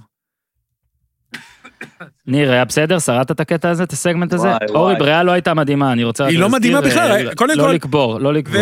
ניר, 2.27 2.51
היה 2.51 2.65
בסדר? 2.65 2.99
שרדת 2.99 3.31
את 3.31 3.39
הקטע 3.39 3.69
הזה, 3.69 3.83
את 3.83 3.91
הסגמנט 3.93 4.33
הזה? 4.33 4.47
אורי. 4.69 4.95
בריאה 4.95 5.23
לא 5.23 5.31
הייתה 5.31 5.53
מדהימה, 5.53 5.91
אני 5.91 6.03
רוצה... 6.03 6.25
היא 6.25 6.37
רק 6.37 6.41
לא 6.41 6.49
להזכיר, 6.49 6.59
מדהימה 6.59 6.81
בכלל, 6.81 7.27
אה, 7.27 7.35
קודם 7.35 7.57
לא 7.57 7.63
כל- 7.63 7.71
לקבור, 7.71 8.19
לא 8.19 8.33
לקבור. 8.33 8.61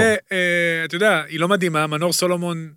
ואתה 0.82 0.96
יודע, 0.96 1.22
היא 1.30 1.40
לא 1.40 1.48
מדהימה, 1.48 1.88
מנור 1.88 2.14
סולומון... 2.14 2.70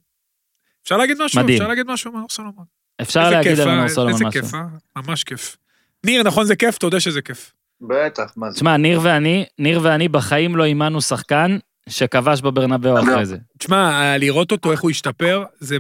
אפשר 0.84 0.96
להגיד 0.96 1.16
משהו? 1.22 1.40
מדהים. 1.42 1.56
אפשר 1.56 1.68
להגיד 1.68 1.86
משהו, 1.88 2.12
מנור 2.12 2.26
סולומון. 2.30 2.64
אפשר 3.02 3.20
איזה 3.20 3.30
להגיד 3.30 3.52
כיף, 3.54 3.60
על 3.60 3.68
אה? 3.68 3.74
מנור 3.74 3.88
סולומון 3.88 4.12
איזה 4.14 4.24
משהו. 4.24 4.42
כיף, 4.42 4.54
אה? 4.54 4.60
ממש 4.96 5.24
כיף. 5.24 5.56
ניר, 6.04 6.22
נכון 6.22 6.44
זה 6.44 6.56
כיף? 6.56 6.78
תודה 6.78 7.00
שזה 7.00 7.22
כיף. 7.22 7.52
בטח, 7.80 8.32
מה 8.36 8.50
זה? 8.50 8.56
תשמע, 8.56 8.76
ניר 8.76 9.00
ואני, 9.02 9.44
ניר 9.58 9.80
ואני 9.82 10.08
בחיים 10.08 10.56
לא 10.56 10.64
אימנו 10.64 11.00
שחקן 11.00 11.58
שכבש 11.88 12.40
בברנבאו 12.40 13.00
אחרי 13.00 13.26
זה. 13.26 13.36
תשמע, 13.58 14.16
לראות 14.18 14.52
אותו, 14.52 14.72
איך 14.72 14.80
הוא 14.80 14.90
השתפר, 14.90 15.44
זה, 15.60 15.76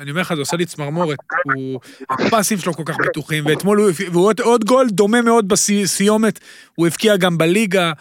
אני 0.00 0.10
אומר 0.10 0.20
לך, 0.20 0.34
זה 0.34 0.40
עושה 0.40 0.56
לי 0.56 0.66
צמרמורת. 0.66 1.18
הוא, 1.54 1.80
הפסים 2.10 2.58
שלו 2.58 2.74
כל 2.74 2.82
כך 2.86 2.96
בטוחים, 3.08 3.46
ואתמול 3.46 3.78
הוא, 3.78 3.90
והוא 4.12 4.26
עוד, 4.26 4.40
עוד 4.40 4.64
גול 4.64 4.86
דומה 4.90 5.22
מאוד 5.22 5.48
בסיומת, 5.48 6.40
הוא 6.74 6.86
הבקיע 6.86 7.16
גם 7.16 7.38
בליגה. 7.38 7.92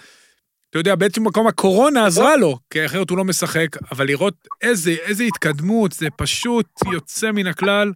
אתה 0.69 0.79
יודע, 0.79 0.95
בעצם 0.95 1.23
מקום 1.23 1.47
הקורונה 1.47 2.05
עזרה 2.05 2.37
לו, 2.37 2.57
כי 2.69 2.85
אחרת 2.85 3.09
הוא 3.09 3.17
לא 3.17 3.23
משחק, 3.23 3.67
אבל 3.91 4.07
לראות 4.07 4.33
איזה, 4.61 4.91
איזה 4.91 5.23
התקדמות, 5.23 5.91
זה 5.91 6.07
פשוט 6.17 6.65
יוצא 6.91 7.31
מן 7.31 7.47
הכלל. 7.47 7.91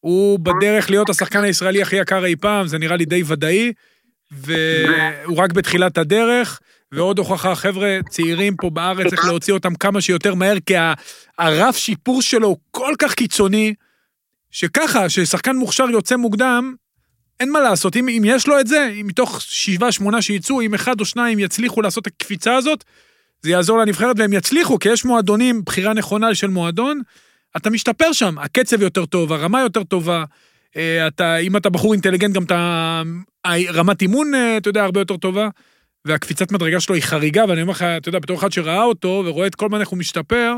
הוא 0.00 0.38
בדרך 0.38 0.90
להיות 0.90 1.08
השחקן 1.08 1.44
הישראלי 1.44 1.82
הכי 1.82 1.96
יקר 1.96 2.24
אי 2.24 2.36
פעם, 2.36 2.66
זה 2.66 2.78
נראה 2.78 2.96
לי 2.96 3.04
די 3.04 3.22
ודאי, 3.26 3.72
והוא 4.30 5.36
רק 5.36 5.52
בתחילת 5.52 5.98
הדרך. 5.98 6.60
ועוד 6.92 7.18
הוכחה, 7.18 7.54
חבר'ה, 7.54 7.98
צעירים 8.08 8.56
פה 8.56 8.70
בארץ, 8.70 9.06
צריך 9.10 9.24
להוציא 9.24 9.54
אותם 9.54 9.74
כמה 9.74 10.00
שיותר 10.00 10.34
מהר, 10.34 10.56
כי 10.66 10.74
הרף 11.38 11.76
שיפור 11.76 12.22
שלו 12.22 12.48
הוא 12.48 12.58
כל 12.70 12.94
כך 12.98 13.14
קיצוני, 13.14 13.74
שככה, 14.50 15.08
ששחקן 15.08 15.56
מוכשר 15.56 15.90
יוצא 15.90 16.16
מוקדם, 16.16 16.74
אין 17.40 17.52
מה 17.52 17.60
לעשות. 17.60 17.96
אם, 17.96 18.08
אם 18.08 18.22
יש 18.26 18.48
לו 18.48 18.60
את 18.60 18.66
זה, 18.66 18.92
אם 19.00 19.06
מתוך 19.06 19.40
שבעה, 19.40 19.92
שמונה 19.92 20.22
שיצאו, 20.22 20.60
אם 20.60 20.74
אחד 20.74 21.00
או 21.00 21.04
שניים 21.04 21.38
יצליחו 21.38 21.82
לעשות 21.82 22.06
את 22.06 22.12
הקפיצה 22.12 22.54
הזאת, 22.56 22.84
זה 23.42 23.50
יעזור 23.50 23.78
לנבחרת, 23.78 24.16
והם 24.18 24.32
יצליחו, 24.32 24.78
כי 24.78 24.88
יש 24.88 25.04
מועדונים, 25.04 25.62
בחירה 25.66 25.94
נכונה 25.94 26.34
של 26.34 26.46
מועדון, 26.46 27.00
אתה 27.56 27.70
משתפר 27.70 28.12
שם, 28.12 28.38
הקצב 28.38 28.82
יותר 28.82 29.06
טוב, 29.06 29.32
הרמה 29.32 29.60
יותר 29.60 29.84
טובה. 29.84 30.24
אה, 30.76 31.06
אתה, 31.06 31.36
אם 31.36 31.56
אתה 31.56 31.70
בחור 31.70 31.92
אינטליגנט, 31.92 32.34
גם 32.34 32.42
אתה, 32.42 33.02
רמת 33.46 34.02
אימון, 34.02 34.34
אה, 34.34 34.56
אתה 34.56 34.68
יודע, 34.68 34.84
הרבה 34.84 35.00
יותר 35.00 35.16
טובה. 35.16 35.48
והקפיצת 36.04 36.52
מדרגה 36.52 36.80
שלו 36.80 36.94
היא 36.94 37.02
חריגה, 37.02 37.44
ואני 37.48 37.62
אומר 37.62 37.72
לך, 37.72 37.82
אתה 37.82 38.08
יודע, 38.08 38.18
בתור 38.18 38.38
אחד 38.38 38.52
שראה 38.52 38.82
אותו 38.82 39.22
ורואה 39.26 39.46
את 39.46 39.54
כל 39.54 39.68
מה 39.68 39.80
איך 39.80 39.88
הוא 39.88 39.98
משתפר, 39.98 40.54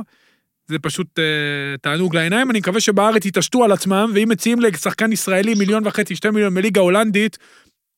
זה 0.66 0.78
פשוט 0.78 1.18
אה, 1.18 1.76
תענוג 1.80 2.16
לעיניים. 2.16 2.50
אני 2.50 2.58
מקווה 2.58 2.80
שבארץ 2.80 3.26
יתעשתו 3.26 3.64
על 3.64 3.72
עצמם, 3.72 4.10
ואם 4.14 4.28
מציעים 4.28 4.60
לשחקן 4.60 5.12
ישראלי 5.12 5.54
מיליון 5.54 5.86
וחצי, 5.86 6.16
שתי 6.16 6.30
מיליון 6.30 6.54
מליגה 6.54 6.80
הולנדית, 6.80 7.38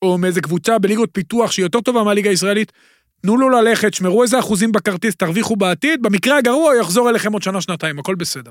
או 0.02 0.18
מאיזה 0.18 0.40
קבוצה 0.40 0.78
בליגות 0.78 1.10
פיתוח 1.12 1.52
שהיא 1.52 1.64
יותר 1.64 1.80
טובה 1.80 2.02
מהליגה 2.02 2.30
הישראלית, 2.30 2.72
תנו 3.22 3.36
לו 3.36 3.48
ללכת, 3.48 3.94
שמרו 3.94 4.22
איזה 4.22 4.38
אחוזים 4.38 4.72
בכרטיס, 4.72 5.16
תרוויחו 5.16 5.56
בעתיד, 5.56 6.02
במקרה 6.02 6.38
הגרוע 6.38 6.76
יחזור 6.80 7.10
אליכם 7.10 7.32
עוד 7.32 7.42
שנה-שנתיים, 7.42 7.98
הכל 7.98 8.14
בסדר. 8.14 8.50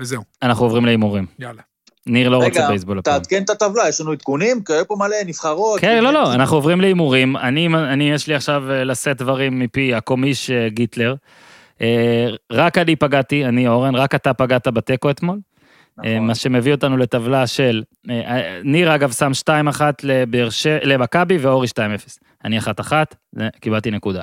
וזהו, 0.00 0.22
אנחנו 0.42 0.64
עוברים 0.64 0.84
להימורים. 0.84 1.26
יאללה. 1.38 1.62
ניר 2.06 2.28
לא 2.28 2.36
רוצה 2.36 2.48
רגע, 2.48 2.68
בייסבול 2.68 2.98
הפעם. 2.98 3.14
תעדכן 3.14 3.42
את 3.42 3.50
הטבלה, 3.50 3.88
יש 3.88 4.00
לנו 4.00 4.12
עדכונים, 4.12 4.64
כי 4.64 4.72
היו 4.72 4.86
פה 4.88 4.96
מלא 4.98 5.16
נבחרות. 5.26 5.80
כן, 5.80 6.04
לא, 6.04 6.12
לא, 6.12 6.34
אנחנו 6.34 6.56
עוברים 6.56 6.80
להימורים. 6.80 7.36
אני, 7.36 7.66
אני, 7.66 8.10
יש 8.10 8.26
לי 8.26 8.34
עכשיו 8.34 8.70
אה, 8.70 8.84
לשאת 8.84 9.16
דברים 9.16 9.58
מפי 9.58 9.94
הקומיש 9.94 10.50
אה, 10.50 10.68
גיטלר. 10.68 11.14
אה, 11.80 12.26
רק 12.52 12.78
אני 12.78 12.96
פגעתי, 12.96 13.44
אני 13.44 13.68
אורן, 13.68 13.94
רק 13.94 14.14
אתה 14.14 14.34
פגעת 14.34 14.68
בתיקו 14.68 15.10
אתמול. 15.10 15.38
נכון. 15.98 16.18
מה 16.26 16.34
שמביא 16.34 16.72
אותנו 16.72 16.96
לטבלה 16.96 17.46
של, 17.46 17.82
ניר 18.64 18.94
אגב 18.94 19.12
שם 19.12 19.30
2-1 19.78 19.80
לבאר 20.02 20.50
ש- 20.50 20.66
למכבי 20.66 21.36
ואורי 21.38 21.66
2-0. 21.68 21.80
אני 22.44 22.58
1-1, 22.58 22.92
זה- 23.32 23.48
קיבלתי 23.60 23.90
נקודה. 23.90 24.22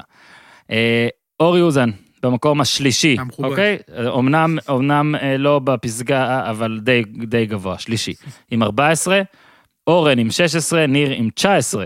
אורי 1.40 1.62
אוזן, 1.62 1.90
במקום 2.24 2.62
השלישי, 2.62 3.16
המכובד. 3.20 3.50
אוקיי? 3.50 3.78
אה, 3.98 4.20
אמנם, 4.20 4.58
אמנם 4.70 5.16
אה, 5.16 5.38
לא 5.38 5.60
בפסגה, 5.60 6.50
אבל 6.50 6.80
די, 6.84 7.04
די 7.06 7.46
גבוה, 7.46 7.78
שלישי. 7.78 8.14
עם 8.52 8.64
14, 8.64 9.22
אורן 9.88 10.20
עם 10.20 10.32
16, 10.32 10.88
ניר 10.88 11.12
עם 11.12 11.30
19. 11.36 11.86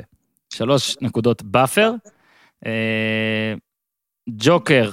שלוש 0.54 0.98
נקודות 1.02 1.44
buffer. 1.44 1.92
אה, 2.66 3.54
ג'וקר, 4.30 4.92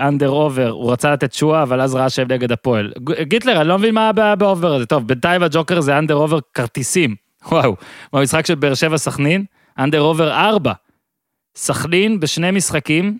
under 0.00 0.28
over, 0.30 0.70
הוא 0.70 0.92
רצה 0.92 1.12
לתת 1.12 1.32
שואה, 1.32 1.62
אבל 1.62 1.80
אז 1.80 1.94
ראה 1.94 2.10
שהם 2.10 2.32
נגד 2.32 2.52
הפועל. 2.52 2.92
גיטלר, 3.22 3.60
אני 3.60 3.68
לא 3.68 3.78
מבין 3.78 3.94
מה 3.94 4.08
הבעיה 4.08 4.36
ב 4.36 4.44
over 4.44 4.74
הזה. 4.74 4.86
טוב, 4.86 5.06
בינתיים 5.06 5.42
הג'וקר 5.42 5.80
זה 5.80 5.98
under 5.98 6.14
over 6.14 6.38
כרטיסים. 6.54 7.14
וואו, 7.48 7.76
במשחק 8.12 8.46
של 8.46 8.54
באר 8.54 8.74
שבע 8.74 8.98
סכנין, 8.98 9.44
under 9.78 10.00
over 10.00 10.32
4. 10.32 10.72
סכנין 11.56 12.20
בשני 12.20 12.50
משחקים, 12.50 13.18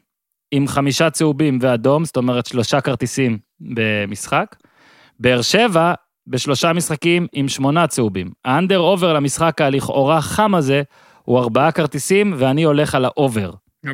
עם 0.51 0.69
חמישה 0.69 1.11
צהובים 1.11 1.59
ואדום, 1.63 2.05
זאת 2.05 2.17
אומרת 2.17 2.47
שלושה 2.47 2.81
כרטיסים 2.81 3.39
במשחק. 3.61 4.57
באר 5.21 5.43
שבע 5.43 5.95
בשלושה 6.27 6.73
משחקים 6.73 7.27
עם 7.33 7.49
שמונה 7.49 7.87
צהובים. 7.87 8.31
ה 8.45 8.50
under 8.50 8.79
over 8.79 9.13
למשחק 9.13 9.61
הלכאורה 9.61 10.21
חם 10.21 10.55
הזה, 10.55 10.83
הוא 11.23 11.39
ארבעה 11.39 11.73
כרטיסים, 11.73 12.35
ואני 12.37 12.63
הולך 12.63 12.95
על 12.95 13.05
ה 13.05 13.12
over. 13.12 13.51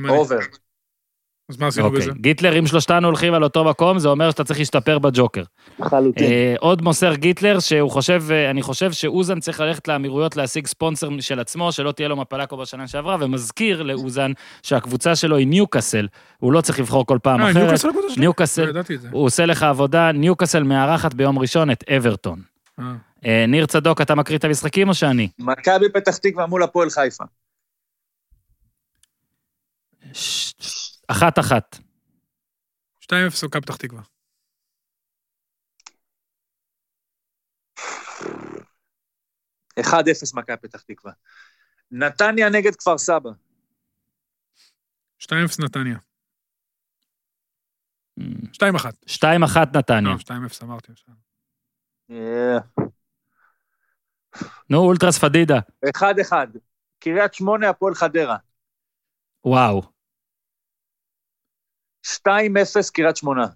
over. 0.09 0.39
אז 1.49 1.59
מה 1.59 1.67
עשינו 1.67 1.87
אוקיי, 1.87 2.01
בזה? 2.01 2.11
גיטלר, 2.21 2.59
אם 2.59 2.67
שלושתנו 2.67 3.07
הולכים 3.07 3.35
על 3.35 3.45
אותו 3.45 3.65
מקום, 3.65 3.99
זה 3.99 4.09
אומר 4.09 4.31
שאתה 4.31 4.45
צריך 4.45 4.59
להשתפר 4.59 4.99
בג'וקר. 4.99 5.43
לחלוטין. 5.79 6.25
אה, 6.33 6.55
עוד 6.59 6.83
מוסר 6.83 7.15
גיטלר, 7.15 7.61
שהוא 7.61 7.91
חושב, 7.91 8.23
אה, 8.31 8.51
אני 8.51 8.63
חושב 8.63 8.93
שאוזן 8.93 9.41
צריך 9.41 9.61
ללכת 9.61 9.89
לאמירויות 9.89 10.37
להשיג 10.37 10.67
ספונסר 10.67 11.09
של 11.21 11.41
עצמו, 11.41 11.73
שלא 11.73 11.93
תהיה 11.93 12.09
לו 12.09 12.17
מפלה 12.17 12.47
כמו 12.47 12.59
בשנה 12.59 12.89
שעברה, 12.89 13.17
ומזכיר 13.21 13.83
לאוזן 13.83 14.33
שהקבוצה 14.63 15.17
שלו 15.17 15.37
היא 15.37 15.47
ניוקאסל, 15.47 16.09
הוא 16.39 16.53
לא 16.53 16.61
צריך 16.61 16.81
לבחור 16.81 17.07
כל 17.07 17.19
פעם 17.23 17.41
אה, 17.41 17.51
אחרת. 17.51 17.63
ניוקאסל? 17.63 17.89
לא 17.89 17.95
ניוקאסל, 18.17 18.73
זה. 18.97 19.09
הוא 19.13 19.25
עושה 19.25 19.47
לך 19.47 19.63
עבודה, 19.63 20.13
ניוקאסל 20.13 20.63
מארחת 20.63 21.15
ביום 21.15 21.39
ראשון 21.39 21.71
את 21.71 21.85
אברטון. 21.97 22.41
אה. 22.81 22.85
אה, 23.27 23.45
ניר 23.49 23.67
צדוק, 23.67 24.01
אתה 24.01 24.15
מקריא 24.15 24.39
את 24.39 24.45
המשחקים 24.45 24.89
או 24.89 24.95
שאני? 24.95 25.29
מכבי 25.39 25.89
פתח 25.93 26.17
תקווה 26.17 26.47
מול 26.47 26.63
הפועל 26.63 26.91
חיפה. 26.91 27.25
ש- 30.13 30.53
אחת 31.13 31.39
אחת. 31.39 31.77
2-0 33.01 33.47
מכבי 33.47 33.61
פתח 33.61 33.77
תקווה. 33.77 34.03
אחד 39.81 40.09
אפס 40.09 40.35
מכבי 40.35 40.57
פתח 40.57 40.83
תקווה. 40.83 41.13
נתניה 41.91 42.49
נגד 42.49 42.77
כפר 42.77 42.99
סבא. 42.99 43.31
2-0 45.23 45.35
נתניה. 45.65 45.99
2-1. 48.21 48.23
שתיים 49.07 49.43
אחת 49.43 49.77
נתניה. 49.77 50.11
לא, 50.11 50.19
2-0 50.19 50.65
אמרתי 50.65 50.93
עכשיו. 50.93 51.15
נו, 54.71 54.79
אולטרס 54.79 55.19
פדידה. 55.19 55.61
אחד 55.91 56.15
אחד. 56.21 56.47
קריית 56.99 57.35
שמונה 57.35 57.69
הפועל 57.69 57.95
חדרה. 57.95 58.37
וואו. 59.45 59.92
2-0 62.07 62.11
קריית 62.95 63.17
שמונה. 63.17 63.47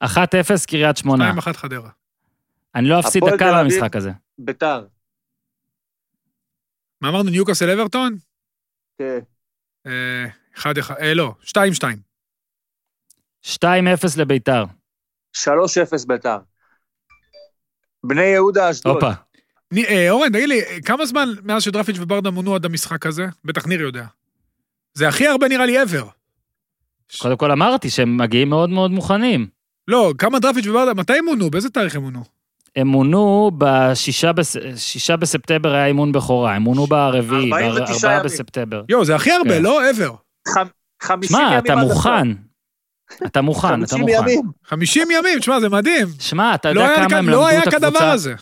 אחת 0.00 0.34
אפס 0.34 0.66
קריית 0.66 0.96
שמונה. 0.96 1.32
2-1 1.38 1.52
חדרה. 1.52 1.90
אני 2.74 2.88
לא 2.88 3.00
אפסיד 3.00 3.22
דקה. 3.34 3.62
במשחק 3.62 3.96
הזה. 3.96 4.10
ביתר. 4.38 4.86
מה 7.00 7.08
אמרנו, 7.08 7.30
ניוקאסל 7.30 7.70
אברטון? 7.70 8.16
כן. 8.98 9.18
אה, 9.86 10.26
1-1, 10.56 10.62
אה, 11.00 11.14
לא, 11.14 11.34
2-2. 11.42 11.56
2-0 13.42 13.56
לביתר. 14.16 14.64
3-0 15.36 16.06
ביתר. 16.06 16.38
בני 18.04 18.22
יהודה 18.22 18.70
אשדוד. 18.70 18.94
הופה. 18.94 19.10
אה, 19.88 20.10
אורן, 20.10 20.32
תגיד 20.32 20.48
לי, 20.48 20.60
כמה 20.84 21.06
זמן 21.06 21.28
מאז 21.42 21.62
שדרפיץ' 21.62 21.96
וברדה 22.00 22.30
מונו 22.30 22.54
עד 22.54 22.64
המשחק 22.64 23.06
הזה? 23.06 23.26
בטח 23.44 23.66
ניר 23.66 23.80
יודע. 23.80 24.06
זה 24.94 25.08
הכי 25.08 25.26
הרבה 25.26 25.48
נראה 25.48 25.66
לי 25.66 25.82
ever. 25.82 26.19
קודם 27.18 27.36
כל 27.36 27.50
אמרתי 27.50 27.90
שהם 27.90 28.16
מגיעים 28.16 28.48
מאוד 28.50 28.70
מאוד 28.70 28.90
מוכנים. 28.90 29.46
לא, 29.88 30.12
כמה 30.18 30.38
דרפיץ' 30.38 30.66
וברדה, 30.66 30.94
מתי 30.94 31.12
הם 31.18 31.24
מונו? 31.24 31.50
באיזה 31.50 31.70
תאריך 31.70 31.96
הם 31.96 32.02
מונו? 32.02 32.20
הם 32.76 32.86
מונו 32.86 33.50
בשישה 33.58 34.32
בס... 34.32 34.56
שישה 34.76 35.16
בספטמבר 35.16 35.72
היה 35.74 35.86
אימון 35.86 36.12
בכורה, 36.12 36.54
הם 36.54 36.62
מונו 36.62 36.86
ברביעי, 36.86 37.52
49 37.52 37.92
בארבעה 37.92 38.12
ימים. 38.12 38.24
בספטמבר. 38.24 38.82
יואו, 38.88 39.04
זה 39.04 39.14
הכי 39.16 39.30
הרבה, 39.32 39.50
כן. 39.50 39.62
לא 39.62 39.80
ever. 39.90 40.12
ח- 40.48 40.56
50 41.02 41.28
שמע, 41.38 41.46
ימים 41.46 41.58
אתה 41.58 41.72
עד 41.72 41.78
עכשיו. 41.78 41.88
מוכן. 41.94 42.28
אתה 43.26 43.40
מוכן, 43.40 43.68
אתה 43.68 43.96
50 43.96 44.00
מוכן. 44.00 44.12
ימים. 44.22 44.42
50 44.64 45.08
ימים, 45.10 45.38
תשמע, 45.38 45.60
זה 45.60 45.68
מדהים. 45.68 46.06
שמע, 46.20 46.54
אתה 46.54 46.72
לא 46.72 46.80
יודע 46.80 46.94
כמה 46.94 47.04
הם 47.04 47.10
כאן- 47.10 47.24
לא 47.24 47.30
למדו 47.32 47.46
היה 47.46 47.62
את 47.62 47.68
כדבר 47.68 47.86
הקבוצה? 47.86 48.12
הזה. 48.12 48.34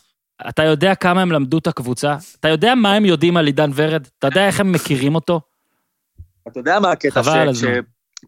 אתה 0.49 0.63
יודע 0.65 0.95
כמה 0.95 1.23
הם 1.23 1.33
למדו 1.33 1.59
את 1.59 1.67
הקבוצה? 1.67 2.17
אתה 2.41 2.49
יודע 2.49 2.75
מה 2.75 2.95
הם 2.95 3.05
יודעים 3.05 3.37
על 3.37 3.47
עידן 3.47 3.71
ורד? 3.75 4.07
אתה 4.19 4.27
יודע 4.27 4.47
איך 4.47 4.61
הם 4.61 4.73
מכירים 4.73 5.15
אותו? 5.15 5.41
אתה 6.49 6.61
יודע 6.61 6.81
מה 6.81 6.91
הקטע? 6.91 7.23
חבל 7.23 7.39
על 7.39 7.55
ש- 7.55 7.65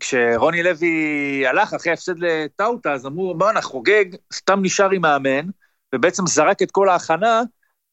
כשרוני 0.01 0.63
לוי 0.63 1.47
הלך 1.47 1.75
אחרי 1.75 1.91
ההפסד 1.91 2.19
לטאוטה, 2.19 2.93
אז 2.93 3.07
אמרו, 3.07 3.35
בואנה, 3.35 3.63
חוגג, 3.63 4.05
סתם 4.33 4.59
נשאר 4.63 4.91
עם 4.91 5.03
מאמן, 5.03 5.47
ובעצם 5.95 6.27
זרק 6.27 6.63
את 6.63 6.71
כל 6.71 6.89
ההכנה 6.89 7.43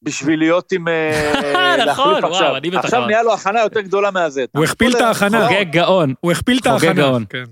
בשביל 0.01 0.39
להיות 0.39 0.71
עם... 0.71 0.87
אה, 0.87 1.75
נכון, 1.91 2.13
וואו, 2.13 2.33
עכשיו. 2.33 2.57
אני 2.57 2.69
בטח 2.69 2.85
עכשיו. 2.85 3.05
נהיה 3.05 3.23
לו 3.23 3.33
הכנה 3.33 3.61
יותר 3.61 3.81
גדולה 3.81 4.11
מהזה. 4.11 4.45
הוא 4.55 4.65
הכפיל 4.65 4.91
את 4.95 5.01
ההכנה. 5.01 5.47
חוגג 5.47 5.71
גאון. 5.71 6.13
הוא 6.19 6.31
הכפיל 6.31 6.57
את 6.57 6.67
חוגג 6.67 6.85
ההכנה. 6.85 6.93
גאון. 6.93 7.25
כן. 7.29 7.43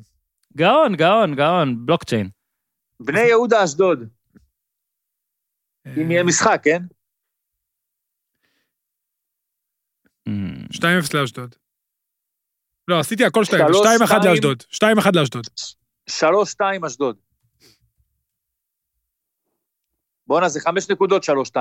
גאון, 0.57 0.95
גאון, 0.95 1.35
גאון, 1.35 1.85
בלוקצ'יין. 1.85 2.29
בני 2.99 3.19
יהודה 3.19 3.63
אשדוד, 3.63 4.07
אם 5.97 6.11
יהיה 6.11 6.23
משחק, 6.23 6.61
כן? 6.63 6.81
2-0 10.29 10.31
לאשדוד. 11.13 11.55
לא, 12.87 12.99
עשיתי 12.99 13.25
הכל 13.25 13.43
שתיים, 13.45 13.65
2-1 13.65 14.25
לאשדוד. 14.25 14.63
2-1 14.73 15.09
לאשדוד. 15.15 15.45
3-2 16.09 16.15
אשדוד. 16.87 17.17
בואנה, 20.27 20.49
זה 20.49 20.59
חמש 20.59 20.89
נקודות, 20.89 21.23
3-2. 21.23 21.57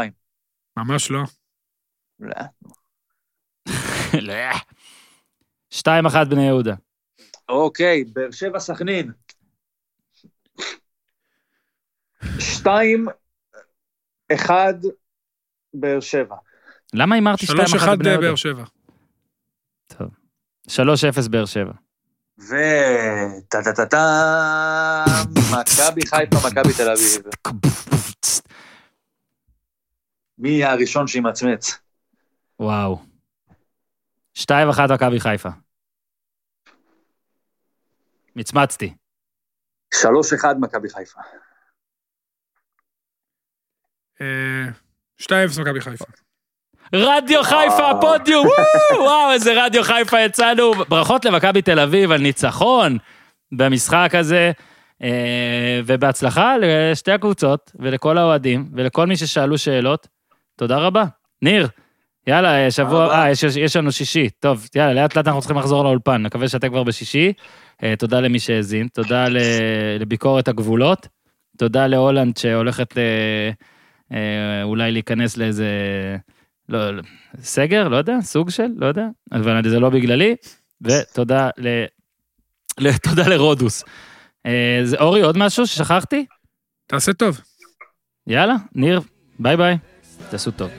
ממש 0.76 1.10
לא. 1.10 1.20
לא. 2.20 2.34
לא. 4.28 4.50
2-1 5.74 6.24
בני 6.30 6.46
יהודה. 6.46 6.74
אוקיי, 7.48 8.04
באר 8.04 8.30
שבע 8.30 8.58
סכנין. 8.60 9.12
2-1 12.22 12.66
באר 15.74 16.00
שבע. 16.00 16.36
למה 16.94 17.14
הימרתי 17.14 17.46
2-1 17.46 17.50
בני 17.50 17.62
יהודה? 17.62 17.94
3-1 17.94 18.20
באר 18.20 18.36
שבע. 18.36 18.64
טוב. 19.86 20.23
3-0 20.68 21.28
באר 21.30 21.46
שבע. 21.46 21.72
וטה 22.38 23.58
טה 23.64 23.72
טה 23.76 23.86
טה, 23.86 25.04
מכבי 25.52 26.06
חיפה, 26.06 26.36
מכבי 26.48 26.72
תל 26.76 26.90
אביב. 26.90 27.22
מי 30.38 30.48
יהיה 30.48 30.72
הראשון 30.72 31.06
שימצמץ? 31.06 31.78
וואו. 32.60 32.98
2-1 34.38 34.50
מכבי 34.94 35.20
חיפה. 35.20 35.48
מצמצתי. 38.36 38.94
3-1 39.94 39.98
מכבי 40.60 40.88
חיפה. 40.88 41.20
אה, 44.20 44.64
2 45.16 45.48
מכבי 45.60 45.80
חיפה. 45.80 46.04
רדיו 46.92 47.42
חיפה, 47.42 47.90
הפודיום, 47.90 48.46
וואו, 48.98 49.32
איזה 49.32 49.64
רדיו 49.64 49.84
חיפה 49.84 50.20
יצאנו. 50.20 50.72
ברכות 50.88 51.24
למכבי 51.24 51.62
תל 51.62 51.80
אביב 51.80 52.12
על 52.12 52.20
ניצחון 52.20 52.98
במשחק 53.52 54.10
הזה, 54.14 54.52
אה, 55.02 55.80
ובהצלחה 55.86 56.54
לשתי 56.60 57.12
הקבוצות 57.12 57.72
ולכל 57.78 58.18
האוהדים 58.18 58.68
ולכל 58.72 59.06
מי 59.06 59.16
ששאלו 59.16 59.58
שאלות. 59.58 60.08
תודה 60.56 60.78
רבה. 60.78 61.04
ניר, 61.42 61.68
יאללה, 62.26 62.64
אה, 62.64 62.70
שבוע. 62.70 63.14
אה, 63.14 63.30
יש, 63.30 63.42
יש, 63.42 63.56
יש 63.56 63.76
לנו 63.76 63.92
שישי. 63.92 64.30
טוב, 64.40 64.68
יאללה, 64.74 65.02
לאט 65.02 65.16
לאט 65.16 65.26
אנחנו 65.26 65.40
צריכים 65.40 65.58
לחזור 65.58 65.84
לאולפן, 65.84 66.22
נקווה 66.22 66.48
שאתה 66.48 66.68
כבר 66.68 66.82
בשישי. 66.82 67.32
אה, 67.82 67.94
תודה 67.98 68.20
למי 68.20 68.38
שהאזין, 68.38 68.88
תודה 68.88 69.26
לביקורת 69.98 70.48
הגבולות, 70.48 71.08
תודה 71.58 71.86
להולנד 71.86 72.36
שהולכת 72.36 72.94
אולי 74.64 74.92
להיכנס 74.92 75.36
לאיזה... 75.36 75.66
לא, 76.68 76.90
לא, 76.96 77.02
סגר, 77.42 77.88
לא 77.88 77.96
יודע, 77.96 78.20
סוג 78.20 78.50
של, 78.50 78.66
לא 78.76 78.86
יודע, 78.86 79.06
אבל 79.32 79.68
זה 79.70 79.80
לא 79.80 79.90
בגללי, 79.90 80.36
ותודה 80.82 81.50
ל... 81.58 81.84
ל- 82.78 82.98
תודה 82.98 83.28
לרודוס. 83.28 83.84
אה, 84.46 84.80
זה, 84.84 84.96
אורי, 85.00 85.22
עוד 85.22 85.36
משהו 85.38 85.66
ששכחתי? 85.66 86.26
תעשה 86.86 87.12
טוב. 87.12 87.40
יאללה, 88.26 88.54
ניר, 88.74 89.00
ביי 89.38 89.56
ביי, 89.56 89.78
תעשו 90.30 90.50
טוב. 90.50 90.70